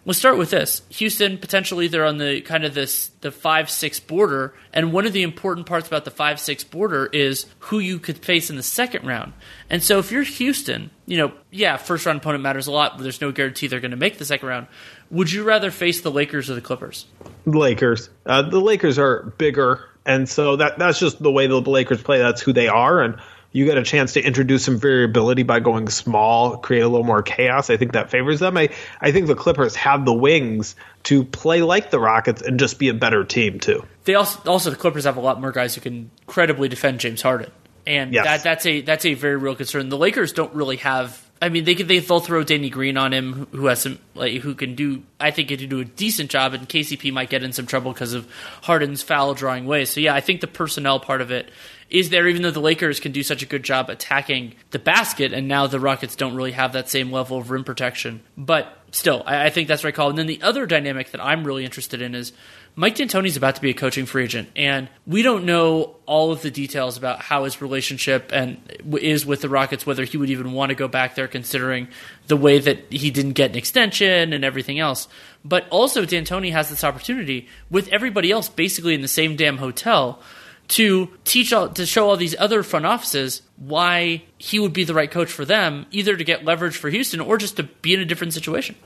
Let's 0.05 0.19
start 0.19 0.39
with 0.39 0.51
this. 0.51 0.83
Houston 0.91 1.39
potentially 1.39 1.89
they're 1.89 2.07
on 2.07 2.19
the 2.19 2.41
kind 2.41 2.65
of 2.65 2.75
this 2.75 3.09
the 3.21 3.31
five 3.31 3.69
six 3.69 4.01
border, 4.01 4.55
and 4.73 4.93
one 4.93 5.07
of 5.07 5.13
the 5.13 5.23
important 5.23 5.67
parts 5.67 5.87
about 5.87 6.05
the 6.05 6.11
five 6.11 6.41
six 6.41 6.65
border 6.65 7.07
is 7.07 7.47
who 7.59 7.79
you 7.79 7.99
could 7.99 8.19
face 8.19 8.49
in 8.51 8.57
the 8.57 8.63
second 8.63 9.07
round. 9.07 9.33
And 9.69 9.83
so 9.83 9.99
if 9.99 10.11
you're 10.11 10.23
Houston, 10.23 10.91
you 11.07 11.19
know, 11.19 11.33
yeah, 11.51 11.77
first 11.77 12.07
round 12.07 12.21
opponent 12.21 12.43
matters 12.43 12.67
a 12.67 12.73
lot, 12.73 12.97
but 12.97 13.03
there's 13.03 13.21
no 13.21 13.33
guarantee 13.33 13.67
they're 13.67 13.81
going 13.81 13.91
to 13.91 13.97
make 13.97 14.19
the 14.19 14.25
second 14.25 14.49
round. 14.49 14.67
Would 15.11 15.33
you 15.33 15.45
rather 15.45 15.71
face 15.71 16.01
the 16.01 16.11
Lakers 16.11 16.49
or 16.49 16.55
the 16.55 16.61
Clippers? 16.61 17.07
Lakers. 17.45 18.11
Uh, 18.27 18.43
the 18.43 18.61
Lakers 18.61 18.99
are 18.99 19.35
bigger, 19.39 19.85
and 20.07 20.29
so 20.29 20.57
that 20.57 20.79
that's 20.79 20.99
just 20.99 21.23
the 21.23 21.33
way 21.33 21.47
the 21.47 21.61
Lakers 21.61 22.03
play. 22.03 22.19
That's 22.19 22.41
who 22.41 22.53
they 22.53 22.69
are, 22.69 23.03
and 23.03 23.19
you 23.53 23.65
get 23.65 23.79
a 23.79 23.83
chance 23.83 24.13
to 24.13 24.23
introduce 24.23 24.65
some 24.65 24.79
variability 24.79 25.43
by 25.43 25.61
going 25.61 25.89
small, 25.89 26.59
create 26.59 26.81
a 26.83 26.89
little 26.89 27.07
more 27.07 27.23
chaos. 27.23 27.71
I 27.71 27.77
think 27.77 27.93
that 27.93 28.11
favors 28.11 28.41
them. 28.41 28.57
I, 28.57 28.69
I 29.01 29.11
think 29.13 29.27
the 29.27 29.35
Clippers 29.35 29.75
have 29.77 30.05
the 30.05 30.13
wings 30.13 30.77
to 31.05 31.25
play 31.25 31.63
like 31.63 31.91
the 31.91 31.99
Rockets 31.99 32.43
and 32.43 32.59
just 32.61 32.79
be 32.79 32.89
a 32.89 32.95
better 32.95 33.25
team 33.25 33.59
too. 33.61 33.85
They 34.05 34.15
also 34.15 34.41
also 34.47 34.71
the 34.71 34.77
Clippers 34.77 35.05
have 35.05 35.17
a 35.17 35.21
lot 35.21 35.41
more 35.41 35.53
guys 35.53 35.75
who 35.75 35.81
can 35.81 36.11
credibly 36.27 36.69
defend 36.69 37.01
James 37.01 37.23
Harden, 37.23 37.51
and 37.87 38.13
Yes. 38.13 38.25
that 38.25 38.43
that's 38.43 38.67
a 38.67 38.81
that's 38.83 39.05
a 39.07 39.15
very 39.15 39.37
real 39.37 39.55
concern. 39.55 39.89
The 39.89 39.99
Lakers 39.99 40.33
don't 40.33 40.55
really 40.55 40.77
have. 40.79 41.28
I 41.41 41.49
mean, 41.51 41.65
they 41.65 41.75
could 41.75 41.89
they 41.89 42.01
they'll 42.01 42.21
throw 42.21 42.43
Danny 42.43 42.69
Green 42.71 42.97
on 42.97 43.13
him, 43.13 43.47
who- 43.53 43.67
has 43.67 43.83
some 43.83 43.99
like 44.15 44.41
who 44.43 44.55
can 44.55 44.75
do. 44.75 45.03
I 45.21 45.31
think 45.31 45.49
can 45.49 45.69
do 45.69 45.81
a 45.81 45.85
decent 45.85 46.31
job, 46.31 46.55
and 46.55 46.69
KCP 46.69 47.13
might 47.13 47.31
get 47.31 47.43
in 47.43 47.53
some 47.53 47.67
trouble 47.67 47.93
because 47.93 48.13
of 48.13 48.27
Harden's 48.63 49.03
foul 49.03 49.35
drawing 49.35 49.67
ways. 49.67 49.91
So 49.91 50.01
yeah, 50.01 50.15
I 50.15 50.21
think 50.21 50.41
the 50.41 50.47
personnel 50.47 50.99
part 51.01 51.21
of 51.21 51.31
it 51.31 51.51
is 51.91 52.11
there, 52.11 52.29
even 52.29 52.43
though 52.43 52.51
the 52.51 52.61
Lakers 52.61 53.01
can 53.01 53.13
do 53.13 53.23
such 53.23 53.43
a 53.43 53.47
good 53.47 53.63
job 53.63 53.89
attacking 53.89 54.55
the 54.73 54.79
basket, 54.79 55.33
and 55.33 55.49
now 55.49 55.67
the 55.67 55.81
Rockets 55.81 56.17
don't 56.17 56.35
really 56.35 56.53
have 56.53 56.73
that 56.73 56.89
same 56.89 57.11
level 57.11 57.39
of 57.39 57.51
rim 57.51 57.65
protection. 57.65 58.21
But 58.37 58.77
still, 58.91 59.23
I, 59.25 59.47
I 59.47 59.51
think 59.51 59.69
that's 59.69 59.85
right 59.85 59.95
call. 59.95 60.11
And 60.11 60.19
then 60.19 60.27
the 60.27 60.43
other 60.43 60.67
dynamic 60.67 61.13
that 61.13 61.25
I'm 61.25 61.45
really 61.45 61.65
interested 61.65 62.03
in 62.03 62.15
is 62.15 62.33
Mike 62.79 62.95
D'Antoni's 62.95 63.37
about 63.37 63.57
to 63.57 63.61
be 63.61 63.71
a 63.71 63.75
coaching 63.75 64.07
free 64.07 64.23
agent, 64.23 64.49
and 64.55 64.89
we 65.05 65.23
don't 65.23 65.45
know 65.45 65.97
all 66.07 66.31
of 66.31 66.43
the 66.43 66.51
details 66.53 66.97
about 66.97 67.21
how 67.21 67.43
his 67.43 67.61
relationship 67.61 68.31
and 68.33 68.57
is 69.01 69.27
with 69.27 69.41
the 69.41 69.49
Rockets, 69.49 69.85
whether 69.85 70.05
he 70.05 70.17
would 70.17 70.31
even 70.31 70.53
want 70.53 70.71
to 70.71 70.77
go 70.77 70.87
back 70.87 71.17
there, 71.17 71.27
considering 71.27 71.89
the 72.29 72.37
way 72.37 72.61
that 72.61 72.93
he 72.93 73.11
didn't 73.11 73.33
get 73.33 73.51
an 73.51 73.57
extension 73.57 74.33
and 74.33 74.45
everything 74.45 74.79
else. 74.79 75.09
But 75.45 75.67
also, 75.71 76.05
D'Antoni 76.05 76.53
has 76.53 76.71
this 76.71 76.85
opportunity 76.85 77.49
with 77.69 77.89
everybody 77.89 78.31
else 78.31 78.49
basically 78.49 78.95
in 78.95 79.01
the 79.01 79.09
same 79.09 79.35
damn 79.35 79.57
hotel 79.57 80.23
to 80.69 81.11
teach 81.25 81.53
all, 81.53 81.71
to 81.71 81.85
show 81.85 82.09
all 82.09 82.17
these 82.17 82.37
other 82.39 82.63
front 82.63 82.87
offices 82.87 83.43
why 83.57 84.23
he 84.39 84.61
would 84.61 84.73
be 84.73 84.85
the 84.85 84.95
right 84.95 85.11
coach 85.11 85.33
for 85.33 85.45
them, 85.45 85.85
either 85.91 86.17
to 86.17 86.23
get 86.23 86.45
leverage 86.45 86.77
for 86.77 86.91
Houston 86.91 87.19
or 87.19 87.39
just 87.39 87.57
to 87.57 87.65
be 87.65 87.93
in 87.93 87.99
a 87.99 88.05
different 88.05 88.35
situation. 88.35 88.77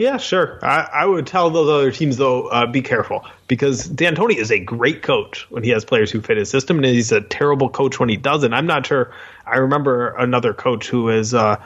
Yeah, 0.00 0.16
sure. 0.16 0.58
I, 0.62 0.88
I 0.94 1.04
would 1.04 1.26
tell 1.26 1.50
those 1.50 1.68
other 1.68 1.92
teams 1.92 2.16
though, 2.16 2.46
uh, 2.46 2.64
be 2.64 2.80
careful 2.80 3.26
because 3.48 3.86
D'Antoni 3.86 4.34
is 4.34 4.50
a 4.50 4.58
great 4.58 5.02
coach 5.02 5.46
when 5.50 5.62
he 5.62 5.68
has 5.70 5.84
players 5.84 6.10
who 6.10 6.22
fit 6.22 6.38
his 6.38 6.48
system, 6.48 6.78
and 6.78 6.86
he's 6.86 7.12
a 7.12 7.20
terrible 7.20 7.68
coach 7.68 8.00
when 8.00 8.08
he 8.08 8.16
doesn't. 8.16 8.54
I'm 8.54 8.64
not 8.64 8.86
sure. 8.86 9.12
I 9.44 9.58
remember 9.58 10.16
another 10.16 10.54
coach 10.54 10.88
who 10.88 11.10
is 11.10 11.34
uh, 11.34 11.62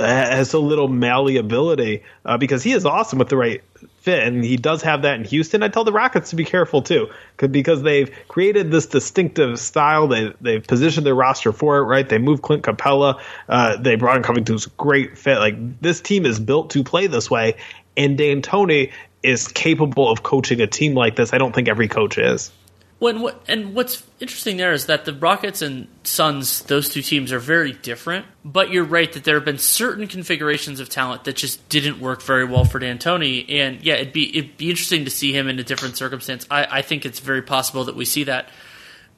has 0.00 0.52
a 0.52 0.58
little 0.58 0.88
malleability 0.88 2.02
uh, 2.24 2.36
because 2.38 2.64
he 2.64 2.72
is 2.72 2.84
awesome 2.84 3.20
with 3.20 3.28
the 3.28 3.36
right 3.36 3.62
fit, 4.06 4.22
and 4.22 4.44
he 4.44 4.56
does 4.56 4.82
have 4.82 5.02
that 5.02 5.16
in 5.16 5.24
Houston. 5.24 5.64
I 5.64 5.68
tell 5.68 5.82
the 5.82 5.92
Rockets 5.92 6.30
to 6.30 6.36
be 6.36 6.44
careful 6.44 6.80
too, 6.80 7.10
because 7.36 7.82
they've 7.82 8.08
created 8.28 8.70
this 8.70 8.86
distinctive 8.86 9.58
style. 9.58 10.06
They 10.06 10.32
they've 10.40 10.64
positioned 10.64 11.04
their 11.04 11.16
roster 11.16 11.52
for 11.52 11.78
it 11.78 11.82
right. 11.82 12.08
They 12.08 12.18
moved 12.18 12.42
Clint 12.42 12.62
Capela. 12.62 13.20
Uh, 13.48 13.76
they 13.76 13.96
brought 13.96 14.16
in 14.16 14.22
Covington's 14.22 14.66
great 14.66 15.18
fit. 15.18 15.38
Like 15.38 15.80
this 15.80 16.00
team 16.00 16.24
is 16.24 16.38
built 16.38 16.70
to 16.70 16.84
play 16.84 17.08
this 17.08 17.28
way, 17.28 17.56
and 17.96 18.16
D'Antoni 18.16 18.92
is 19.24 19.48
capable 19.48 20.08
of 20.08 20.22
coaching 20.22 20.60
a 20.60 20.68
team 20.68 20.94
like 20.94 21.16
this. 21.16 21.32
I 21.32 21.38
don't 21.38 21.52
think 21.52 21.68
every 21.68 21.88
coach 21.88 22.16
is. 22.16 22.52
When 22.98 23.28
and 23.46 23.74
what's 23.74 24.02
interesting 24.20 24.56
there 24.56 24.72
is 24.72 24.86
that 24.86 25.04
the 25.04 25.12
Rockets 25.12 25.60
and 25.60 25.86
Suns, 26.02 26.62
those 26.62 26.88
two 26.88 27.02
teams 27.02 27.30
are 27.30 27.38
very 27.38 27.72
different. 27.72 28.24
But 28.42 28.70
you're 28.70 28.84
right 28.84 29.12
that 29.12 29.24
there 29.24 29.34
have 29.34 29.44
been 29.44 29.58
certain 29.58 30.06
configurations 30.06 30.80
of 30.80 30.88
talent 30.88 31.24
that 31.24 31.36
just 31.36 31.68
didn't 31.68 32.00
work 32.00 32.22
very 32.22 32.46
well 32.46 32.64
for 32.64 32.78
D'Antoni. 32.78 33.50
And 33.50 33.82
yeah, 33.82 33.94
it'd 33.94 34.14
be 34.14 34.34
it'd 34.36 34.56
be 34.56 34.70
interesting 34.70 35.04
to 35.04 35.10
see 35.10 35.32
him 35.32 35.46
in 35.46 35.58
a 35.58 35.62
different 35.62 35.98
circumstance. 35.98 36.46
I, 36.50 36.78
I 36.78 36.82
think 36.82 37.04
it's 37.04 37.20
very 37.20 37.42
possible 37.42 37.84
that 37.84 37.96
we 37.96 38.06
see 38.06 38.24
that. 38.24 38.48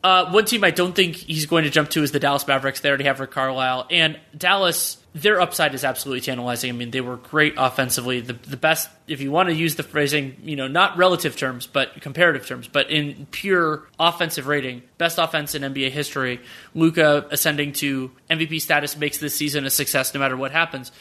Uh, 0.02 0.30
one 0.30 0.44
team 0.44 0.62
I 0.62 0.70
don't 0.70 0.94
think 0.94 1.16
he's 1.16 1.46
going 1.46 1.64
to 1.64 1.70
jump 1.70 1.90
to 1.90 2.02
is 2.04 2.12
the 2.12 2.20
Dallas 2.20 2.46
Mavericks. 2.46 2.80
They 2.80 2.88
already 2.88 3.04
have 3.04 3.18
Rick 3.18 3.32
Carlisle, 3.32 3.88
and 3.90 4.18
Dallas. 4.36 4.96
Their 5.14 5.40
upside 5.40 5.74
is 5.74 5.82
absolutely 5.82 6.20
tantalizing. 6.20 6.70
I 6.70 6.72
mean, 6.72 6.92
they 6.92 7.00
were 7.00 7.16
great 7.16 7.54
offensively. 7.56 8.20
The 8.20 8.34
the 8.34 8.56
best, 8.56 8.88
if 9.08 9.20
you 9.20 9.32
want 9.32 9.48
to 9.48 9.54
use 9.56 9.74
the 9.74 9.82
phrasing, 9.82 10.36
you 10.44 10.54
know, 10.54 10.68
not 10.68 10.96
relative 10.96 11.36
terms, 11.36 11.66
but 11.66 12.00
comparative 12.00 12.46
terms, 12.46 12.68
but 12.68 12.90
in 12.90 13.26
pure 13.32 13.88
offensive 13.98 14.46
rating, 14.46 14.82
best 14.98 15.18
offense 15.18 15.56
in 15.56 15.62
NBA 15.62 15.90
history. 15.90 16.40
Luka 16.74 17.26
ascending 17.32 17.72
to 17.74 18.12
MVP 18.30 18.60
status 18.60 18.96
makes 18.96 19.18
this 19.18 19.34
season 19.34 19.64
a 19.64 19.70
success 19.70 20.14
no 20.14 20.20
matter 20.20 20.36
what 20.36 20.52
happens. 20.52 20.92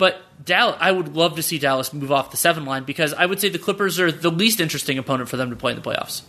But 0.00 0.22
Dallas, 0.42 0.78
I 0.80 0.90
would 0.90 1.14
love 1.14 1.36
to 1.36 1.42
see 1.42 1.58
Dallas 1.58 1.92
move 1.92 2.10
off 2.10 2.30
the 2.30 2.38
seven 2.38 2.64
line 2.64 2.84
because 2.84 3.12
I 3.12 3.26
would 3.26 3.38
say 3.38 3.50
the 3.50 3.58
Clippers 3.58 4.00
are 4.00 4.10
the 4.10 4.30
least 4.30 4.58
interesting 4.58 4.96
opponent 4.96 5.28
for 5.28 5.36
them 5.36 5.50
to 5.50 5.56
play 5.56 5.72
in 5.72 5.76
the 5.78 5.84
playoffs. 5.86 6.22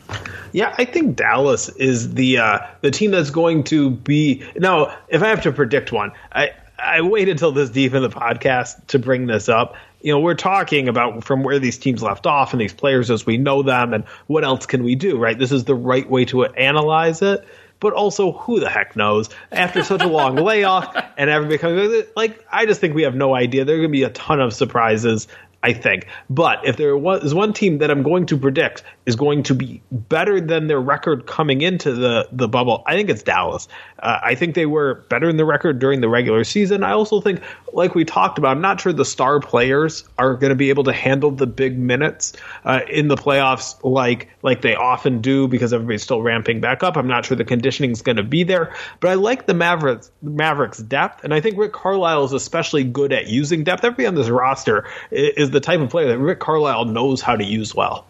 Yeah, 0.52 0.76
I 0.78 0.84
think 0.84 1.16
Dallas 1.16 1.70
is 1.70 2.14
the 2.14 2.40
uh, 2.40 2.60
the 2.82 2.92
team 2.92 3.12
that's 3.12 3.30
going 3.30 3.64
to 3.64 3.90
be 3.92 4.44
now. 4.58 4.94
If 5.08 5.24
I 5.24 5.30
have 5.30 5.42
to 5.44 5.54
predict 5.54 5.94
one, 5.94 6.12
I 6.34 6.50
I 6.78 7.00
wait 7.00 7.30
until 7.30 7.54
this 7.54 7.70
deep 7.70 7.94
in 7.94 8.02
the 8.02 8.10
podcast 8.10 8.88
to 8.88 9.00
bring 9.00 9.28
this 9.28 9.48
up. 9.48 9.76
You 10.02 10.12
know, 10.12 10.20
we're 10.20 10.36
talking 10.36 10.90
about 10.90 11.24
from 11.24 11.42
where 11.42 11.58
these 11.58 11.78
teams 11.78 12.04
left 12.04 12.28
off 12.28 12.52
and 12.52 12.60
these 12.60 12.74
players 12.74 13.10
as 13.10 13.26
we 13.26 13.38
know 13.38 13.64
them, 13.64 13.94
and 13.94 14.04
what 14.28 14.44
else 14.44 14.66
can 14.66 14.84
we 14.84 14.96
do? 14.96 15.18
Right, 15.18 15.40
this 15.40 15.54
is 15.54 15.64
the 15.64 15.76
right 15.76 16.10
way 16.10 16.26
to 16.26 16.44
analyze 16.44 17.22
it. 17.22 17.48
But 17.82 17.92
also, 17.94 18.32
who 18.32 18.62
the 18.62 18.70
heck 18.70 18.96
knows? 18.96 19.30
After 19.52 19.84
such 19.84 20.04
a 20.04 20.08
long 20.08 20.38
layoff, 20.38 20.96
and 21.18 21.30
everybody 21.30 21.58
coming 21.58 22.04
like, 22.16 22.46
I 22.50 22.66
just 22.66 22.80
think 22.80 22.96
we 22.96 23.04
have 23.04 23.16
no 23.16 23.36
idea. 23.36 23.66
There 23.66 23.76
are 23.76 23.80
going 23.80 23.90
to 23.90 23.92
be 23.92 24.04
a 24.04 24.10
ton 24.10 24.40
of 24.40 24.54
surprises. 24.54 25.28
I 25.64 25.74
think. 25.74 26.08
But 26.30 26.66
if 26.66 26.78
there 26.78 26.98
was 26.98 27.34
one 27.34 27.54
team 27.54 27.78
that 27.80 27.92
I'm 27.92 28.02
going 28.02 28.26
to 28.28 28.38
predict 28.38 28.84
is 29.06 29.16
going 29.16 29.44
to 29.44 29.56
be 29.56 29.82
better 29.92 30.42
than 30.42 30.68
their 30.68 30.80
record 30.80 31.28
coming 31.28 31.62
into 31.62 31.94
the, 31.94 32.28
the 32.32 32.48
bubble, 32.48 32.84
I 32.88 32.96
think 32.96 33.10
it's 33.10 33.22
Dallas. 33.22 33.68
Uh, 34.00 34.20
I 34.24 34.36
think 34.36 34.56
they 34.56 34.66
were 34.66 35.06
better 35.10 35.30
in 35.30 35.38
the 35.38 35.46
record 35.46 35.78
during 35.78 36.02
the 36.02 36.10
regular 36.10 36.44
season. 36.44 36.84
I 36.84 36.94
also 36.94 37.22
think, 37.22 37.42
like 37.74 37.94
we 37.94 38.06
talked 38.06 38.40
about, 38.40 38.56
I'm 38.56 38.62
not 38.62 38.82
sure 38.82 38.92
the 38.92 39.06
star 39.06 39.40
players 39.40 40.04
are 40.18 40.34
going 40.34 40.50
to 40.50 40.56
be 40.56 40.70
able 40.70 40.84
to 40.86 40.94
handle 40.94 41.30
the 41.30 41.48
big 41.48 41.78
minutes 41.78 42.34
uh, 42.66 42.80
in 42.90 43.08
the 43.08 43.16
playoffs 43.16 43.76
like 43.84 44.30
like 44.42 44.62
they 44.62 44.76
often 44.76 45.22
do 45.22 45.48
because 45.48 45.74
everybody's 45.74 46.02
still 46.02 46.24
ramping 46.24 46.60
back 46.60 46.82
up. 46.82 46.98
I'm 46.98 47.08
not 47.08 47.26
sure 47.26 47.38
the 47.38 47.46
conditioning 47.46 47.92
is 47.92 48.02
going 48.02 48.18
to 48.18 48.24
be 48.24 48.44
there, 48.44 48.74
but 49.00 49.12
I 49.12 49.14
like 49.14 49.46
the 49.46 49.54
Mavericks 49.54 50.12
Mavericks 50.24 50.80
depth, 50.80 51.24
and 51.24 51.34
I 51.34 51.40
think 51.40 51.58
Rick 51.58 51.74
Carlisle 51.74 52.26
is 52.26 52.34
especially 52.34 52.84
good 52.84 53.14
at 53.14 53.28
using 53.28 53.64
depth. 53.64 53.84
Everybody 53.84 54.08
on 54.08 54.16
this 54.16 54.30
roster 54.30 54.88
is 55.12 55.51
the 55.52 55.60
type 55.60 55.80
of 55.80 55.90
player 55.90 56.08
that 56.08 56.18
Rick 56.18 56.40
Carlisle 56.40 56.86
knows 56.86 57.22
how 57.22 57.36
to 57.36 57.44
use 57.44 57.76
well. 57.76 58.06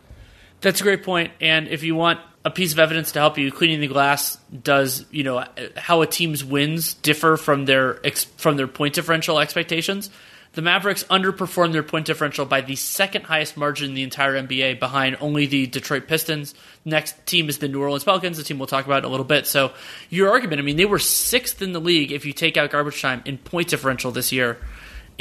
That's 0.61 0.79
a 0.79 0.83
great 0.83 1.03
point. 1.03 1.31
And 1.41 1.67
if 1.67 1.83
you 1.83 1.95
want 1.95 2.19
a 2.43 2.51
piece 2.51 2.73
of 2.73 2.79
evidence 2.79 3.11
to 3.13 3.19
help 3.19 3.37
you, 3.37 3.51
cleaning 3.51 3.79
the 3.79 3.87
glass 3.87 4.37
does 4.63 5.05
you 5.11 5.23
know 5.23 5.45
how 5.75 6.01
a 6.01 6.07
team's 6.07 6.43
wins 6.43 6.93
differ 6.95 7.37
from 7.37 7.65
their 7.65 8.05
ex- 8.05 8.23
from 8.23 8.57
their 8.57 8.67
point 8.67 8.93
differential 8.93 9.39
expectations. 9.39 10.09
The 10.53 10.61
Mavericks 10.61 11.05
underperformed 11.05 11.71
their 11.71 11.83
point 11.83 12.05
differential 12.05 12.45
by 12.45 12.59
the 12.59 12.75
second 12.75 13.23
highest 13.23 13.55
margin 13.55 13.89
in 13.89 13.95
the 13.95 14.03
entire 14.03 14.33
NBA, 14.33 14.79
behind 14.79 15.15
only 15.21 15.45
the 15.45 15.65
Detroit 15.65 16.07
Pistons. 16.09 16.53
Next 16.83 17.25
team 17.25 17.47
is 17.47 17.59
the 17.59 17.69
New 17.69 17.81
Orleans 17.81 18.03
Pelicans, 18.03 18.35
the 18.37 18.43
team 18.43 18.59
we'll 18.59 18.67
talk 18.67 18.85
about 18.85 18.99
in 18.99 19.05
a 19.05 19.09
little 19.09 19.25
bit. 19.25 19.47
So, 19.47 19.71
your 20.09 20.29
argument, 20.29 20.59
I 20.59 20.63
mean, 20.63 20.75
they 20.75 20.85
were 20.85 20.99
sixth 20.99 21.61
in 21.61 21.71
the 21.71 21.79
league 21.79 22.11
if 22.11 22.25
you 22.25 22.33
take 22.33 22.57
out 22.57 22.69
garbage 22.69 23.01
time 23.01 23.21
in 23.23 23.37
point 23.37 23.69
differential 23.69 24.11
this 24.11 24.33
year. 24.33 24.57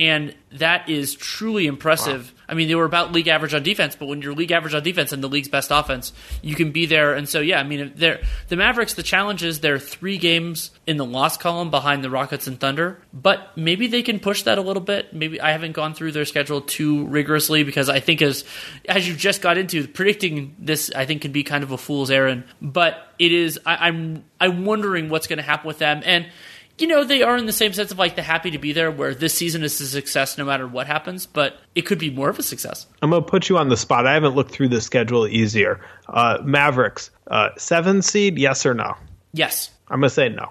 And 0.00 0.34
that 0.52 0.88
is 0.88 1.14
truly 1.14 1.66
impressive. 1.66 2.32
I 2.48 2.54
mean, 2.54 2.68
they 2.68 2.74
were 2.74 2.86
about 2.86 3.12
league 3.12 3.28
average 3.28 3.52
on 3.52 3.62
defense, 3.62 3.94
but 3.94 4.06
when 4.06 4.22
you're 4.22 4.32
league 4.32 4.50
average 4.50 4.72
on 4.72 4.82
defense 4.82 5.12
and 5.12 5.22
the 5.22 5.28
league's 5.28 5.50
best 5.50 5.70
offense, 5.70 6.14
you 6.40 6.54
can 6.54 6.72
be 6.72 6.86
there. 6.86 7.12
And 7.12 7.28
so, 7.28 7.40
yeah, 7.40 7.60
I 7.60 7.64
mean, 7.64 7.92
they're, 7.96 8.22
the 8.48 8.56
Mavericks, 8.56 8.94
the 8.94 9.02
challenge 9.02 9.44
is 9.44 9.60
they're 9.60 9.78
three 9.78 10.16
games 10.16 10.70
in 10.86 10.96
the 10.96 11.04
loss 11.04 11.36
column 11.36 11.70
behind 11.70 12.02
the 12.02 12.08
Rockets 12.08 12.46
and 12.46 12.58
Thunder, 12.58 13.02
but 13.12 13.54
maybe 13.56 13.88
they 13.88 14.02
can 14.02 14.18
push 14.20 14.42
that 14.44 14.56
a 14.56 14.62
little 14.62 14.82
bit. 14.82 15.12
Maybe 15.12 15.38
I 15.38 15.52
haven't 15.52 15.72
gone 15.72 15.92
through 15.92 16.12
their 16.12 16.24
schedule 16.24 16.62
too 16.62 17.06
rigorously 17.06 17.62
because 17.62 17.90
I 17.90 18.00
think 18.00 18.22
as 18.22 18.46
as 18.88 19.06
you 19.06 19.14
just 19.14 19.42
got 19.42 19.58
into 19.58 19.86
predicting 19.86 20.56
this, 20.58 20.90
I 20.96 21.04
think 21.04 21.20
can 21.20 21.32
be 21.32 21.44
kind 21.44 21.62
of 21.62 21.72
a 21.72 21.78
fool's 21.78 22.10
errand. 22.10 22.44
But 22.62 22.96
it 23.18 23.32
is. 23.32 23.60
I, 23.66 23.88
I'm 23.88 24.24
I'm 24.40 24.64
wondering 24.64 25.10
what's 25.10 25.26
going 25.26 25.36
to 25.36 25.42
happen 25.42 25.68
with 25.68 25.78
them 25.78 26.00
and 26.06 26.26
you 26.80 26.86
know, 26.86 27.04
they 27.04 27.22
are 27.22 27.36
in 27.36 27.46
the 27.46 27.52
same 27.52 27.72
sense 27.72 27.90
of 27.90 27.98
like 27.98 28.16
the 28.16 28.22
happy 28.22 28.50
to 28.52 28.58
be 28.58 28.72
there, 28.72 28.90
where 28.90 29.14
this 29.14 29.34
season 29.34 29.62
is 29.62 29.80
a 29.80 29.86
success 29.86 30.38
no 30.38 30.44
matter 30.44 30.66
what 30.66 30.86
happens, 30.86 31.26
but 31.26 31.58
it 31.74 31.82
could 31.82 31.98
be 31.98 32.10
more 32.10 32.28
of 32.30 32.38
a 32.38 32.42
success. 32.42 32.86
I'm 33.02 33.10
going 33.10 33.22
to 33.22 33.28
put 33.28 33.48
you 33.48 33.58
on 33.58 33.68
the 33.68 33.76
spot. 33.76 34.06
I 34.06 34.14
haven't 34.14 34.34
looked 34.34 34.52
through 34.52 34.68
the 34.68 34.80
schedule 34.80 35.26
easier. 35.26 35.80
Uh, 36.08 36.38
Mavericks, 36.42 37.10
uh, 37.26 37.50
seven 37.56 38.02
seed, 38.02 38.38
yes 38.38 38.64
or 38.66 38.74
no? 38.74 38.94
Yes, 39.32 39.70
I'm 39.88 40.00
going 40.00 40.08
to 40.08 40.14
say 40.14 40.28
no. 40.28 40.50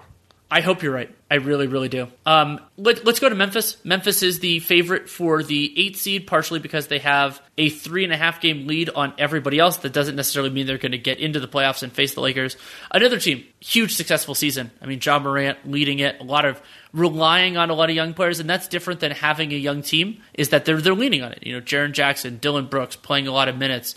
I 0.52 0.62
hope 0.62 0.82
you're 0.82 0.92
right. 0.92 1.14
I 1.30 1.36
really, 1.36 1.68
really 1.68 1.88
do. 1.88 2.08
Um, 2.26 2.60
let, 2.76 3.06
us 3.06 3.20
go 3.20 3.28
to 3.28 3.36
Memphis. 3.36 3.76
Memphis 3.84 4.24
is 4.24 4.40
the 4.40 4.58
favorite 4.58 5.08
for 5.08 5.44
the 5.44 5.72
eight 5.80 5.96
seed, 5.96 6.26
partially 6.26 6.58
because 6.58 6.88
they 6.88 6.98
have 6.98 7.40
a 7.56 7.68
three 7.68 8.02
and 8.02 8.12
a 8.12 8.16
half 8.16 8.40
game 8.40 8.66
lead 8.66 8.90
on 8.90 9.14
everybody 9.16 9.60
else. 9.60 9.76
That 9.78 9.92
doesn't 9.92 10.16
necessarily 10.16 10.50
mean 10.50 10.66
they're 10.66 10.78
going 10.78 10.90
to 10.90 10.98
get 10.98 11.20
into 11.20 11.38
the 11.38 11.46
playoffs 11.46 11.84
and 11.84 11.92
face 11.92 12.14
the 12.14 12.20
Lakers. 12.20 12.56
Another 12.90 13.20
team, 13.20 13.44
huge 13.60 13.94
successful 13.94 14.34
season. 14.34 14.72
I 14.82 14.86
mean, 14.86 14.98
Ja 15.00 15.20
Morant 15.20 15.70
leading 15.70 16.00
it, 16.00 16.20
a 16.20 16.24
lot 16.24 16.44
of 16.44 16.60
relying 16.92 17.56
on 17.56 17.70
a 17.70 17.74
lot 17.74 17.88
of 17.88 17.94
young 17.94 18.12
players, 18.12 18.40
and 18.40 18.50
that's 18.50 18.66
different 18.66 18.98
than 18.98 19.12
having 19.12 19.52
a 19.52 19.56
young 19.56 19.82
team. 19.82 20.20
Is 20.34 20.48
that 20.48 20.64
they're 20.64 20.80
they're 20.80 20.94
leaning 20.94 21.22
on 21.22 21.30
it. 21.30 21.46
You 21.46 21.54
know, 21.54 21.60
Jaren 21.60 21.92
Jackson, 21.92 22.38
Dillon 22.38 22.66
Brooks 22.66 22.96
playing 22.96 23.28
a 23.28 23.32
lot 23.32 23.48
of 23.48 23.56
minutes. 23.56 23.94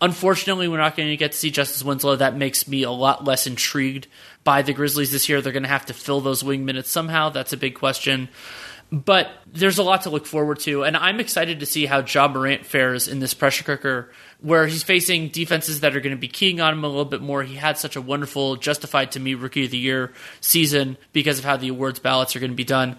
Unfortunately, 0.00 0.68
we're 0.68 0.76
not 0.76 0.96
going 0.96 1.08
to 1.08 1.16
get 1.16 1.32
to 1.32 1.38
see 1.38 1.50
Justice 1.50 1.82
Winslow. 1.82 2.16
That 2.16 2.36
makes 2.36 2.68
me 2.68 2.82
a 2.82 2.90
lot 2.90 3.24
less 3.24 3.46
intrigued 3.46 4.08
by 4.44 4.62
the 4.62 4.74
Grizzlies 4.74 5.10
this 5.10 5.28
year. 5.28 5.40
They're 5.40 5.52
going 5.52 5.62
to 5.62 5.68
have 5.68 5.86
to 5.86 5.94
fill 5.94 6.20
those 6.20 6.44
wing 6.44 6.64
minutes 6.64 6.90
somehow. 6.90 7.30
That's 7.30 7.52
a 7.52 7.56
big 7.56 7.74
question. 7.74 8.28
But 8.92 9.30
there's 9.52 9.78
a 9.78 9.82
lot 9.82 10.02
to 10.02 10.10
look 10.10 10.26
forward 10.26 10.60
to, 10.60 10.84
and 10.84 10.96
I'm 10.96 11.18
excited 11.18 11.58
to 11.58 11.66
see 11.66 11.86
how 11.86 12.04
Ja 12.04 12.28
Morant 12.28 12.64
fares 12.64 13.08
in 13.08 13.18
this 13.18 13.34
pressure 13.34 13.64
cooker, 13.64 14.12
where 14.40 14.68
he's 14.68 14.84
facing 14.84 15.28
defenses 15.28 15.80
that 15.80 15.96
are 15.96 16.00
going 16.00 16.14
to 16.14 16.20
be 16.20 16.28
keying 16.28 16.60
on 16.60 16.74
him 16.74 16.84
a 16.84 16.88
little 16.88 17.04
bit 17.04 17.20
more. 17.20 17.42
He 17.42 17.56
had 17.56 17.78
such 17.78 17.96
a 17.96 18.00
wonderful, 18.00 18.54
justified 18.54 19.10
to 19.12 19.20
me 19.20 19.34
Rookie 19.34 19.64
of 19.64 19.72
the 19.72 19.78
Year 19.78 20.12
season 20.40 20.96
because 21.12 21.40
of 21.40 21.44
how 21.44 21.56
the 21.56 21.68
awards 21.68 21.98
ballots 21.98 22.36
are 22.36 22.38
going 22.38 22.52
to 22.52 22.56
be 22.56 22.62
done. 22.62 22.96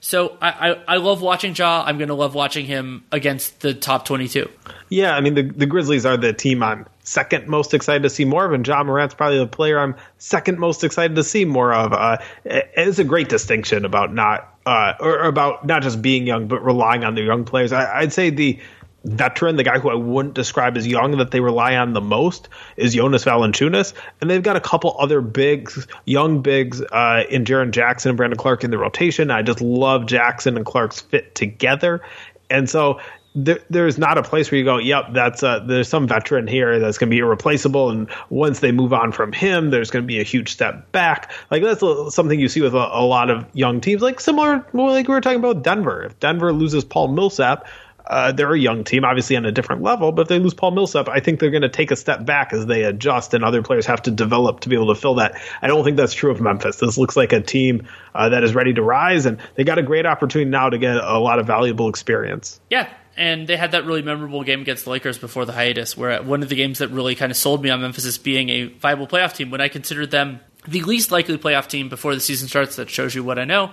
So 0.00 0.38
I, 0.40 0.70
I, 0.70 0.94
I 0.94 0.96
love 0.96 1.20
watching 1.20 1.54
Ja. 1.54 1.84
I'm 1.86 1.98
going 1.98 2.08
to 2.08 2.14
love 2.14 2.34
watching 2.34 2.64
him 2.64 3.04
against 3.12 3.60
the 3.60 3.74
top 3.74 4.06
22. 4.06 4.48
Yeah, 4.88 5.14
I 5.14 5.20
mean 5.20 5.34
the 5.34 5.42
the 5.42 5.66
Grizzlies 5.66 6.04
are 6.04 6.16
the 6.16 6.32
team 6.32 6.62
I'm 6.62 6.86
second 7.04 7.46
most 7.46 7.74
excited 7.74 8.02
to 8.02 8.10
see 8.10 8.24
more 8.24 8.44
of, 8.44 8.52
and 8.52 8.66
Ja 8.66 8.82
Morant's 8.82 9.14
probably 9.14 9.38
the 9.38 9.46
player 9.46 9.78
I'm 9.78 9.94
second 10.18 10.58
most 10.58 10.82
excited 10.82 11.14
to 11.16 11.22
see 11.22 11.44
more 11.44 11.72
of. 11.72 11.92
Uh, 11.92 12.18
it's 12.44 12.98
a 12.98 13.04
great 13.04 13.28
distinction 13.28 13.84
about 13.84 14.12
not 14.12 14.52
uh, 14.66 14.94
or 15.00 15.20
about 15.24 15.66
not 15.66 15.82
just 15.82 16.02
being 16.02 16.26
young, 16.26 16.48
but 16.48 16.64
relying 16.64 17.04
on 17.04 17.14
the 17.14 17.22
young 17.22 17.44
players. 17.44 17.72
I, 17.72 18.00
I'd 18.00 18.12
say 18.12 18.30
the 18.30 18.58
veteran, 19.04 19.56
the 19.56 19.64
guy 19.64 19.78
who 19.78 19.90
I 19.90 19.94
wouldn't 19.94 20.34
describe 20.34 20.76
as 20.76 20.86
young 20.86 21.16
that 21.18 21.30
they 21.30 21.40
rely 21.40 21.76
on 21.76 21.92
the 21.92 22.00
most 22.00 22.48
is 22.76 22.94
Jonas 22.94 23.24
Valanciunas, 23.24 23.94
and 24.20 24.30
they've 24.30 24.42
got 24.42 24.56
a 24.56 24.60
couple 24.60 24.96
other 24.98 25.20
bigs, 25.20 25.86
young 26.04 26.42
bigs 26.42 26.82
uh, 26.82 27.24
in 27.30 27.44
Jaren 27.44 27.70
Jackson 27.70 28.10
and 28.10 28.16
Brandon 28.16 28.38
Clarke 28.38 28.64
in 28.64 28.70
the 28.70 28.78
rotation. 28.78 29.30
I 29.30 29.42
just 29.42 29.60
love 29.60 30.06
Jackson 30.06 30.56
and 30.56 30.66
Clarke's 30.66 31.00
fit 31.00 31.34
together, 31.34 32.02
and 32.50 32.68
so 32.68 33.00
there, 33.34 33.60
there's 33.70 33.96
not 33.96 34.18
a 34.18 34.22
place 34.22 34.50
where 34.50 34.58
you 34.58 34.64
go, 34.64 34.78
yep, 34.78 35.06
that's 35.12 35.42
a, 35.42 35.64
there's 35.66 35.88
some 35.88 36.08
veteran 36.08 36.46
here 36.46 36.78
that's 36.80 36.98
going 36.98 37.08
to 37.08 37.14
be 37.14 37.20
irreplaceable, 37.20 37.90
and 37.90 38.08
once 38.28 38.60
they 38.60 38.72
move 38.72 38.92
on 38.92 39.12
from 39.12 39.32
him, 39.32 39.70
there's 39.70 39.90
going 39.90 40.02
to 40.02 40.06
be 40.06 40.20
a 40.20 40.24
huge 40.24 40.50
step 40.50 40.90
back. 40.92 41.30
Like 41.50 41.62
that's 41.62 41.82
a, 41.82 42.10
something 42.10 42.40
you 42.40 42.48
see 42.48 42.60
with 42.60 42.74
a, 42.74 42.88
a, 42.98 43.04
lot 43.04 43.30
of 43.30 43.46
young 43.52 43.80
teams, 43.80 44.02
like 44.02 44.20
similar, 44.20 44.66
like 44.72 45.06
we 45.06 45.14
were 45.14 45.20
talking 45.20 45.38
about 45.38 45.62
Denver. 45.62 46.02
If 46.02 46.18
Denver 46.18 46.52
loses 46.52 46.84
Paul 46.84 47.08
Millsap, 47.08 47.66
uh, 48.10 48.32
they're 48.32 48.52
a 48.52 48.58
young 48.58 48.82
team, 48.82 49.04
obviously 49.04 49.36
on 49.36 49.46
a 49.46 49.52
different 49.52 49.82
level, 49.82 50.10
but 50.10 50.22
if 50.22 50.28
they 50.28 50.40
lose 50.40 50.52
Paul 50.52 50.72
Millsap, 50.72 51.08
I 51.08 51.20
think 51.20 51.38
they're 51.38 51.50
going 51.50 51.62
to 51.62 51.68
take 51.68 51.92
a 51.92 51.96
step 51.96 52.26
back 52.26 52.52
as 52.52 52.66
they 52.66 52.82
adjust, 52.82 53.34
and 53.34 53.44
other 53.44 53.62
players 53.62 53.86
have 53.86 54.02
to 54.02 54.10
develop 54.10 54.60
to 54.60 54.68
be 54.68 54.74
able 54.74 54.92
to 54.92 55.00
fill 55.00 55.14
that. 55.14 55.40
I 55.62 55.68
don't 55.68 55.84
think 55.84 55.96
that's 55.96 56.12
true 56.12 56.32
of 56.32 56.40
Memphis. 56.40 56.76
This 56.76 56.98
looks 56.98 57.16
like 57.16 57.32
a 57.32 57.40
team 57.40 57.86
uh, 58.12 58.30
that 58.30 58.42
is 58.42 58.52
ready 58.52 58.74
to 58.74 58.82
rise, 58.82 59.26
and 59.26 59.38
they 59.54 59.62
got 59.62 59.78
a 59.78 59.82
great 59.84 60.06
opportunity 60.06 60.50
now 60.50 60.68
to 60.68 60.76
get 60.76 60.96
a 60.96 61.20
lot 61.20 61.38
of 61.38 61.46
valuable 61.46 61.88
experience. 61.88 62.60
Yeah, 62.68 62.88
and 63.16 63.46
they 63.46 63.56
had 63.56 63.70
that 63.72 63.86
really 63.86 64.02
memorable 64.02 64.42
game 64.42 64.62
against 64.62 64.86
the 64.86 64.90
Lakers 64.90 65.16
before 65.16 65.44
the 65.44 65.52
hiatus, 65.52 65.96
where 65.96 66.20
one 66.20 66.42
of 66.42 66.48
the 66.48 66.56
games 66.56 66.80
that 66.80 66.88
really 66.88 67.14
kind 67.14 67.30
of 67.30 67.36
sold 67.36 67.62
me 67.62 67.70
on 67.70 67.80
Memphis 67.80 68.18
being 68.18 68.48
a 68.48 68.64
viable 68.64 69.06
playoff 69.06 69.36
team 69.36 69.50
when 69.50 69.60
I 69.60 69.68
considered 69.68 70.10
them 70.10 70.40
the 70.66 70.82
least 70.82 71.12
likely 71.12 71.38
playoff 71.38 71.68
team 71.68 71.88
before 71.88 72.16
the 72.16 72.20
season 72.20 72.48
starts. 72.48 72.74
That 72.74 72.90
shows 72.90 73.14
you 73.14 73.22
what 73.22 73.38
I 73.38 73.44
know. 73.44 73.70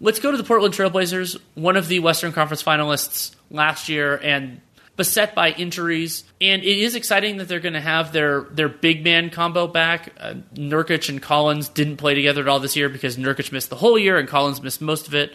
Let's 0.00 0.18
go 0.18 0.30
to 0.30 0.36
the 0.36 0.44
Portland 0.44 0.74
Trailblazers, 0.74 1.38
one 1.54 1.76
of 1.76 1.86
the 1.88 2.00
Western 2.00 2.32
Conference 2.32 2.62
finalists 2.62 3.36
last 3.52 3.88
year, 3.88 4.16
and 4.16 4.60
beset 4.96 5.34
by 5.34 5.50
injuries. 5.50 6.24
And 6.40 6.62
it 6.62 6.78
is 6.78 6.94
exciting 6.94 7.38
that 7.38 7.48
they're 7.48 7.60
going 7.60 7.72
to 7.74 7.80
have 7.80 8.12
their 8.12 8.42
their 8.50 8.68
big 8.68 9.04
man 9.04 9.30
combo 9.30 9.66
back. 9.66 10.12
Uh, 10.18 10.34
Nurkic 10.54 11.08
and 11.08 11.22
Collins 11.22 11.68
didn't 11.68 11.96
play 11.96 12.14
together 12.14 12.42
at 12.42 12.48
all 12.48 12.60
this 12.60 12.76
year 12.76 12.88
because 12.88 13.16
Nurkic 13.16 13.52
missed 13.52 13.70
the 13.70 13.76
whole 13.76 13.98
year 13.98 14.18
and 14.18 14.28
Collins 14.28 14.62
missed 14.62 14.80
most 14.80 15.08
of 15.08 15.14
it. 15.14 15.34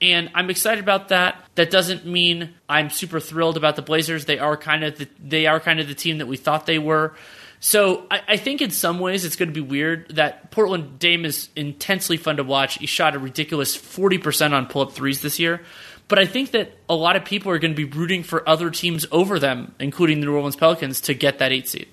And 0.00 0.30
I'm 0.34 0.50
excited 0.50 0.82
about 0.82 1.08
that. 1.08 1.42
That 1.54 1.70
doesn't 1.70 2.04
mean 2.04 2.54
I'm 2.68 2.90
super 2.90 3.18
thrilled 3.18 3.56
about 3.56 3.76
the 3.76 3.82
Blazers. 3.82 4.26
They 4.26 4.38
are 4.38 4.56
kind 4.56 4.84
of 4.84 4.98
the, 4.98 5.08
they 5.18 5.46
are 5.46 5.58
kind 5.58 5.80
of 5.80 5.88
the 5.88 5.94
team 5.94 6.18
that 6.18 6.26
we 6.26 6.36
thought 6.36 6.66
they 6.66 6.78
were. 6.78 7.14
So 7.60 8.06
I, 8.10 8.20
I, 8.28 8.36
think 8.36 8.60
in 8.60 8.70
some 8.70 8.98
ways 8.98 9.24
it's 9.24 9.36
going 9.36 9.48
to 9.48 9.54
be 9.54 9.66
weird 9.66 10.16
that 10.16 10.50
Portland 10.50 10.98
Dame 10.98 11.24
is 11.24 11.48
intensely 11.56 12.18
fun 12.18 12.36
to 12.36 12.44
watch. 12.44 12.74
He 12.74 12.86
shot 12.86 13.16
a 13.16 13.18
ridiculous 13.18 13.74
40% 13.74 14.52
on 14.52 14.66
pull 14.66 14.82
up 14.82 14.92
threes 14.92 15.22
this 15.22 15.38
year. 15.38 15.62
But 16.08 16.18
I 16.18 16.26
think 16.26 16.52
that 16.52 16.72
a 16.88 16.94
lot 16.94 17.16
of 17.16 17.24
people 17.24 17.50
are 17.50 17.58
going 17.58 17.74
to 17.74 17.76
be 17.76 17.84
rooting 17.84 18.22
for 18.22 18.48
other 18.48 18.70
teams 18.70 19.06
over 19.10 19.38
them, 19.38 19.74
including 19.80 20.20
the 20.20 20.26
New 20.26 20.34
Orleans 20.34 20.56
Pelicans, 20.56 21.00
to 21.02 21.14
get 21.14 21.38
that 21.38 21.52
eight 21.52 21.68
seed. 21.68 21.88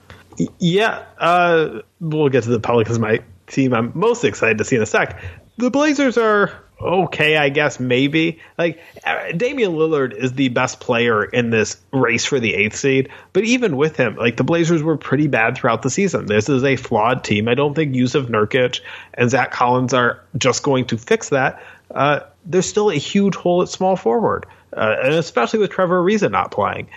Yeah, 0.59 1.03
uh, 1.17 1.81
we'll 1.99 2.29
get 2.29 2.43
to 2.43 2.49
the 2.49 2.59
Pelicans, 2.59 2.99
my 2.99 3.19
team 3.47 3.73
I'm 3.73 3.91
most 3.93 4.23
excited 4.23 4.57
to 4.59 4.65
see 4.65 4.75
in 4.75 4.81
a 4.81 4.85
sec. 4.85 5.21
The 5.57 5.69
Blazers 5.69 6.17
are 6.17 6.51
okay, 6.81 7.37
I 7.37 7.49
guess 7.49 7.79
maybe. 7.79 8.39
Like 8.57 8.81
uh, 9.05 9.31
Damian 9.31 9.73
Lillard 9.73 10.13
is 10.13 10.33
the 10.33 10.49
best 10.49 10.79
player 10.79 11.23
in 11.23 11.49
this 11.49 11.77
race 11.91 12.25
for 12.25 12.39
the 12.39 12.53
eighth 12.53 12.75
seed, 12.75 13.09
but 13.31 13.43
even 13.43 13.77
with 13.77 13.95
him, 13.95 14.15
like 14.15 14.37
the 14.37 14.43
Blazers 14.43 14.81
were 14.81 14.97
pretty 14.97 15.27
bad 15.27 15.55
throughout 15.55 15.81
the 15.81 15.89
season. 15.89 16.25
This 16.25 16.49
is 16.49 16.63
a 16.63 16.75
flawed 16.75 17.23
team. 17.23 17.47
I 17.47 17.53
don't 17.53 17.73
think 17.73 17.93
Jusuf 17.93 18.25
Nurkic 18.25 18.81
and 19.13 19.29
Zach 19.29 19.51
Collins 19.51 19.93
are 19.93 20.23
just 20.37 20.63
going 20.63 20.85
to 20.85 20.97
fix 20.97 21.29
that. 21.29 21.61
Uh, 21.93 22.21
there's 22.45 22.67
still 22.67 22.89
a 22.89 22.95
huge 22.95 23.35
hole 23.35 23.61
at 23.61 23.69
small 23.69 23.95
forward 23.95 24.45
uh, 24.75 24.95
and 25.03 25.13
especially 25.13 25.59
with 25.59 25.71
Trevor 25.71 26.01
Ariza 26.01 26.31
not 26.31 26.51
playing. 26.51 26.89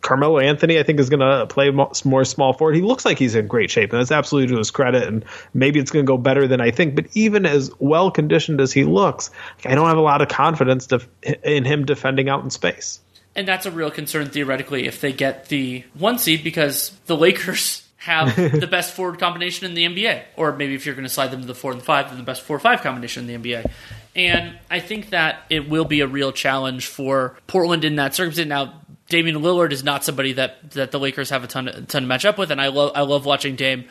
Carmelo 0.00 0.38
Anthony, 0.38 0.78
I 0.78 0.82
think, 0.82 0.98
is 0.98 1.08
going 1.08 1.20
to 1.20 1.46
play 1.46 1.70
more 1.70 2.24
small 2.24 2.52
forward. 2.52 2.74
He 2.74 2.82
looks 2.82 3.04
like 3.04 3.18
he's 3.18 3.34
in 3.34 3.46
great 3.46 3.70
shape, 3.70 3.92
and 3.92 4.00
that's 4.00 4.10
absolutely 4.10 4.52
to 4.54 4.58
his 4.58 4.70
credit. 4.70 5.06
And 5.06 5.24
maybe 5.54 5.78
it's 5.78 5.90
going 5.90 6.04
to 6.04 6.08
go 6.08 6.18
better 6.18 6.48
than 6.48 6.60
I 6.60 6.70
think. 6.70 6.96
But 6.96 7.06
even 7.14 7.46
as 7.46 7.70
well 7.78 8.10
conditioned 8.10 8.60
as 8.60 8.72
he 8.72 8.84
looks, 8.84 9.30
I 9.64 9.74
don't 9.74 9.86
have 9.86 9.96
a 9.96 10.02
lot 10.02 10.22
of 10.22 10.28
confidence 10.28 10.88
to, 10.88 11.00
in 11.44 11.64
him 11.64 11.84
defending 11.84 12.28
out 12.28 12.42
in 12.42 12.50
space. 12.50 13.00
And 13.36 13.46
that's 13.46 13.64
a 13.64 13.70
real 13.70 13.92
concern 13.92 14.28
theoretically 14.28 14.86
if 14.86 15.00
they 15.00 15.12
get 15.12 15.46
the 15.46 15.84
one 15.94 16.18
seed 16.18 16.42
because 16.42 16.90
the 17.06 17.16
Lakers 17.16 17.86
have 17.98 18.34
the 18.34 18.66
best 18.70 18.92
forward 18.94 19.20
combination 19.20 19.66
in 19.66 19.74
the 19.74 19.84
NBA. 19.84 20.24
Or 20.36 20.56
maybe 20.56 20.74
if 20.74 20.84
you're 20.84 20.96
going 20.96 21.06
to 21.06 21.12
slide 21.12 21.30
them 21.30 21.42
to 21.42 21.46
the 21.46 21.54
four 21.54 21.70
and 21.70 21.82
five, 21.82 22.08
then 22.08 22.18
the 22.18 22.24
best 22.24 22.42
four 22.42 22.56
or 22.56 22.60
five 22.60 22.82
combination 22.82 23.28
in 23.28 23.42
the 23.42 23.52
NBA. 23.52 23.70
And 24.26 24.58
I 24.70 24.80
think 24.80 25.10
that 25.10 25.44
it 25.48 25.68
will 25.68 25.86
be 25.86 26.00
a 26.00 26.06
real 26.06 26.30
challenge 26.32 26.86
for 26.86 27.38
Portland 27.46 27.84
in 27.84 27.96
that 27.96 28.14
circumstance. 28.14 28.48
Now, 28.48 28.82
Damian 29.08 29.36
Lillard 29.36 29.72
is 29.72 29.82
not 29.82 30.04
somebody 30.04 30.34
that, 30.34 30.72
that 30.72 30.90
the 30.90 31.00
Lakers 31.00 31.30
have 31.30 31.42
a 31.42 31.46
ton, 31.46 31.86
ton 31.88 32.02
to 32.02 32.08
match 32.08 32.24
up 32.24 32.36
with, 32.36 32.50
and 32.50 32.60
I 32.60 32.68
love 32.68 32.92
I 32.94 33.02
love 33.02 33.24
watching 33.24 33.56
Dame. 33.56 33.86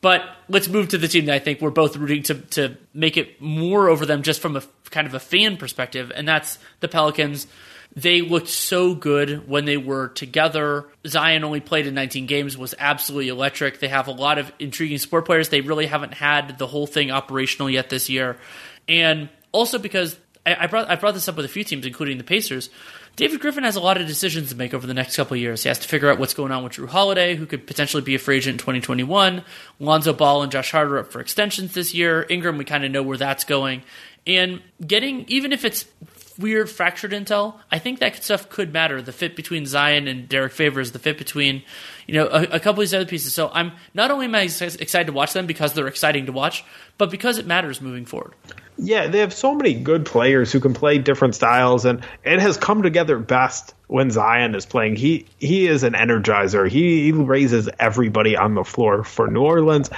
But 0.00 0.22
let's 0.48 0.68
move 0.68 0.88
to 0.88 0.98
the 0.98 1.08
team 1.08 1.26
that 1.26 1.34
I 1.34 1.38
think 1.38 1.60
we're 1.60 1.70
both 1.70 1.96
rooting 1.96 2.22
to 2.24 2.34
to 2.34 2.76
make 2.92 3.16
it 3.16 3.40
more 3.40 3.88
over 3.88 4.06
them 4.06 4.22
just 4.22 4.40
from 4.40 4.56
a 4.56 4.62
kind 4.90 5.06
of 5.06 5.14
a 5.14 5.20
fan 5.20 5.56
perspective, 5.56 6.12
and 6.14 6.26
that's 6.26 6.58
the 6.80 6.88
Pelicans. 6.88 7.46
They 7.96 8.22
looked 8.22 8.48
so 8.48 8.94
good 8.94 9.48
when 9.48 9.66
they 9.66 9.76
were 9.76 10.08
together. 10.08 10.86
Zion 11.06 11.44
only 11.44 11.60
played 11.60 11.86
in 11.86 11.94
19 11.94 12.26
games, 12.26 12.58
was 12.58 12.74
absolutely 12.76 13.28
electric. 13.28 13.78
They 13.78 13.88
have 13.88 14.08
a 14.08 14.12
lot 14.12 14.38
of 14.38 14.50
intriguing 14.58 14.98
sport 14.98 15.26
players. 15.26 15.48
They 15.48 15.60
really 15.60 15.86
haven't 15.86 16.14
had 16.14 16.58
the 16.58 16.66
whole 16.66 16.88
thing 16.88 17.12
operational 17.12 17.70
yet 17.70 17.90
this 17.90 18.10
year. 18.10 18.36
And 18.88 19.28
also 19.54 19.78
because 19.78 20.18
I, 20.44 20.66
brought 20.66 20.90
I 20.90 20.96
brought 20.96 21.14
this 21.14 21.28
up 21.28 21.36
with 21.36 21.46
a 21.46 21.48
few 21.48 21.64
teams, 21.64 21.86
including 21.86 22.18
the 22.18 22.24
Pacers. 22.24 22.68
David 23.16 23.40
Griffin 23.40 23.64
has 23.64 23.76
a 23.76 23.80
lot 23.80 23.98
of 23.98 24.06
decisions 24.06 24.50
to 24.50 24.56
make 24.56 24.74
over 24.74 24.86
the 24.86 24.92
next 24.92 25.16
couple 25.16 25.36
years. 25.36 25.62
He 25.62 25.68
has 25.68 25.78
to 25.78 25.88
figure 25.88 26.10
out 26.10 26.18
what's 26.18 26.34
going 26.34 26.52
on 26.52 26.64
with 26.64 26.74
Jrue 26.74 26.88
Holiday, 26.88 27.36
who 27.36 27.46
could 27.46 27.66
potentially 27.66 28.02
be 28.02 28.16
a 28.16 28.18
free 28.18 28.36
agent 28.36 28.54
in 28.54 28.58
2021. 28.58 29.42
Lonzo 29.78 30.12
Ball 30.12 30.42
and 30.42 30.52
Josh 30.52 30.72
Hart 30.72 30.88
are 30.88 30.98
up 30.98 31.12
for 31.12 31.20
extensions 31.20 31.72
this 31.72 31.94
year. 31.94 32.26
Ingram, 32.28 32.58
we 32.58 32.64
kind 32.64 32.84
of 32.84 32.90
know 32.90 33.02
where 33.02 33.16
that's 33.16 33.44
going. 33.44 33.82
And 34.26 34.60
getting, 34.84 35.24
even 35.28 35.52
if 35.52 35.64
it's 35.64 35.84
weird 36.38 36.70
fractured 36.70 37.12
intel, 37.12 37.54
I 37.70 37.78
think 37.78 38.00
that 38.00 38.22
stuff 38.22 38.48
could 38.48 38.72
matter. 38.72 39.00
The 39.00 39.12
fit 39.12 39.36
between 39.36 39.66
Zion 39.66 40.08
and 40.08 40.28
Derrick 40.28 40.52
Favors, 40.52 40.92
the 40.92 40.98
fit 40.98 41.18
between, 41.18 41.62
you 42.06 42.14
know, 42.14 42.26
a, 42.26 42.42
a 42.42 42.60
couple 42.60 42.82
of 42.82 42.88
these 42.88 42.94
other 42.94 43.06
pieces. 43.06 43.34
So 43.34 43.50
I'm 43.52 43.72
not 43.94 44.10
only 44.10 44.26
am 44.26 44.34
I 44.34 44.42
excited 44.42 45.06
to 45.06 45.12
watch 45.12 45.32
them 45.32 45.46
because 45.46 45.74
they're 45.74 45.86
exciting 45.86 46.26
to 46.26 46.32
watch, 46.32 46.64
but 46.98 47.10
because 47.10 47.38
it 47.38 47.46
matters 47.46 47.80
moving 47.80 48.04
forward. 48.04 48.34
Yeah, 48.76 49.06
they 49.06 49.20
have 49.20 49.32
so 49.32 49.54
many 49.54 49.74
good 49.74 50.04
players 50.04 50.50
who 50.50 50.58
can 50.58 50.74
play 50.74 50.98
different 50.98 51.36
styles, 51.36 51.84
and 51.84 52.04
it 52.24 52.40
has 52.40 52.56
come 52.56 52.82
together 52.82 53.20
best 53.20 53.72
when 53.86 54.10
Zion 54.10 54.56
is 54.56 54.66
playing. 54.66 54.96
He 54.96 55.26
he 55.38 55.68
is 55.68 55.84
an 55.84 55.92
energizer. 55.92 56.68
He, 56.68 57.04
he 57.04 57.12
raises 57.12 57.68
everybody 57.78 58.36
on 58.36 58.56
the 58.56 58.64
floor 58.64 59.04
for 59.04 59.28
New 59.28 59.42
Orleans, 59.42 59.90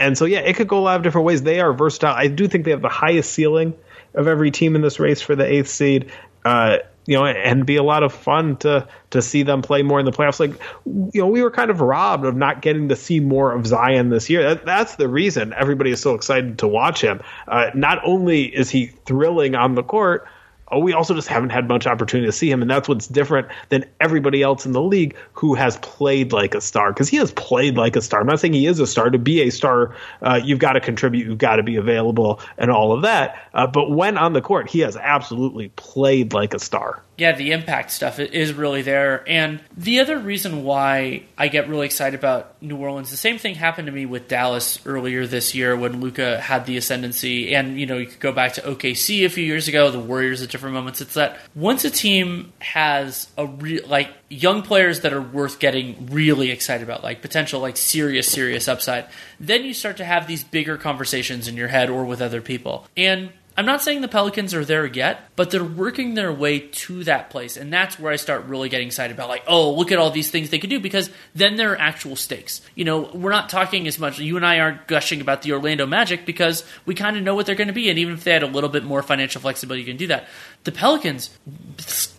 and 0.00 0.18
so 0.18 0.24
yeah, 0.24 0.40
it 0.40 0.56
could 0.56 0.66
go 0.66 0.78
a 0.78 0.80
lot 0.80 0.96
of 0.96 1.04
different 1.04 1.26
ways. 1.26 1.44
They 1.44 1.60
are 1.60 1.72
versatile. 1.72 2.12
I 2.12 2.26
do 2.26 2.48
think 2.48 2.64
they 2.64 2.72
have 2.72 2.82
the 2.82 2.88
highest 2.88 3.30
ceiling 3.30 3.74
of 4.14 4.28
every 4.28 4.50
team 4.50 4.74
in 4.76 4.82
this 4.82 4.98
race 4.98 5.20
for 5.20 5.36
the 5.36 5.44
eighth 5.44 5.68
seed. 5.68 6.10
Uh, 6.44 6.78
you 7.06 7.16
know, 7.16 7.26
and 7.26 7.66
be 7.66 7.76
a 7.76 7.82
lot 7.82 8.02
of 8.02 8.12
fun 8.12 8.56
to 8.56 8.86
to 9.10 9.20
see 9.20 9.42
them 9.42 9.62
play 9.62 9.82
more 9.82 10.00
in 10.00 10.06
the 10.06 10.12
playoffs. 10.12 10.40
Like, 10.40 10.58
you 10.86 11.20
know, 11.20 11.26
we 11.26 11.42
were 11.42 11.50
kind 11.50 11.70
of 11.70 11.80
robbed 11.80 12.24
of 12.24 12.34
not 12.34 12.62
getting 12.62 12.88
to 12.88 12.96
see 12.96 13.20
more 13.20 13.52
of 13.52 13.66
Zion 13.66 14.08
this 14.08 14.30
year. 14.30 14.42
That, 14.42 14.64
that's 14.64 14.96
the 14.96 15.08
reason 15.08 15.52
everybody 15.52 15.90
is 15.90 16.00
so 16.00 16.14
excited 16.14 16.58
to 16.60 16.68
watch 16.68 17.02
him. 17.02 17.20
Uh, 17.46 17.70
not 17.74 17.98
only 18.04 18.44
is 18.44 18.70
he 18.70 18.86
thrilling 18.86 19.54
on 19.54 19.74
the 19.74 19.82
court, 19.82 20.26
oh, 20.68 20.78
we 20.78 20.92
also 20.92 21.14
just 21.14 21.28
haven't 21.28 21.50
had 21.50 21.68
much 21.68 21.86
opportunity 21.86 22.26
to 22.26 22.32
see 22.32 22.50
him, 22.50 22.62
and 22.62 22.70
that's 22.70 22.88
what's 22.88 23.06
different 23.06 23.48
than 23.68 23.84
everybody 24.00 24.42
else 24.42 24.66
in 24.66 24.72
the 24.72 24.82
league 24.82 25.16
who 25.32 25.54
has 25.54 25.76
played 25.78 26.32
like 26.32 26.54
a 26.54 26.60
star. 26.60 26.92
Because 26.92 27.08
he 27.08 27.16
has 27.18 27.32
played 27.32 27.76
like 27.76 27.96
a 27.96 28.02
star. 28.02 28.20
I'm 28.20 28.26
not 28.26 28.40
saying 28.40 28.54
he 28.54 28.66
is 28.66 28.80
a 28.80 28.86
star. 28.86 29.10
To 29.10 29.18
be 29.18 29.42
a 29.42 29.50
star, 29.50 29.94
uh, 30.22 30.40
you've 30.42 30.58
got 30.58 30.72
to 30.72 30.80
contribute, 30.80 31.26
you've 31.26 31.38
got 31.38 31.56
to 31.56 31.62
be 31.62 31.76
available, 31.76 32.40
and 32.58 32.70
all 32.70 32.92
of 32.92 33.02
that. 33.02 33.48
Uh, 33.54 33.66
but 33.66 33.90
when 33.90 34.18
on 34.18 34.32
the 34.32 34.40
court, 34.40 34.68
he 34.68 34.80
has 34.80 34.96
absolutely 34.96 35.68
played 35.76 36.32
like 36.32 36.54
a 36.54 36.58
star 36.58 37.02
yeah, 37.16 37.36
the 37.36 37.52
impact 37.52 37.90
stuff 37.90 38.18
is 38.18 38.52
really 38.52 38.82
there. 38.82 39.22
And 39.28 39.60
the 39.76 40.00
other 40.00 40.18
reason 40.18 40.64
why 40.64 41.24
I 41.38 41.48
get 41.48 41.68
really 41.68 41.86
excited 41.86 42.18
about 42.18 42.60
New 42.60 42.76
Orleans, 42.76 43.10
the 43.10 43.16
same 43.16 43.38
thing 43.38 43.54
happened 43.54 43.86
to 43.86 43.92
me 43.92 44.04
with 44.06 44.26
Dallas 44.26 44.78
earlier 44.84 45.26
this 45.26 45.54
year 45.54 45.76
when 45.76 46.00
Luka 46.00 46.40
had 46.40 46.66
the 46.66 46.76
ascendancy. 46.76 47.54
And, 47.54 47.78
you 47.78 47.86
know, 47.86 47.98
you 47.98 48.06
could 48.06 48.20
go 48.20 48.32
back 48.32 48.54
to 48.54 48.62
OKC 48.62 49.24
a 49.24 49.28
few 49.28 49.44
years 49.44 49.68
ago, 49.68 49.90
the 49.90 50.00
Warriors 50.00 50.42
at 50.42 50.50
different 50.50 50.74
moments. 50.74 51.00
It's 51.00 51.14
that 51.14 51.38
once 51.54 51.84
a 51.84 51.90
team 51.90 52.52
has 52.60 53.28
a 53.38 53.46
real, 53.46 53.86
like, 53.86 54.10
young 54.28 54.62
players 54.62 55.00
that 55.00 55.12
are 55.12 55.22
worth 55.22 55.60
getting 55.60 56.08
really 56.10 56.50
excited 56.50 56.82
about, 56.82 57.04
like 57.04 57.22
potential, 57.22 57.60
like 57.60 57.76
serious, 57.76 58.26
serious 58.26 58.66
upside, 58.66 59.06
then 59.38 59.64
you 59.64 59.72
start 59.72 59.98
to 59.98 60.04
have 60.04 60.26
these 60.26 60.42
bigger 60.42 60.76
conversations 60.76 61.46
in 61.46 61.56
your 61.56 61.68
head 61.68 61.88
or 61.88 62.04
with 62.04 62.20
other 62.20 62.40
people. 62.40 62.86
And 62.96 63.30
I'm 63.56 63.66
not 63.66 63.82
saying 63.82 64.00
the 64.00 64.08
Pelicans 64.08 64.52
are 64.52 64.64
there 64.64 64.84
yet, 64.84 65.30
but 65.36 65.50
they're 65.50 65.62
working 65.62 66.14
their 66.14 66.32
way 66.32 66.58
to 66.58 67.04
that 67.04 67.30
place. 67.30 67.56
And 67.56 67.72
that's 67.72 68.00
where 68.00 68.12
I 68.12 68.16
start 68.16 68.46
really 68.46 68.68
getting 68.68 68.88
excited 68.88 69.14
about, 69.14 69.28
like, 69.28 69.44
oh, 69.46 69.72
look 69.74 69.92
at 69.92 69.98
all 69.98 70.10
these 70.10 70.28
things 70.30 70.50
they 70.50 70.58
could 70.58 70.70
do 70.70 70.80
because 70.80 71.08
then 71.36 71.54
there 71.54 71.72
are 71.72 71.78
actual 71.78 72.16
stakes. 72.16 72.60
You 72.74 72.84
know, 72.84 73.10
we're 73.14 73.30
not 73.30 73.48
talking 73.48 73.86
as 73.86 73.96
much, 73.98 74.18
you 74.18 74.36
and 74.36 74.44
I 74.44 74.58
aren't 74.58 74.88
gushing 74.88 75.20
about 75.20 75.42
the 75.42 75.52
Orlando 75.52 75.86
Magic 75.86 76.26
because 76.26 76.64
we 76.84 76.96
kind 76.96 77.16
of 77.16 77.22
know 77.22 77.36
what 77.36 77.46
they're 77.46 77.54
going 77.54 77.68
to 77.68 77.74
be. 77.74 77.90
And 77.90 77.98
even 77.98 78.14
if 78.14 78.24
they 78.24 78.32
had 78.32 78.42
a 78.42 78.48
little 78.48 78.70
bit 78.70 78.82
more 78.82 79.02
financial 79.04 79.40
flexibility, 79.40 79.82
you 79.82 79.86
can 79.86 79.98
do 79.98 80.08
that. 80.08 80.26
The 80.64 80.72
Pelicans, 80.72 81.30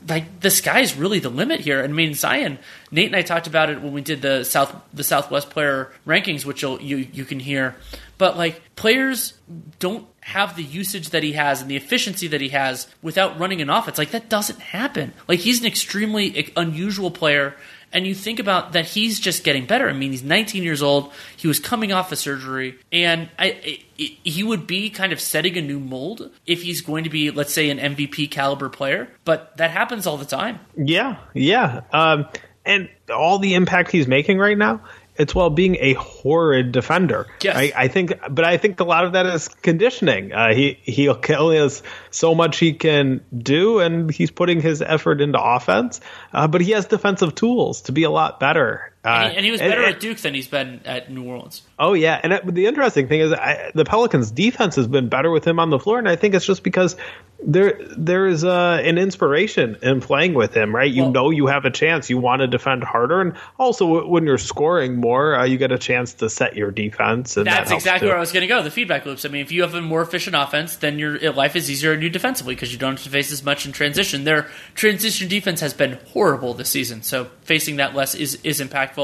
like, 0.07 0.39
the 0.39 0.49
sky's 0.49 0.95
really 0.95 1.19
the 1.19 1.29
limit 1.29 1.59
here. 1.59 1.83
I 1.83 1.87
mean, 1.87 2.13
Zion, 2.13 2.59
Nate 2.91 3.07
and 3.07 3.15
I 3.15 3.23
talked 3.23 3.47
about 3.47 3.69
it 3.69 3.81
when 3.81 3.91
we 3.91 4.01
did 4.01 4.21
the 4.21 4.45
South, 4.45 4.73
the 4.93 5.03
Southwest 5.03 5.49
player 5.49 5.91
rankings, 6.07 6.45
which 6.45 6.63
you 6.63 6.77
you 6.79 7.25
can 7.25 7.41
hear. 7.41 7.75
But, 8.17 8.37
like, 8.37 8.61
players 8.77 9.33
don't 9.79 10.07
have 10.25 10.55
the 10.55 10.63
usage 10.63 11.11
that 11.11 11.21
he 11.21 11.33
has 11.33 11.61
and 11.61 11.69
the 11.69 11.75
efficiency 11.75 12.27
that 12.27 12.41
he 12.41 12.49
has 12.49 12.87
without 13.03 13.39
running 13.39 13.61
an 13.61 13.69
offense. 13.69 13.99
Like 13.99 14.09
that 14.09 14.27
doesn't 14.27 14.59
happen. 14.59 15.13
Like 15.27 15.37
he's 15.37 15.59
an 15.59 15.67
extremely 15.67 16.51
unusual 16.57 17.11
player. 17.11 17.55
And 17.93 18.07
you 18.07 18.15
think 18.15 18.39
about 18.39 18.73
that 18.73 18.85
he's 18.85 19.19
just 19.19 19.43
getting 19.43 19.67
better. 19.67 19.87
I 19.87 19.93
mean, 19.93 20.09
he's 20.09 20.23
19 20.23 20.63
years 20.63 20.81
old. 20.81 21.13
He 21.37 21.47
was 21.47 21.59
coming 21.59 21.93
off 21.93 22.11
a 22.11 22.15
surgery, 22.15 22.77
and 22.91 23.29
I, 23.37 23.45
it, 23.63 23.79
he 23.97 24.43
would 24.43 24.65
be 24.67 24.89
kind 24.89 25.13
of 25.13 25.21
setting 25.21 25.55
a 25.57 25.61
new 25.61 25.79
mold 25.79 26.31
if 26.45 26.63
he's 26.63 26.81
going 26.81 27.03
to 27.03 27.09
be, 27.09 27.29
let's 27.29 27.53
say, 27.53 27.69
an 27.69 27.77
MVP 27.77 28.31
caliber 28.31 28.67
player. 28.67 29.07
But 29.23 29.55
that 29.57 29.69
happens 29.69 30.07
all 30.07 30.17
the 30.17 30.25
time. 30.25 30.59
Yeah, 30.75 31.17
yeah. 31.33 31.81
Um, 31.93 32.27
and 32.65 32.89
all 33.15 33.37
the 33.37 33.53
impact 33.53 33.91
he's 33.91 34.07
making 34.07 34.39
right 34.39 34.57
now 34.57 34.81
it's 35.17 35.33
while 35.33 35.49
being 35.49 35.77
a 35.79 35.93
horrid 35.93 36.71
defender. 36.71 37.27
Yes. 37.41 37.55
I, 37.55 37.71
I, 37.75 37.87
think, 37.87 38.13
but 38.29 38.45
I 38.45 38.57
think 38.57 38.79
a 38.79 38.83
lot 38.83 39.05
of 39.05 39.13
that 39.13 39.25
is 39.25 39.47
conditioning. 39.47 40.33
Uh, 40.33 40.53
he 40.53 40.79
he 40.81 41.05
has 41.05 41.83
so 42.11 42.35
much 42.35 42.57
he 42.57 42.73
can 42.73 43.23
do, 43.35 43.79
and 43.79 44.11
he's 44.11 44.31
putting 44.31 44.61
his 44.61 44.81
effort 44.81 45.21
into 45.21 45.41
offense. 45.41 46.01
Uh, 46.33 46.47
but 46.47 46.61
he 46.61 46.71
has 46.71 46.85
defensive 46.85 47.35
tools 47.35 47.81
to 47.81 47.91
be 47.91 48.03
a 48.03 48.09
lot 48.09 48.39
better. 48.39 48.91
Uh, 49.05 49.09
and, 49.09 49.31
he, 49.31 49.37
and, 49.37 49.45
he, 49.45 49.51
was 49.51 49.59
better 49.59 49.83
and, 49.83 49.95
at 49.95 50.01
Duke 50.01 50.17
than 50.17 50.33
he's 50.33 50.47
been 50.47 50.81
at 50.83 51.11
New 51.11 51.25
Orleans. 51.25 51.61
Oh 51.77 51.93
yeah, 51.93 52.19
and 52.23 52.33
it, 52.33 52.55
the 52.55 52.65
interesting 52.65 53.07
thing 53.07 53.19
is 53.19 53.31
I, 53.31 53.71
the 53.75 53.85
Pelicans' 53.85 54.31
defense 54.31 54.75
has 54.77 54.87
been 54.87 55.09
better 55.09 55.29
with 55.29 55.45
him 55.45 55.59
on 55.59 55.69
the 55.69 55.77
floor, 55.77 55.99
and 55.99 56.09
I 56.09 56.15
think 56.15 56.33
it's 56.33 56.45
just 56.45 56.63
because 56.63 56.95
there 57.43 57.79
there 57.95 58.25
is 58.25 58.43
uh, 58.43 58.81
an 58.83 58.97
inspiration 58.97 59.77
in 59.81 60.01
playing 60.01 60.33
with 60.33 60.55
him, 60.55 60.75
right? 60.75 60.91
You 60.91 61.03
well, 61.03 61.11
know 61.11 61.29
you 61.29 61.47
have 61.47 61.65
a 61.65 61.69
chance. 61.69 62.09
You 62.09 62.17
want 62.17 62.41
to 62.41 62.47
defend 62.47 62.83
harder, 62.83 63.21
and 63.21 63.33
also 63.59 64.07
when 64.07 64.25
you're 64.25 64.37
scoring 64.37 64.95
more, 64.95 65.35
uh, 65.35 65.45
you 65.45 65.57
get 65.57 65.71
a 65.71 65.77
chance 65.77 66.15
to 66.15 66.29
set 66.29 66.55
your 66.55 66.71
defense. 66.71 67.37
And 67.37 67.45
that's 67.45 67.69
that 67.69 67.75
exactly 67.75 68.07
too. 68.07 68.09
where 68.09 68.17
I 68.17 68.19
was 68.19 68.31
going 68.31 68.41
to 68.41 68.47
go. 68.47 68.63
The 68.63 68.71
feedback 68.71 69.05
loops. 69.05 69.25
I 69.25 69.29
mean, 69.29 69.41
if 69.41 69.51
you 69.51 69.61
have 69.61 69.75
a 69.75 69.81
more 69.81 70.01
efficient 70.01 70.35
offense, 70.35 70.77
then 70.77 70.97
your 70.97 71.19
life 71.33 71.55
is 71.55 71.69
easier 71.69 71.93
on 71.93 72.01
you 72.01 72.09
defensively 72.09 72.55
because 72.55 72.71
you 72.71 72.79
don't 72.79 72.93
have 72.93 73.03
to 73.03 73.09
face 73.09 73.31
as 73.31 73.43
much 73.43 73.65
in 73.65 73.71
transition. 73.71 74.23
Their 74.23 74.49
transition 74.73 75.27
defense 75.27 75.59
has 75.59 75.73
been 75.73 75.99
horrible 76.13 76.53
this 76.53 76.69
season, 76.69 77.03
so 77.03 77.25
facing 77.41 77.75
that 77.77 77.93
less 77.93 78.15
is 78.15 78.35
is 78.43 78.59
impactful. 78.61 78.94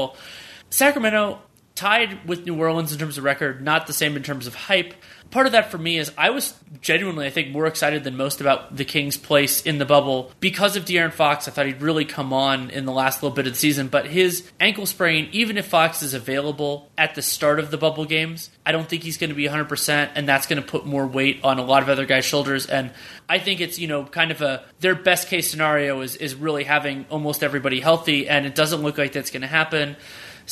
Sacramento 0.70 1.40
tied 1.74 2.26
with 2.28 2.44
New 2.44 2.58
Orleans 2.58 2.92
in 2.92 2.98
terms 2.98 3.18
of 3.18 3.24
record, 3.24 3.62
not 3.62 3.86
the 3.86 3.92
same 3.92 4.16
in 4.16 4.22
terms 4.22 4.46
of 4.46 4.54
hype. 4.54 4.94
Part 5.32 5.46
of 5.46 5.52
that 5.52 5.70
for 5.70 5.78
me 5.78 5.96
is 5.96 6.12
I 6.18 6.28
was 6.28 6.52
genuinely, 6.82 7.26
I 7.26 7.30
think, 7.30 7.48
more 7.48 7.66
excited 7.66 8.04
than 8.04 8.18
most 8.18 8.42
about 8.42 8.76
the 8.76 8.84
Kings' 8.84 9.16
place 9.16 9.62
in 9.62 9.78
the 9.78 9.86
bubble 9.86 10.30
because 10.40 10.76
of 10.76 10.84
De'Aaron 10.84 11.10
Fox. 11.10 11.48
I 11.48 11.50
thought 11.50 11.64
he'd 11.64 11.80
really 11.80 12.04
come 12.04 12.34
on 12.34 12.68
in 12.68 12.84
the 12.84 12.92
last 12.92 13.22
little 13.22 13.34
bit 13.34 13.46
of 13.46 13.54
the 13.54 13.58
season, 13.58 13.88
but 13.88 14.06
his 14.06 14.46
ankle 14.60 14.84
sprain, 14.84 15.30
even 15.32 15.56
if 15.56 15.66
Fox 15.66 16.02
is 16.02 16.12
available 16.12 16.90
at 16.98 17.14
the 17.14 17.22
start 17.22 17.58
of 17.58 17.70
the 17.70 17.78
bubble 17.78 18.04
games, 18.04 18.50
I 18.66 18.72
don't 18.72 18.86
think 18.86 19.02
he's 19.02 19.16
going 19.16 19.30
to 19.30 19.34
be 19.34 19.48
100%, 19.48 20.10
and 20.14 20.28
that's 20.28 20.46
going 20.46 20.60
to 20.60 20.68
put 20.68 20.84
more 20.84 21.06
weight 21.06 21.40
on 21.42 21.58
a 21.58 21.64
lot 21.64 21.82
of 21.82 21.88
other 21.88 22.04
guys' 22.04 22.26
shoulders. 22.26 22.66
And 22.66 22.90
I 23.26 23.38
think 23.38 23.62
it's, 23.62 23.78
you 23.78 23.88
know, 23.88 24.04
kind 24.04 24.32
of 24.32 24.42
a 24.42 24.62
their 24.80 24.94
best 24.94 25.28
case 25.28 25.50
scenario 25.50 26.02
is, 26.02 26.16
is 26.16 26.34
really 26.34 26.64
having 26.64 27.06
almost 27.08 27.42
everybody 27.42 27.80
healthy, 27.80 28.28
and 28.28 28.44
it 28.44 28.54
doesn't 28.54 28.82
look 28.82 28.98
like 28.98 29.12
that's 29.12 29.30
going 29.30 29.40
to 29.40 29.48
happen. 29.48 29.96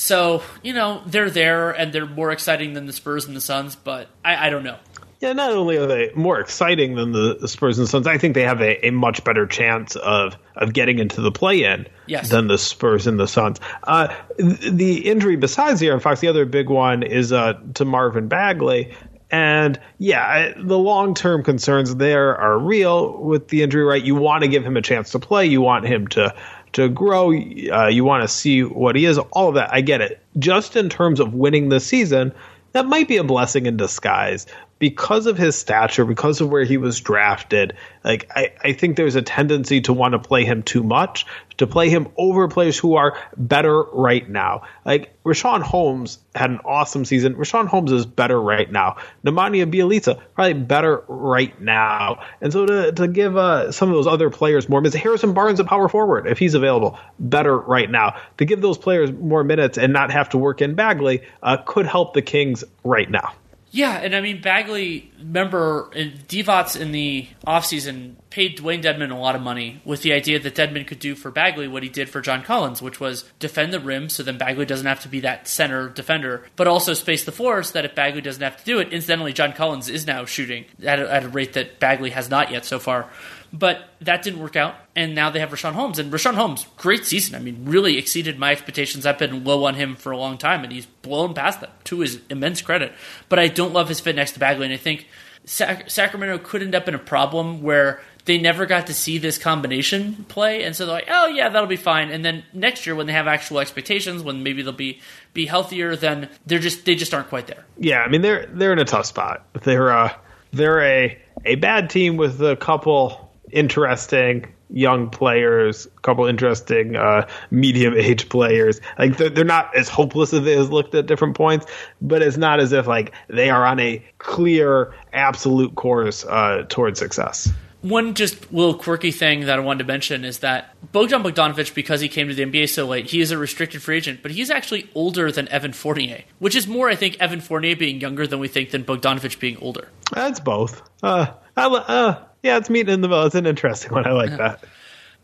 So, 0.01 0.43
you 0.63 0.73
know, 0.73 1.03
they're 1.05 1.29
there 1.29 1.71
and 1.71 1.93
they're 1.93 2.07
more 2.07 2.31
exciting 2.31 2.73
than 2.73 2.87
the 2.87 2.93
Spurs 2.93 3.27
and 3.27 3.37
the 3.37 3.41
Suns, 3.41 3.77
but 3.77 4.09
I, 4.25 4.47
I 4.47 4.51
don't 4.51 4.65
know. 4.65 4.79
Yeah, 5.21 5.35
not 5.35 5.51
only 5.51 5.77
are 5.77 5.87
they 5.87 6.11
more 6.15 6.41
exciting 6.41 6.95
than 6.95 7.13
the 7.13 7.47
Spurs 7.47 7.79
and 7.79 7.87
Suns, 7.87 8.07
I 8.07 8.17
think 8.17 8.35
they 8.35 8.45
have 8.45 8.63
a, 8.63 8.87
a 8.87 8.91
much 8.91 9.23
better 9.23 9.47
chance 9.47 9.95
of 9.97 10.37
of 10.57 10.73
getting 10.73 10.99
into 10.99 11.21
the 11.21 11.31
play-in 11.31 11.87
yes. 12.07 12.31
than 12.31 12.49
the 12.49 12.57
Spurs 12.57 13.07
and 13.07 13.21
the 13.21 13.29
Suns. 13.29 13.61
Uh, 13.83 14.15
the 14.39 15.07
injury 15.07 15.37
besides 15.37 15.83
De'Aaron 15.83 16.01
Fox, 16.01 16.21
the 16.21 16.29
other 16.29 16.47
big 16.47 16.71
one 16.71 17.03
is 17.03 17.31
uh, 17.33 17.61
to 17.75 17.85
Marvin 17.85 18.29
Bagley. 18.29 18.95
And 19.31 19.79
yeah, 19.99 20.55
the 20.57 20.79
long 20.79 21.15
term 21.15 21.45
concerns 21.45 21.95
there 21.95 22.35
are 22.37 22.59
real 22.59 23.23
with 23.23 23.49
the 23.49 23.63
injury, 23.63 23.85
right? 23.85 24.03
You 24.03 24.15
want 24.15 24.43
to 24.43 24.49
give 24.49 24.65
him 24.65 24.79
a 24.79 24.83
chance 24.83 25.11
to 25.11 25.19
play. 25.19 25.45
You 25.45 25.61
want 25.61 25.87
him 25.87 26.09
to 26.09 26.35
to 26.73 26.89
grow. 26.89 27.33
Uh, 27.33 27.89
you 27.89 28.05
want 28.05 28.23
to 28.23 28.29
see 28.29 28.63
what 28.63 28.97
he 28.97 29.05
is. 29.05 29.19
All 29.19 29.49
of 29.49 29.55
that, 29.55 29.73
I 29.73 29.81
get 29.81 30.01
it. 30.01 30.21
Just 30.39 30.77
in 30.77 30.89
terms 30.89 31.21
of 31.21 31.35
winning 31.35 31.69
the 31.69 31.81
season, 31.81 32.33
that 32.73 32.87
might 32.87 33.09
be 33.09 33.17
a 33.17 33.25
blessing 33.25 33.67
in 33.67 33.77
disguise 33.77 34.47
because 34.81 35.27
of 35.27 35.37
his 35.37 35.57
stature, 35.57 36.07
because 36.07 36.41
of 36.41 36.49
where 36.49 36.65
he 36.65 36.79
was 36.79 36.99
drafted, 37.01 37.77
like 38.03 38.31
I, 38.35 38.55
I 38.65 38.73
think 38.73 38.97
there's 38.97 39.15
a 39.15 39.21
tendency 39.21 39.83
to 39.83 39.93
want 39.93 40.13
to 40.13 40.19
play 40.19 40.47
him 40.47 40.63
too 40.63 40.83
much, 40.83 41.27
to 41.59 41.67
play 41.67 41.91
him 41.91 42.09
over 42.17 42.49
players 42.49 42.79
who 42.79 42.97
are 42.97 43.15
better 43.37 43.83
right 43.83 44.27
now. 44.27 44.63
Like 44.87 45.23
Richaun 45.23 45.61
Holmes 45.61 46.19
had 46.35 46.49
an 46.49 46.61
awesome 46.65 47.05
season. 47.05 47.35
Richaun 47.35 47.67
Holmes 47.67 47.93
is 47.93 48.07
better 48.07 48.41
right 48.41 48.73
now. 48.73 48.97
Nemanja 49.23 49.71
Bjelica 49.71 50.19
probably 50.35 50.55
better 50.55 51.05
right 51.09 51.61
now. 51.61 52.25
And 52.41 52.51
so 52.51 52.65
to, 52.65 52.93
to 52.93 53.07
give 53.07 53.37
uh, 53.37 53.73
some 53.73 53.91
of 53.91 53.95
those 53.95 54.07
other 54.07 54.31
players 54.31 54.67
more 54.67 54.81
minutes, 54.81 54.97
Harrison 54.97 55.35
Barnes 55.35 55.61
a 55.61 55.65
power 55.65 55.91
forward, 55.91 56.27
if 56.27 56.39
he's 56.39 56.55
available, 56.55 56.99
better 57.19 57.57
right 57.57 57.91
now. 57.91 58.19
To 58.39 58.47
give 58.47 58.63
those 58.63 58.79
players 58.79 59.13
more 59.13 59.45
minutes 59.45 59.77
and 59.77 59.93
not 59.93 60.11
have 60.11 60.31
to 60.31 60.39
work 60.39 60.63
in 60.63 60.75
Bagley 60.75 61.21
uh, 61.43 61.59
could 61.59 61.85
help 61.85 62.15
the 62.15 62.23
Kings 62.23 62.65
right 62.83 63.11
now. 63.11 63.35
Yeah, 63.73 63.99
and 63.99 64.17
I 64.17 64.21
mean 64.21 64.41
Bagley. 64.41 65.13
Remember, 65.19 65.91
Divac 65.95 66.79
in 66.79 66.91
the 66.91 67.29
offseason 67.47 68.17
paid 68.31 68.59
Dewayne 68.59 68.83
Dedmon 68.83 69.13
a 69.13 69.17
lot 69.17 69.37
of 69.37 69.43
money 69.43 69.81
with 69.85 70.03
the 70.03 70.13
idea 70.13 70.39
that 70.41 70.55
Dedmon 70.55 70.87
could 70.87 70.99
do 70.99 71.15
for 71.15 71.31
Bagley 71.31 71.69
what 71.69 71.83
he 71.83 71.89
did 71.89 72.09
for 72.09 72.21
John 72.21 72.43
Collins, 72.43 72.83
which 72.83 72.99
was 72.99 73.25
defend 73.39 73.73
the 73.73 73.81
rim, 73.81 74.09
so 74.09 74.23
then 74.23 74.39
Bagley 74.39 74.67
doesn't 74.67 74.87
have 74.87 75.01
to 75.03 75.09
be 75.09 75.21
that 75.21 75.47
center 75.47 75.89
defender, 75.89 76.45
but 76.57 76.67
also 76.67 76.95
space 76.95 77.25
the 77.25 77.33
floor 77.33 77.63
so 77.63 77.75
that 77.75 77.85
if 77.85 77.95
Bagley 77.95 78.21
doesn't 78.21 78.43
have 78.43 78.57
to 78.57 78.65
do 78.65 78.79
it, 78.81 78.93
incidentally, 78.93 79.33
John 79.33 79.53
Collins 79.53 79.89
is 79.89 80.07
now 80.07 80.25
shooting 80.25 80.65
at 80.83 80.99
a, 80.99 81.13
at 81.13 81.25
a 81.25 81.29
rate 81.29 81.53
that 81.53 81.79
Bagley 81.79 82.11
has 82.11 82.29
not 82.29 82.51
yet 82.51 82.65
so 82.65 82.79
far. 82.79 83.09
But 83.53 83.89
that 84.01 84.23
didn't 84.23 84.41
work 84.41 84.55
out, 84.55 84.77
and 84.95 85.15
now 85.15 85.31
they 85.31 85.41
have 85.41 85.51
Richaun 85.51 85.73
Holmes. 85.73 85.99
And 85.99 86.13
Richaun 86.13 86.35
Holmes, 86.35 86.67
great 86.77 87.05
season. 87.05 87.35
I 87.35 87.41
mean, 87.41 87.65
really 87.65 87.99
exceeded 87.99 88.39
my 88.39 88.53
expectations. 88.53 89.05
I've 89.05 89.19
been 89.19 89.43
low 89.43 89.65
on 89.65 89.75
him 89.75 89.97
for 89.97 90.13
a 90.13 90.17
long 90.17 90.39
time, 90.39 90.63
and 90.63 90.73
he's 90.73 90.87
blown 90.87 91.35
past 91.35 91.61
them 91.61 91.71
to 91.85 92.01
his 92.01 92.21
immense 92.31 92.63
credit. 92.63 92.93
But 93.29 93.41
I 93.41 93.49
don't 93.49 93.73
love 93.73 93.89
his 93.89 93.99
fit 93.99 94.15
next 94.15 94.33
to 94.33 94.39
Bagley, 94.39 94.67
and 94.67 94.75
I 94.75 94.77
think 94.77 95.09
Sac- 95.45 95.91
Sacramento 95.91 96.39
could 96.39 96.63
end 96.63 96.75
up 96.75 96.87
in 96.87 96.95
a 96.95 96.99
problem 96.99 97.63
where 97.63 98.01
they 98.27 98.39
never 98.39 98.67
got 98.67 98.87
to 98.87 98.95
see 98.95 99.19
this 99.19 99.39
combination 99.39 100.25
play, 100.29 100.63
and 100.63 100.77
so 100.77 100.87
they're 100.87 100.95
like, 100.95 101.09
"Oh 101.11 101.27
yeah, 101.27 101.49
that'll 101.49 101.67
be 101.67 101.77
fine." 101.77 102.11
And 102.11 102.25
then 102.25 102.45
next 102.53 102.87
year, 102.87 102.95
when 102.95 103.07
they 103.07 103.13
have 103.13 103.27
actual 103.27 103.59
expectations, 103.59 104.23
when 104.23 104.43
maybe 104.43 104.63
they'll 104.63 104.73
be 104.73 105.01
be 105.33 105.47
healthier, 105.47 105.97
then 105.97 106.29
they're 106.47 106.59
just 106.59 106.85
they 106.85 106.95
just 106.95 107.15
aren't 107.15 107.29
quite 107.29 107.47
there. 107.47 107.65
Yeah, 107.79 108.01
I 108.01 108.09
mean 108.09 108.23
they're 108.23 108.47
they're 108.47 108.73
in 108.73 108.79
a 108.79 108.85
tough 108.85 109.07
spot. 109.07 109.47
They're 109.63 109.91
uh, 109.91 110.13
they're 110.53 110.83
a 110.83 111.19
a 111.45 111.55
bad 111.57 111.91
team 111.91 112.17
with 112.17 112.41
a 112.43 112.57
couple 112.57 113.30
interesting 113.53 114.47
young 114.73 115.11
players, 115.11 115.87
a 115.87 116.01
couple 116.01 116.27
interesting 116.27 116.97
uh, 116.97 117.27
medium 117.51 117.95
age 117.97 118.29
players. 118.29 118.81
Like 118.99 119.17
they're, 119.17 119.31
they're 119.31 119.45
not 119.45 119.75
as 119.77 119.89
hopeless 119.89 120.33
as 120.33 120.45
they 120.45 120.57
has 120.57 120.71
looked 120.71 120.95
at 120.95 121.07
different 121.07 121.37
points, 121.37 121.67
but 122.01 122.23
it's 122.23 122.37
not 122.37 122.61
as 122.61 122.73
if 122.73 122.87
like 122.87 123.13
they 123.29 123.51
are 123.51 123.65
on 123.65 123.81
a 123.81 124.05
clear, 124.19 124.95
absolute 125.13 125.75
course 125.75 126.25
uh, 126.25 126.65
towards 126.69 126.99
success. 126.99 127.51
One 127.83 128.13
just 128.13 128.53
little 128.53 128.75
quirky 128.75 129.11
thing 129.11 129.47
that 129.47 129.59
I 129.59 129.63
wanted 129.63 129.79
to 129.79 129.85
mention 129.85 130.23
is 130.23 130.41
that 130.41 130.75
Bogdan 130.93 131.23
Bogdanovic, 131.23 131.75
because 131.75 132.03
he 132.03 132.11
came 132.11 132.29
to 132.29 132.35
the 132.35 132.45
NBA 132.45 132.69
so 132.69 132.87
late, 132.87 133.09
he 133.09 133.23
is 133.23 133.31
a 133.31 133.39
restricted 133.39 133.81
free 133.81 133.97
agent, 133.97 134.21
but 134.21 134.33
he's 134.33 134.51
actually 134.51 134.91
older 134.95 135.33
than 135.33 135.49
Evan 135.49 135.73
Fournier, 135.73 136.25
which 136.41 136.55
is 136.55 136.69
more, 136.69 136.91
I 136.91 136.95
think, 136.95 137.17
Evan 137.21 137.41
Fournier 137.41 137.77
being 137.77 137.99
younger 137.99 138.27
than 138.27 138.39
we 138.39 138.49
think 138.49 138.71
than 138.71 138.85
Bogdanovic 138.85 139.41
being 139.41 139.57
older. 139.63 139.89
That's 140.13 140.41
both. 140.41 140.83
Uh, 141.03 141.29
I, 141.57 141.67
uh, 141.67 142.25
yeah, 142.43 142.57
it's 142.57 142.71
meeting 142.71 142.95
in 142.95 143.01
the 143.01 143.09
middle. 143.09 143.25
It's 143.25 143.35
an 143.35 143.47
interesting 143.47 143.93
one. 143.93 144.07
I 144.07 144.13
like 144.13 144.37
that. 144.37 144.65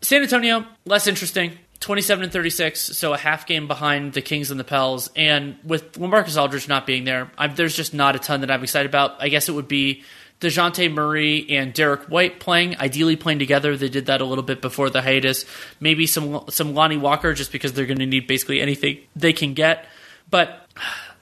San 0.02 0.22
Antonio, 0.22 0.66
less 0.84 1.06
interesting. 1.06 1.58
27 1.80 2.24
and 2.24 2.32
36, 2.32 2.80
so 2.80 3.12
a 3.12 3.18
half 3.18 3.46
game 3.46 3.68
behind 3.68 4.14
the 4.14 4.22
Kings 4.22 4.50
and 4.50 4.58
the 4.58 4.64
Pels. 4.64 5.10
And 5.14 5.56
with 5.62 5.92
Lamarcus 5.92 6.40
Aldridge 6.40 6.68
not 6.68 6.86
being 6.86 7.04
there, 7.04 7.30
I'm, 7.36 7.54
there's 7.54 7.76
just 7.76 7.92
not 7.92 8.16
a 8.16 8.18
ton 8.18 8.40
that 8.40 8.50
I'm 8.50 8.62
excited 8.62 8.88
about. 8.88 9.16
I 9.20 9.28
guess 9.28 9.48
it 9.48 9.52
would 9.52 9.68
be 9.68 10.02
DeJounte 10.40 10.92
Murray 10.92 11.46
and 11.50 11.72
Derrick 11.72 12.04
White 12.04 12.40
playing, 12.40 12.78
ideally 12.78 13.16
playing 13.16 13.38
together. 13.38 13.76
They 13.76 13.88
did 13.88 14.06
that 14.06 14.20
a 14.20 14.24
little 14.24 14.44
bit 14.44 14.60
before 14.60 14.90
the 14.90 15.00
hiatus. 15.00 15.44
Maybe 15.80 16.06
some 16.06 16.44
some 16.48 16.74
Lonnie 16.74 16.98
Walker, 16.98 17.32
just 17.32 17.52
because 17.52 17.72
they're 17.72 17.86
going 17.86 17.98
to 17.98 18.06
need 18.06 18.26
basically 18.26 18.60
anything 18.60 19.00
they 19.14 19.32
can 19.32 19.54
get. 19.54 19.86
But 20.30 20.68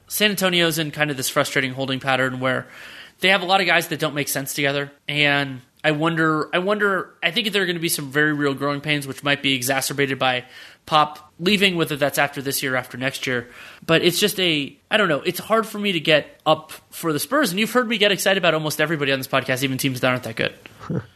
San 0.07 0.31
Antonio's 0.31 0.79
in 0.79 0.91
kind 0.91 1.11
of 1.11 1.17
this 1.17 1.29
frustrating 1.29 1.73
holding 1.73 1.99
pattern 1.99 2.39
where 2.39 2.67
they 3.19 3.29
have 3.29 3.41
a 3.41 3.45
lot 3.45 3.61
of 3.61 3.67
guys 3.67 3.87
that 3.87 3.99
don't 3.99 4.15
make 4.15 4.27
sense 4.27 4.53
together, 4.53 4.91
and 5.07 5.61
I 5.85 5.91
wonder. 5.91 6.49
I 6.51 6.57
wonder. 6.57 7.13
I 7.21 7.29
think 7.29 7.51
there 7.51 7.61
are 7.61 7.65
going 7.67 7.75
to 7.75 7.81
be 7.81 7.89
some 7.89 8.11
very 8.11 8.33
real 8.33 8.55
growing 8.55 8.81
pains, 8.81 9.05
which 9.05 9.23
might 9.23 9.43
be 9.43 9.53
exacerbated 9.53 10.17
by 10.17 10.45
Pop 10.87 11.31
leaving, 11.39 11.75
whether 11.75 11.95
that's 11.95 12.17
after 12.17 12.41
this 12.41 12.63
year 12.63 12.73
or 12.73 12.77
after 12.77 12.97
next 12.97 13.27
year. 13.27 13.51
But 13.85 14.01
it's 14.01 14.19
just 14.19 14.39
a, 14.39 14.75
I 14.89 14.97
don't 14.97 15.09
know, 15.09 15.21
it's 15.21 15.37
hard 15.37 15.67
for 15.67 15.77
me 15.77 15.91
to 15.91 15.99
get 15.99 16.41
up 16.43 16.71
for 16.89 17.13
the 17.13 17.19
Spurs. 17.19 17.51
And 17.51 17.59
you've 17.59 17.71
heard 17.71 17.87
me 17.87 17.99
get 17.99 18.11
excited 18.11 18.39
about 18.39 18.55
almost 18.55 18.81
everybody 18.81 19.11
on 19.11 19.19
this 19.19 19.27
podcast, 19.27 19.61
even 19.61 19.77
teams 19.77 19.99
that 19.99 20.09
aren't 20.09 20.23
that 20.23 20.35
good. 20.35 20.55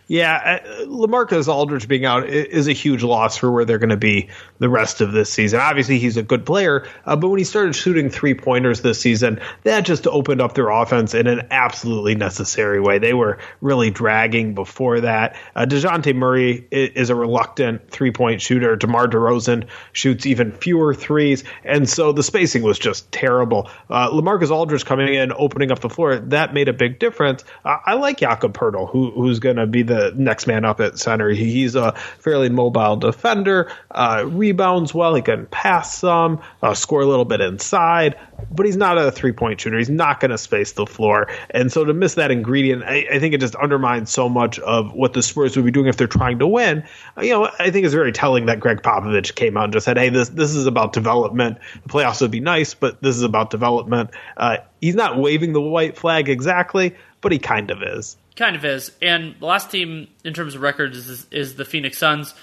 Yeah, 0.10 0.60
uh, 0.66 0.86
Lamarcus 0.86 1.48
Aldridge 1.48 1.88
being 1.88 2.04
out 2.04 2.28
is 2.28 2.68
a 2.68 2.74
huge 2.74 3.04
loss 3.04 3.38
for 3.38 3.52
where 3.52 3.64
they're 3.64 3.78
going 3.78 3.92
to 3.92 3.96
be 3.98 4.30
the 4.58 4.68
rest 4.68 5.02
of 5.02 5.12
this 5.12 5.32
season. 5.32 5.60
Obviously, 5.60 6.00
he's 6.00 6.18
a 6.18 6.24
good 6.24 6.48
player, 6.48 6.88
uh, 7.06 7.16
but 7.16 7.30
when 7.30 7.38
he 7.38 7.44
started 7.44 7.76
shooting 7.76 8.10
three 8.10 8.34
pointers 8.34 8.82
this 8.82 9.00
season, 9.00 9.40
that 9.66 9.82
just 9.82 10.08
opened 10.08 10.42
up 10.42 10.56
their 10.56 10.70
offense 10.70 11.14
in 11.14 11.28
an 11.28 11.48
absolutely 11.52 12.16
necessary 12.16 12.80
way. 12.80 12.98
They 12.98 13.14
were 13.14 13.38
really 13.62 13.92
dragging 13.92 14.56
before 14.56 15.02
that. 15.02 15.36
Uh, 15.56 15.68
Dejounte 15.68 16.16
Murray 16.16 16.68
is 16.72 17.12
a 17.12 17.16
reluctant 17.16 17.92
three 17.92 18.12
point 18.12 18.42
shooter. 18.42 18.76
DeMar 18.76 19.10
DeRozan 19.10 19.68
shoots 19.92 20.26
even 20.26 20.52
fewer 20.52 20.96
threes, 20.96 21.44
and 21.64 21.88
so 21.88 22.14
the 22.14 22.24
spacing 22.24 22.64
was 22.64 22.80
just 22.80 23.12
terrible. 23.12 23.70
Uh, 23.92 24.10
Lamarcus 24.10 24.50
Aldridge 24.50 24.86
coming 24.86 25.14
in, 25.14 25.32
opening 25.34 25.72
up 25.72 25.82
the 25.82 25.90
floor, 25.90 26.18
that 26.18 26.52
made 26.52 26.68
a 26.68 26.74
big 26.74 26.98
difference. 26.98 27.44
Uh, 27.64 27.78
I 27.86 27.94
like 27.94 28.18
Jakob 28.18 28.58
Poeltl, 28.58 28.90
who, 28.90 29.12
who's 29.12 29.38
going 29.38 29.59
to 29.60 29.68
be 29.68 29.82
the 29.82 30.14
next 30.16 30.48
man 30.48 30.66
up 30.66 30.80
at 30.80 30.98
center. 31.00 31.30
He's 31.30 31.76
a 31.76 31.94
fairly 32.20 32.50
mobile 32.50 32.96
defender, 32.96 33.72
uh, 33.92 34.26
rebounds 34.28 34.94
well, 34.94 35.16
he 35.16 35.22
can 35.22 35.46
pass 35.48 35.98
some, 35.98 36.42
uh, 36.62 36.74
score 36.74 37.02
a 37.02 37.06
little 37.06 37.26
bit 37.26 37.42
inside, 37.42 38.16
but 38.52 38.66
he's 38.66 38.78
not 38.78 38.98
a 38.98 39.12
three 39.12 39.32
point 39.32 39.62
shooter. 39.62 39.78
He's 39.78 39.90
not 39.90 40.20
going 40.20 40.32
to 40.32 40.38
space 40.38 40.74
the 40.74 40.86
floor. 40.86 41.28
And 41.52 41.72
so 41.72 41.86
to 41.86 41.94
miss 41.94 42.16
that 42.16 42.32
ingredient, 42.32 42.84
I, 42.84 43.08
I, 43.12 43.20
think 43.20 43.34
it 43.34 43.40
just 43.40 43.56
undermines 43.56 44.10
so 44.10 44.30
much 44.30 44.60
of 44.60 44.94
what 44.94 45.14
the 45.14 45.22
Spurs 45.22 45.56
would 45.56 45.66
be 45.66 45.72
doing 45.72 45.88
if 45.88 45.98
they're 45.98 46.08
trying 46.08 46.40
to 46.40 46.48
win. 46.48 46.84
Uh, 47.18 47.22
you 47.22 47.32
know, 47.32 47.50
I 47.60 47.70
think 47.72 47.86
it's 47.86 47.94
very 47.94 48.12
telling 48.12 48.46
that 48.48 48.60
Gregg 48.60 48.82
Popovich 48.82 49.36
came 49.36 49.58
out 49.58 49.66
and 49.66 49.74
just 49.74 49.86
said, 49.86 49.98
hey, 49.98 50.10
this, 50.10 50.30
this 50.30 50.56
is 50.56 50.66
about 50.66 50.94
development. 50.94 51.58
The 51.84 51.90
playoffs 51.90 52.22
would 52.22 52.32
be 52.32 52.40
nice, 52.40 52.74
but 52.74 53.02
this 53.02 53.16
is 53.16 53.24
about 53.24 53.50
development. 53.50 54.12
Uh, 54.38 54.58
he's 54.82 54.96
not 54.96 55.18
waving 55.18 55.54
the 55.54 55.62
white 55.62 55.98
flag 55.98 56.30
exactly, 56.30 56.96
but 57.22 57.32
he 57.32 57.40
kind 57.40 57.72
of 57.72 57.84
is. 57.84 58.18
Kind 58.40 58.56
of 58.56 58.64
is. 58.64 58.94
And 59.02 59.36
the 59.38 59.46
last 59.46 59.70
team 59.70 60.08
in 60.24 60.34
terms 60.34 60.56
of 60.56 60.62
records 60.62 61.10
is, 61.10 61.28
is 61.30 61.56
the 61.56 61.66
Phoenix 61.66 61.98
Suns. 61.98 62.34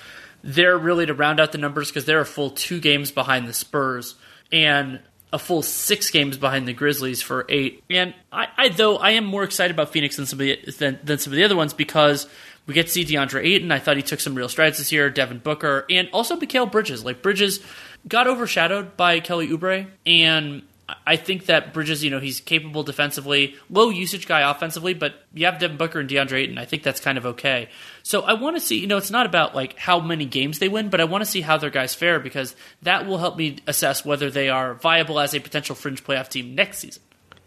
They're 0.44 0.76
really 0.76 1.06
to 1.06 1.14
round 1.14 1.40
out 1.40 1.52
the 1.52 1.58
numbers 1.58 1.88
because 1.88 2.04
they're 2.04 2.20
a 2.20 2.26
full 2.26 2.50
two 2.50 2.80
games 2.80 3.10
behind 3.10 3.48
the 3.48 3.54
Spurs 3.54 4.14
and 4.52 5.00
a 5.32 5.38
full 5.38 5.62
six 5.62 6.10
games 6.10 6.36
behind 6.36 6.68
the 6.68 6.74
Grizzlies 6.74 7.22
for 7.22 7.46
eight. 7.48 7.82
And 7.88 8.12
I, 8.30 8.48
I 8.58 8.68
though 8.68 8.98
I 8.98 9.12
am 9.12 9.24
more 9.24 9.42
excited 9.42 9.74
about 9.74 9.90
Phoenix 9.90 10.16
than 10.16 10.26
some 10.26 10.38
of 10.38 10.44
the, 10.44 10.60
than, 10.78 10.98
than 11.02 11.18
some 11.18 11.32
of 11.32 11.38
the 11.38 11.44
other 11.44 11.56
ones 11.56 11.72
because 11.72 12.28
we 12.66 12.74
get 12.74 12.88
to 12.88 12.92
see 12.92 13.06
DeAndre 13.06 13.42
Ayton. 13.42 13.72
I 13.72 13.78
thought 13.78 13.96
he 13.96 14.02
took 14.02 14.20
some 14.20 14.34
real 14.34 14.50
strides 14.50 14.76
this 14.76 14.92
year. 14.92 15.08
Devin 15.08 15.38
Booker 15.38 15.86
and 15.88 16.10
also 16.12 16.36
Mikal 16.36 16.70
Bridges. 16.70 17.06
Like 17.06 17.22
Bridges 17.22 17.60
got 18.06 18.26
overshadowed 18.26 18.98
by 18.98 19.20
Kelly 19.20 19.48
Oubre, 19.48 19.86
and 20.04 20.60
I 21.06 21.16
think 21.16 21.46
that 21.46 21.72
Bridges, 21.72 22.04
you 22.04 22.10
know, 22.10 22.20
he's 22.20 22.40
capable 22.40 22.84
defensively, 22.84 23.56
low 23.68 23.90
usage 23.90 24.28
guy 24.28 24.48
offensively, 24.48 24.94
but 24.94 25.14
you 25.34 25.46
have 25.46 25.58
Devin 25.58 25.76
Booker 25.76 25.98
and 25.98 26.08
DeAndre 26.08 26.42
Ayton. 26.42 26.58
I 26.58 26.64
think 26.64 26.84
that's 26.84 27.00
kind 27.00 27.18
of 27.18 27.26
okay. 27.26 27.68
So 28.04 28.22
I 28.22 28.34
want 28.34 28.56
to 28.56 28.60
see, 28.60 28.78
you 28.78 28.86
know, 28.86 28.96
it's 28.96 29.10
not 29.10 29.26
about 29.26 29.54
like 29.54 29.76
how 29.78 29.98
many 29.98 30.26
games 30.26 30.60
they 30.60 30.68
win, 30.68 30.88
but 30.88 31.00
I 31.00 31.04
want 31.04 31.24
to 31.24 31.30
see 31.30 31.40
how 31.40 31.56
their 31.56 31.70
guys 31.70 31.94
fare 31.94 32.20
because 32.20 32.54
that 32.82 33.04
will 33.06 33.18
help 33.18 33.36
me 33.36 33.56
assess 33.66 34.04
whether 34.04 34.30
they 34.30 34.48
are 34.48 34.74
viable 34.74 35.18
as 35.18 35.34
a 35.34 35.40
potential 35.40 35.74
fringe 35.74 36.04
playoff 36.04 36.28
team 36.28 36.54
next 36.54 36.78
season. 36.78 37.02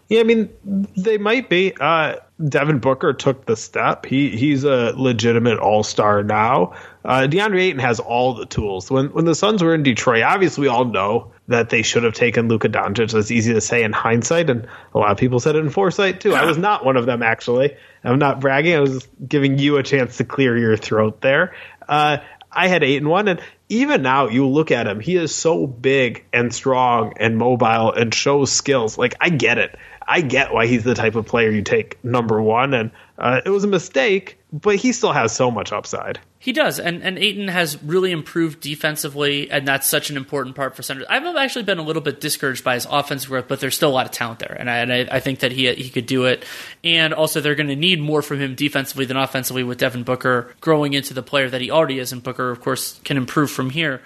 Yeah, 0.10 0.22
I 0.22 0.24
mean, 0.24 0.49
they 0.98 1.20
might 1.20 1.49
be. 1.49 1.74
Uh, 1.80 2.16
Devin 2.48 2.80
Booker 2.80 3.14
took 3.14 3.45
the 3.45 3.56
step. 3.56 4.06
He 4.06 4.36
he's 4.36 4.64
a 4.64 4.91
legitimate 4.98 5.60
all 5.60 5.84
star 5.84 6.24
now. 6.24 6.74
Uh, 7.03 7.27
DeAndre 7.30 7.61
Ayton 7.61 7.80
has 7.80 7.99
all 7.99 8.34
the 8.34 8.45
tools. 8.45 8.91
When 8.91 9.07
when 9.07 9.26
the 9.26 9.35
Suns 9.35 9.63
were 9.63 9.73
in 9.73 9.84
Detroit, 9.84 10.23
obviously 10.23 10.63
we 10.63 10.67
all 10.67 10.85
know 10.85 11.31
that 11.47 11.69
they 11.69 11.81
should 11.81 12.03
have 12.03 12.13
taken 12.13 12.47
Luka 12.47 12.69
Doncic. 12.69 13.13
It's 13.13 13.31
easy 13.31 13.53
to 13.53 13.61
say 13.61 13.84
in 13.84 13.93
hindsight, 13.93 14.49
and 14.49 14.67
a 14.93 14.97
lot 14.97 15.11
of 15.11 15.17
people 15.17 15.39
said 15.39 15.55
it 15.55 15.59
in 15.59 15.69
foresight 15.69 16.21
too. 16.21 16.34
I 16.34 16.45
was 16.45 16.57
not 16.57 16.84
one 16.85 16.97
of 16.97 17.05
them 17.05 17.23
actually. 17.23 17.76
I'm 18.03 18.19
not 18.19 18.41
bragging. 18.41 18.76
I 18.76 18.80
was 18.81 19.07
giving 19.26 19.57
you 19.57 19.77
a 19.77 19.84
chance 19.84 20.17
to 20.17 20.26
clear 20.26 20.57
your 20.57 20.77
throat 20.77 21.21
there. 21.21 21.55
Uh, 21.88 22.17
I 22.51 22.67
had 22.67 22.84
eight 22.84 22.97
and 22.97 23.09
one, 23.09 23.27
and 23.27 23.41
even 23.69 24.01
now 24.01 24.27
you 24.27 24.47
look 24.47 24.71
at 24.71 24.88
him, 24.88 24.99
he 24.99 25.15
is 25.15 25.34
so 25.34 25.67
big 25.67 26.26
and 26.34 26.53
strong 26.53 27.13
and 27.17 27.38
mobile 27.38 27.93
and 27.93 28.13
shows 28.13 28.51
skills. 28.51 28.97
Like 28.97 29.15
I 29.21 29.30
get 29.30 29.57
it. 29.57 29.77
I 30.05 30.21
get 30.21 30.51
why 30.51 30.65
he's 30.65 30.84
the 30.84 30.95
type 30.95 31.15
of 31.15 31.27
player 31.27 31.51
you 31.51 31.61
take 31.61 32.03
number 32.03 32.41
one, 32.41 32.73
and 32.73 32.91
uh, 33.17 33.41
it 33.45 33.49
was 33.49 33.63
a 33.63 33.67
mistake, 33.67 34.39
but 34.51 34.76
he 34.76 34.91
still 34.91 35.13
has 35.13 35.31
so 35.31 35.51
much 35.51 35.71
upside. 35.71 36.19
He 36.49 36.53
does, 36.53 36.80
and 36.80 37.03
and 37.03 37.19
Ayton 37.19 37.47
has 37.47 37.77
really 37.84 38.11
improved 38.11 38.59
defensively, 38.59 39.51
and 39.51 39.67
that's 39.67 39.88
such 39.88 40.09
an 40.09 40.17
important 40.17 40.55
part 40.55 40.76
for 40.76 40.81
centers. 40.81 41.05
I've 41.07 41.23
actually 41.35 41.61
been 41.61 41.77
a 41.77 41.84
little 41.84 42.01
bit 42.01 42.19
discouraged 42.19 42.63
by 42.63 42.73
his 42.73 42.88
offensive 42.89 43.30
growth, 43.30 43.47
but 43.47 43.59
there's 43.59 43.76
still 43.76 43.91
a 43.91 43.93
lot 43.93 44.07
of 44.07 44.11
talent 44.11 44.39
there, 44.39 44.57
and 44.59 44.67
I 44.67 44.77
and 44.77 44.91
I, 44.91 45.07
I 45.11 45.19
think 45.19 45.41
that 45.41 45.51
he 45.51 45.71
he 45.76 45.91
could 45.91 46.07
do 46.07 46.26
it. 46.26 46.43
And 46.84 47.13
also, 47.13 47.39
they're 47.39 47.53
going 47.53 47.67
to 47.67 47.76
need 47.76 48.01
more 48.01 48.23
from 48.23 48.39
him 48.39 48.55
defensively 48.55 49.05
than 49.05 49.15
offensively 49.15 49.61
with 49.61 49.77
Devin 49.77 50.01
Booker 50.01 50.51
growing 50.59 50.93
into 50.93 51.13
the 51.13 51.21
player 51.21 51.51
that 51.51 51.61
he 51.61 51.69
already 51.69 51.99
is, 51.99 52.11
and 52.11 52.23
Booker, 52.23 52.49
of 52.49 52.61
course, 52.61 52.99
can 53.03 53.15
improve 53.15 53.51
from 53.51 53.69
here. 53.69 54.01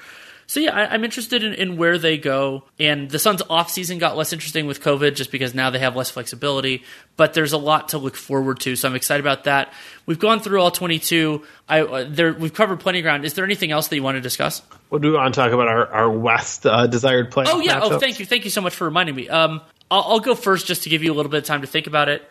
So 0.48 0.60
yeah, 0.60 0.76
I, 0.76 0.96
am 0.96 1.04
interested 1.04 1.44
in, 1.44 1.54
in, 1.54 1.78
where 1.78 1.98
they 1.98 2.18
go. 2.18 2.64
And 2.80 3.10
the 3.10 3.20
Suns' 3.20 3.42
off 3.50 3.70
season 3.70 3.98
got 3.98 4.18
less 4.18 4.34
interesting 4.34 4.68
with 4.68 4.82
COVID, 4.82 5.16
just 5.16 5.32
because 5.32 5.54
now 5.54 5.70
they 5.70 5.80
have 5.80 5.96
less 5.96 6.12
flexibility. 6.12 6.84
But 7.16 7.34
there's 7.34 7.54
a 7.54 7.58
lot 7.58 7.90
to 7.90 7.98
look 7.98 8.16
forward 8.16 8.60
to, 8.62 8.76
so 8.76 8.88
I'm 8.88 8.96
excited 8.96 9.22
about 9.22 9.46
that. 9.46 9.74
We've 10.06 10.20
gone 10.20 10.40
through 10.40 10.62
all 10.62 10.72
22. 10.72 11.44
I 11.70 11.82
uh, 11.82 12.06
there 12.10 12.34
we've 12.34 12.54
covered 12.54 12.80
plenty 12.80 13.00
of 13.00 13.04
ground. 13.04 13.26
Is 13.26 13.34
there 13.36 13.46
anything 13.46 13.72
else 13.72 13.88
that 13.88 13.96
you 13.96 14.04
want 14.04 14.16
to 14.16 14.22
discuss? 14.22 14.62
Well, 14.90 15.00
do 15.00 15.12
we 15.12 15.18
want 15.18 15.34
to 15.34 15.40
talk 15.40 15.52
about 15.52 15.68
our 15.68 15.88
our 15.88 16.10
West 16.10 16.66
uh, 16.66 16.88
desired 16.88 17.32
play? 17.32 17.46
Oh 17.48 17.60
yeah. 17.60 17.80
Matchups? 17.80 17.92
Oh, 17.92 18.00
thank 18.00 18.20
you, 18.20 18.26
thank 18.26 18.44
you 18.44 18.52
so 18.52 18.62
much 18.62 18.76
for 18.76 18.86
reminding 18.86 19.16
me. 19.16 19.30
Um, 19.30 19.62
I'll, 19.90 20.04
I'll 20.04 20.20
go 20.20 20.36
first 20.36 20.68
just 20.68 20.84
to 20.84 20.90
give 20.90 21.04
you 21.04 21.14
a 21.14 21.16
little 21.16 21.32
bit 21.32 21.38
of 21.38 21.46
time 21.46 21.62
to 21.62 21.68
think 21.68 21.88
about 21.88 22.10
it. 22.10 22.30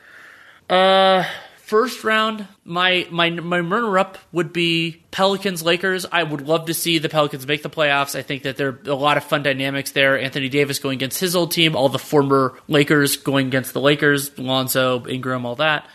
Uh 0.68 1.24
first 1.72 2.04
round, 2.04 2.46
my 2.66 3.06
my 3.10 3.30
my 3.30 3.58
runner 3.58 3.98
up 3.98 4.18
would 4.30 4.52
be 4.52 5.02
Pelicans 5.10 5.62
Lakers. 5.62 6.04
I 6.12 6.22
would 6.22 6.46
love 6.46 6.66
to 6.66 6.74
see 6.74 6.98
the 6.98 7.08
Pelicans 7.08 7.46
make 7.46 7.62
the 7.62 7.70
playoffs. 7.70 8.14
I 8.14 8.20
think 8.20 8.42
that 8.42 8.58
there 8.58 8.68
are 8.68 8.80
a 8.84 8.94
lot 8.94 9.16
of 9.16 9.24
fun 9.24 9.42
dynamics 9.42 9.92
there. 9.92 10.18
Anthony 10.18 10.50
Davis 10.50 10.80
going 10.80 10.98
against 10.98 11.18
his 11.18 11.34
old 11.34 11.50
team, 11.50 11.74
all 11.74 11.88
the 11.88 11.98
former 11.98 12.58
Lakers 12.68 13.16
going 13.16 13.46
against 13.46 13.72
the 13.72 13.80
Lakers, 13.80 14.38
Lonzo, 14.38 15.06
Ingram, 15.06 15.46
all 15.46 15.56
that. 15.56 15.88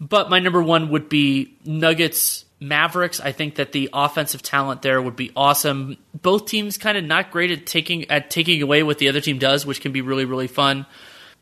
But 0.00 0.28
my 0.28 0.40
number 0.40 0.60
one 0.60 0.90
would 0.90 1.08
be 1.08 1.54
Nuggets 1.64 2.44
Mavericks. 2.58 3.20
I 3.20 3.30
think 3.30 3.54
that 3.54 3.70
the 3.70 3.90
offensive 3.92 4.42
talent 4.42 4.82
there 4.82 5.00
would 5.00 5.14
be 5.14 5.30
awesome. 5.36 5.98
Both 6.20 6.46
teams 6.46 6.78
kind 6.78 6.98
of 6.98 7.04
not 7.04 7.30
great 7.30 7.52
at 7.52 7.64
taking 7.64 8.10
at 8.10 8.28
taking 8.28 8.60
away 8.60 8.82
what 8.82 8.98
the 8.98 9.08
other 9.08 9.20
team 9.20 9.38
does, 9.38 9.64
which 9.64 9.82
can 9.82 9.92
be 9.92 10.00
really 10.00 10.24
really 10.24 10.48
fun. 10.48 10.84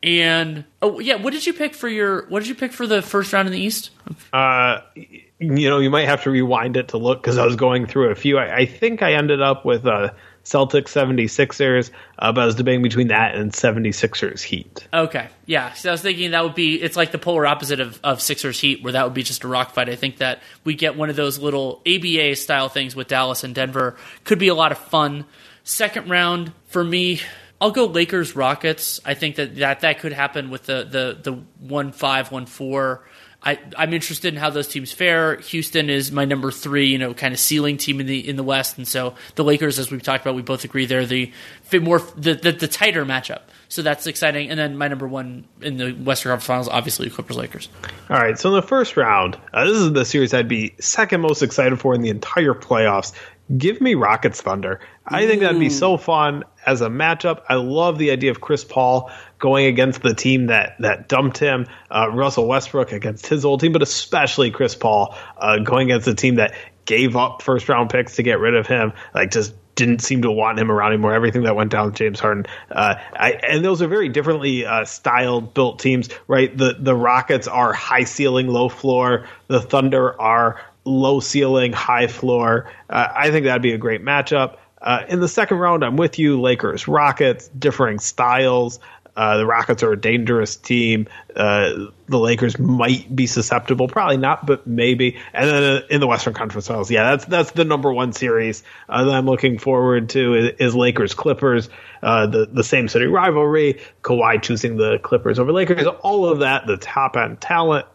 And 0.03 0.65
oh 0.81 0.99
yeah, 0.99 1.15
what 1.15 1.31
did 1.31 1.45
you 1.45 1.53
pick 1.53 1.75
for 1.75 1.87
your? 1.87 2.27
What 2.27 2.39
did 2.39 2.49
you 2.49 2.55
pick 2.55 2.73
for 2.73 2.87
the 2.87 3.01
first 3.01 3.33
round 3.33 3.47
in 3.47 3.51
the 3.51 3.59
East? 3.59 3.91
Uh, 4.33 4.79
you 4.95 5.69
know, 5.69 5.79
you 5.79 5.89
might 5.89 6.07
have 6.07 6.23
to 6.23 6.31
rewind 6.31 6.77
it 6.77 6.89
to 6.89 6.97
look 6.97 7.21
because 7.21 7.37
I 7.37 7.45
was 7.45 7.55
going 7.55 7.85
through 7.85 8.09
a 8.09 8.15
few. 8.15 8.37
I, 8.37 8.57
I, 8.57 8.65
think 8.65 9.01
I 9.01 9.13
ended 9.13 9.41
up 9.41 9.65
with 9.65 9.85
uh, 9.85 10.11
Celtics 10.43 10.89
76ers, 10.89 11.91
uh, 12.19 12.31
but 12.31 12.41
I 12.41 12.45
was 12.45 12.55
debating 12.55 12.81
between 12.81 13.07
that 13.07 13.35
and 13.35 13.51
76ers 13.51 14.41
Heat. 14.41 14.87
Okay, 14.93 15.29
yeah. 15.45 15.73
So 15.73 15.89
I 15.89 15.91
was 15.91 16.01
thinking 16.01 16.31
that 16.31 16.43
would 16.43 16.55
be 16.55 16.81
it's 16.81 16.95
like 16.95 17.11
the 17.11 17.17
polar 17.17 17.45
opposite 17.45 17.79
of, 17.79 17.99
of 18.03 18.21
Sixers 18.21 18.59
Heat, 18.59 18.83
where 18.83 18.93
that 18.93 19.03
would 19.03 19.13
be 19.13 19.23
just 19.23 19.43
a 19.43 19.47
rock 19.47 19.71
fight. 19.73 19.89
I 19.89 19.95
think 19.95 20.17
that 20.17 20.41
we 20.63 20.73
get 20.75 20.95
one 20.95 21.09
of 21.09 21.15
those 21.15 21.39
little 21.39 21.81
ABA 21.87 22.35
style 22.35 22.69
things 22.69 22.95
with 22.95 23.07
Dallas 23.07 23.43
and 23.43 23.53
Denver. 23.53 23.97
Could 24.23 24.39
be 24.39 24.47
a 24.47 24.55
lot 24.55 24.71
of 24.71 24.77
fun. 24.77 25.25
Second 25.63 26.09
round 26.09 26.53
for 26.67 26.83
me, 26.83 27.21
I'll 27.61 27.71
go 27.71 27.85
Lakers 27.85 28.35
Rockets. 28.35 28.99
I 29.05 29.13
think 29.13 29.35
that, 29.35 29.55
that 29.57 29.81
that 29.81 29.99
could 29.99 30.13
happen 30.13 30.49
with 30.49 30.65
the 30.65 30.83
the 30.83 31.31
the 31.31 31.43
one 31.59 31.91
five 31.91 32.31
one 32.31 32.47
four. 32.47 33.07
I, 33.43 33.57
I'm 33.75 33.91
interested 33.91 34.35
in 34.35 34.39
how 34.39 34.51
those 34.51 34.67
teams 34.67 34.91
fare. 34.91 35.37
Houston 35.37 35.89
is 35.89 36.11
my 36.11 36.25
number 36.25 36.51
three, 36.51 36.85
you 36.85 36.99
know, 36.99 37.15
kind 37.15 37.33
of 37.33 37.39
ceiling 37.39 37.77
team 37.77 37.99
in 37.99 38.05
the 38.05 38.27
in 38.27 38.35
the 38.35 38.43
West, 38.43 38.77
and 38.77 38.87
so 38.87 39.15
the 39.35 39.43
Lakers, 39.43 39.79
as 39.79 39.89
we've 39.89 40.01
talked 40.01 40.23
about, 40.23 40.35
we 40.35 40.41
both 40.41 40.63
agree 40.63 40.85
they're 40.85 41.05
the 41.05 41.31
more 41.73 41.99
the, 42.17 42.33
the, 42.33 42.51
the 42.51 42.67
tighter 42.67 43.05
matchup. 43.05 43.41
So 43.67 43.81
that's 43.81 44.05
exciting. 44.05 44.49
And 44.49 44.59
then 44.59 44.77
my 44.77 44.89
number 44.89 45.07
one 45.07 45.45
in 45.61 45.77
the 45.77 45.93
Western 45.93 46.31
Conference 46.31 46.45
Finals, 46.45 46.67
obviously 46.67 47.09
Clippers 47.09 47.37
Lakers. 47.37 47.69
All 48.09 48.17
right, 48.17 48.37
so 48.37 48.49
in 48.49 48.55
the 48.55 48.67
first 48.67 48.97
round, 48.97 49.39
uh, 49.53 49.65
this 49.65 49.77
is 49.77 49.93
the 49.93 50.03
series 50.03 50.33
I'd 50.33 50.49
be 50.49 50.75
second 50.79 51.21
most 51.21 51.41
excited 51.41 51.79
for 51.79 51.95
in 51.95 52.01
the 52.01 52.09
entire 52.09 52.53
playoffs. 52.53 53.13
Give 53.57 53.79
me 53.79 53.95
Rockets 53.95 54.41
Thunder. 54.41 54.81
I 55.05 55.25
think 55.25 55.41
that'd 55.41 55.59
be 55.59 55.69
so 55.69 55.97
fun 55.97 56.43
as 56.65 56.81
a 56.81 56.89
matchup. 56.89 57.41
I 57.47 57.55
love 57.55 57.97
the 57.97 58.11
idea 58.11 58.31
of 58.31 58.41
Chris 58.41 58.63
Paul 58.63 59.11
going 59.39 59.65
against 59.65 60.01
the 60.01 60.13
team 60.13 60.47
that 60.47 60.75
that 60.79 61.07
dumped 61.07 61.37
him, 61.37 61.67
uh, 61.89 62.09
Russell 62.11 62.47
Westbrook 62.47 62.91
against 62.91 63.27
his 63.27 63.45
old 63.45 63.59
team, 63.59 63.71
but 63.71 63.81
especially 63.81 64.51
Chris 64.51 64.75
Paul 64.75 65.15
uh, 65.37 65.59
going 65.59 65.91
against 65.91 66.07
a 66.07 66.15
team 66.15 66.35
that 66.35 66.53
gave 66.85 67.15
up 67.15 67.41
first 67.41 67.69
round 67.69 67.89
picks 67.89 68.15
to 68.15 68.23
get 68.23 68.39
rid 68.39 68.55
of 68.55 68.67
him. 68.67 68.93
Like 69.13 69.31
just 69.31 69.53
didn't 69.75 69.99
seem 69.99 70.23
to 70.23 70.31
want 70.31 70.59
him 70.59 70.69
around 70.71 70.93
anymore. 70.93 71.13
Everything 71.13 71.43
that 71.43 71.55
went 71.55 71.71
down 71.71 71.87
with 71.87 71.95
James 71.95 72.19
Harden, 72.19 72.45
uh, 72.69 72.95
I, 73.13 73.31
and 73.47 73.63
those 73.63 73.81
are 73.81 73.87
very 73.87 74.09
differently 74.09 74.65
uh, 74.65 74.85
styled, 74.85 75.53
built 75.53 75.79
teams, 75.79 76.09
right? 76.27 76.55
The 76.55 76.75
the 76.79 76.95
Rockets 76.95 77.47
are 77.47 77.73
high 77.73 78.03
ceiling, 78.03 78.47
low 78.47 78.69
floor. 78.69 79.27
The 79.47 79.61
Thunder 79.61 80.19
are 80.19 80.61
low 80.83 81.19
ceiling, 81.19 81.73
high 81.73 82.07
floor. 82.07 82.69
Uh, 82.89 83.07
I 83.13 83.31
think 83.31 83.45
that'd 83.45 83.61
be 83.61 83.73
a 83.73 83.77
great 83.77 84.03
matchup. 84.03 84.57
Uh, 84.81 85.03
in 85.07 85.19
the 85.19 85.27
second 85.27 85.57
round, 85.57 85.83
I'm 85.83 85.95
with 85.95 86.17
you. 86.17 86.41
Lakers, 86.41 86.87
Rockets, 86.87 87.47
differing 87.49 87.99
styles. 87.99 88.79
Uh, 89.15 89.37
the 89.37 89.45
Rockets 89.45 89.83
are 89.83 89.91
a 89.91 89.99
dangerous 89.99 90.55
team. 90.55 91.07
Uh, 91.35 91.87
the 92.07 92.17
Lakers 92.17 92.57
might 92.57 93.13
be 93.13 93.27
susceptible, 93.27 93.87
probably 93.87 94.17
not, 94.17 94.45
but 94.45 94.65
maybe. 94.65 95.17
And 95.33 95.49
then 95.49 95.63
uh, 95.63 95.81
in 95.89 95.99
the 95.99 96.07
Western 96.07 96.33
Conference 96.33 96.67
Finals, 96.67 96.89
yeah, 96.89 97.11
that's 97.11 97.25
that's 97.25 97.51
the 97.51 97.65
number 97.65 97.91
one 97.91 98.13
series 98.13 98.63
uh, 98.87 99.03
that 99.03 99.13
I'm 99.13 99.25
looking 99.25 99.59
forward 99.59 100.09
to 100.09 100.33
is, 100.35 100.53
is 100.59 100.75
Lakers 100.75 101.13
Clippers, 101.13 101.69
uh, 102.01 102.27
the 102.27 102.45
the 102.45 102.63
same 102.63 102.87
city 102.87 103.05
rivalry. 103.05 103.81
Kawhi 104.01 104.41
choosing 104.41 104.77
the 104.77 104.97
Clippers 104.99 105.39
over 105.39 105.51
Lakers, 105.51 105.85
all 106.01 106.25
of 106.25 106.39
that, 106.39 106.65
the 106.65 106.77
top 106.77 107.17
end 107.17 107.41
talent. 107.41 107.85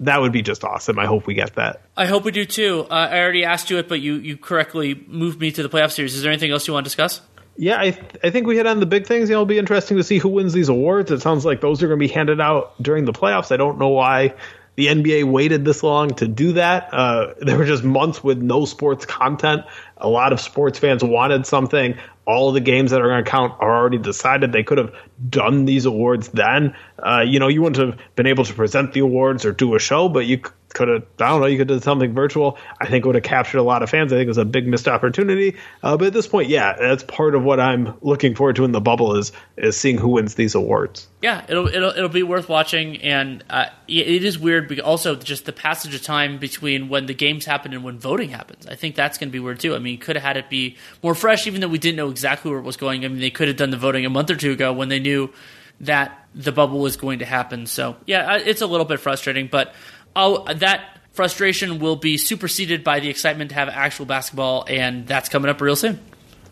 That 0.00 0.20
would 0.20 0.32
be 0.32 0.42
just 0.42 0.64
awesome. 0.64 0.98
I 0.98 1.06
hope 1.06 1.26
we 1.26 1.34
get 1.34 1.54
that. 1.56 1.82
I 1.96 2.06
hope 2.06 2.24
we 2.24 2.32
do 2.32 2.44
too. 2.44 2.86
Uh, 2.90 3.08
I 3.10 3.20
already 3.20 3.44
asked 3.44 3.70
you 3.70 3.78
it, 3.78 3.88
but 3.88 4.00
you 4.00 4.14
you 4.14 4.36
correctly 4.36 5.04
moved 5.06 5.40
me 5.40 5.52
to 5.52 5.62
the 5.62 5.68
playoff 5.68 5.92
series. 5.92 6.14
Is 6.14 6.22
there 6.22 6.32
anything 6.32 6.50
else 6.50 6.66
you 6.66 6.74
want 6.74 6.84
to 6.84 6.88
discuss? 6.88 7.20
yeah, 7.56 7.78
I 7.78 7.90
th- 7.90 8.16
I 8.24 8.30
think 8.30 8.46
we 8.46 8.56
hit 8.56 8.66
on 8.66 8.80
the 8.80 8.86
big 8.86 9.06
things. 9.06 9.28
You 9.28 9.34
know, 9.34 9.40
it'll 9.40 9.46
be 9.46 9.58
interesting 9.58 9.98
to 9.98 10.04
see 10.04 10.16
who 10.16 10.30
wins 10.30 10.54
these 10.54 10.70
awards. 10.70 11.10
It 11.10 11.20
sounds 11.20 11.44
like 11.44 11.60
those 11.60 11.82
are 11.82 11.88
going 11.88 12.00
to 12.00 12.06
be 12.08 12.12
handed 12.12 12.40
out 12.40 12.80
during 12.82 13.04
the 13.04 13.12
playoffs. 13.12 13.52
I 13.52 13.58
don't 13.58 13.78
know 13.78 13.88
why 13.88 14.34
the 14.80 14.86
NBA 14.86 15.24
waited 15.24 15.62
this 15.62 15.82
long 15.82 16.08
to 16.14 16.26
do 16.26 16.54
that. 16.54 16.88
Uh, 16.90 17.34
there 17.38 17.58
were 17.58 17.66
just 17.66 17.84
months 17.84 18.24
with 18.24 18.40
no 18.40 18.64
sports 18.64 19.04
content. 19.04 19.66
A 19.98 20.08
lot 20.08 20.32
of 20.32 20.40
sports 20.40 20.78
fans 20.78 21.04
wanted 21.04 21.44
something. 21.46 21.98
All 22.26 22.48
of 22.48 22.54
the 22.54 22.60
games 22.60 22.92
that 22.92 23.02
are 23.02 23.08
going 23.08 23.22
to 23.22 23.30
count 23.30 23.52
are 23.60 23.76
already 23.76 23.98
decided. 23.98 24.52
They 24.52 24.62
could 24.62 24.78
have 24.78 24.94
done 25.28 25.66
these 25.66 25.84
awards 25.84 26.28
then. 26.28 26.74
Uh, 26.98 27.24
you 27.26 27.40
know, 27.40 27.48
you 27.48 27.60
wouldn't 27.60 27.76
have 27.76 28.00
been 28.16 28.26
able 28.26 28.46
to 28.46 28.54
present 28.54 28.94
the 28.94 29.00
awards 29.00 29.44
or 29.44 29.52
do 29.52 29.74
a 29.74 29.78
show, 29.78 30.08
but 30.08 30.24
you 30.24 30.40
could 30.74 30.88
have, 30.88 31.02
I 31.18 31.28
don't 31.28 31.40
know, 31.40 31.46
you 31.46 31.58
could 31.58 31.68
have 31.68 31.80
done 31.80 31.84
something 31.84 32.14
virtual. 32.14 32.58
I 32.80 32.86
think 32.86 33.04
would 33.04 33.14
have 33.14 33.24
captured 33.24 33.58
a 33.58 33.62
lot 33.62 33.82
of 33.82 33.90
fans. 33.90 34.12
I 34.12 34.16
think 34.16 34.26
it 34.26 34.28
was 34.28 34.38
a 34.38 34.44
big 34.44 34.66
missed 34.66 34.88
opportunity. 34.88 35.56
Uh, 35.82 35.96
but 35.96 36.08
at 36.08 36.12
this 36.12 36.26
point, 36.26 36.48
yeah, 36.48 36.74
that's 36.78 37.02
part 37.02 37.34
of 37.34 37.42
what 37.42 37.60
I'm 37.60 37.94
looking 38.02 38.34
forward 38.34 38.56
to 38.56 38.64
in 38.64 38.72
the 38.72 38.80
bubble 38.80 39.16
is 39.16 39.32
is 39.56 39.76
seeing 39.76 39.98
who 39.98 40.08
wins 40.08 40.34
these 40.34 40.54
awards. 40.54 41.08
Yeah, 41.22 41.44
it'll 41.48 41.68
it'll, 41.68 41.90
it'll 41.90 42.08
be 42.08 42.22
worth 42.22 42.48
watching, 42.48 42.98
and 42.98 43.44
uh, 43.50 43.66
it 43.88 44.24
is 44.24 44.38
weird. 44.38 44.78
Also, 44.80 45.16
just 45.16 45.44
the 45.44 45.52
passage 45.52 45.94
of 45.94 46.02
time 46.02 46.38
between 46.38 46.88
when 46.88 47.06
the 47.06 47.14
games 47.14 47.44
happen 47.44 47.72
and 47.72 47.84
when 47.84 47.98
voting 47.98 48.30
happens. 48.30 48.66
I 48.66 48.76
think 48.76 48.94
that's 48.94 49.18
going 49.18 49.28
to 49.28 49.32
be 49.32 49.40
weird 49.40 49.60
too. 49.60 49.74
I 49.74 49.78
mean, 49.78 49.98
could 49.98 50.16
have 50.16 50.24
had 50.24 50.36
it 50.36 50.48
be 50.48 50.76
more 51.02 51.14
fresh, 51.14 51.46
even 51.46 51.60
though 51.60 51.68
we 51.68 51.78
didn't 51.78 51.96
know 51.96 52.10
exactly 52.10 52.50
where 52.50 52.60
it 52.60 52.64
was 52.64 52.76
going. 52.76 53.04
I 53.04 53.08
mean, 53.08 53.20
they 53.20 53.30
could 53.30 53.48
have 53.48 53.56
done 53.56 53.70
the 53.70 53.76
voting 53.76 54.06
a 54.06 54.10
month 54.10 54.30
or 54.30 54.36
two 54.36 54.52
ago 54.52 54.72
when 54.72 54.88
they 54.88 55.00
knew 55.00 55.32
that 55.80 56.28
the 56.34 56.52
bubble 56.52 56.78
was 56.78 56.96
going 56.96 57.20
to 57.20 57.24
happen. 57.24 57.66
So 57.66 57.96
yeah, 58.06 58.36
it's 58.36 58.60
a 58.60 58.66
little 58.66 58.86
bit 58.86 59.00
frustrating, 59.00 59.48
but 59.50 59.74
I'll, 60.14 60.44
that 60.44 60.98
frustration 61.12 61.78
will 61.78 61.96
be 61.96 62.16
superseded 62.16 62.84
by 62.84 63.00
the 63.00 63.08
excitement 63.08 63.50
to 63.50 63.56
have 63.56 63.68
actual 63.68 64.06
basketball, 64.06 64.64
and 64.68 65.06
that's 65.06 65.28
coming 65.28 65.50
up 65.50 65.60
real 65.60 65.76
soon. 65.76 66.00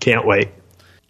Can't 0.00 0.26
wait. 0.26 0.48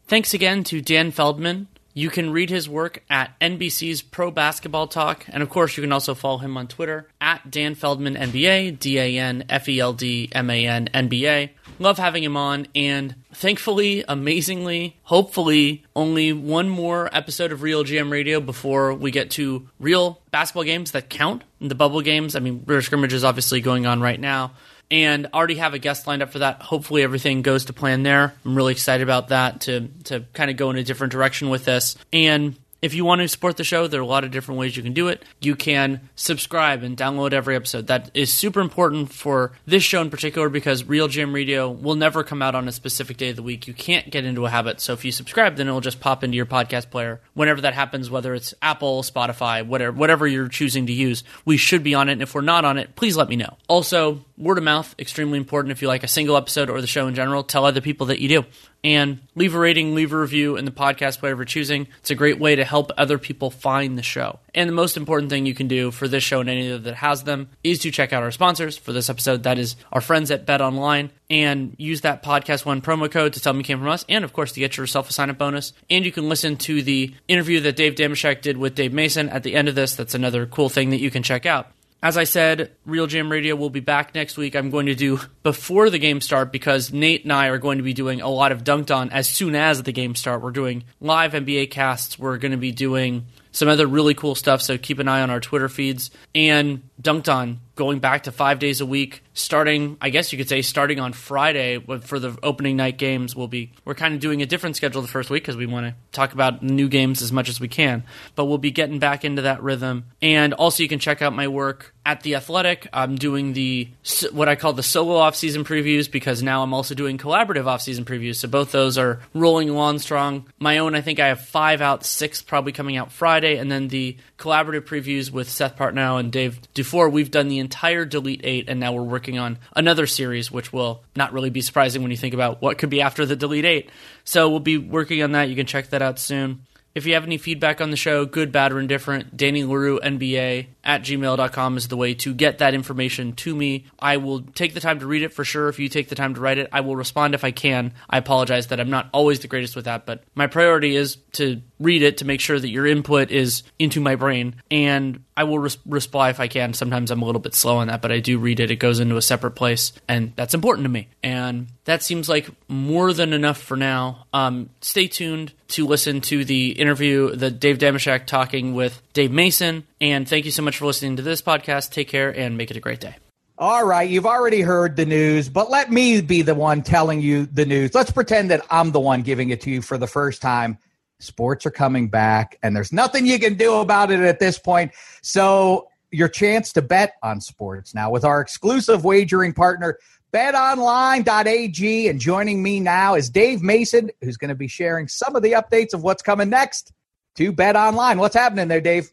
Thanks 0.07 0.33
again 0.33 0.65
to 0.65 0.81
Dan 0.81 1.11
Feldman. 1.11 1.69
You 1.93 2.11
can 2.11 2.31
read 2.31 2.49
his 2.49 2.69
work 2.69 3.03
at 3.11 3.39
NBC's 3.41 4.03
Pro 4.03 4.31
Basketball 4.31 4.87
Talk, 4.87 5.27
and 5.29 5.43
of 5.43 5.51
course, 5.51 5.77
you 5.77 5.83
can 5.83 5.93
also 5.93 6.15
follow 6.15 6.39
him 6.39 6.57
on 6.57 6.69
Twitter 6.69 7.09
at 7.21 7.51
Dan 7.51 7.75
Feldman 7.75 8.15
NBA, 8.15 8.79
D 8.79 8.99
A 8.99 9.19
N 9.19 9.45
F 9.49 9.69
E 9.69 9.81
L 9.81 9.93
D 9.93 10.29
M 10.33 10.49
A 10.49 10.67
N 10.67 10.89
NBA. 10.95 11.51
Love 11.79 11.99
having 11.99 12.25
him 12.25 12.37
on, 12.37 12.67
and 12.75 13.15
thankfully, 13.33 14.05
amazingly, 14.09 14.97
hopefully, 15.05 15.85
only 15.95 16.33
one 16.33 16.69
more 16.69 17.09
episode 17.13 17.53
of 17.53 17.63
Real 17.63 17.85
GM 17.85 18.11
Radio 18.11 18.41
before 18.41 18.95
we 18.95 19.11
get 19.11 19.31
to 19.33 19.69
real 19.79 20.21
basketball 20.31 20.65
games 20.65 20.91
that 20.91 21.09
count. 21.09 21.45
The 21.61 21.75
bubble 21.75 22.01
games, 22.01 22.35
I 22.35 22.41
mean, 22.41 22.65
real 22.67 22.83
scrimmage 22.83 23.13
is 23.13 23.25
obviously 23.25 23.61
going 23.61 23.87
on 23.87 24.01
right 24.01 24.19
now, 24.19 24.53
and 24.91 25.29
already 25.33 25.57
have 25.57 25.75
a 25.75 25.79
guest 25.79 26.07
lined 26.07 26.23
up 26.23 26.31
for 26.31 26.41
that. 26.41 26.63
Hopefully, 26.63 27.03
everything 27.03 27.43
goes 27.43 27.67
to 27.67 27.73
plan 27.73 28.03
there. 28.03 28.35
I'm 28.45 28.57
really 28.57 28.73
excited 28.73 29.03
about 29.03 29.29
that 29.29 29.61
to 29.63 29.89
to 30.05 30.25
kind 30.33 30.51
of 30.51 30.57
go 30.57 30.71
in 30.71 30.77
a 30.77 30.83
different 30.83 31.13
direction 31.13 31.49
with 31.49 31.65
this, 31.65 31.97
and 32.13 32.57
if 32.81 32.95
you 32.95 33.05
want 33.05 33.21
to 33.21 33.29
support 33.29 33.57
the 33.57 33.65
show, 33.65 33.87
there 33.87 34.01
are 34.01 34.03
a 34.03 34.07
lot 34.07 34.25
of 34.25 34.31
different 34.31 34.59
ways 34.59 34.77
you 34.77 34.83
can 34.83 34.93
do 34.93 35.09
it. 35.09 35.25
You 35.41 35.57
can 35.57 36.09
subscribe 36.15 36.83
and 36.83 36.97
download 36.97 37.33
every 37.33 37.57
episode. 37.57 37.89
That 37.89 38.11
is 38.15 38.33
super 38.33 38.61
important 38.61 39.13
for 39.13 39.53
this 39.67 39.83
show 39.83 40.01
in 40.01 40.11
particular 40.11 40.49
because 40.49 40.85
Real 40.85 41.09
GM 41.09 41.35
Radio 41.35 41.71
will 41.71 41.97
never 41.97 42.23
come 42.23 42.43
out 42.43 42.55
on 42.55 42.69
a 42.69 42.73
specific 42.73 43.17
day 43.17 43.31
of 43.31 43.37
the 43.37 43.43
week. 43.43 43.67
You 43.67 43.75
can't 43.75 44.11
get 44.11 44.25
into 44.25 44.47
a 44.47 44.51
habit. 44.51 44.81
So 44.81 44.93
if 44.93 45.05
you 45.05 45.13
subscribe, 45.13 45.57
then 45.57 45.67
it'll 45.67 45.81
just 45.81 46.01
pop 46.01 46.23
into 46.23 46.37
your 46.37 46.47
podcast 46.47 46.91
player 46.91 47.21
whenever 47.35 47.61
that 47.63 47.75
happens, 47.75 48.11
whether 48.11 48.35
it's 48.35 48.55
Apple, 48.63 49.03
Spotify, 49.03 49.67
whatever, 49.67 49.97
whatever 49.97 50.27
you're 50.27 50.49
choosing 50.49 50.87
to 50.87 50.93
use. 50.93 51.25
We 51.45 51.57
should 51.57 51.83
be 51.83 51.95
on 51.95 52.09
it. 52.09 52.13
And 52.13 52.23
if 52.23 52.35
we're 52.35 52.43
not 52.43 52.65
on 52.65 52.79
it, 52.79 52.95
please 52.95 53.17
let 53.17 53.29
me 53.29 53.37
know. 53.37 53.57
Also, 53.67 54.25
word 54.39 54.59
of 54.59 54.65
mouth, 54.65 54.95
extremely 54.99 55.39
important. 55.39 55.73
If 55.73 55.83
you 55.83 55.89
like 55.89 56.05
a 56.05 56.09
single 56.09 56.37
episode 56.37 56.71
or 56.71 56.81
the 56.81 56.87
show 56.87 57.07
in 57.09 57.15
general, 57.15 57.43
tell 57.43 57.65
other 57.65 57.81
people 57.81 58.07
that 58.07 58.21
you 58.21 58.29
do 58.29 58.45
and 58.85 59.19
leave 59.35 59.55
a 59.55 59.59
rating, 59.59 59.95
leave 59.95 60.13
a 60.13 60.19
review 60.19 60.57
in 60.57 60.65
the 60.65 60.71
podcast 60.71 61.19
player 61.19 61.35
you're 61.35 61.45
choosing. 61.45 61.89
It's 61.99 62.11
a 62.11 62.15
great 62.15 62.39
way 62.39 62.55
to 62.57 62.65
help 62.65 62.93
other 62.97 63.19
people 63.19 63.51
find 63.51 63.99
the 63.99 64.03
show. 64.03 64.39
And 64.55 64.69
the 64.69 64.75
most 64.75 64.97
important 64.97 65.31
thing 65.31 65.47
you 65.47 65.55
can 65.55 65.67
do 65.67 65.91
for 65.91 66.07
this 66.07 66.23
show 66.23 66.41
and 66.41 66.49
any 66.49 66.69
other 66.69 66.79
that 66.79 66.95
has 66.97 67.25
them 67.25 67.49
is 67.65 67.81
to 67.81 67.91
check 67.91 68.13
out 68.13 68.23
our 68.23 68.31
sponsors 68.31 68.79
for 68.79 68.93
this 68.93 69.11
episode. 69.11 69.43
That 69.43 69.59
is 69.59 69.77
our 69.93 70.01
friends 70.01 70.31
at 70.31 70.47
Bet 70.47 70.61
Online 70.61 71.11
and 71.29 71.75
use 71.77 72.03
that 72.03 72.23
podcast 72.23 72.65
one 72.65 72.81
promo 72.81 73.11
code 73.11 73.33
to 73.33 73.41
tell 73.41 73.53
them 73.53 73.61
you 73.61 73.65
came 73.65 73.79
from 73.79 73.89
us 73.89 74.05
and 74.09 74.25
of 74.25 74.33
course 74.33 74.53
to 74.53 74.61
get 74.61 74.77
yourself 74.77 75.11
a 75.11 75.13
sign 75.13 75.31
up 75.31 75.39
bonus. 75.39 75.73
And 75.91 76.05
you 76.05 76.13
can 76.13 76.29
listen 76.29 76.57
to 76.59 76.83
the 76.83 77.15
interview 77.27 77.61
that 77.61 77.77
Dave 77.77 77.97
Dameshek 77.97 78.43
did 78.43 78.57
with 78.57 78.77
Dave 78.77 78.93
Mason 78.93 79.29
at 79.29 79.43
the 79.43 79.55
end 79.55 79.69
of 79.69 79.75
this. 79.75 79.97
That's 79.97 80.15
another 80.15 80.47
cool 80.47 80.69
thing 80.69 80.91
that 80.91 81.01
you 81.01 81.11
can 81.11 81.23
check 81.23 81.47
out. 81.47 81.69
As 82.01 82.17
I 82.17 82.25
said, 82.25 82.71
Real 82.87 83.09
GM 83.09 83.29
Radio 83.29 83.57
will 83.57 83.71
be 83.71 83.81
back 83.81 84.15
next 84.15 84.37
week. 84.37 84.55
I'm 84.55 84.71
going 84.71 84.87
to 84.87 84.95
do 84.95 85.19
before 85.43 85.91
the 85.91 85.99
game 85.99 86.21
start 86.21 86.53
because 86.53 86.93
Nate 86.93 87.25
and 87.25 87.33
I 87.33 87.49
are 87.49 87.59
going 87.59 87.79
to 87.79 87.85
be 87.85 87.93
doing 87.93 88.21
a 88.21 88.29
lot 88.29 88.53
of 88.53 88.63
Dunked 88.63 88.95
On 88.95 89.11
as 89.11 89.29
soon 89.29 89.57
as 89.57 89.83
the 89.83 89.91
game 89.91 90.15
start. 90.15 90.41
We're 90.41 90.53
doing 90.53 90.85
live 91.01 91.33
NBA 91.33 91.73
casts. 91.73 92.17
We're 92.17 92.39
going 92.39 92.53
to 92.53 92.59
be 92.59 92.71
doing 92.71 93.27
some 93.59 93.69
other 93.69 93.89
really 93.89 94.15
cool 94.15 94.37
stuff. 94.37 94.63
So 94.63 94.79
keep 94.79 95.01
an 95.01 95.09
eye 95.09 95.21
on 95.21 95.31
our 95.31 95.41
Twitter 95.41 95.69
feeds 95.69 96.13
and 96.33 96.83
Dunked 97.03 97.33
On 97.33 97.61
going 97.75 98.01
back 98.01 98.25
to 98.25 98.33
five 98.33 98.59
days 98.59 98.81
a 98.81 98.87
week, 98.87 99.23
starting, 99.35 99.97
I 100.01 100.11
guess 100.11 100.33
you 100.33 100.39
could 100.39 100.49
say, 100.49 100.63
starting 100.63 100.99
on 100.99 101.13
Friday 101.13 101.79
for 102.03 102.19
the 102.19 102.37
opening 102.43 102.77
night 102.77 102.99
games. 102.99 103.37
We'll 103.37 103.47
be, 103.47 103.71
we're 103.85 103.95
kind 103.95 104.15
of 104.15 104.21
doing 104.21 104.43
a 104.43 104.47
different 104.47 104.75
schedule 104.75 105.01
the 105.01 105.07
first 105.07 105.31
week 105.31 105.45
because 105.45 105.57
we 105.57 105.67
want 105.67 105.87
to 105.87 105.95
talk 106.11 106.33
about 106.33 106.61
new 106.61 106.89
games 106.89 107.23
as 107.23 107.31
much 107.31 107.49
as 107.49 107.61
we 107.61 107.69
can. 107.69 108.03
But 108.35 108.47
we'll 108.47 108.59
be 108.59 108.73
getting 108.73 108.99
back 108.99 109.25
into 109.25 109.43
that 109.43 109.63
rhythm. 109.63 110.07
And 110.21 110.55
also, 110.55 110.83
you 110.83 110.89
can 110.89 110.99
check 110.99 111.23
out 111.23 111.33
my 111.33 111.47
work 111.47 111.95
at 112.05 112.23
The 112.23 112.35
Athletic. 112.35 112.89
I'm 112.93 113.15
doing 113.15 113.53
the, 113.53 113.89
what 114.33 114.49
I 114.49 114.57
call 114.57 114.73
the 114.73 114.83
solo 114.83 115.15
off-season 115.15 115.63
previews 115.63 116.11
because 116.11 116.43
now 116.43 116.65
I'm 116.65 116.75
also 116.75 116.97
doing 116.97 117.17
collaborative 117.17 117.67
off-season 117.67 118.05
previews. 118.05 118.37
So 118.37 118.49
both 118.49 118.73
those 118.73 118.99
are 118.99 119.21
rolling 119.35 119.69
along 119.69 120.01
strong. 120.01 120.47
My 120.59 120.79
own, 120.79 120.97
I 120.97 121.01
think 121.01 121.21
I 121.21 121.29
have 121.29 121.43
five 121.43 121.81
out, 121.81 122.05
six 122.05 122.43
probably 122.43 122.73
coming 122.73 122.97
out 122.97 123.13
Friday 123.13 123.48
Friday, 123.49 123.61
and 123.61 123.71
then 123.71 123.89
the 123.89 124.17
collaborative 124.39 124.83
previews 124.83 125.31
with 125.31 125.49
Seth 125.49 125.77
Partnow 125.77 126.21
and 126.21 126.31
Dave 126.31 126.61
Dufour. 126.75 127.09
We've 127.09 127.31
done 127.31 127.49
the 127.49 127.59
entire 127.59 128.05
Delete 128.05 128.43
Eight, 128.45 128.69
and 128.69 128.81
now 128.81 128.93
we're 128.93 129.03
working 129.03 129.39
on 129.39 129.59
another 129.75 130.07
series, 130.07 130.51
which 130.51 130.73
will 130.73 131.03
not 131.17 131.33
really 131.33 131.51
be 131.51 131.61
surprising 131.61 132.03
when 132.03 132.11
you 132.11 132.17
think 132.17 132.35
about 132.35 132.61
what 132.61 132.79
could 132.79 132.91
be 132.91 133.01
after 133.01 133.25
the 133.27 133.37
Delete 133.37 133.65
Eight. 133.65 133.91
So 134.25 134.49
we'll 134.49 134.61
be 134.61 134.79
working 134.79 135.23
on 135.23 135.33
that. 135.33 135.49
You 135.49 135.57
can 135.57 135.67
check 135.67 135.91
that 135.91 136.03
out 136.03 136.19
soon. 136.19 136.67
If 136.95 137.07
you 137.07 137.15
have 137.15 137.25
any 137.25 137.39
feedback 137.39 137.81
on 137.81 137.91
the 137.91 137.97
show, 137.97 138.27
good, 138.27 138.51
bad, 138.51 138.73
or 138.73 138.81
indifferent, 138.81 139.37
Danny 139.37 139.63
Leroux, 139.63 140.01
NBA 140.01 140.67
at 140.83 141.03
gmail.com 141.03 141.77
is 141.77 141.89
the 141.89 141.97
way 141.97 142.15
to 142.15 142.35
get 142.35 142.59
that 142.59 142.75
information 142.75 143.35
to 143.35 143.55
me. 143.55 143.87
I 143.99 144.17
will 144.17 144.41
take 144.41 144.75
the 144.75 144.81
time 144.81 144.99
to 145.01 145.07
read 145.07 145.23
it 145.23 145.33
for 145.33 145.45
sure. 145.45 145.69
If 145.69 145.79
you 145.79 145.89
take 145.89 146.09
the 146.09 146.15
time 146.15 146.35
to 146.35 146.41
write 146.41 146.59
it, 146.59 146.69
I 146.73 146.81
will 146.81 146.97
respond 146.97 147.35
if 147.35 147.45
I 147.45 147.51
can. 147.51 147.93
I 148.09 148.19
apologize 148.19 148.69
that 148.69 148.81
I'm 148.81 148.91
not 148.91 149.11
always 149.13 149.41
the 149.41 149.49
greatest 149.49 149.77
with 149.77 149.85
that, 149.85 150.07
but 150.07 150.25
my 150.35 150.47
priority 150.47 150.97
is 150.97 151.17
to 151.33 151.61
read 151.79 152.03
it 152.03 152.17
to 152.19 152.25
make 152.25 152.41
sure 152.41 152.59
that 152.59 152.71
your 152.71 152.87
input 152.87 153.31
is 153.31 153.63
into 153.79 154.01
my 154.01 154.17
brain. 154.17 154.57
And 154.71 155.23
I 155.37 155.45
will 155.45 155.59
res- 155.59 155.79
reply 155.87 156.31
if 156.31 156.41
I 156.41 156.49
can. 156.49 156.73
Sometimes 156.73 157.11
I'm 157.11 157.23
a 157.23 157.27
little 157.27 157.41
bit 157.41 157.55
slow 157.55 157.77
on 157.77 157.89
that, 157.89 158.03
but 158.03 158.11
I 158.11 158.19
do 158.19 158.39
read 158.39 158.59
it. 158.59 158.71
It 158.71 158.77
goes 158.77 158.99
into 158.99 159.17
a 159.17 159.23
separate 159.23 159.53
place, 159.53 159.93
and 160.09 160.33
that's 160.35 160.55
important 160.55 160.85
to 160.85 160.91
me. 160.91 161.09
And 161.23 161.69
that 161.85 162.03
seems 162.03 162.29
like 162.29 162.49
more 162.67 163.13
than 163.13 163.33
enough 163.33 163.59
for 163.59 163.77
now. 163.77 164.27
Um, 164.33 164.71
stay 164.81 165.07
tuned 165.07 165.53
to 165.69 165.87
listen 165.87 166.21
to 166.23 166.45
the 166.45 166.73
interview, 166.73 167.35
the 167.35 167.51
Dave 167.51 167.79
Dameshek 167.79 168.27
talking 168.27 168.75
with 168.75 169.01
Dave 169.13 169.31
Mason. 169.31 169.87
And 170.01 170.29
thank 170.29 170.45
you 170.45 170.51
so 170.51 170.63
much 170.63 170.79
for 170.79 170.87
listening 170.87 171.17
to 171.17 171.23
this 171.23 171.43
podcast. 171.43 171.91
Take 171.91 172.09
care 172.09 172.31
and 172.31 172.57
make 172.57 172.71
it 172.71 172.77
a 172.77 172.81
great 172.81 173.01
day. 173.01 173.17
All 173.61 173.85
right, 173.85 174.09
you've 174.09 174.27
already 174.27 174.61
heard 174.61 174.95
the 174.95 175.05
news, 175.05 175.49
but 175.49 175.69
let 175.69 175.91
me 175.91 176.21
be 176.21 176.43
the 176.43 176.55
one 176.55 176.81
telling 176.81 177.21
you 177.21 177.47
the 177.47 177.67
news. 177.67 177.93
Let's 177.93 178.13
pretend 178.13 178.51
that 178.51 178.65
I'm 178.71 178.93
the 178.93 179.01
one 179.01 179.23
giving 179.23 179.51
it 179.51 179.61
to 179.63 179.71
you 179.71 179.83
for 179.83 179.99
the 179.99 180.07
first 180.07 180.41
time 180.41 180.79
sports 181.21 181.67
are 181.67 181.71
coming 181.71 182.09
back 182.09 182.57
and 182.63 182.75
there's 182.77 182.93
nothing 182.93 183.27
you 183.27 183.39
can 183.39 183.55
do 183.55 183.75
about 183.75 184.11
it 184.11 184.21
at 184.21 184.39
this 184.39 184.59
point. 184.59 184.93
So, 185.23 185.89
your 186.11 186.29
chance 186.29 186.73
to 186.73 186.81
bet 186.81 187.17
on 187.23 187.39
sports 187.39 187.95
now 187.95 188.11
with 188.11 188.25
our 188.25 188.41
exclusive 188.41 189.05
wagering 189.05 189.53
partner, 189.53 189.99
betonline.ag. 190.33 192.09
And 192.09 192.21
joining 192.21 192.63
me 192.63 192.81
now 192.81 193.15
is 193.15 193.31
Dave 193.31 193.63
Mason, 193.63 194.11
who's 194.21 194.37
going 194.37 194.51
to 194.51 194.55
be 194.55 194.69
sharing 194.69 195.09
some 195.09 195.37
of 195.37 195.43
the 195.43 195.53
updates 195.53 195.95
of 195.95 196.03
what's 196.03 196.23
coming 196.23 196.51
next 196.51 196.93
to 197.37 197.53
Bet 197.53 197.77
Online. 197.77 198.19
What's 198.19 198.35
happening 198.35 198.69
there, 198.69 198.81
Dave? 198.81 199.11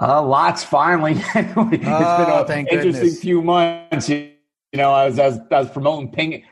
Uh, 0.00 0.22
lots 0.22 0.64
finally. 0.64 1.12
it's 1.34 1.56
oh, 1.56 1.64
been 1.64 2.58
an 2.58 2.66
interesting 2.66 2.92
goodness. 2.92 3.20
few 3.20 3.42
months. 3.42 4.08
You, 4.08 4.30
know, 4.74 4.92
I 4.92 5.06
was, 5.06 5.18
I 5.18 5.28
was 5.28 5.38
I 5.50 5.60
was 5.60 5.70
promoting 5.70 6.10
ping 6.10 6.42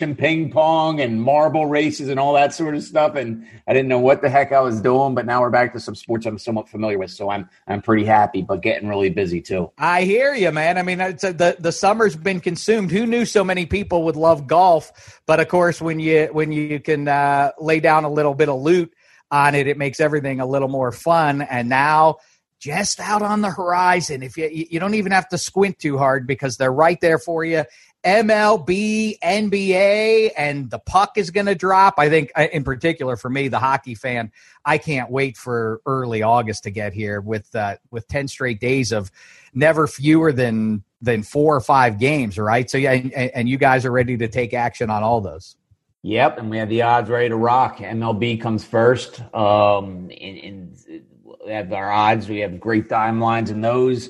Russian 0.00 0.16
ping 0.16 0.50
pong 0.50 0.98
and 0.98 1.20
marble 1.20 1.66
races 1.66 2.08
and 2.08 2.18
all 2.18 2.32
that 2.32 2.54
sort 2.54 2.74
of 2.74 2.82
stuff, 2.82 3.16
and 3.16 3.46
I 3.68 3.74
didn't 3.74 3.88
know 3.88 3.98
what 3.98 4.22
the 4.22 4.30
heck 4.30 4.50
I 4.50 4.60
was 4.60 4.80
doing. 4.80 5.14
But 5.14 5.26
now 5.26 5.42
we're 5.42 5.50
back 5.50 5.74
to 5.74 5.80
some 5.80 5.94
sports 5.94 6.24
I'm 6.24 6.38
somewhat 6.38 6.70
familiar 6.70 6.96
with, 6.96 7.10
so 7.10 7.28
I'm 7.28 7.50
I'm 7.66 7.82
pretty 7.82 8.06
happy, 8.06 8.40
but 8.40 8.62
getting 8.62 8.88
really 8.88 9.10
busy 9.10 9.42
too. 9.42 9.70
I 9.76 10.04
hear 10.04 10.34
you, 10.34 10.50
man. 10.52 10.78
I 10.78 10.82
mean, 10.82 11.02
a, 11.02 11.12
the 11.12 11.56
the 11.58 11.70
summer's 11.72 12.16
been 12.16 12.40
consumed. 12.40 12.90
Who 12.90 13.04
knew 13.04 13.26
so 13.26 13.44
many 13.44 13.66
people 13.66 14.04
would 14.04 14.16
love 14.16 14.46
golf? 14.46 15.20
But 15.26 15.38
of 15.38 15.48
course, 15.48 15.82
when 15.82 16.00
you 16.00 16.30
when 16.32 16.50
you 16.50 16.80
can 16.80 17.06
uh, 17.06 17.52
lay 17.60 17.80
down 17.80 18.04
a 18.04 18.10
little 18.10 18.34
bit 18.34 18.48
of 18.48 18.58
loot 18.58 18.90
on 19.30 19.54
it, 19.54 19.66
it 19.66 19.76
makes 19.76 20.00
everything 20.00 20.40
a 20.40 20.46
little 20.46 20.68
more 20.68 20.92
fun. 20.92 21.42
And 21.42 21.68
now 21.68 22.16
just 22.60 23.00
out 23.00 23.22
on 23.22 23.40
the 23.40 23.50
horizon. 23.50 24.22
If 24.22 24.36
you 24.36 24.48
you 24.50 24.78
don't 24.78 24.94
even 24.94 25.12
have 25.12 25.28
to 25.30 25.38
squint 25.38 25.78
too 25.78 25.96
hard 25.98 26.26
because 26.26 26.56
they're 26.56 26.72
right 26.72 27.00
there 27.00 27.18
for 27.18 27.44
you. 27.44 27.64
MLB, 28.04 29.18
NBA, 29.20 30.30
and 30.36 30.70
the 30.70 30.78
puck 30.78 31.12
is 31.16 31.30
going 31.30 31.46
to 31.46 31.54
drop. 31.54 31.94
I 31.98 32.08
think, 32.08 32.30
uh, 32.34 32.46
in 32.52 32.64
particular, 32.64 33.16
for 33.16 33.28
me, 33.28 33.48
the 33.48 33.58
hockey 33.58 33.94
fan, 33.94 34.32
I 34.64 34.78
can't 34.78 35.10
wait 35.10 35.36
for 35.36 35.82
early 35.84 36.22
August 36.22 36.64
to 36.64 36.70
get 36.70 36.94
here 36.94 37.20
with 37.20 37.54
uh, 37.54 37.76
with 37.90 38.08
ten 38.08 38.26
straight 38.26 38.60
days 38.60 38.92
of 38.92 39.10
never 39.52 39.86
fewer 39.86 40.32
than 40.32 40.82
than 41.02 41.22
four 41.22 41.54
or 41.54 41.60
five 41.60 41.98
games. 41.98 42.38
Right. 42.38 42.70
So 42.70 42.78
yeah, 42.78 42.92
and, 42.92 43.12
and 43.14 43.48
you 43.48 43.58
guys 43.58 43.84
are 43.84 43.92
ready 43.92 44.16
to 44.16 44.28
take 44.28 44.54
action 44.54 44.88
on 44.88 45.02
all 45.02 45.20
those. 45.20 45.56
Yep, 46.02 46.38
and 46.38 46.48
we 46.48 46.56
have 46.56 46.70
the 46.70 46.80
odds 46.80 47.10
ready 47.10 47.28
to 47.28 47.36
rock. 47.36 47.78
MLB 47.78 48.40
comes 48.40 48.64
first. 48.64 49.20
Um, 49.34 50.10
in, 50.10 50.36
in 50.36 51.02
we 51.44 51.52
have 51.52 51.72
our 51.72 51.90
odds. 51.90 52.28
We 52.28 52.38
have 52.38 52.58
great 52.58 52.88
timelines 52.88 53.50
in 53.50 53.60
those. 53.60 54.08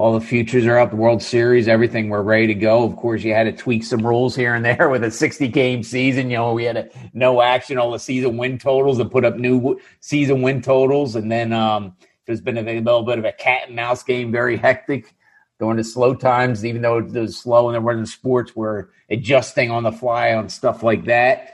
All 0.00 0.18
the 0.18 0.24
futures 0.24 0.64
are 0.64 0.78
up. 0.78 0.88
The 0.88 0.96
World 0.96 1.22
Series, 1.22 1.68
everything. 1.68 2.08
We're 2.08 2.22
ready 2.22 2.46
to 2.46 2.54
go. 2.54 2.84
Of 2.84 2.96
course, 2.96 3.22
you 3.22 3.34
had 3.34 3.44
to 3.44 3.52
tweak 3.52 3.84
some 3.84 4.00
rules 4.00 4.34
here 4.34 4.54
and 4.54 4.64
there 4.64 4.88
with 4.90 5.04
a 5.04 5.10
60 5.10 5.46
game 5.48 5.82
season. 5.82 6.30
You 6.30 6.38
know, 6.38 6.54
we 6.54 6.64
had 6.64 6.78
a 6.78 6.88
no 7.12 7.42
action, 7.42 7.76
all 7.76 7.90
the 7.90 7.98
season 7.98 8.38
win 8.38 8.56
totals, 8.56 8.98
and 8.98 9.10
put 9.10 9.26
up 9.26 9.36
new 9.36 9.78
season 10.00 10.40
win 10.40 10.62
totals. 10.62 11.16
And 11.16 11.30
then 11.30 11.52
um, 11.52 11.94
there's 12.24 12.40
been 12.40 12.56
a 12.56 12.62
little 12.62 13.02
bit 13.02 13.18
of 13.18 13.26
a 13.26 13.32
cat 13.32 13.64
and 13.66 13.76
mouse 13.76 14.02
game, 14.02 14.32
very 14.32 14.56
hectic 14.56 15.14
during 15.58 15.76
the 15.76 15.84
slow 15.84 16.14
times. 16.14 16.64
Even 16.64 16.80
though 16.80 16.96
it 16.96 17.12
was 17.12 17.36
slow 17.36 17.68
and 17.68 17.74
there 17.74 17.82
wasn't 17.82 18.08
sports, 18.08 18.56
we're 18.56 18.86
adjusting 19.10 19.70
on 19.70 19.82
the 19.82 19.92
fly 19.92 20.32
on 20.32 20.48
stuff 20.48 20.82
like 20.82 21.04
that. 21.04 21.52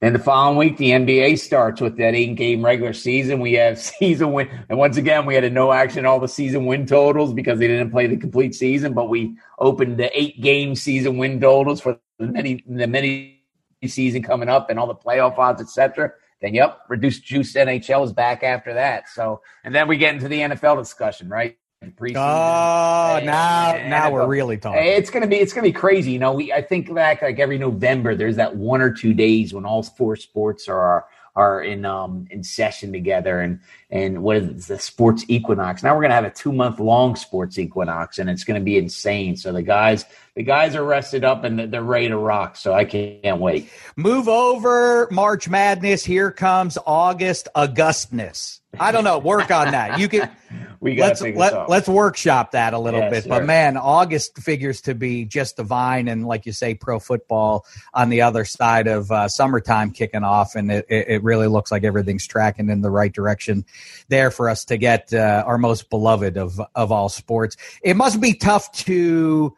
Then 0.00 0.12
the 0.12 0.18
following 0.18 0.58
week, 0.58 0.76
the 0.76 0.90
NBA 0.90 1.38
starts 1.38 1.80
with 1.80 1.96
that 1.96 2.14
eight 2.14 2.34
game 2.34 2.64
regular 2.64 2.92
season. 2.92 3.40
We 3.40 3.54
have 3.54 3.78
season 3.98 4.32
win. 4.32 4.50
And 4.68 4.78
once 4.78 4.96
again, 4.96 5.24
we 5.24 5.34
had 5.34 5.44
a 5.44 5.50
no 5.50 5.72
action 5.72 6.04
all 6.04 6.20
the 6.20 6.28
season 6.28 6.66
win 6.66 6.86
totals 6.86 7.32
because 7.32 7.58
they 7.58 7.68
didn't 7.68 7.90
play 7.90 8.06
the 8.06 8.16
complete 8.16 8.54
season, 8.54 8.92
but 8.92 9.08
we 9.08 9.36
opened 9.58 9.98
the 9.98 10.10
eight 10.18 10.40
game 10.40 10.74
season 10.74 11.16
win 11.16 11.40
totals 11.40 11.80
for 11.80 11.98
the 12.18 12.26
many, 12.26 12.62
the 12.66 12.86
many 12.86 13.42
season 13.86 14.22
coming 14.22 14.48
up 14.48 14.70
and 14.70 14.78
all 14.78 14.86
the 14.86 14.94
playoff 14.94 15.38
odds, 15.38 15.62
etc. 15.62 16.12
Then, 16.40 16.54
yep, 16.54 16.80
reduced 16.88 17.24
juice 17.24 17.54
NHL 17.54 18.04
is 18.04 18.12
back 18.12 18.42
after 18.42 18.74
that. 18.74 19.08
So, 19.08 19.40
and 19.62 19.74
then 19.74 19.88
we 19.88 19.96
get 19.96 20.14
into 20.14 20.28
the 20.28 20.40
NFL 20.40 20.78
discussion, 20.78 21.28
right? 21.28 21.56
Preseason. 21.92 22.16
Oh, 22.16 23.16
and, 23.16 23.26
now 23.26 23.74
and 23.74 23.90
now 23.90 24.08
NFL. 24.08 24.12
we're 24.12 24.26
really 24.26 24.56
talking. 24.56 24.82
It's 24.82 25.10
gonna 25.10 25.26
be 25.26 25.36
it's 25.36 25.52
gonna 25.52 25.66
be 25.66 25.72
crazy. 25.72 26.12
You 26.12 26.18
know, 26.18 26.32
we 26.32 26.52
I 26.52 26.62
think 26.62 26.92
back 26.92 27.22
like 27.22 27.38
every 27.38 27.58
November, 27.58 28.14
there's 28.14 28.36
that 28.36 28.56
one 28.56 28.80
or 28.80 28.90
two 28.90 29.14
days 29.14 29.52
when 29.54 29.64
all 29.64 29.82
four 29.82 30.16
sports 30.16 30.68
are 30.68 31.06
are 31.36 31.62
in 31.62 31.84
um 31.84 32.26
in 32.30 32.42
session 32.44 32.92
together 32.92 33.40
and 33.40 33.58
and 33.90 34.22
what 34.22 34.36
is 34.36 34.68
the 34.68 34.78
sports 34.78 35.24
equinox 35.28 35.82
now 35.82 35.92
we're 35.94 36.00
going 36.00 36.10
to 36.10 36.14
have 36.14 36.24
a 36.24 36.30
two 36.30 36.52
month 36.52 36.78
long 36.78 37.16
sports 37.16 37.58
equinox 37.58 38.18
and 38.18 38.30
it's 38.30 38.44
going 38.44 38.60
to 38.60 38.64
be 38.64 38.78
insane 38.78 39.36
so 39.36 39.52
the 39.52 39.62
guys 39.62 40.04
the 40.36 40.42
guys 40.42 40.76
are 40.76 40.84
rested 40.84 41.24
up 41.24 41.42
and 41.44 41.72
they're 41.72 41.82
ready 41.82 42.08
to 42.08 42.16
rock 42.16 42.54
so 42.56 42.72
i 42.72 42.84
can't 42.84 43.40
wait 43.40 43.68
move 43.96 44.28
over 44.28 45.08
march 45.10 45.48
madness 45.48 46.04
here 46.04 46.30
comes 46.30 46.78
august 46.86 47.48
augustness 47.56 48.60
i 48.80 48.92
don't 48.92 49.04
know. 49.04 49.18
Work 49.18 49.50
on 49.50 49.72
that. 49.72 49.98
You 49.98 50.08
can 50.08 50.30
we 50.80 50.94
got 50.94 51.20
let's 51.20 51.22
let, 51.22 51.68
let's 51.68 51.88
workshop 51.88 52.52
that 52.52 52.74
a 52.74 52.78
little 52.78 53.00
Yeah, 53.00 53.10
bit. 53.10 53.24
Sure. 53.24 53.30
but 53.30 53.44
man 53.44 53.76
august 53.76 54.38
figures 54.38 54.80
to 54.82 54.94
be 54.94 55.24
just 55.24 55.56
divine 55.56 56.08
and 56.08 56.26
like 56.26 56.46
you 56.46 56.52
say 56.52 56.74
pro 56.74 56.98
football 56.98 57.64
on 57.94 58.10
the 58.10 58.22
other 58.22 58.44
side 58.44 58.86
of 58.86 59.10
uh, 59.10 59.28
summertime 59.28 59.90
kicking 59.92 60.24
off. 60.24 60.54
And 60.54 60.70
it, 60.70 60.86
it, 60.88 61.08
it 61.08 61.22
really 61.22 61.46
looks 61.46 61.70
like 61.72 61.84
everything's 61.84 62.26
tracking 62.26 62.68
in 62.68 62.82
the 62.82 62.90
right 62.90 63.12
direction 63.12 63.64
there 64.08 64.30
for 64.30 64.48
us 64.50 64.64
to 64.66 64.76
get 64.76 65.12
uh, 65.14 65.42
our 65.46 65.58
most 65.58 65.88
beloved 65.90 66.36
of 66.36 66.60
of 66.74 66.92
all 66.92 67.08
sports. 67.08 67.56
It 67.82 67.96
must 67.96 68.20
be 68.20 68.34
tough 68.34 68.70
to 68.84 69.56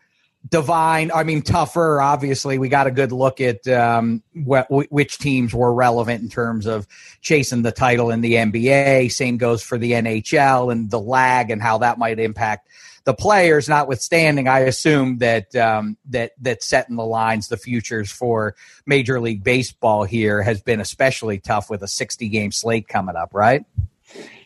divine. 0.48 1.10
I 1.14 1.24
mean, 1.24 1.42
tougher. 1.42 2.00
Obviously, 2.00 2.58
we 2.58 2.68
got 2.68 2.86
a 2.86 2.90
good 2.90 3.12
look 3.12 3.40
at 3.40 3.66
um, 3.68 4.22
wh- 4.34 4.70
which 4.70 5.18
teams 5.18 5.54
were 5.54 5.72
relevant 5.72 6.22
in 6.22 6.28
terms 6.28 6.66
of 6.66 6.86
chasing 7.20 7.62
the 7.62 7.72
title 7.72 8.10
in 8.10 8.20
the 8.20 8.34
NBA. 8.34 9.10
Same 9.12 9.38
goes 9.38 9.62
for 9.62 9.78
the 9.78 9.92
NHL 9.92 10.70
and 10.70 10.90
the 10.90 11.00
lag 11.00 11.50
and 11.50 11.62
how 11.62 11.78
that 11.78 11.98
might 11.98 12.18
impact 12.18 12.68
the 13.04 13.14
players. 13.14 13.68
Notwithstanding, 13.68 14.48
I 14.48 14.60
assume 14.60 15.18
that 15.18 15.54
um, 15.56 15.96
that 16.10 16.32
that 16.40 16.62
setting 16.62 16.96
the 16.96 17.06
lines, 17.06 17.48
the 17.48 17.56
futures 17.56 18.10
for 18.10 18.54
Major 18.84 19.20
League 19.20 19.42
Baseball 19.42 20.04
here 20.04 20.42
has 20.42 20.60
been 20.60 20.80
especially 20.80 21.38
tough 21.38 21.70
with 21.70 21.82
a 21.82 21.88
sixty 21.88 22.28
game 22.28 22.52
slate 22.52 22.88
coming 22.88 23.16
up. 23.16 23.30
Right. 23.32 23.64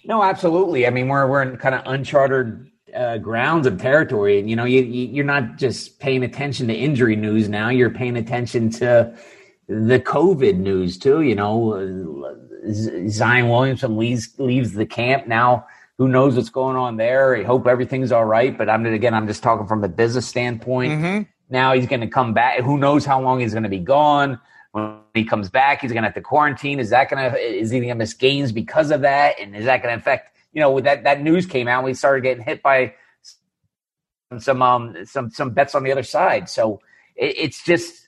No, 0.05 0.23
absolutely. 0.23 0.87
I 0.87 0.91
mean, 0.91 1.09
we're 1.09 1.27
we're 1.27 1.43
in 1.43 1.57
kind 1.57 1.75
of 1.75 1.83
uncharted 1.87 2.70
uh, 2.95 3.19
grounds 3.19 3.67
of 3.67 3.81
territory, 3.81 4.39
and 4.39 4.49
you 4.49 4.57
know, 4.57 4.65
you, 4.65 4.83
you 4.83 5.07
you're 5.07 5.25
not 5.25 5.57
just 5.57 5.99
paying 6.01 6.23
attention 6.23 6.69
to 6.69 6.75
injury 6.75 7.17
news 7.17 7.49
now. 7.49 7.69
You're 7.69 7.91
paying 7.91 8.17
attention 8.17 8.71
to 8.71 9.15
the 9.69 10.01
COVID 10.01 10.57
news 10.57 10.99
too. 10.99 11.23
You 11.23 11.35
know, 11.35 12.37
Zion 13.09 13.49
Williamson 13.49 13.97
leaves 13.97 14.35
leaves 14.39 14.73
the 14.73 14.87
camp 14.87 15.27
now. 15.27 15.67
Who 15.99 16.09
knows 16.09 16.35
what's 16.37 16.51
going 16.51 16.77
on 16.77 16.97
there? 16.97 17.37
I 17.37 17.43
hope 17.43 17.67
everything's 17.67 18.11
all 18.11 18.25
right. 18.25 18.57
But 18.57 18.69
I'm 18.69 18.87
again, 18.87 19.15
I'm 19.15 19.27
just 19.27 19.43
talking 19.43 19.67
from 19.67 19.81
the 19.81 19.89
business 19.89 20.27
standpoint. 20.27 20.93
Now 21.51 21.75
he's 21.75 21.87
going 21.87 22.01
to 22.01 22.07
come 22.07 22.33
back. 22.33 22.61
Who 22.61 22.79
knows 22.79 23.05
how 23.05 23.21
long 23.21 23.41
he's 23.41 23.53
going 23.53 23.65
to 23.65 23.69
be 23.69 23.79
gone? 23.79 24.41
When 24.73 25.01
he 25.15 25.25
comes 25.25 25.51
back, 25.51 25.81
he's 25.81 25.91
going 25.93 26.03
to 26.03 26.09
have 26.09 26.15
to 26.15 26.21
quarantine. 26.21 26.79
Is 26.79 26.91
that 26.91 27.11
going 27.11 27.31
to 27.31 27.39
is 27.39 27.71
he 27.71 27.79
going 27.79 27.89
to 27.89 27.95
miss 27.97 28.15
games 28.15 28.53
because 28.53 28.91
of 28.91 29.01
that? 29.03 29.39
And 29.41 29.55
is 29.55 29.65
that 29.65 29.83
going 29.83 29.95
to 29.95 30.01
affect? 30.01 30.37
You 30.53 30.61
know, 30.61 30.81
that 30.81 31.05
that 31.05 31.23
news 31.23 31.47
came 31.47 31.69
out, 31.69 31.85
we 31.85 31.95
started 31.95 32.23
getting 32.23 32.45
hit 32.45 32.63
by 32.63 32.95
some 34.39 34.63
um 34.63 34.97
some 35.05 35.31
some 35.31 35.51
bets 35.51 35.75
on 35.75 35.83
the 35.83 35.93
other 35.93 36.03
side. 36.03 36.49
So 36.49 36.81
it, 37.17 37.35
it's 37.39 37.65
just 37.65 38.07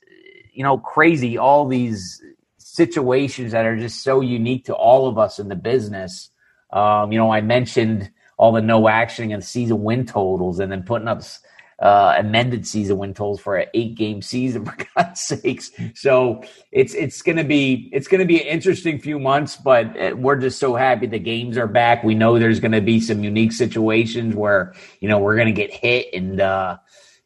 you 0.53 0.63
know 0.63 0.79
crazy 0.79 1.39
all 1.39 1.67
these 1.67 2.23
situations 2.59 3.53
that 3.53 3.67
are 3.67 3.77
just 3.77 4.03
so 4.03 4.21
unique 4.21 4.65
to 4.67 4.75
all 4.75 5.07
of 5.09 5.19
us 5.19 5.39
in 5.39 5.49
the 5.49 5.57
business. 5.57 6.31
Um, 6.73 7.13
you 7.13 7.19
know, 7.19 7.31
I 7.31 7.43
mentioned 7.43 8.11
all 8.39 8.53
the 8.53 8.63
no 8.63 8.89
action 8.89 9.31
and 9.31 9.45
season 9.45 9.83
win 9.83 10.07
totals, 10.07 10.59
and 10.59 10.73
then 10.73 10.83
putting 10.83 11.09
up 11.09 11.23
uh, 11.81 12.15
amended 12.19 12.67
season 12.67 12.99
win 12.99 13.15
totals 13.15 13.41
for 13.41 13.57
an 13.57 13.69
eight 13.75 13.95
game 13.97 14.23
season 14.23 14.65
for 14.67 14.77
God's 14.97 15.21
sakes. 15.21 15.71
So 15.95 16.43
it's 16.73 16.95
it's 16.95 17.23
gonna 17.23 17.45
be 17.45 17.91
it's 17.93 18.09
gonna 18.09 18.25
be 18.27 18.41
an 18.41 18.47
interesting 18.49 18.99
few 19.01 19.19
months, 19.19 19.57
but 19.57 20.01
uh, 20.01 20.17
we're 20.17 20.37
just 20.37 20.59
so 20.59 20.75
happy 20.75 21.07
the 21.07 21.19
games 21.19 21.59
are 21.59 21.69
back. 21.69 22.05
We 22.05 22.15
know 22.15 22.39
there's 22.39 22.61
gonna 22.61 22.81
be 22.83 23.01
some 23.01 23.25
unique 23.25 23.53
situations 23.53 24.35
where 24.35 24.75
you 25.01 25.09
know 25.09 25.19
we're 25.19 25.37
gonna 25.37 25.53
get 25.53 25.73
hit 25.73 26.09
and. 26.15 26.41
uh 26.41 26.79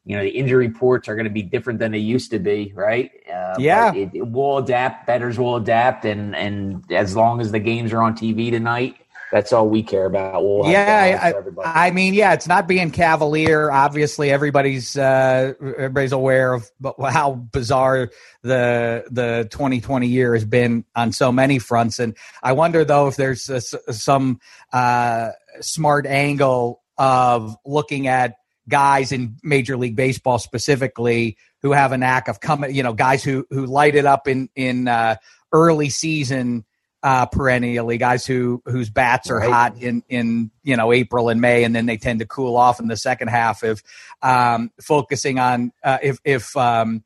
you 0.05 0.17
know 0.17 0.23
the 0.23 0.31
injury 0.31 0.69
reports 0.69 1.09
are 1.09 1.15
going 1.17 1.25
to 1.27 1.31
be 1.31 1.43
different 1.43 1.79
than 1.79 1.93
they 1.93 1.99
used 1.99 2.33
to 2.33 2.39
be, 2.41 2.73
right? 2.75 3.11
Uh, 3.33 3.57
yeah, 3.61 3.93
it, 3.95 4.11
it 4.15 4.29
will 4.31 4.59
adapt. 4.59 5.07
Betters 5.07 5.39
will 5.39 5.57
adapt, 5.57 6.05
and 6.05 6.35
and 6.37 6.85
as 6.93 7.17
long 7.17 7.41
as 7.41 7.53
the 7.53 7.61
games 7.61 7.93
are 7.93 8.03
on 8.03 8.17
TV 8.17 8.51
tonight, 8.51 8.97
that's 9.33 9.53
all 9.53 9.69
we 9.69 9.83
care 9.83 10.07
about. 10.07 10.45
We'll 10.45 10.71
yeah, 10.71 11.35
I, 11.65 11.87
I, 11.87 11.91
mean, 11.91 12.15
yeah, 12.15 12.33
it's 12.33 12.47
not 12.47 12.69
being 12.69 12.91
cavalier. 12.91 13.71
Obviously, 13.71 14.31
everybody's 14.31 14.97
uh, 14.97 15.55
everybody's 15.61 16.13
aware 16.13 16.55
of 16.55 16.71
how 17.01 17.35
bizarre 17.35 18.11
the 18.43 19.05
the 19.11 19.49
2020 19.51 20.07
year 20.07 20.35
has 20.35 20.45
been 20.45 20.85
on 20.95 21.13
so 21.13 21.33
many 21.33 21.59
fronts, 21.59 21.99
and 21.99 22.17
I 22.43 22.53
wonder 22.53 22.85
though 22.85 23.09
if 23.09 23.17
there's 23.17 23.49
a, 23.49 23.61
some 23.61 24.41
uh, 24.73 25.31
smart 25.61 26.07
angle 26.07 26.83
of 26.99 27.57
looking 27.65 28.07
at 28.07 28.37
guys 28.69 29.13
in 29.13 29.37
Major 29.43 29.77
League 29.77 29.97
Baseball 29.97 30.39
specifically 30.39 31.37
who 31.63 31.73
have 31.73 31.93
a 31.93 31.99
knack 31.99 32.29
of 32.29 32.41
coming, 32.41 32.75
you 32.75 32.83
know, 32.83 32.93
guys 32.93 33.25
who 33.25 33.47
who 33.51 33.67
light 33.67 33.95
it 33.95 34.07
up 34.07 34.29
in 34.29 34.49
in 34.55 34.89
uh, 34.89 35.17
early 35.53 35.89
season 35.89 36.65
uh, 37.07 37.25
perennially, 37.25 37.99
guys 37.99 38.27
who 38.27 38.61
whose 38.65 38.91
bats 38.91 39.31
are 39.31 39.39
right. 39.39 39.49
hot 39.49 39.81
in 39.81 40.03
in 40.09 40.51
you 40.65 40.77
know 40.77 40.93
April 40.93 41.29
and 41.29 41.41
May, 41.41 41.63
and 41.63 41.75
then 41.75 41.87
they 41.87 41.99
tend 41.99 42.19
to 42.19 42.27
cool 42.27 42.57
off 42.57 42.81
in 42.81 42.89
the 42.89 42.97
second 42.97 43.29
half. 43.29 43.63
Of 43.63 43.81
um, 44.23 44.73
focusing 44.81 45.39
on 45.39 45.73
uh, 45.85 45.99
if 46.03 46.19
if 46.25 46.57
um, 46.57 47.05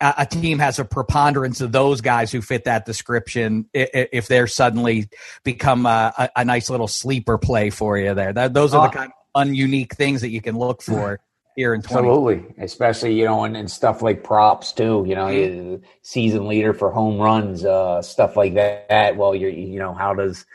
a, 0.00 0.14
a 0.18 0.26
team 0.26 0.60
has 0.60 0.78
a 0.78 0.84
preponderance 0.84 1.60
of 1.60 1.72
those 1.72 2.00
guys 2.00 2.30
who 2.30 2.42
fit 2.42 2.62
that 2.66 2.86
description, 2.86 3.68
if 3.74 4.28
they're 4.28 4.46
suddenly 4.46 5.08
become 5.42 5.84
a, 5.84 6.14
a, 6.16 6.30
a 6.36 6.44
nice 6.44 6.70
little 6.70 6.86
sleeper 6.86 7.36
play 7.36 7.70
for 7.70 7.98
you 7.98 8.14
there, 8.14 8.32
that, 8.32 8.54
those 8.54 8.72
are 8.72 8.88
the 8.88 8.96
kind 8.96 9.10
of 9.34 9.48
ununique 9.48 9.94
things 9.94 10.20
that 10.20 10.30
you 10.30 10.40
can 10.40 10.56
look 10.56 10.80
for 10.80 11.18
here 11.56 11.74
in 11.74 11.82
20. 11.82 12.08
Absolutely, 12.08 12.54
especially 12.62 13.14
you 13.14 13.24
know, 13.24 13.44
and, 13.44 13.56
and 13.56 13.70
stuff 13.70 14.02
like 14.02 14.24
props 14.24 14.72
too. 14.72 15.04
You 15.06 15.14
know, 15.14 15.26
mm-hmm. 15.26 15.84
season 16.02 16.46
leader 16.46 16.72
for 16.72 16.90
home 16.90 17.18
runs, 17.18 17.64
uh, 17.64 18.02
stuff 18.02 18.36
like 18.36 18.54
that. 18.54 19.16
Well, 19.16 19.34
you're 19.34 19.50
you 19.50 19.78
know, 19.78 19.94
how 19.94 20.14
does 20.14 20.46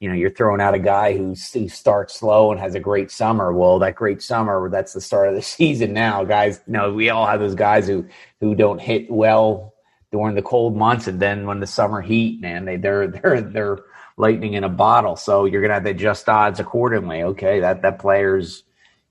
you 0.00 0.08
know 0.08 0.14
you're 0.14 0.30
throwing 0.30 0.60
out 0.60 0.74
a 0.74 0.78
guy 0.78 1.16
who, 1.16 1.34
who 1.52 1.68
starts 1.68 2.14
slow 2.18 2.50
and 2.50 2.60
has 2.60 2.74
a 2.74 2.80
great 2.80 3.10
summer. 3.10 3.52
Well, 3.52 3.78
that 3.80 3.94
great 3.94 4.22
summer, 4.22 4.68
that's 4.70 4.92
the 4.92 5.00
start 5.00 5.28
of 5.28 5.34
the 5.34 5.42
season 5.56 5.92
now, 5.92 6.24
guys. 6.24 6.60
You 6.66 6.74
know, 6.74 6.92
we 6.92 7.10
all 7.10 7.26
have 7.26 7.40
those 7.40 7.54
guys 7.54 7.86
who 7.86 8.06
who 8.40 8.54
don't 8.54 8.80
hit 8.80 9.10
well 9.10 9.74
during 10.10 10.34
the 10.34 10.42
cold 10.42 10.76
months, 10.76 11.06
and 11.06 11.20
then 11.20 11.46
when 11.46 11.60
the 11.60 11.66
summer 11.66 12.00
heat, 12.00 12.40
man, 12.40 12.64
they 12.64 12.76
they're 12.76 13.06
they're 13.22 13.40
they're 13.40 13.78
lightning 14.16 14.54
in 14.54 14.64
a 14.64 14.68
bottle. 14.68 15.16
So 15.16 15.44
you're 15.44 15.62
gonna 15.62 15.74
have 15.74 15.84
to 15.84 15.90
adjust 15.90 16.28
odds 16.28 16.60
accordingly. 16.60 17.22
Okay, 17.22 17.60
that 17.60 17.82
that 17.82 17.98
player's 17.98 18.64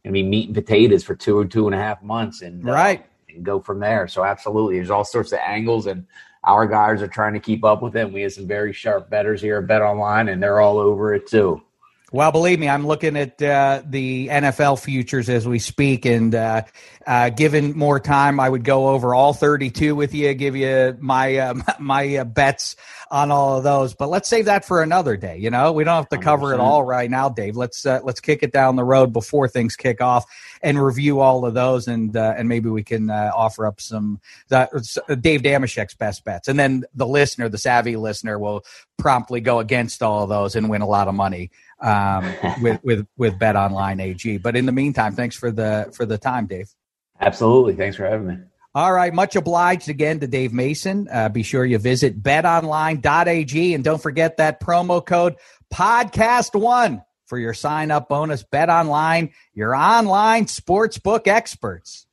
gonna 0.04 0.14
be 0.14 0.24
meat 0.24 0.48
and 0.48 0.56
potatoes 0.56 1.04
for 1.04 1.16
two 1.16 1.38
or 1.38 1.46
two 1.46 1.68
and 1.68 1.76
a 1.76 1.78
half 1.78 2.02
months, 2.02 2.42
and 2.42 2.68
uh, 2.68 2.72
right, 2.72 3.00
uh, 3.00 3.36
and 3.36 3.44
go 3.44 3.60
from 3.60 3.80
there. 3.80 4.08
So 4.08 4.24
absolutely, 4.24 4.78
there's 4.78 4.90
all 4.90 5.06
sorts 5.06 5.32
of 5.32 5.40
angles, 5.40 5.88
and 5.88 6.06
our 6.44 6.66
guys 6.66 7.02
are 7.02 7.08
trying 7.08 7.34
to 7.34 7.40
keep 7.40 7.64
up 7.64 7.82
with 7.82 7.96
it. 7.96 8.12
We 8.12 8.22
have 8.22 8.34
some 8.34 8.48
very 8.48 8.74
sharp 8.74 9.10
betters 9.10 9.42
here 9.42 9.58
at 9.58 9.68
Bet 9.68 9.82
Online, 9.82 10.30
and 10.30 10.42
they're 10.42 10.62
all 10.62 10.78
over 10.78 11.14
it 11.14 11.28
too. 11.28 11.62
Well, 12.10 12.32
believe 12.32 12.58
me, 12.58 12.70
I'm 12.70 12.88
looking 12.88 13.18
at 13.18 13.42
uh, 13.42 13.82
the 13.86 14.30
NFL 14.30 14.80
futures 14.80 15.28
as 15.28 15.46
we 15.46 15.60
speak, 15.60 16.06
and 16.06 16.34
uh, 16.34 16.62
uh, 17.06 17.32
given 17.32 17.78
more 17.78 18.00
time, 18.00 18.40
I 18.40 18.48
would 18.48 18.64
go 18.64 18.88
over 18.88 19.14
all 19.14 19.34
32 19.34 19.94
with 19.94 20.14
you, 20.14 20.34
give 20.34 20.56
you 20.56 20.96
my 21.02 21.36
uh, 21.36 21.56
my 21.80 22.16
uh, 22.16 22.24
bets 22.24 22.78
on 23.12 23.30
all 23.30 23.58
of 23.58 23.66
those. 23.66 23.94
But 23.94 24.08
let's 24.08 24.30
save 24.30 24.46
that 24.46 24.64
for 24.64 24.82
another 24.82 25.18
day. 25.18 25.38
You 25.40 25.50
know, 25.50 25.74
we 25.74 25.84
don't 25.84 25.96
have 25.96 26.10
to 26.10 26.18
cover 26.18 26.48
100%. 26.48 26.54
it 26.54 26.60
all 26.62 26.86
right 26.86 27.12
now, 27.12 27.28
Dave. 27.28 27.58
Let's 27.58 27.86
uh, 27.86 28.00
let's 28.02 28.22
kick 28.22 28.42
it 28.42 28.54
down 28.54 28.78
the 28.78 28.86
road 28.86 29.12
before 29.12 29.50
things 29.50 29.76
kick 29.76 30.00
off 30.00 30.24
and 30.62 30.82
review 30.82 31.20
all 31.20 31.46
of 31.46 31.56
those, 31.56 31.90
and 31.90 32.16
and 32.16 32.48
maybe 32.48 32.70
we 32.70 32.84
can 32.84 33.10
offer 33.10 33.68
up 33.68 33.82
some 33.82 34.22
Dave 34.50 35.42
Dameshek's 35.42 35.96
best 35.96 36.24
bets, 36.24 36.48
and 36.48 36.58
then 36.58 36.86
the 36.96 37.06
listener, 37.06 37.50
the 37.50 37.58
savvy 37.58 37.98
listener, 37.98 38.40
will 38.40 38.64
promptly 38.98 39.42
go 39.42 39.60
against 39.60 40.02
all 40.02 40.24
of 40.24 40.30
those 40.30 40.56
and 40.56 40.70
win 40.70 40.82
a 40.82 40.88
lot 40.88 41.10
of 41.10 41.14
money 41.14 41.52
um, 41.80 42.34
with 42.62 42.80
with 42.84 43.08
with 43.18 43.40
Bet 43.40 43.56
Online 43.56 44.00
AG. 44.00 44.38
But 44.38 44.56
in 44.56 44.66
the 44.66 44.72
meantime, 44.72 45.16
thanks 45.16 45.36
for 45.36 45.52
the 45.52 45.90
for 45.94 46.06
the 46.06 46.18
time, 46.18 46.48
Dave. 46.48 46.70
Absolutely, 47.20 47.76
thanks 47.76 47.98
for 47.98 48.06
having 48.06 48.28
me. 48.28 48.38
All 48.76 48.94
right, 48.94 49.14
much 49.14 49.36
obliged 49.36 49.90
again 49.90 50.20
to 50.20 50.28
Dave 50.28 50.54
Mason. 50.54 51.08
Uh, 51.12 51.30
be 51.30 51.42
sure 51.42 51.66
you 51.66 51.80
visit 51.80 52.22
betonline.ag 52.22 53.74
and 53.74 53.84
don't 53.84 54.02
forget 54.02 54.38
that 54.38 54.62
promo 54.62 55.04
code 55.04 55.36
podcast 55.74 56.60
one 56.60 57.02
for 57.26 57.38
your 57.38 57.54
sign 57.54 57.92
up 57.92 58.10
bonus. 58.10 58.44
Bet 58.44 58.70
online, 58.70 59.34
your 59.54 59.76
online 59.76 60.46
sportsbook 60.46 61.28
experts. 61.28 62.07